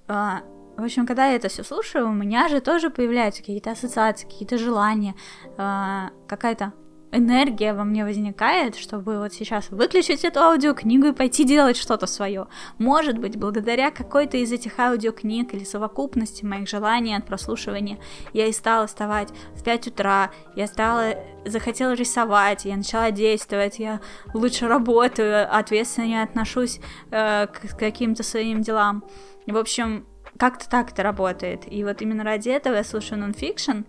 А, 0.77 0.83
в 0.83 0.85
общем, 0.85 1.07
когда 1.07 1.27
я 1.27 1.37
это 1.37 1.49
все 1.49 1.63
слушаю, 1.63 2.09
у 2.09 2.13
меня 2.13 2.49
же 2.49 2.61
тоже 2.61 2.91
появляются 2.91 3.41
какие-то 3.41 3.73
ассоциации, 3.73 4.27
какие-то 4.27 4.59
желания, 4.59 5.15
э, 5.57 6.09
какая-то 6.27 6.73
энергия 7.13 7.75
во 7.75 7.85
мне 7.85 8.05
возникает, 8.05 8.75
чтобы 8.75 9.19
вот 9.19 9.33
сейчас 9.35 9.71
выключить 9.71 10.25
эту 10.25 10.41
аудиокнигу 10.41 11.09
и 11.09 11.13
пойти 11.13 11.45
делать 11.45 11.77
что-то 11.77 12.07
свое. 12.07 12.49
Может 12.79 13.19
быть, 13.19 13.37
благодаря 13.37 13.91
какой-то 13.91 14.39
из 14.39 14.51
этих 14.51 14.79
аудиокниг 14.79 15.55
или 15.55 15.65
совокупности 15.65 16.45
моих 16.45 16.69
желаний 16.69 17.15
от 17.15 17.27
прослушивания 17.27 17.99
я 18.33 18.47
и 18.47 18.53
стала 18.53 18.87
вставать 18.87 19.29
в 19.55 19.63
5 19.63 19.89
утра, 19.89 20.31
я 20.57 20.67
стала, 20.67 21.15
захотела 21.45 21.93
рисовать, 21.93 22.65
я 22.65 22.77
начала 22.77 23.11
действовать, 23.11 23.79
я 23.79 24.01
лучше 24.33 24.67
работаю, 24.67 25.47
ответственнее 25.55 26.23
отношусь 26.23 26.81
э, 27.11 27.47
к 27.47 27.79
каким-то 27.79 28.23
своим 28.23 28.63
делам. 28.63 29.05
В 29.47 29.57
общем, 29.57 30.07
как-то 30.43 30.69
так 30.69 30.91
это 30.91 31.05
работает. 31.05 31.73
И 31.73 31.85
вот 31.85 32.03
именно 32.03 32.25
ради 32.25 32.49
этого 32.49 32.75
я 32.75 32.83
слушаю 32.83 33.21
нонфикшн. 33.21 33.83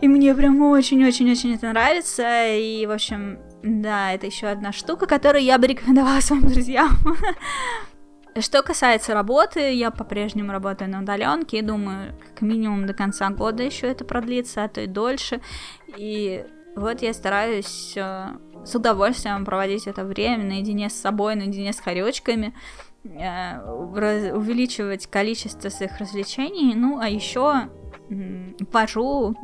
И 0.00 0.08
мне 0.08 0.34
прям 0.34 0.62
очень-очень-очень 0.62 1.56
это 1.56 1.68
нравится. 1.68 2.56
И, 2.56 2.86
в 2.86 2.90
общем, 2.90 3.38
да, 3.62 4.14
это 4.14 4.24
еще 4.24 4.46
одна 4.46 4.72
штука, 4.72 5.04
которую 5.04 5.44
я 5.44 5.58
бы 5.58 5.66
рекомендовала 5.66 6.20
своим 6.22 6.48
друзьям. 6.48 6.88
Что 8.40 8.62
касается 8.62 9.12
работы, 9.12 9.74
я 9.74 9.90
по-прежнему 9.90 10.52
работаю 10.52 10.88
на 10.88 11.02
удаленке 11.02 11.58
и 11.58 11.62
думаю, 11.62 12.14
как 12.30 12.40
минимум 12.40 12.86
до 12.86 12.94
конца 12.94 13.28
года 13.28 13.62
еще 13.62 13.88
это 13.88 14.06
продлится, 14.06 14.64
а 14.64 14.68
то 14.68 14.80
и 14.80 14.86
дольше. 14.86 15.42
И 15.98 16.46
вот 16.76 17.02
я 17.02 17.12
стараюсь 17.12 17.92
э, 17.94 18.28
с 18.64 18.74
удовольствием 18.74 19.44
проводить 19.44 19.86
это 19.86 20.06
время 20.06 20.44
наедине 20.44 20.88
с 20.88 20.94
собой, 20.94 21.34
наедине 21.34 21.74
с 21.74 21.80
хоречками, 21.80 22.54
э, 22.54 22.91
увеличивать 23.04 25.08
количество 25.08 25.68
своих 25.68 25.98
развлечений, 25.98 26.74
ну 26.74 26.98
а 26.98 27.08
еще 27.08 27.68
ввожу 28.08 29.36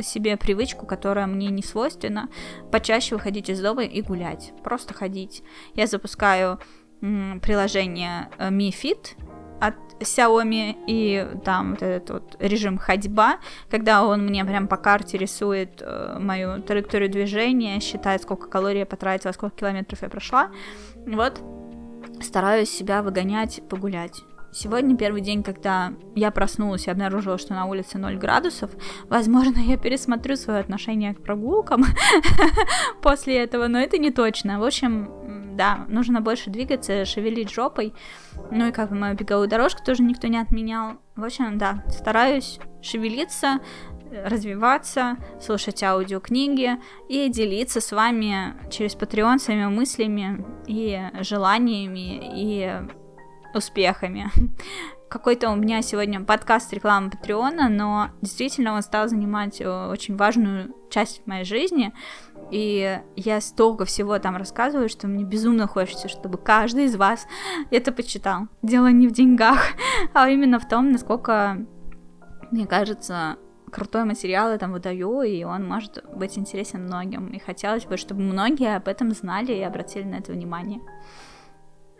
себе 0.00 0.36
привычку, 0.36 0.86
которая 0.86 1.26
мне 1.26 1.48
не 1.48 1.62
свойственна, 1.62 2.28
почаще 2.70 3.14
выходить 3.14 3.50
из 3.50 3.60
дома 3.60 3.84
и 3.84 4.00
гулять, 4.00 4.52
просто 4.62 4.94
ходить. 4.94 5.42
Я 5.74 5.86
запускаю 5.86 6.58
приложение 7.00 8.28
э, 8.38 8.50
Mi 8.50 8.70
Fit 8.70 9.16
от 9.60 9.74
Xiaomi 10.00 10.84
и 10.86 11.28
там 11.44 11.72
вот 11.72 11.82
этот 11.82 12.10
вот 12.10 12.36
режим 12.40 12.78
ходьба, 12.78 13.38
когда 13.70 14.04
он 14.04 14.24
мне 14.24 14.44
прям 14.44 14.68
по 14.68 14.76
карте 14.76 15.18
рисует 15.18 15.82
э, 15.82 16.18
мою 16.20 16.62
траекторию 16.62 17.10
движения, 17.10 17.80
считает, 17.80 18.22
сколько 18.22 18.48
калорий 18.48 18.80
я 18.80 18.86
потратила, 18.86 19.32
сколько 19.32 19.56
километров 19.56 20.02
я 20.02 20.08
прошла. 20.08 20.50
Вот, 21.06 21.40
стараюсь 22.22 22.70
себя 22.70 23.02
выгонять, 23.02 23.60
погулять. 23.68 24.22
Сегодня 24.54 24.98
первый 24.98 25.22
день, 25.22 25.42
когда 25.42 25.94
я 26.14 26.30
проснулась 26.30 26.86
и 26.86 26.90
обнаружила, 26.90 27.38
что 27.38 27.54
на 27.54 27.64
улице 27.64 27.96
0 27.96 28.16
градусов. 28.16 28.70
Возможно, 29.08 29.58
я 29.58 29.78
пересмотрю 29.78 30.36
свое 30.36 30.60
отношение 30.60 31.14
к 31.14 31.22
прогулкам 31.22 31.84
после 33.02 33.38
этого, 33.38 33.66
но 33.68 33.78
это 33.78 33.96
не 33.96 34.10
точно. 34.10 34.60
В 34.60 34.64
общем, 34.64 35.56
да, 35.56 35.86
нужно 35.88 36.20
больше 36.20 36.50
двигаться, 36.50 37.06
шевелить 37.06 37.50
жопой. 37.50 37.94
Ну 38.50 38.68
и 38.68 38.72
как 38.72 38.90
бы 38.90 38.96
мою 38.96 39.16
беговую 39.16 39.48
дорожку 39.48 39.82
тоже 39.82 40.02
никто 40.02 40.26
не 40.28 40.38
отменял. 40.38 40.98
В 41.16 41.24
общем, 41.24 41.56
да, 41.56 41.82
стараюсь 41.88 42.58
шевелиться, 42.82 43.60
развиваться, 44.12 45.16
слушать 45.40 45.82
аудиокниги 45.82 46.78
и 47.08 47.28
делиться 47.28 47.80
с 47.80 47.92
вами 47.92 48.54
через 48.70 48.94
Patreon 48.94 49.38
своими 49.38 49.66
мыслями 49.66 50.44
и 50.66 51.00
желаниями 51.20 52.20
и 52.34 52.70
успехами. 53.54 54.30
Какой-то 55.08 55.50
у 55.50 55.56
меня 55.56 55.82
сегодня 55.82 56.22
подкаст 56.22 56.72
рекламы 56.72 57.10
Патреона, 57.10 57.68
но 57.68 58.08
действительно 58.22 58.72
он 58.72 58.80
стал 58.80 59.08
занимать 59.08 59.60
э, 59.60 59.88
очень 59.90 60.16
важную 60.16 60.74
часть 60.88 61.26
моей 61.26 61.44
жизни. 61.44 61.92
И 62.50 62.98
я 63.16 63.40
столько 63.42 63.84
всего 63.84 64.18
там 64.18 64.36
рассказываю, 64.36 64.88
что 64.88 65.08
мне 65.08 65.24
безумно 65.24 65.66
хочется, 65.66 66.08
чтобы 66.08 66.38
каждый 66.38 66.84
из 66.84 66.96
вас 66.96 67.26
это 67.70 67.92
почитал. 67.92 68.48
Дело 68.62 68.86
не 68.86 69.06
в 69.06 69.12
деньгах, 69.12 69.62
а 70.14 70.30
именно 70.30 70.58
в 70.58 70.66
том, 70.66 70.92
насколько, 70.92 71.58
мне 72.50 72.66
кажется, 72.66 73.36
крутой 73.72 74.04
материал 74.04 74.50
я 74.52 74.58
там 74.58 74.72
выдаю, 74.72 75.22
и 75.22 75.42
он 75.44 75.66
может 75.66 76.04
быть 76.14 76.38
интересен 76.38 76.84
многим. 76.84 77.28
И 77.28 77.38
хотелось 77.38 77.86
бы, 77.86 77.96
чтобы 77.96 78.20
многие 78.20 78.76
об 78.76 78.86
этом 78.86 79.10
знали 79.12 79.52
и 79.52 79.62
обратили 79.62 80.04
на 80.04 80.16
это 80.16 80.32
внимание. 80.32 80.80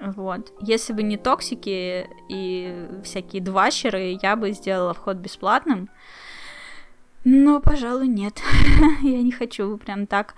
Вот. 0.01 0.53
Если 0.61 0.93
бы 0.93 1.03
не 1.03 1.17
токсики 1.17 2.09
и 2.29 2.89
всякие 3.05 3.43
дващеры, 3.43 4.19
я 4.23 4.37
бы 4.37 4.53
сделала 4.53 4.95
вход 4.95 5.17
бесплатным. 5.17 5.89
Но, 7.25 7.61
пожалуй, 7.61 8.09
нет. 8.09 8.43
я 9.03 9.23
не 9.23 9.33
хочу 9.33 9.77
прям 9.79 10.07
так 10.07 10.35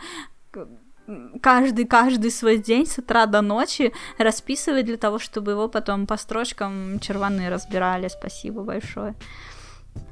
каждый, 1.40 1.84
каждый 1.86 2.30
свой 2.30 2.58
день 2.58 2.86
с 2.86 2.98
утра 2.98 3.26
до 3.26 3.42
ночи 3.42 3.92
расписывать 4.18 4.86
для 4.86 4.96
того, 4.96 5.18
чтобы 5.18 5.52
его 5.52 5.68
потом 5.68 6.06
по 6.06 6.16
строчкам 6.16 6.98
черваны 7.00 7.50
разбирали. 7.50 8.08
Спасибо 8.08 8.62
большое. 8.62 9.14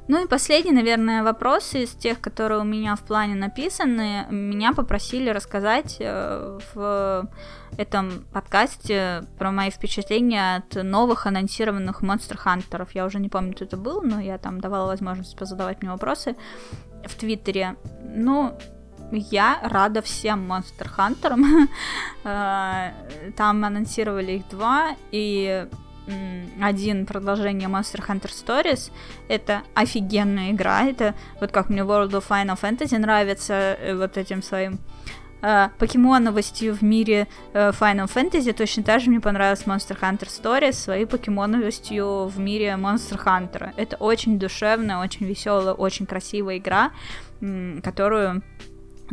Ну 0.07 0.23
и 0.23 0.27
последний, 0.27 0.73
наверное, 0.73 1.23
вопрос 1.23 1.73
из 1.75 1.91
тех, 1.91 2.19
которые 2.19 2.59
у 2.59 2.65
меня 2.65 2.95
в 2.95 3.01
плане 3.01 3.35
написаны. 3.35 4.25
Меня 4.29 4.73
попросили 4.73 5.29
рассказать 5.29 5.95
э, 5.99 6.59
в 6.73 7.29
этом 7.77 8.25
подкасте 8.33 9.23
про 9.39 9.51
мои 9.51 9.69
впечатления 9.69 10.57
от 10.57 10.83
новых 10.83 11.25
анонсированных 11.25 12.03
Monster 12.03 12.35
Хантеров. 12.35 12.93
Я 12.93 13.05
уже 13.05 13.19
не 13.19 13.29
помню, 13.29 13.53
кто 13.53 13.63
это 13.63 13.77
был, 13.77 14.01
но 14.01 14.19
я 14.19 14.37
там 14.37 14.59
давала 14.59 14.87
возможность 14.87 15.37
позадавать 15.37 15.81
мне 15.81 15.91
вопросы 15.91 16.35
в 17.05 17.15
Твиттере. 17.15 17.77
Ну, 18.03 18.57
я 19.11 19.59
рада 19.63 20.01
всем 20.01 20.51
Monster 20.51 20.87
Хантерам. 20.87 21.69
Э, 22.25 22.91
там 23.35 23.65
анонсировали 23.65 24.31
их 24.33 24.47
два, 24.47 24.95
и 25.11 25.67
один 26.61 27.05
продолжение 27.05 27.69
Monster 27.69 28.05
Hunter 28.07 28.29
Stories. 28.29 28.91
Это 29.27 29.63
офигенная 29.73 30.51
игра. 30.51 30.83
Это 30.83 31.15
вот 31.39 31.51
как 31.51 31.69
мне 31.69 31.81
World 31.81 32.11
of 32.11 32.25
Final 32.27 32.59
Fantasy 32.59 32.97
нравится 32.97 33.53
э, 33.53 33.95
вот 33.95 34.17
этим 34.17 34.41
своим 34.41 34.79
э, 35.41 35.69
покемоновостью 35.77 36.73
в 36.75 36.81
мире 36.81 37.27
э, 37.53 37.71
Final 37.71 38.11
Fantasy. 38.13 38.53
Точно 38.53 38.83
так 38.83 39.01
же 39.01 39.09
мне 39.09 39.19
понравилась 39.19 39.63
Monster 39.65 39.99
Hunter 39.99 40.27
Stories 40.27 40.73
своей 40.73 41.05
покемоновостью 41.05 42.27
в 42.27 42.39
мире 42.39 42.77
Monster 42.77 43.23
Hunter. 43.23 43.71
Это 43.77 43.95
очень 43.97 44.39
душевная, 44.39 44.97
очень 44.97 45.25
веселая, 45.25 45.73
очень 45.73 46.05
красивая 46.05 46.57
игра, 46.57 46.91
которую 47.83 48.41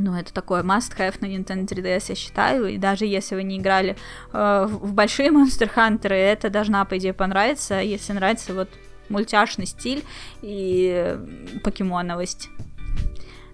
ну, 0.01 0.15
это 0.17 0.33
такое 0.33 0.63
must-have 0.63 1.17
на 1.21 1.27
Nintendo 1.27 1.67
3DS, 1.67 2.05
я 2.09 2.15
считаю, 2.15 2.67
и 2.67 2.79
даже 2.79 3.05
если 3.05 3.35
вы 3.35 3.43
не 3.43 3.59
играли 3.59 3.97
э, 4.33 4.67
в 4.69 4.93
большие 4.93 5.31
Monster 5.31 5.71
Hunter, 5.75 6.13
это 6.13 6.51
должна, 6.51 6.85
по 6.85 6.97
идее, 6.99 7.13
понравиться, 7.13 7.81
если 7.81 8.13
нравится 8.13 8.55
вот 8.55 8.69
мультяшный 9.09 9.67
стиль 9.67 10.05
и 10.41 11.19
покемоновость. 11.63 12.49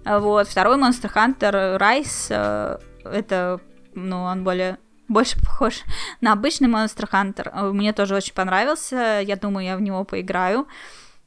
Вот, 0.05 0.47
второй 0.47 0.77
Monster 0.77 1.13
Hunter 1.13 1.79
Rise, 1.79 2.27
э, 2.31 2.79
это, 3.05 3.61
ну, 3.95 4.23
он 4.23 4.45
более 4.45 4.79
больше 5.09 5.39
похож 5.41 5.83
на 6.21 6.33
обычный 6.33 6.69
Monster 6.69 7.09
Hunter. 7.11 7.73
Мне 7.73 7.93
тоже 7.93 8.15
очень 8.15 8.35
понравился. 8.35 9.21
Я 9.25 9.37
думаю, 9.37 9.65
я 9.65 9.77
в 9.77 9.81
него 9.81 10.05
поиграю 10.05 10.67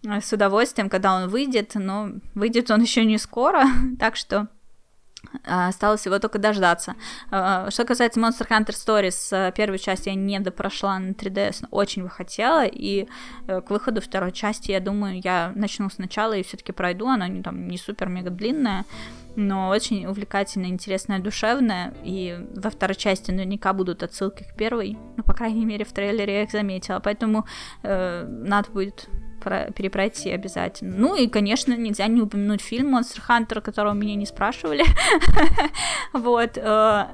с 0.03 0.31
удовольствием, 0.33 0.89
когда 0.89 1.15
он 1.15 1.29
выйдет. 1.29 1.71
Но 1.75 2.09
выйдет 2.35 2.71
он 2.71 2.81
еще 2.81 3.05
не 3.05 3.17
скоро, 3.17 3.63
так 3.99 4.15
что 4.15 4.47
осталось 5.43 6.05
его 6.05 6.19
только 6.19 6.39
дождаться. 6.39 6.95
А, 7.31 7.69
что 7.71 7.85
касается 7.85 8.19
Monster 8.19 8.47
Hunter 8.47 8.69
Stories, 8.69 9.27
э, 9.31 9.51
первую 9.55 9.77
часть 9.77 10.05
я 10.07 10.13
не 10.15 10.39
допрошла 10.39 10.97
на 10.99 11.11
3DS, 11.11 11.57
но 11.61 11.67
очень 11.71 12.03
бы 12.03 12.09
хотела, 12.09 12.65
и 12.65 13.07
э, 13.47 13.61
к 13.61 13.69
выходу 13.69 14.01
второй 14.01 14.31
части, 14.31 14.71
я 14.71 14.79
думаю, 14.79 15.21
я 15.23 15.51
начну 15.55 15.89
сначала 15.89 16.33
и 16.33 16.43
все-таки 16.43 16.71
пройду, 16.71 17.07
она 17.07 17.27
не, 17.27 17.43
там, 17.43 17.67
не 17.67 17.77
супер-мега 17.77 18.29
длинная, 18.29 18.85
но 19.35 19.69
очень 19.69 20.05
увлекательная, 20.05 20.69
интересная, 20.69 21.19
душевная, 21.19 21.93
и 22.03 22.45
во 22.55 22.69
второй 22.69 22.95
части 22.95 23.31
наверняка 23.31 23.73
будут 23.73 24.03
отсылки 24.03 24.43
к 24.43 24.55
первой, 24.55 24.97
ну, 25.17 25.23
по 25.23 25.33
крайней 25.33 25.65
мере, 25.65 25.85
в 25.85 25.91
трейлере 25.91 26.33
я 26.33 26.43
их 26.43 26.51
заметила, 26.51 26.99
поэтому 26.99 27.45
э, 27.83 28.25
надо 28.27 28.71
будет 28.71 29.09
перепройти 29.39 30.31
обязательно. 30.31 30.95
Ну 30.97 31.15
и, 31.15 31.27
конечно, 31.27 31.75
нельзя 31.75 32.07
не 32.07 32.21
упомянуть 32.21 32.61
фильм 32.61 32.95
Monster 32.95 33.21
Hunter, 33.27 33.61
которого 33.61 33.93
меня 33.93 34.15
не 34.15 34.25
спрашивали. 34.25 34.83
вот. 36.13 36.57
Э, 36.57 37.07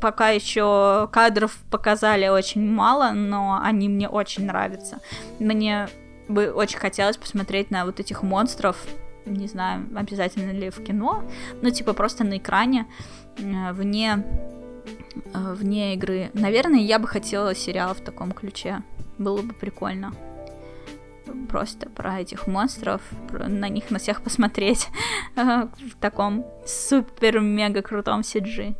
пока 0.00 0.30
еще 0.30 1.08
кадров 1.12 1.58
показали 1.70 2.28
очень 2.28 2.68
мало, 2.68 3.10
но 3.12 3.60
они 3.62 3.88
мне 3.88 4.08
очень 4.08 4.46
нравятся. 4.46 5.00
Мне 5.38 5.88
бы 6.28 6.52
очень 6.52 6.78
хотелось 6.78 7.16
посмотреть 7.16 7.70
на 7.70 7.84
вот 7.84 8.00
этих 8.00 8.22
монстров, 8.22 8.76
не 9.26 9.46
знаю, 9.46 9.88
обязательно 9.94 10.52
ли 10.52 10.70
в 10.70 10.82
кино, 10.82 11.24
но 11.60 11.70
типа 11.70 11.92
просто 11.92 12.24
на 12.24 12.38
экране, 12.38 12.86
э, 13.38 13.72
вне, 13.72 14.24
э, 15.34 15.54
вне 15.54 15.94
игры. 15.94 16.30
Наверное, 16.34 16.80
я 16.80 16.98
бы 16.98 17.06
хотела 17.06 17.54
сериал 17.54 17.94
в 17.94 18.00
таком 18.00 18.32
ключе. 18.32 18.82
Было 19.18 19.42
бы 19.42 19.52
прикольно 19.52 20.14
просто 21.48 21.88
про 21.88 22.20
этих 22.20 22.46
монстров, 22.46 23.00
про, 23.28 23.48
на 23.48 23.68
них 23.68 23.90
на 23.90 23.98
всех 23.98 24.22
посмотреть 24.22 24.88
в 25.36 25.70
таком 26.00 26.46
супер-мега 26.66 27.82
крутом 27.82 28.20
CG. 28.20 28.76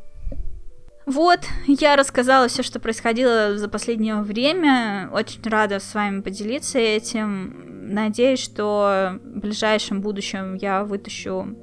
Вот, 1.07 1.41
я 1.67 1.97
рассказала 1.97 2.47
все, 2.47 2.63
что 2.63 2.79
происходило 2.79 3.59
за 3.59 3.69
последнее 3.69 4.23
время. 4.23 5.11
Очень 5.13 5.43
рада 5.43 5.81
с 5.81 5.95
вами 5.95 6.21
поделиться 6.21 6.79
этим. 6.79 7.93
Надеюсь, 7.93 8.39
что 8.39 9.19
в 9.25 9.41
ближайшем 9.41 10.03
будущем 10.03 10.55
я 10.55 10.85
вытащу 10.85 11.57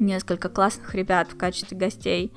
несколько 0.00 0.48
классных 0.48 0.94
ребят 0.94 1.28
в 1.30 1.36
качестве 1.36 1.76
гостей 1.76 2.32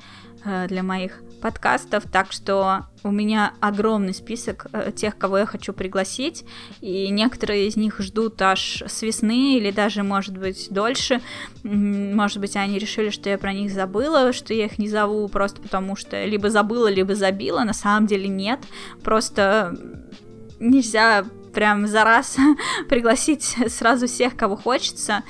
э, 0.46 0.68
для 0.68 0.84
моих 0.84 1.24
подкастов, 1.42 2.04
так 2.12 2.32
что 2.32 2.86
у 3.04 3.12
меня 3.12 3.54
огромный 3.60 4.14
список 4.14 4.68
э, 4.74 4.92
тех, 4.96 5.18
кого 5.18 5.40
я 5.40 5.46
хочу 5.46 5.74
пригласить, 5.74 6.46
и 6.82 7.10
некоторые 7.10 7.68
из 7.68 7.76
них 7.76 8.00
ждут 8.00 8.42
аж 8.42 8.84
с 8.86 9.02
весны 9.02 9.58
или 9.58 9.72
даже, 9.72 10.04
может 10.04 10.38
быть, 10.38 10.68
дольше. 10.72 11.22
Может 11.64 12.40
быть, 12.40 12.56
они 12.56 12.80
решили, 12.80 13.10
что 13.10 13.30
я 13.30 13.38
про 13.38 13.54
них 13.54 13.72
забыла, 13.72 14.34
что 14.34 14.54
я 14.54 14.66
их 14.66 14.78
не 14.78 14.90
зову 14.90 15.28
просто 15.28 15.62
потому, 15.62 15.96
что 15.96 16.26
либо 16.26 16.50
забыла, 16.50 16.88
либо 16.88 17.16
забила. 17.16 17.64
На 17.64 17.74
самом 17.74 18.08
деле 18.08 18.28
нет. 18.28 18.60
Просто 19.04 19.76
нельзя 20.60 21.26
прям 21.54 21.88
за 21.88 22.04
раз 22.04 22.38
пригласить 22.90 23.56
сразу 23.68 24.08
всех, 24.08 24.36
кого 24.36 24.56
хочется. 24.56 25.24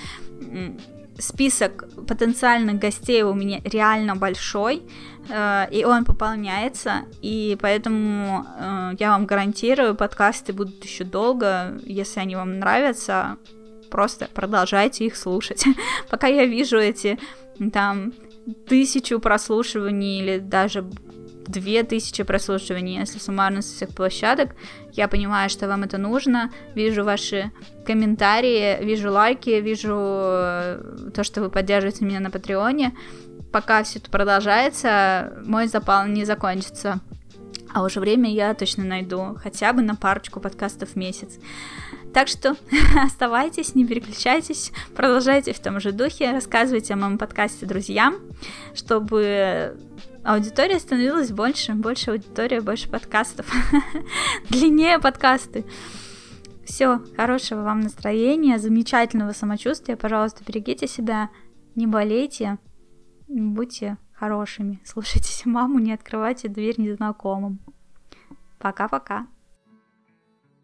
Список 1.19 1.85
потенциальных 2.07 2.79
гостей 2.79 3.23
у 3.23 3.33
меня 3.33 3.59
реально 3.63 4.15
большой, 4.15 4.83
э, 5.29 5.67
и 5.71 5.83
он 5.83 6.05
пополняется, 6.05 7.05
и 7.21 7.57
поэтому 7.59 8.45
э, 8.59 8.91
я 8.99 9.11
вам 9.11 9.25
гарантирую, 9.25 9.95
подкасты 9.95 10.53
будут 10.53 10.83
еще 10.83 11.03
долго, 11.03 11.79
если 11.83 12.19
они 12.19 12.35
вам 12.35 12.59
нравятся, 12.59 13.37
просто 13.89 14.29
продолжайте 14.33 15.05
их 15.05 15.15
слушать. 15.15 15.65
Пока 16.09 16.27
я 16.27 16.45
вижу 16.45 16.77
эти 16.77 17.17
там 17.73 18.13
тысячу 18.67 19.19
прослушиваний 19.19 20.19
или 20.21 20.37
даже 20.39 20.85
две 21.47 21.83
тысячи 21.83 22.23
прослушиваний, 22.23 22.99
если 22.99 23.19
суммарно 23.19 23.61
со 23.61 23.73
всех 23.75 23.89
площадок. 23.89 24.55
Я 24.93 25.07
понимаю, 25.07 25.49
что 25.49 25.67
вам 25.67 25.83
это 25.83 25.97
нужно, 25.97 26.51
вижу 26.75 27.03
ваши 27.03 27.51
комментарии, 27.85 28.83
вижу 28.83 29.11
лайки, 29.11 29.49
вижу 29.61 29.95
э, 29.95 31.11
то, 31.13 31.23
что 31.23 31.41
вы 31.41 31.49
поддерживаете 31.49 32.05
меня 32.05 32.19
на 32.19 32.31
Патреоне. 32.31 32.95
Пока 33.51 33.83
все 33.83 33.99
это 33.99 34.09
продолжается, 34.09 35.33
мой 35.45 35.67
запал 35.67 36.07
не 36.07 36.25
закончится. 36.25 36.99
А 37.73 37.83
уже 37.83 37.99
время 37.99 38.31
я 38.31 38.53
точно 38.53 38.83
найду, 38.83 39.37
хотя 39.41 39.73
бы 39.73 39.81
на 39.81 39.95
парочку 39.95 40.39
подкастов 40.39 40.89
в 40.89 40.95
месяц. 40.95 41.37
Так 42.13 42.27
что 42.27 42.55
оставайтесь, 43.05 43.75
не 43.75 43.85
переключайтесь, 43.85 44.71
продолжайте 44.95 45.53
в 45.53 45.59
том 45.59 45.79
же 45.79 45.91
духе, 45.91 46.31
рассказывайте 46.31 46.93
о 46.93 46.97
моем 46.97 47.17
подкасте 47.17 47.65
друзьям, 47.65 48.15
чтобы 48.73 49.77
аудитория 50.27 50.77
становилась 50.77 51.31
больше, 51.31 51.73
больше 51.73 52.11
аудитория, 52.11 52.59
больше 52.59 52.89
подкастов, 52.89 53.49
длиннее 54.49 54.99
подкасты. 54.99 55.65
Все, 56.65 56.99
хорошего 57.15 57.61
вам 57.61 57.79
настроения, 57.79 58.59
замечательного 58.59 59.31
самочувствия, 59.31 59.95
пожалуйста, 59.95 60.43
берегите 60.45 60.85
себя, 60.85 61.29
не 61.75 61.87
болейте, 61.87 62.57
будьте 63.29 63.97
хорошими, 64.13 64.81
слушайте 64.83 65.31
маму, 65.49 65.79
не 65.79 65.93
открывайте 65.93 66.49
дверь 66.49 66.75
незнакомым. 66.77 67.59
Пока-пока 68.59 69.27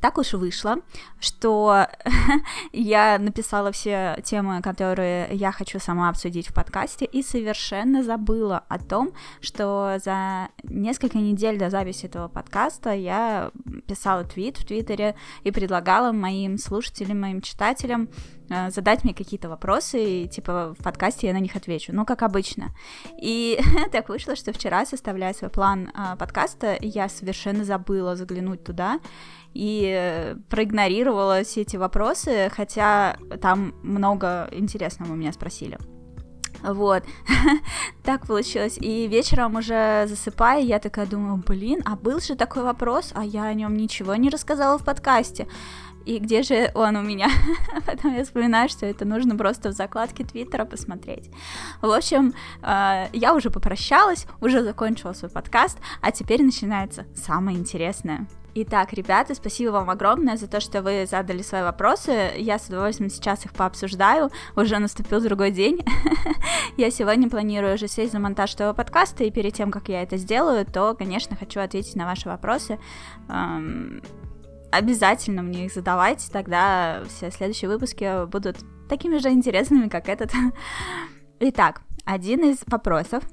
так 0.03 0.17
уж 0.17 0.34
вышло, 0.34 0.80
что 1.21 1.88
я 2.73 3.17
написала 3.17 3.71
все 3.71 4.19
темы, 4.21 4.61
которые 4.61 5.30
я 5.31 5.53
хочу 5.53 5.80
сама 5.80 6.09
обсудить 6.09 6.49
в 6.49 6.53
подкасте, 6.53 7.05
и 7.05 7.23
совершенно 7.23 8.03
забыла 8.03 8.65
о 8.67 8.80
том, 8.80 9.13
что 9.39 9.95
за 10.03 10.49
несколько 10.63 11.19
недель 11.19 11.57
до 11.57 11.69
записи 11.69 12.07
этого 12.07 12.27
подкаста 12.27 12.91
я 12.91 13.51
писала 13.88 14.25
твит 14.25 14.57
в 14.57 14.65
Твиттере 14.65 15.15
и 15.45 15.51
предлагала 15.51 16.11
моим 16.11 16.57
слушателям, 16.57 17.21
моим 17.21 17.39
читателям 17.39 18.09
задать 18.69 19.03
мне 19.03 19.13
какие-то 19.13 19.49
вопросы, 19.49 20.23
и, 20.23 20.27
типа, 20.27 20.75
в 20.77 20.84
подкасте 20.84 21.27
я 21.27 21.34
на 21.34 21.39
них 21.39 21.55
отвечу, 21.55 21.93
ну, 21.93 22.05
как 22.05 22.23
обычно. 22.23 22.71
И 23.21 23.59
так 23.91 24.09
вышло, 24.09 24.35
что 24.35 24.53
вчера, 24.53 24.85
составляя 24.85 25.34
свой 25.34 25.49
план 25.49 25.91
э, 25.93 26.15
подкаста, 26.17 26.77
я 26.81 27.09
совершенно 27.09 27.63
забыла 27.63 28.15
заглянуть 28.15 28.63
туда 28.63 28.99
и 29.53 30.35
проигнорировала 30.49 31.43
все 31.43 31.61
эти 31.61 31.77
вопросы, 31.77 32.51
хотя 32.55 33.17
там 33.41 33.75
много 33.84 34.49
интересного 34.51 35.13
у 35.13 35.15
меня 35.15 35.31
спросили. 35.31 35.77
Вот, 36.63 37.03
так 38.03 38.25
получилось. 38.25 38.77
И 38.80 39.07
вечером 39.07 39.55
уже 39.55 40.05
засыпая, 40.07 40.61
я 40.61 40.80
такая 40.80 41.05
думаю, 41.05 41.43
блин, 41.45 41.81
а 41.85 41.95
был 41.97 42.19
же 42.21 42.35
такой 42.35 42.63
вопрос, 42.63 43.11
а 43.13 43.25
я 43.25 43.43
о 43.43 43.53
нем 43.53 43.75
ничего 43.75 44.15
не 44.15 44.30
рассказала 44.30 44.77
в 44.77 44.85
подкасте 44.85 45.47
и 46.05 46.19
где 46.19 46.43
же 46.43 46.71
он 46.73 46.95
у 46.95 47.01
меня? 47.01 47.30
Потом 47.85 48.15
я 48.15 48.23
вспоминаю, 48.23 48.69
что 48.69 48.85
это 48.85 49.05
нужно 49.05 49.35
просто 49.35 49.69
в 49.69 49.73
закладке 49.73 50.23
Твиттера 50.23 50.65
посмотреть. 50.65 51.30
В 51.81 51.91
общем, 51.91 52.34
э, 52.61 53.07
я 53.13 53.34
уже 53.34 53.49
попрощалась, 53.49 54.25
уже 54.41 54.63
закончила 54.63 55.13
свой 55.13 55.31
подкаст, 55.31 55.77
а 56.01 56.11
теперь 56.11 56.43
начинается 56.43 57.05
самое 57.15 57.57
интересное. 57.57 58.27
Итак, 58.55 58.93
ребята, 58.93 59.34
спасибо 59.34 59.71
вам 59.71 59.89
огромное 59.89 60.38
за 60.38 60.47
то, 60.47 60.59
что 60.59 60.84
вы 60.84 61.07
задали 61.09 61.41
свои 61.41 61.63
вопросы. 61.63 62.34
Я 62.38 62.59
с 62.59 62.67
удовольствием 62.67 63.09
сейчас 63.09 63.45
их 63.45 63.53
пообсуждаю. 63.53 64.30
Уже 64.55 64.77
наступил 64.77 65.21
другой 65.21 65.49
день. 65.49 65.84
я 66.77 66.91
сегодня 66.91 67.31
планирую 67.31 67.73
уже 67.73 67.88
сесть 67.88 68.11
за 68.11 68.19
монтаж 68.19 68.53
этого 68.53 68.73
подкаста, 68.73 69.23
и 69.23 69.31
перед 69.31 69.55
тем, 69.55 69.71
как 69.71 69.89
я 69.89 70.03
это 70.03 70.17
сделаю, 70.17 70.67
то, 70.67 70.93
конечно, 70.93 71.35
хочу 71.35 71.61
ответить 71.61 71.95
на 71.95 72.05
ваши 72.05 72.30
вопросы. 72.30 72.77
Обязательно 74.73 75.43
мне 75.43 75.65
их 75.65 75.73
задавайте, 75.73 76.31
тогда 76.31 77.03
все 77.07 77.29
следующие 77.29 77.69
выпуски 77.69 78.25
будут 78.25 78.57
такими 78.89 79.19
же 79.19 79.29
интересными, 79.29 79.87
как 79.87 80.09
этот. 80.09 80.31
Итак, 81.39 81.83
один 82.05 82.43
из 82.49 82.63
вопросов. 82.65 83.23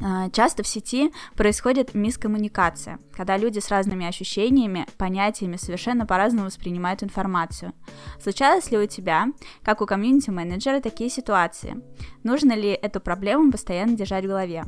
А, 0.00 0.30
часто 0.30 0.62
в 0.62 0.66
сети 0.66 1.12
происходит 1.34 1.94
мискоммуникация, 1.94 2.98
когда 3.12 3.36
люди 3.36 3.58
с 3.58 3.68
разными 3.68 4.06
ощущениями, 4.06 4.86
понятиями 4.96 5.56
совершенно 5.56 6.06
по-разному 6.06 6.46
воспринимают 6.46 7.02
информацию. 7.02 7.74
Случалось 8.18 8.70
ли 8.70 8.78
у 8.78 8.86
тебя, 8.86 9.26
как 9.62 9.82
у 9.82 9.86
комьюнити-менеджера, 9.86 10.80
такие 10.80 11.10
ситуации? 11.10 11.82
Нужно 12.22 12.54
ли 12.54 12.70
эту 12.70 13.00
проблему 13.00 13.52
постоянно 13.52 13.94
держать 13.94 14.24
в 14.24 14.28
голове? 14.28 14.64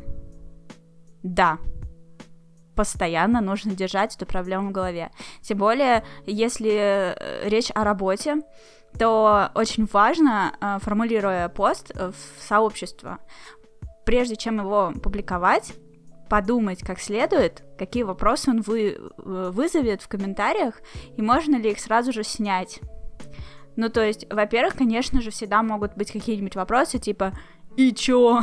Да, 1.22 1.58
постоянно 2.78 3.40
нужно 3.40 3.74
держать 3.74 4.14
эту 4.14 4.24
проблему 4.24 4.68
в 4.68 4.72
голове. 4.72 5.10
Тем 5.42 5.58
более, 5.58 6.04
если 6.26 6.70
э, 6.70 7.48
речь 7.48 7.72
о 7.74 7.82
работе, 7.82 8.36
то 8.96 9.50
очень 9.56 9.88
важно, 9.92 10.52
э, 10.60 10.78
формулируя 10.80 11.48
пост 11.48 11.90
в 11.92 12.14
сообщество, 12.40 13.18
прежде 14.06 14.36
чем 14.36 14.60
его 14.60 14.92
публиковать, 15.02 15.72
подумать 16.30 16.78
как 16.86 17.00
следует, 17.00 17.64
какие 17.76 18.04
вопросы 18.04 18.50
он 18.50 18.60
вы, 18.60 18.90
э, 18.90 19.50
вызовет 19.52 20.00
в 20.00 20.06
комментариях, 20.06 20.74
и 21.16 21.20
можно 21.20 21.56
ли 21.56 21.72
их 21.72 21.80
сразу 21.80 22.12
же 22.12 22.22
снять. 22.22 22.78
Ну, 23.74 23.88
то 23.88 24.04
есть, 24.04 24.32
во-первых, 24.32 24.76
конечно 24.76 25.20
же, 25.20 25.32
всегда 25.32 25.64
могут 25.64 25.96
быть 25.96 26.12
какие-нибудь 26.12 26.54
вопросы, 26.54 27.00
типа 27.00 27.32
«И 27.76 27.92
чё?», 27.92 28.40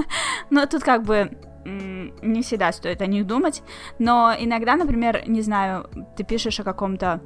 но 0.50 0.66
тут 0.66 0.82
как 0.82 1.04
бы 1.04 1.38
не 1.64 2.42
всегда 2.42 2.72
стоит 2.72 3.02
о 3.02 3.06
них 3.06 3.26
думать, 3.26 3.62
но 3.98 4.34
иногда, 4.38 4.76
например, 4.76 5.24
не 5.26 5.42
знаю, 5.42 5.88
ты 6.16 6.24
пишешь 6.24 6.60
о 6.60 6.64
каком-то 6.64 7.20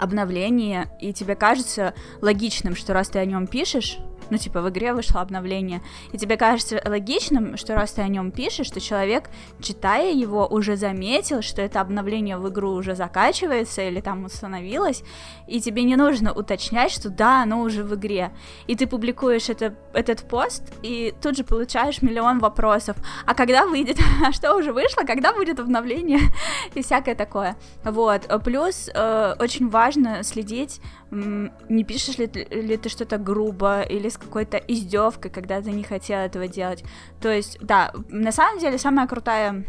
обновлении, 0.00 0.86
и 0.98 1.12
тебе 1.12 1.36
кажется 1.36 1.94
логичным, 2.22 2.74
что 2.74 2.94
раз 2.94 3.10
ты 3.10 3.18
о 3.18 3.24
нем 3.24 3.46
пишешь, 3.46 3.98
ну, 4.30 4.38
типа, 4.38 4.60
в 4.62 4.68
игре 4.68 4.92
вышло 4.92 5.20
обновление, 5.20 5.82
и 6.12 6.18
тебе 6.18 6.36
кажется 6.36 6.80
логичным, 6.84 7.56
что 7.56 7.74
раз 7.74 7.92
ты 7.92 8.02
о 8.02 8.08
нем 8.08 8.30
пишешь, 8.30 8.66
что 8.66 8.80
человек, 8.80 9.30
читая 9.60 10.12
его, 10.12 10.46
уже 10.46 10.76
заметил, 10.76 11.42
что 11.42 11.62
это 11.62 11.80
обновление 11.80 12.36
в 12.36 12.48
игру 12.48 12.70
уже 12.70 12.94
закачивается 12.94 13.82
или 13.82 14.00
там 14.00 14.24
установилось, 14.24 15.02
и 15.46 15.60
тебе 15.60 15.82
не 15.82 15.96
нужно 15.96 16.32
уточнять, 16.32 16.92
что 16.92 17.10
да, 17.10 17.42
оно 17.42 17.60
уже 17.62 17.84
в 17.84 17.94
игре. 17.94 18.32
И 18.66 18.76
ты 18.76 18.86
публикуешь 18.86 19.48
это, 19.48 19.74
этот 19.92 20.28
пост, 20.28 20.62
и 20.82 21.14
тут 21.20 21.36
же 21.36 21.44
получаешь 21.44 22.02
миллион 22.02 22.38
вопросов. 22.38 22.96
А 23.26 23.34
когда 23.34 23.66
выйдет? 23.66 23.98
А 24.22 24.32
что 24.32 24.54
уже 24.54 24.72
вышло? 24.72 25.02
Когда 25.04 25.32
будет 25.32 25.58
обновление? 25.58 26.20
и 26.74 26.82
всякое 26.82 27.14
такое. 27.14 27.56
Вот. 27.84 28.28
Плюс 28.44 28.90
э, 28.92 29.34
очень 29.38 29.68
важно 29.68 30.22
следить, 30.22 30.80
не 31.10 31.84
пишешь 31.84 32.18
ли, 32.18 32.26
ли 32.26 32.76
ты 32.76 32.88
что-то 32.88 33.18
грубо 33.18 33.82
или 33.82 34.08
с 34.08 34.16
какой-то 34.16 34.56
издевкой, 34.58 35.30
когда 35.30 35.60
ты 35.60 35.72
не 35.72 35.82
хотел 35.82 36.18
этого 36.18 36.46
делать. 36.46 36.84
То 37.20 37.32
есть, 37.32 37.58
да, 37.60 37.92
на 38.08 38.32
самом 38.32 38.60
деле 38.60 38.78
самая 38.78 39.06
крутая 39.06 39.64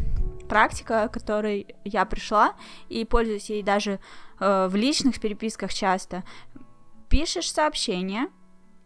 практика, 0.48 1.08
которой 1.12 1.74
я 1.84 2.04
пришла, 2.04 2.54
и 2.88 3.04
пользуюсь 3.04 3.50
ей 3.50 3.62
даже 3.62 3.98
э, 4.38 4.68
в 4.68 4.76
личных 4.76 5.20
переписках 5.20 5.72
часто. 5.72 6.24
Пишешь 7.08 7.52
сообщение, 7.52 8.26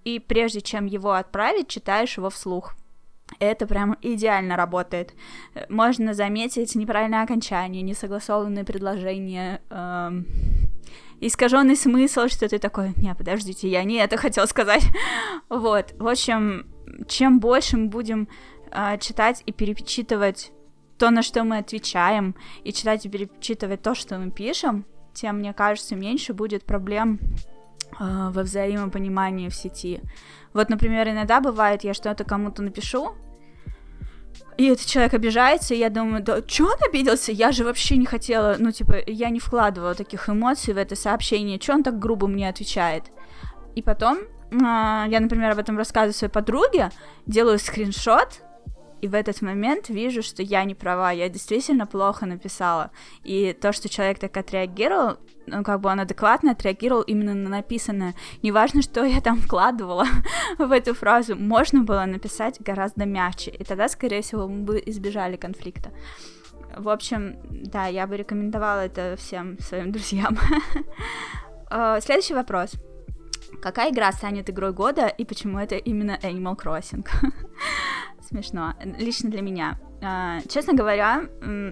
и 0.05 0.21
прежде 0.21 0.61
чем 0.61 0.87
его 0.87 1.13
отправить, 1.13 1.69
читаешь 1.69 2.17
его 2.17 2.31
вслух. 2.31 2.75
Это 3.41 3.67
прям 3.67 3.97
идеально 4.03 4.57
работает. 4.57 5.15
Можно 5.69 6.15
заметить 6.15 6.75
неправильное 6.77 7.25
окончание, 7.25 7.83
несогласованные 7.83 8.65
предложения, 8.65 9.61
эм, 9.71 10.27
искаженный 11.27 11.77
смысл, 11.77 12.29
что 12.29 12.49
ты 12.49 12.59
такой, 12.59 12.93
не, 12.97 13.15
подождите, 13.15 13.69
я 13.69 13.85
не 13.85 13.97
это 13.97 14.17
хотел 14.17 14.47
сказать. 14.47 14.85
вот, 15.49 15.95
в 15.99 16.07
общем, 16.07 16.67
чем 17.09 17.41
больше 17.41 17.77
мы 17.77 17.89
будем 17.89 18.29
э, 18.71 18.99
читать 18.99 19.43
и 19.47 19.53
перечитывать 19.53 20.53
то, 20.99 21.11
на 21.11 21.23
что 21.23 21.45
мы 21.45 21.59
отвечаем, 21.59 22.35
и 22.65 22.73
читать 22.73 23.05
и 23.07 23.09
перечитывать 23.09 23.83
то, 23.83 23.95
что 23.95 24.19
мы 24.19 24.31
пишем, 24.31 24.87
тем, 25.13 25.39
мне 25.39 25.53
кажется, 25.53 25.97
меньше 25.97 26.35
будет 26.35 26.65
проблем 26.65 27.19
э, 27.99 28.31
во 28.31 28.43
взаимопонимании 28.43 29.49
в 29.49 29.55
сети. 29.55 30.01
Вот, 30.53 30.71
например, 30.71 31.09
иногда 31.09 31.41
бывает, 31.41 31.85
я 31.85 31.95
что-то 31.95 32.25
кому-то 32.25 32.63
напишу, 32.63 33.15
И 34.57 34.67
этот 34.67 34.87
человек 34.87 35.15
обижается, 35.15 35.75
и 35.75 35.79
я 35.79 35.91
думаю, 35.91 36.23
да 36.23 36.41
что 36.47 36.65
он 36.65 36.77
обиделся? 36.89 37.31
Я 37.31 37.53
же 37.53 37.65
вообще 37.65 37.97
не 37.97 38.07
хотела, 38.07 38.57
ну, 38.59 38.73
типа, 38.73 38.97
я 39.07 39.29
не 39.29 39.39
вкладывала 39.39 39.95
таких 39.95 40.29
эмоций 40.31 40.73
в 40.73 40.79
это 40.79 40.97
сообщение, 40.97 41.61
что 41.61 41.75
он 41.75 41.83
так 41.83 41.99
грубо 41.99 42.27
мне 42.27 42.49
отвечает? 42.49 43.05
И 43.75 43.83
потом 43.83 44.19
а, 44.65 45.07
я, 45.09 45.21
например, 45.21 45.51
об 45.53 45.59
этом 45.59 45.77
рассказываю 45.77 46.15
своей 46.15 46.33
подруге, 46.33 46.91
делаю 47.27 47.59
скриншот, 47.59 48.41
и 49.01 49.09
в 49.09 49.15
этот 49.15 49.43
момент 49.43 49.89
вижу, 49.89 50.23
что 50.23 50.43
я 50.43 50.65
не 50.65 50.75
права, 50.75 51.13
я 51.13 51.29
действительно 51.29 51.87
плохо 51.87 52.27
написала. 52.27 52.91
И 53.25 53.53
то, 53.53 53.73
что 53.73 53.89
человек 53.89 54.19
так 54.19 54.37
отреагировал, 54.37 55.19
ну, 55.47 55.63
как 55.63 55.81
бы 55.81 55.91
он 55.91 56.01
адекватно 56.01 56.53
отреагировал 56.53 57.03
именно 57.03 57.35
на 57.35 57.49
написанное. 57.49 58.15
Неважно, 58.43 58.83
что 58.83 59.05
я 59.05 59.21
там 59.21 59.39
вкладывала 59.39 60.07
в 60.59 60.73
эту 60.73 60.95
фразу, 60.95 61.37
можно 61.37 61.83
было 61.83 62.05
написать 62.07 62.61
гораздо 62.61 63.05
мягче, 63.05 63.51
и 63.51 63.65
тогда, 63.65 63.89
скорее 63.89 64.23
всего, 64.23 64.49
мы 64.49 64.63
бы 64.63 64.83
избежали 64.87 65.37
конфликта. 65.37 65.91
В 66.77 66.89
общем, 66.89 67.37
да, 67.51 67.87
я 67.87 68.07
бы 68.07 68.17
рекомендовала 68.17 68.81
это 68.81 69.17
всем 69.19 69.59
своим 69.61 69.93
друзьям. 69.93 70.39
А, 71.69 72.01
следующий 72.01 72.35
вопрос. 72.35 72.73
Какая 73.63 73.91
игра 73.91 74.13
станет 74.13 74.51
игрой 74.51 74.73
года 74.73 75.07
и 75.07 75.25
почему 75.25 75.59
это 75.59 75.77
именно 75.77 76.19
Animal 76.23 76.57
Crossing? 76.57 77.07
Смешно. 78.27 78.75
Лично 78.99 79.31
для 79.31 79.41
меня. 79.41 79.79
А, 80.03 80.41
честно 80.49 80.75
говоря, 80.75 81.27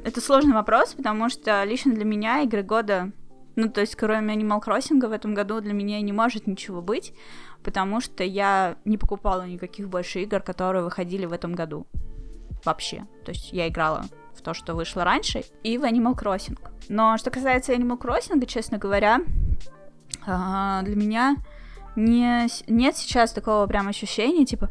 это 0.05 0.21
сложный 0.21 0.55
вопрос, 0.55 0.95
потому 0.95 1.29
что 1.29 1.65
лично 1.65 1.93
для 1.93 2.05
меня 2.05 2.43
игры 2.43 2.63
года, 2.63 3.11
ну, 3.57 3.69
то 3.69 3.81
есть, 3.81 3.97
кроме 3.97 4.35
Animal 4.35 4.63
Crossing 4.65 5.05
в 5.07 5.11
этом 5.11 5.35
году 5.35 5.61
для 5.61 5.73
меня 5.73 6.01
не 6.01 6.13
может 6.13 6.47
ничего 6.47 6.81
быть, 6.81 7.13
потому 7.65 8.01
что 8.01 8.23
я 8.23 8.77
не 8.85 8.99
покупала 8.99 9.47
никаких 9.47 9.89
больше 9.89 10.23
игр, 10.23 10.41
которые 10.41 10.85
выходили 10.85 11.27
в 11.27 11.33
этом 11.33 11.55
году. 11.55 11.87
Вообще. 12.65 13.07
То 13.25 13.33
есть 13.33 13.53
я 13.53 13.69
играла 13.69 14.05
в 14.35 14.43
то, 14.43 14.55
что 14.55 14.75
вышло 14.75 15.05
раньше, 15.05 15.43
и 15.65 15.77
в 15.77 15.83
Animal 15.83 16.17
Crossing. 16.17 16.59
Но 16.89 17.17
что 17.19 17.31
касается 17.31 17.73
Animal 17.73 17.99
Crossing, 17.99 18.45
честно 18.47 18.79
говоря, 18.79 19.21
а, 20.25 20.83
для 20.83 20.95
меня 20.95 21.37
не, 21.97 22.47
нет 22.69 22.97
сейчас 22.97 23.33
такого 23.33 23.67
прям 23.67 23.89
ощущения, 23.89 24.45
типа, 24.45 24.71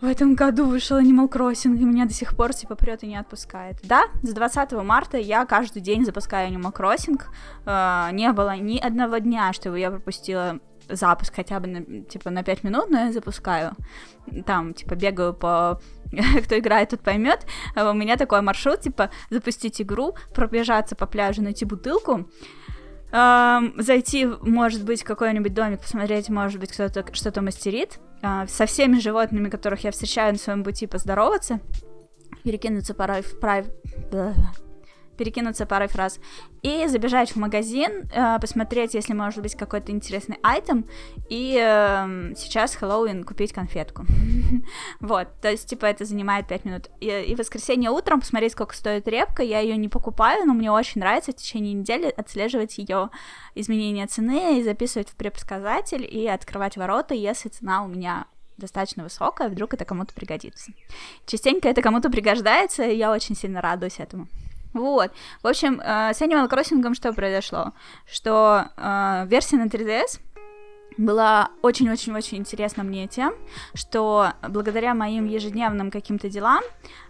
в 0.00 0.06
этом 0.06 0.34
году 0.34 0.66
вышел 0.66 0.98
Animal 0.98 1.28
Crossing, 1.28 1.76
и 1.76 1.84
меня 1.84 2.06
до 2.06 2.14
сих 2.14 2.34
пор, 2.36 2.54
типа, 2.54 2.74
прет 2.74 3.02
и 3.02 3.06
не 3.06 3.16
отпускает. 3.16 3.76
Да, 3.82 4.04
с 4.22 4.32
20 4.32 4.72
марта 4.72 5.18
я 5.18 5.44
каждый 5.44 5.82
день 5.82 6.04
запускаю 6.04 6.50
Animal 6.50 6.72
Crossing. 6.72 7.20
Э, 7.66 8.08
не 8.12 8.32
было 8.32 8.56
ни 8.56 8.78
одного 8.78 9.18
дня, 9.18 9.52
чтобы 9.52 9.78
я 9.78 9.90
пропустила 9.90 10.58
запуск 10.88 11.34
хотя 11.36 11.60
бы, 11.60 11.66
на, 11.66 12.02
типа, 12.02 12.30
на 12.30 12.42
5 12.42 12.64
минут, 12.64 12.90
но 12.90 12.98
я 13.06 13.12
запускаю. 13.12 13.72
Там, 14.46 14.74
типа, 14.74 14.94
бегаю 14.94 15.34
по... 15.34 15.80
Кто 16.44 16.58
играет, 16.58 16.90
тот 16.90 17.00
поймет. 17.00 17.46
А 17.76 17.90
у 17.90 17.94
меня 17.94 18.16
такой 18.16 18.40
маршрут, 18.40 18.80
типа, 18.80 19.10
запустить 19.28 19.80
игру, 19.82 20.14
пробежаться 20.34 20.96
по 20.96 21.06
пляжу, 21.06 21.42
найти 21.42 21.64
бутылку, 21.64 22.28
эм, 23.12 23.74
зайти, 23.76 24.26
может 24.26 24.84
быть, 24.84 25.02
в 25.02 25.04
какой-нибудь 25.04 25.54
домик, 25.54 25.80
посмотреть, 25.80 26.28
может 26.30 26.58
быть, 26.58 26.72
кто-то 26.72 27.04
что-то 27.12 27.42
мастерит, 27.42 28.00
со 28.22 28.66
всеми 28.66 28.98
животными, 28.98 29.48
которых 29.48 29.84
я 29.84 29.90
встречаю 29.90 30.32
на 30.32 30.38
своем 30.38 30.64
пути, 30.64 30.86
поздороваться, 30.86 31.60
перекинуться 32.44 32.94
парой, 32.94 33.22
прав 33.40 33.66
перекинуться 35.20 35.66
парой 35.66 35.88
фраз, 35.88 36.18
и 36.62 36.86
забежать 36.86 37.32
в 37.32 37.36
магазин, 37.36 38.08
э, 38.10 38.38
посмотреть, 38.40 38.94
если 38.94 39.12
может 39.12 39.42
быть 39.42 39.54
какой-то 39.54 39.92
интересный 39.92 40.38
айтем, 40.42 40.86
и 41.28 41.60
э, 41.62 42.32
сейчас 42.36 42.74
Хэллоуин 42.74 43.24
купить 43.24 43.52
конфетку. 43.52 44.06
вот, 45.00 45.28
то 45.42 45.50
есть, 45.50 45.68
типа, 45.68 45.84
это 45.84 46.06
занимает 46.06 46.48
5 46.48 46.64
минут. 46.64 46.90
И, 47.00 47.08
и 47.08 47.34
в 47.34 47.38
воскресенье 47.38 47.90
утром 47.90 48.20
посмотреть, 48.20 48.52
сколько 48.52 48.74
стоит 48.74 49.06
репка, 49.08 49.42
я 49.42 49.60
ее 49.60 49.76
не 49.76 49.88
покупаю, 49.88 50.46
но 50.46 50.54
мне 50.54 50.72
очень 50.72 51.02
нравится 51.02 51.32
в 51.32 51.36
течение 51.36 51.74
недели 51.74 52.06
отслеживать 52.06 52.78
ее 52.78 53.10
изменение 53.54 54.06
цены 54.06 54.58
и 54.58 54.62
записывать 54.62 55.10
в 55.10 55.16
предсказатель 55.16 56.08
и 56.10 56.26
открывать 56.26 56.78
ворота, 56.78 57.12
если 57.12 57.50
цена 57.50 57.84
у 57.84 57.88
меня 57.88 58.24
достаточно 58.56 59.02
высокая, 59.02 59.48
вдруг 59.48 59.74
это 59.74 59.84
кому-то 59.84 60.14
пригодится. 60.14 60.72
Частенько 61.26 61.68
это 61.68 61.82
кому-то 61.82 62.10
пригождается, 62.10 62.84
и 62.84 62.96
я 62.96 63.10
очень 63.10 63.34
сильно 63.34 63.60
радуюсь 63.60 63.98
этому. 63.98 64.28
Вот. 64.72 65.12
В 65.42 65.46
общем, 65.46 65.80
э, 65.80 66.12
с 66.14 66.20
Animal 66.20 66.48
Crossing 66.48 66.94
что 66.94 67.12
произошло? 67.12 67.72
Что 68.06 68.66
э, 68.76 69.26
версия 69.26 69.56
на 69.56 69.66
3DS 69.66 70.20
была 70.96 71.50
очень-очень-очень 71.62 72.38
интересна 72.38 72.82
мне 72.82 73.06
тем, 73.06 73.34
что 73.74 74.32
благодаря 74.48 74.94
моим 74.94 75.26
ежедневным 75.26 75.90
каким-то 75.90 76.28
делам 76.28 76.62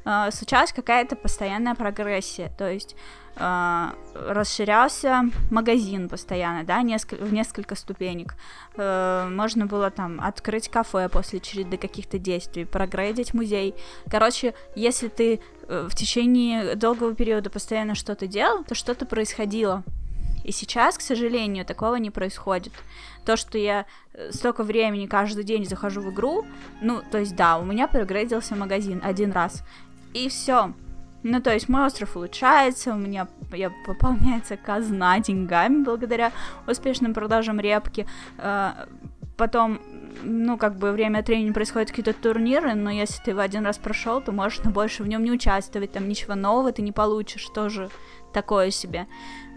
э, 0.05 0.31
случалась 0.31 0.73
какая-то 0.73 1.17
постоянная 1.17 1.75
прогрессия, 1.75 2.51
то 2.57 2.71
есть 2.71 2.97
расширялся 3.41 5.23
магазин 5.51 6.09
постоянно, 6.09 6.65
да, 6.65 6.83
несколько, 6.83 7.25
в 7.25 7.33
несколько 7.33 7.75
ступенек. 7.75 8.35
Э, 8.77 9.29
можно 9.31 9.67
было 9.67 9.91
там 9.91 10.21
открыть 10.21 10.69
кафе 10.69 11.09
после 11.09 11.41
череды 11.41 11.77
каких-то 11.77 12.19
действий, 12.19 12.65
прогрейдить 12.65 13.35
музей. 13.35 13.75
Короче, 14.11 14.55
если 14.75 15.09
ты 15.09 15.41
э, 15.69 15.89
в 15.91 15.95
течение 15.95 16.75
долгого 16.75 17.15
периода 17.15 17.51
постоянно 17.51 17.95
что-то 17.95 18.27
делал, 18.27 18.65
то 18.65 18.75
что-то 18.75 19.07
происходило. 19.07 19.83
И 20.45 20.53
сейчас, 20.53 20.97
к 20.97 21.01
сожалению, 21.01 21.65
такого 21.65 21.97
не 21.97 22.11
происходит. 22.11 22.73
То, 23.25 23.37
что 23.37 23.59
я 23.59 23.87
э, 24.13 24.33
столько 24.33 24.65
времени 24.65 25.07
каждый 25.07 25.45
день 25.45 25.67
захожу 25.67 26.01
в 26.01 26.11
игру, 26.13 26.45
ну, 26.81 27.03
то 27.11 27.19
есть, 27.19 27.37
да, 27.37 27.59
у 27.59 27.65
меня 27.65 27.89
прогрейдился 27.89 28.57
магазин 28.57 29.01
один 29.05 29.33
раз. 29.33 29.63
И 30.15 30.29
все. 30.29 30.73
Ну, 31.23 31.41
то 31.41 31.53
есть 31.53 31.69
мой 31.69 31.85
остров 31.85 32.17
улучшается, 32.17 32.93
у 32.93 32.97
меня 32.97 33.29
я, 33.53 33.71
пополняется 33.87 34.57
казна 34.57 35.19
деньгами 35.19 35.83
благодаря 35.83 36.33
успешным 36.67 37.13
продажам 37.13 37.61
репки. 37.61 38.07
Э, 38.39 38.73
потом, 39.37 39.81
ну, 40.23 40.57
как 40.57 40.77
бы 40.77 40.93
время 40.93 41.19
от 41.19 41.29
времени 41.29 41.53
происходят 41.53 41.91
какие-то 41.91 42.15
турниры, 42.15 42.75
но 42.75 42.91
если 42.91 43.23
ты 43.23 43.35
в 43.35 43.39
один 43.39 43.67
раз 43.67 43.79
прошел, 43.79 44.21
то 44.21 44.33
можешь 44.33 44.61
больше 44.61 45.03
в 45.03 45.09
нем 45.09 45.25
не 45.25 45.33
участвовать, 45.33 45.93
там 45.93 46.09
ничего 46.09 46.35
нового 46.35 46.73
ты 46.73 46.83
не 46.83 46.93
получишь, 46.93 47.47
тоже 47.55 47.91
такое 48.33 48.71
себе. 48.71 49.07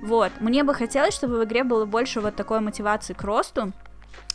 Вот, 0.02 0.32
мне 0.42 0.64
бы 0.64 0.74
хотелось, 0.74 1.14
чтобы 1.14 1.38
в 1.40 1.44
игре 1.46 1.64
было 1.64 1.86
больше 1.86 2.20
вот 2.20 2.36
такой 2.36 2.60
мотивации 2.60 3.14
к 3.14 3.24
росту, 3.24 3.72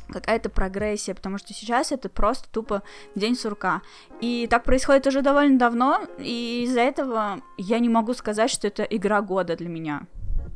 какая-то 0.08 0.48
прогрессия, 0.48 1.14
потому 1.14 1.38
что 1.38 1.52
сейчас 1.52 1.92
это 1.92 2.08
просто 2.08 2.48
тупо 2.50 2.82
день 3.14 3.36
сурка. 3.36 3.82
И 4.20 4.46
так 4.48 4.64
происходит 4.64 5.06
уже 5.06 5.22
довольно 5.22 5.58
давно, 5.58 6.00
и 6.18 6.64
из-за 6.64 6.80
этого 6.80 7.40
я 7.56 7.78
не 7.78 7.88
могу 7.88 8.14
сказать, 8.14 8.50
что 8.50 8.66
это 8.66 8.82
игра 8.82 9.20
года 9.20 9.56
для 9.56 9.68
меня. 9.68 10.02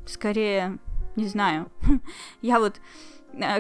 Скорее, 0.07 0.79
не 1.17 1.27
знаю. 1.27 1.71
я 2.43 2.59
вот 2.59 2.81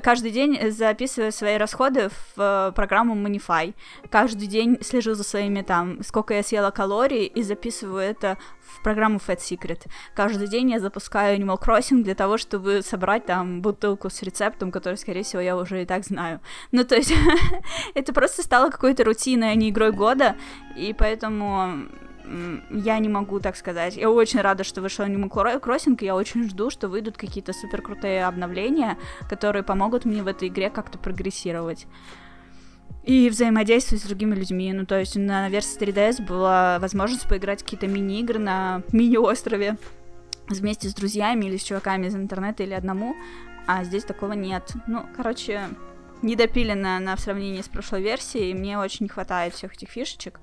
каждый 0.02 0.30
день 0.30 0.70
записываю 0.70 1.32
свои 1.32 1.56
расходы 1.56 2.08
в 2.08 2.40
э, 2.40 2.72
программу 2.74 3.14
Monify. 3.14 3.74
Каждый 4.10 4.46
день 4.46 4.78
слежу 4.82 5.14
за 5.14 5.24
своими 5.24 5.62
там, 5.62 6.02
сколько 6.02 6.34
я 6.34 6.42
съела 6.42 6.70
калорий, 6.70 7.26
и 7.26 7.42
записываю 7.42 8.02
это 8.02 8.38
в 8.60 8.82
программу 8.82 9.18
Fat 9.18 9.38
Secret. 9.38 9.86
Каждый 10.14 10.48
день 10.48 10.70
я 10.70 10.80
запускаю 10.80 11.38
Animal 11.38 11.60
Crossing 11.60 12.02
для 12.02 12.14
того, 12.14 12.38
чтобы 12.38 12.82
собрать 12.82 13.26
там 13.26 13.62
бутылку 13.62 14.10
с 14.10 14.22
рецептом, 14.22 14.70
который, 14.70 14.96
скорее 14.96 15.22
всего, 15.22 15.40
я 15.40 15.56
уже 15.56 15.82
и 15.82 15.86
так 15.86 16.04
знаю. 16.04 16.40
Ну, 16.70 16.84
то 16.84 16.96
есть, 16.96 17.12
это 17.94 18.12
просто 18.12 18.42
стало 18.42 18.70
какой-то 18.70 19.04
рутиной, 19.04 19.52
а 19.52 19.54
не 19.54 19.70
игрой 19.70 19.92
года, 19.92 20.36
и 20.76 20.94
поэтому 20.96 21.88
я 22.70 22.98
не 22.98 23.08
могу 23.08 23.40
так 23.40 23.56
сказать. 23.56 23.96
Я 23.96 24.10
очень 24.10 24.40
рада, 24.40 24.64
что 24.64 24.80
вышел 24.80 25.04
Animal 25.04 25.30
Crossing, 25.60 25.96
и 26.00 26.04
я 26.04 26.14
очень 26.14 26.48
жду, 26.48 26.70
что 26.70 26.88
выйдут 26.88 27.16
какие-то 27.16 27.52
супер 27.52 27.82
крутые 27.82 28.26
обновления, 28.26 28.98
которые 29.28 29.62
помогут 29.62 30.04
мне 30.04 30.22
в 30.22 30.26
этой 30.26 30.48
игре 30.48 30.70
как-то 30.70 30.98
прогрессировать. 30.98 31.86
И 33.04 33.28
взаимодействовать 33.28 34.04
с 34.04 34.06
другими 34.06 34.34
людьми. 34.34 34.72
Ну, 34.72 34.86
то 34.86 34.98
есть 34.98 35.16
на 35.16 35.48
версии 35.48 35.80
3DS 35.80 36.24
была 36.24 36.78
возможность 36.78 37.28
поиграть 37.28 37.62
какие-то 37.62 37.88
мини-игры 37.88 38.38
на 38.38 38.82
мини-острове 38.92 39.76
вместе 40.48 40.88
с 40.88 40.94
друзьями 40.94 41.46
или 41.46 41.56
с 41.56 41.62
чуваками 41.62 42.06
из 42.06 42.14
интернета 42.14 42.62
или 42.62 42.74
одному, 42.74 43.16
а 43.66 43.84
здесь 43.84 44.04
такого 44.04 44.32
нет. 44.32 44.72
Ну, 44.86 45.04
короче, 45.16 45.68
недопилено 46.22 46.98
на 47.00 47.16
в 47.16 47.20
сравнении 47.20 47.60
с 47.60 47.68
прошлой 47.68 48.02
версией, 48.02 48.50
и 48.50 48.54
мне 48.54 48.78
очень 48.78 49.04
не 49.04 49.08
хватает 49.08 49.54
всех 49.54 49.74
этих 49.74 49.88
фишечек. 49.88 50.40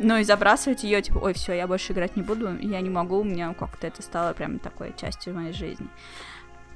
Ну 0.00 0.16
и 0.16 0.24
забрасывать 0.24 0.82
ее, 0.82 1.02
типа, 1.02 1.18
ой, 1.18 1.34
все, 1.34 1.52
я 1.52 1.66
больше 1.66 1.92
играть 1.92 2.16
не 2.16 2.22
буду, 2.22 2.56
я 2.58 2.80
не 2.80 2.90
могу, 2.90 3.18
у 3.18 3.24
меня 3.24 3.54
как-то 3.54 3.86
это 3.86 4.02
стало 4.02 4.32
прям 4.32 4.58
такой 4.58 4.92
частью 4.96 5.34
моей 5.34 5.52
жизни. 5.52 5.88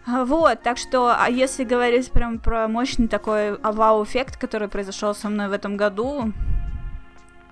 А, 0.07 0.25
вот, 0.25 0.63
так 0.63 0.79
что, 0.79 1.15
а 1.15 1.29
если 1.29 1.65
говорить 1.65 2.11
прям 2.13 2.39
про 2.39 2.69
мощный 2.69 3.09
такой 3.09 3.59
вау-эффект, 3.59 4.39
который 4.39 4.69
произошел 4.69 5.15
со 5.15 5.29
мной 5.29 5.49
в 5.49 5.53
этом 5.53 5.77
году, 5.77 6.33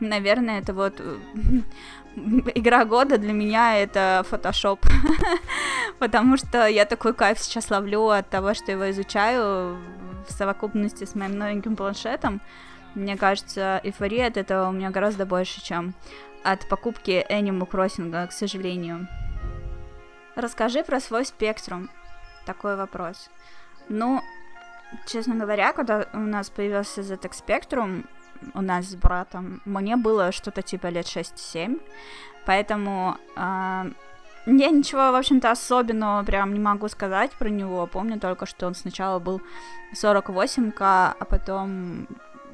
наверное, 0.00 0.60
это 0.60 0.72
вот 0.72 0.94
э, 0.98 1.16
игра 2.54 2.84
года 2.84 3.18
для 3.18 3.32
меня 3.32 3.76
это 3.76 4.24
Photoshop, 4.30 4.78
потому 5.98 6.36
что 6.36 6.66
я 6.66 6.84
такой 6.84 7.12
кайф 7.12 7.38
сейчас 7.38 7.70
ловлю 7.70 8.08
от 8.08 8.30
того, 8.30 8.54
что 8.54 8.72
его 8.72 8.90
изучаю 8.90 9.76
в 10.26 10.32
совокупности 10.32 11.04
с 11.04 11.14
моим 11.14 11.36
новеньким 11.36 11.76
планшетом. 11.76 12.40
Мне 12.96 13.18
кажется, 13.18 13.78
эйфория 13.84 14.26
от 14.26 14.38
этого 14.38 14.70
у 14.70 14.72
меня 14.72 14.88
гораздо 14.88 15.26
больше, 15.26 15.62
чем 15.62 15.92
от 16.42 16.66
покупки 16.66 17.26
Animal 17.28 17.68
Crossing, 17.68 18.26
к 18.26 18.32
сожалению. 18.32 19.06
Расскажи 20.34 20.82
про 20.82 20.98
свой 20.98 21.26
спектрум. 21.26 21.90
Такой 22.46 22.74
вопрос. 22.74 23.28
Ну, 23.90 24.22
честно 25.06 25.34
говоря, 25.34 25.74
когда 25.74 26.06
у 26.14 26.20
нас 26.20 26.48
появился 26.48 27.02
ZX 27.02 27.44
Spectrum, 27.46 28.06
у 28.54 28.62
нас 28.62 28.86
с 28.86 28.96
братом, 28.96 29.60
мне 29.66 29.96
было 29.96 30.32
что-то 30.32 30.62
типа 30.62 30.86
лет 30.86 31.04
6-7, 31.04 31.78
поэтому 32.46 33.18
э, 33.36 33.90
я 34.46 34.70
ничего, 34.70 35.10
в 35.10 35.16
общем-то, 35.16 35.50
особенного 35.50 36.22
прям 36.22 36.54
не 36.54 36.60
могу 36.60 36.86
сказать 36.88 37.32
про 37.32 37.48
него. 37.48 37.86
Помню 37.88 38.20
только, 38.20 38.46
что 38.46 38.68
он 38.68 38.76
сначала 38.76 39.18
был 39.18 39.42
48к, 39.92 40.76
а 40.80 41.24
потом, 41.28 42.06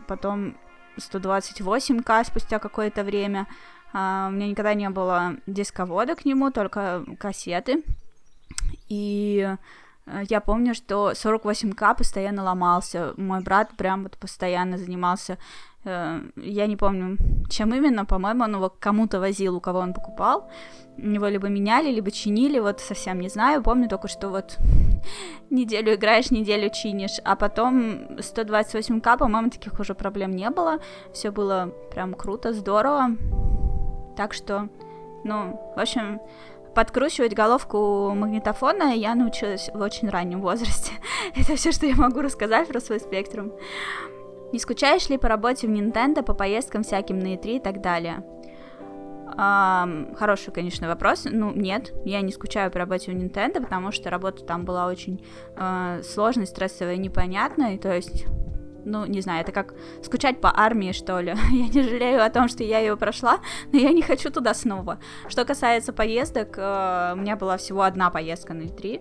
потом 0.06 0.56
128к 0.96 2.24
спустя 2.24 2.58
какое-то 2.58 3.04
время. 3.04 3.46
Uh, 3.94 4.28
у 4.28 4.30
меня 4.30 4.48
никогда 4.48 4.72
не 4.72 4.88
было 4.88 5.36
дисковода 5.46 6.14
к 6.14 6.24
нему, 6.24 6.50
только 6.50 7.04
кассеты. 7.18 7.82
И 8.88 9.46
Э, 10.06 10.22
я 10.28 10.40
помню, 10.40 10.74
что 10.74 11.12
48к 11.12 11.96
постоянно 11.96 12.42
ломался. 12.42 13.14
Мой 13.16 13.40
брат 13.40 13.70
прям 13.76 14.02
вот 14.02 14.16
постоянно 14.18 14.78
занимался, 14.78 15.38
я 15.84 16.66
не 16.66 16.76
помню, 16.76 17.18
чем 17.50 17.74
именно, 17.74 18.04
по-моему, 18.04 18.44
он 18.44 18.54
его 18.54 18.70
кому-то 18.70 19.18
возил, 19.18 19.56
у 19.56 19.60
кого 19.60 19.80
он 19.80 19.94
покупал. 19.94 20.48
Его 20.96 21.26
либо 21.26 21.48
меняли, 21.48 21.90
либо 21.90 22.10
чинили, 22.10 22.60
вот 22.60 22.80
совсем 22.80 23.20
не 23.20 23.28
знаю. 23.28 23.62
Помню 23.62 23.88
только, 23.88 24.09
что 24.09 24.28
вот 24.28 24.59
неделю 25.50 25.94
играешь, 25.94 26.30
неделю 26.30 26.70
чинишь, 26.70 27.18
а 27.24 27.34
потом 27.34 28.16
128к, 28.18 29.18
по-моему, 29.18 29.50
таких 29.50 29.78
уже 29.80 29.94
проблем 29.94 30.36
не 30.36 30.50
было. 30.50 30.78
Все 31.12 31.30
было 31.30 31.72
прям 31.90 32.14
круто, 32.14 32.52
здорово. 32.52 33.16
Так 34.16 34.34
что, 34.34 34.68
ну, 35.24 35.59
в 35.74 35.80
общем, 35.80 36.20
подкручивать 36.74 37.34
головку 37.34 38.12
магнитофона 38.14 38.94
я 38.94 39.14
научилась 39.14 39.70
в 39.72 39.80
очень 39.80 40.10
раннем 40.10 40.40
возрасте. 40.40 40.92
Это 41.34 41.56
все, 41.56 41.72
что 41.72 41.86
я 41.86 41.96
могу 41.96 42.20
рассказать 42.20 42.68
про 42.68 42.80
свой 42.80 43.00
спектрум. 43.00 43.52
Не 44.52 44.58
скучаешь 44.58 45.08
ли 45.08 45.18
по 45.18 45.28
работе 45.28 45.66
в 45.66 45.70
Nintendo, 45.70 46.22
по 46.22 46.34
поездкам 46.34 46.82
всяким 46.82 47.18
на 47.18 47.34
E3 47.34 47.56
и 47.56 47.60
так 47.60 47.80
далее? 47.80 48.24
Um, 49.34 50.14
хороший, 50.14 50.52
конечно, 50.52 50.88
вопрос. 50.88 51.26
Ну, 51.30 51.52
нет, 51.52 51.92
я 52.04 52.20
не 52.20 52.32
скучаю 52.32 52.70
по 52.70 52.78
работе 52.78 53.12
в 53.12 53.14
Nintendo, 53.14 53.62
потому 53.62 53.90
что 53.90 54.10
работа 54.10 54.44
там 54.44 54.66
была 54.66 54.86
очень 54.86 55.24
uh, 55.56 56.02
сложной, 56.02 56.46
стрессовой, 56.46 56.98
непонятной. 56.98 57.78
То 57.78 57.94
есть 57.94 58.26
ну, 58.84 59.06
не 59.06 59.20
знаю, 59.20 59.42
это 59.42 59.52
как 59.52 59.74
скучать 60.02 60.40
по 60.40 60.52
армии, 60.54 60.92
что 60.92 61.20
ли. 61.20 61.34
Я 61.50 61.68
не 61.68 61.82
жалею 61.82 62.24
о 62.24 62.30
том, 62.30 62.48
что 62.48 62.64
я 62.64 62.80
ее 62.80 62.96
прошла, 62.96 63.38
но 63.72 63.78
я 63.78 63.92
не 63.92 64.02
хочу 64.02 64.30
туда 64.30 64.54
снова. 64.54 64.98
Что 65.28 65.44
касается 65.44 65.92
поездок, 65.92 66.54
э, 66.56 67.12
у 67.14 67.16
меня 67.16 67.36
была 67.36 67.56
всего 67.56 67.82
одна 67.82 68.10
поездка 68.10 68.54
на 68.54 68.62
E3. 68.62 69.00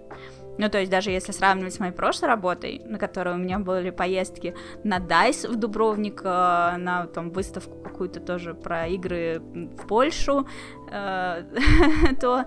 Ну, 0.58 0.70
то 0.70 0.80
есть 0.80 0.92
даже 0.92 1.12
если 1.12 1.32
сравнивать 1.32 1.74
с 1.74 1.80
моей 1.80 1.94
прошлой 1.94 2.28
работой, 2.28 2.82
на 2.86 2.98
которой 2.98 3.36
у 3.36 3.38
меня 3.38 3.60
были 3.60 3.90
поездки 3.90 4.56
на 4.84 5.00
DICE 5.00 5.48
в 5.48 5.56
Дубровник, 5.56 6.22
э, 6.24 6.78
на 6.78 7.08
там 7.08 7.32
выставку 7.32 7.78
какую-то 7.78 8.20
тоже 8.20 8.54
про 8.54 8.88
игры 8.88 9.40
в 9.40 9.88
Польшу, 9.88 10.48
э, 10.92 11.44
то 12.22 12.46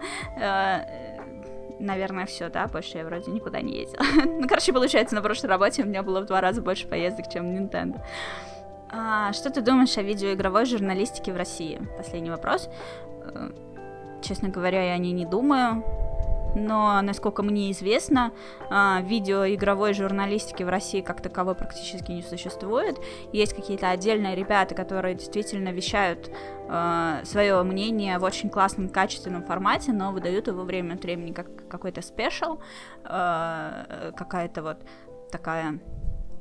наверное, 1.81 2.27
все, 2.27 2.49
да, 2.49 2.67
больше 2.67 2.99
я 2.99 3.05
вроде 3.05 3.31
никуда 3.31 3.61
не 3.61 3.79
ездила. 3.81 4.03
ну, 4.25 4.47
короче, 4.49 4.73
получается, 4.73 5.15
на 5.15 5.23
прошлой 5.23 5.49
работе 5.49 5.83
у 5.83 5.87
меня 5.87 6.03
было 6.03 6.21
в 6.21 6.27
два 6.27 6.41
раза 6.41 6.63
больше 6.63 6.87
поездок, 6.87 7.29
чем 7.29 7.47
Nintendo. 7.47 8.01
А, 8.91 9.33
что 9.33 9.51
ты 9.51 9.61
думаешь 9.61 9.97
о 9.99 10.03
видеоигровой 10.03 10.67
журналистике 10.67 11.33
в 11.33 11.37
России? 11.37 11.81
Последний 11.97 12.31
вопрос. 12.31 12.69
Э, 13.23 13.51
честно 14.23 14.49
говоря, 14.49 14.83
я 14.83 14.93
о 14.95 14.99
ней 14.99 15.13
не 15.13 15.27
думаю 15.27 15.85
но, 16.55 17.01
насколько 17.03 17.43
мне 17.43 17.71
известно, 17.73 18.33
а, 18.71 19.01
видеоигровой 19.03 19.95
журналистики 19.95 20.63
в 20.63 20.69
России 20.69 21.01
как 21.01 21.21
таковой 21.21 21.55
практически 21.55 22.13
не 22.13 22.23
существует. 22.23 22.99
Есть 23.33 23.55
какие-то 23.55 23.91
отдельные 23.91 24.35
ребята, 24.35 24.75
которые 24.75 25.15
действительно 25.15 25.71
вещают 25.71 26.31
а, 26.69 27.21
свое 27.25 27.63
мнение 27.63 28.19
в 28.19 28.25
очень 28.25 28.51
классном, 28.51 28.89
качественном 28.89 29.45
формате, 29.45 29.93
но 29.93 30.13
выдают 30.13 30.47
его 30.47 30.63
время 30.63 30.95
от 30.95 31.03
времени 31.03 31.33
как 31.33 31.69
какой-то 31.69 32.03
спешл, 32.03 32.59
а, 33.05 34.13
какая-то 34.17 34.63
вот 34.63 34.79
такая 35.31 35.81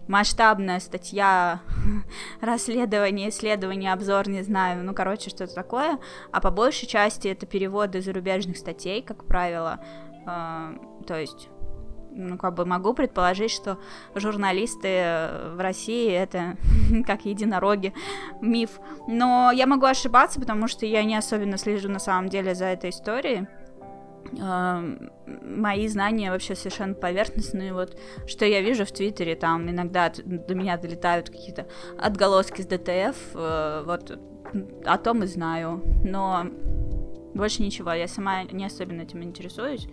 масштабная 0.08 0.80
статья, 0.80 1.62
расследование, 2.42 3.30
исследование, 3.30 3.94
обзор, 3.94 4.30
не 4.30 4.42
знаю, 4.44 4.84
ну, 4.84 4.94
короче, 4.94 5.30
что-то 5.30 5.54
такое, 5.54 6.00
а 6.32 6.42
по 6.42 6.52
большей 6.52 6.88
части 6.88 7.28
это 7.28 7.46
переводы 7.46 8.02
зарубежных 8.02 8.58
статей, 8.58 9.02
как 9.02 9.26
правило, 9.26 9.80
э, 10.26 10.78
то 11.08 11.20
есть 11.20 11.50
ну, 12.16 12.38
как 12.38 12.54
бы 12.54 12.66
могу 12.66 12.94
предположить, 12.94 13.52
что 13.52 13.80
журналисты 14.14 15.30
в 15.56 15.60
России 15.60 16.12
это 16.12 16.58
как 17.08 17.26
единороги, 17.26 17.94
миф. 18.42 18.80
Но 19.08 19.52
я 19.52 19.66
могу 19.66 19.86
ошибаться, 19.86 20.40
потому 20.40 20.68
что 20.68 20.86
я 20.86 21.04
не 21.04 21.16
особенно 21.16 21.58
слежу 21.58 21.90
на 21.90 22.00
самом 22.00 22.30
деле 22.30 22.54
за 22.56 22.66
этой 22.66 22.92
историей 22.92 23.48
мои 24.32 25.88
знания 25.88 26.32
вообще 26.32 26.56
совершенно 26.56 26.94
поверхностные. 26.94 27.74
Вот 27.74 27.98
что 28.28 28.46
я 28.46 28.62
вижу 28.62 28.86
в 28.86 28.92
Твиттере, 28.92 29.36
там 29.36 29.70
иногда 29.70 30.12
до 30.26 30.56
меня 30.56 30.78
долетают 30.78 31.30
какие-то 31.30 31.68
отголоски 31.98 32.62
с 32.62 32.66
ДТФ, 32.66 33.16
э, 33.36 33.84
вот 33.86 34.20
о 34.86 34.98
том 34.98 35.24
и 35.24 35.28
знаю. 35.28 35.84
Но 36.04 36.46
больше 37.34 37.64
ничего, 37.64 37.92
я 37.94 38.08
сама 38.08 38.44
не 38.44 38.66
особенно 38.66 39.02
этим 39.02 39.24
интересуюсь. 39.24 39.88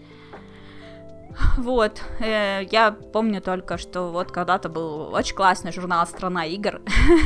Вот, 1.56 2.02
э, 2.20 2.62
я 2.70 2.92
помню 2.92 3.40
только, 3.40 3.78
что 3.78 4.10
вот 4.10 4.30
когда-то 4.32 4.68
был 4.68 5.12
очень 5.12 5.34
классный 5.34 5.72
журнал 5.72 6.06
«Страна 6.06 6.44
игр», 6.44 6.80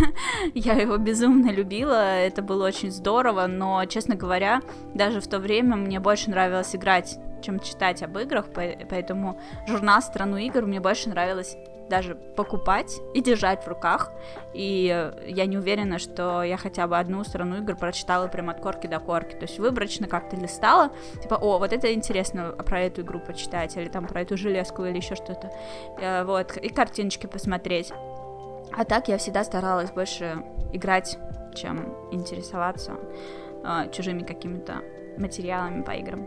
я 0.55 0.75
его 0.75 0.97
безумно 0.97 1.51
любила, 1.51 2.17
это 2.17 2.43
было 2.43 2.67
очень 2.67 2.91
здорово, 2.91 3.47
но, 3.47 3.85
честно 3.87 4.15
говоря, 4.15 4.63
даже 4.95 5.21
в 5.21 5.27
то 5.27 5.39
время 5.39 5.77
мне 5.77 6.01
больше 6.01 6.31
нравилось 6.31 6.75
играть, 6.75 7.19
чем 7.43 7.61
читать 7.61 8.03
об 8.03 8.19
играх, 8.19 8.47
поэтому 8.55 9.41
журнал 9.67 10.03
«Страну 10.03 10.37
игр» 10.37 10.65
мне 10.67 10.81
больше 10.81 11.09
нравилось 11.09 11.57
даже 11.89 12.15
покупать 12.15 13.01
и 13.15 13.21
держать 13.21 13.65
в 13.65 13.69
руках. 13.69 14.13
И 14.53 15.13
я 15.27 15.47
не 15.47 15.59
уверена, 15.59 15.99
что 15.99 16.43
я 16.43 16.57
хотя 16.57 16.87
бы 16.87 16.99
одну 16.99 17.25
страну 17.25 17.59
игр 17.59 17.77
прочитала 17.77 18.29
прям 18.29 18.51
от 18.51 18.61
корки 18.61 18.87
до 18.87 19.01
корки. 19.01 19.35
То 19.35 19.43
есть 19.43 19.59
выборочно 19.59 20.07
как-то 20.07 20.37
листала, 20.37 20.91
типа, 21.23 21.35
о, 21.35 21.59
вот 21.59 21.73
это 21.73 21.93
интересно 21.93 22.53
про 22.53 22.81
эту 22.81 23.03
игру 23.03 23.21
почитать, 23.21 23.77
или 23.77 23.89
там 23.89 24.07
про 24.07 24.23
эту 24.23 24.37
железку, 24.37 24.85
или 24.85 24.97
еще 24.97 25.15
что-то. 25.15 25.51
Э, 26.01 26.25
вот, 26.25 26.57
и 26.57 26.69
картиночки 26.69 27.27
посмотреть. 27.27 27.93
А 28.77 28.85
так 28.85 29.09
я 29.09 29.19
всегда 29.19 29.45
старалась 29.45 29.91
больше 29.91 30.43
играть, 30.73 31.19
чем 31.55 31.95
интересоваться 32.11 32.93
э, 33.65 33.91
чужими 33.93 34.23
какими-то 34.23 34.83
материалами 35.19 35.83
по 35.83 35.93
играм. 35.93 36.27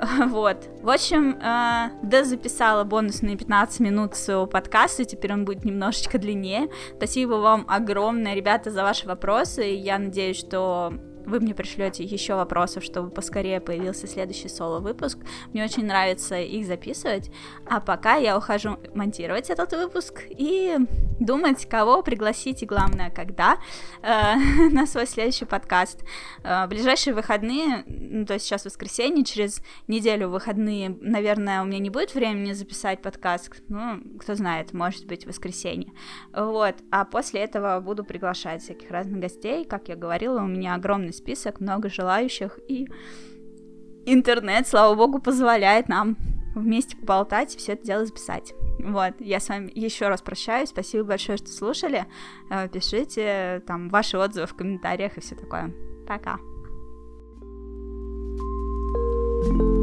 Вот. 0.28 0.68
В 0.82 0.90
общем, 0.90 1.38
э, 1.40 1.90
да 2.02 2.24
записала 2.24 2.84
бонусные 2.84 3.36
15 3.36 3.80
минут 3.80 4.14
своего 4.14 4.46
подкаста, 4.46 5.04
теперь 5.04 5.32
он 5.32 5.44
будет 5.44 5.64
немножечко 5.64 6.18
длиннее. 6.18 6.68
Спасибо 6.96 7.34
вам 7.34 7.66
огромное, 7.68 8.34
ребята, 8.34 8.70
за 8.70 8.82
ваши 8.82 9.06
вопросы. 9.06 9.62
Я 9.62 9.98
надеюсь, 9.98 10.38
что 10.38 10.94
вы 11.26 11.40
мне 11.40 11.54
пришлете 11.54 12.04
еще 12.04 12.34
вопросов, 12.34 12.84
чтобы 12.84 13.10
поскорее 13.10 13.60
появился 13.60 14.06
следующий 14.06 14.48
соло-выпуск. 14.48 15.18
Мне 15.52 15.64
очень 15.64 15.86
нравится 15.86 16.38
их 16.40 16.66
записывать. 16.66 17.30
А 17.66 17.80
пока 17.80 18.16
я 18.16 18.36
ухожу 18.36 18.78
монтировать 18.94 19.50
этот 19.50 19.72
выпуск 19.72 20.22
и 20.28 20.76
думать, 21.20 21.66
кого 21.68 22.02
пригласить 22.02 22.62
и, 22.62 22.66
главное, 22.66 23.10
когда 23.10 23.58
э, 24.02 24.36
на 24.70 24.86
свой 24.86 25.06
следующий 25.06 25.44
подкаст. 25.44 26.04
Э, 26.42 26.66
ближайшие 26.66 27.14
выходные, 27.14 27.84
ну, 27.86 28.26
то 28.26 28.34
есть 28.34 28.46
сейчас 28.46 28.64
воскресенье, 28.64 29.24
через 29.24 29.62
неделю 29.86 30.28
выходные, 30.28 30.96
наверное, 31.00 31.62
у 31.62 31.64
меня 31.64 31.78
не 31.78 31.90
будет 31.90 32.14
времени 32.14 32.52
записать 32.52 33.02
подкаст. 33.02 33.62
Ну, 33.68 34.00
кто 34.18 34.34
знает, 34.34 34.72
может 34.72 35.06
быть, 35.06 35.26
воскресенье. 35.26 35.92
Вот. 36.32 36.76
А 36.90 37.04
после 37.04 37.40
этого 37.40 37.80
буду 37.80 38.04
приглашать 38.04 38.62
всяких 38.62 38.90
разных 38.90 39.20
гостей. 39.20 39.64
Как 39.64 39.88
я 39.88 39.96
говорила, 39.96 40.40
у 40.40 40.46
меня 40.46 40.74
огромный 40.74 41.09
список, 41.12 41.60
много 41.60 41.88
желающих, 41.88 42.58
и 42.68 42.88
интернет, 44.06 44.66
слава 44.66 44.94
богу, 44.94 45.20
позволяет 45.20 45.88
нам 45.88 46.16
вместе 46.54 46.96
поболтать 46.96 47.54
и 47.54 47.58
все 47.58 47.72
это 47.72 47.84
дело 47.84 48.04
записать. 48.04 48.54
Вот, 48.82 49.14
я 49.20 49.40
с 49.40 49.48
вами 49.48 49.70
еще 49.74 50.08
раз 50.08 50.22
прощаюсь, 50.22 50.70
спасибо 50.70 51.04
большое, 51.04 51.38
что 51.38 51.48
слушали, 51.48 52.06
э, 52.50 52.68
пишите 52.68 53.62
там 53.66 53.88
ваши 53.88 54.16
отзывы 54.16 54.46
в 54.46 54.54
комментариях 54.54 55.16
и 55.16 55.20
все 55.20 55.34
такое. 55.34 55.72
Пока. 56.06 56.38
thank 59.42 59.62
you 59.62 59.79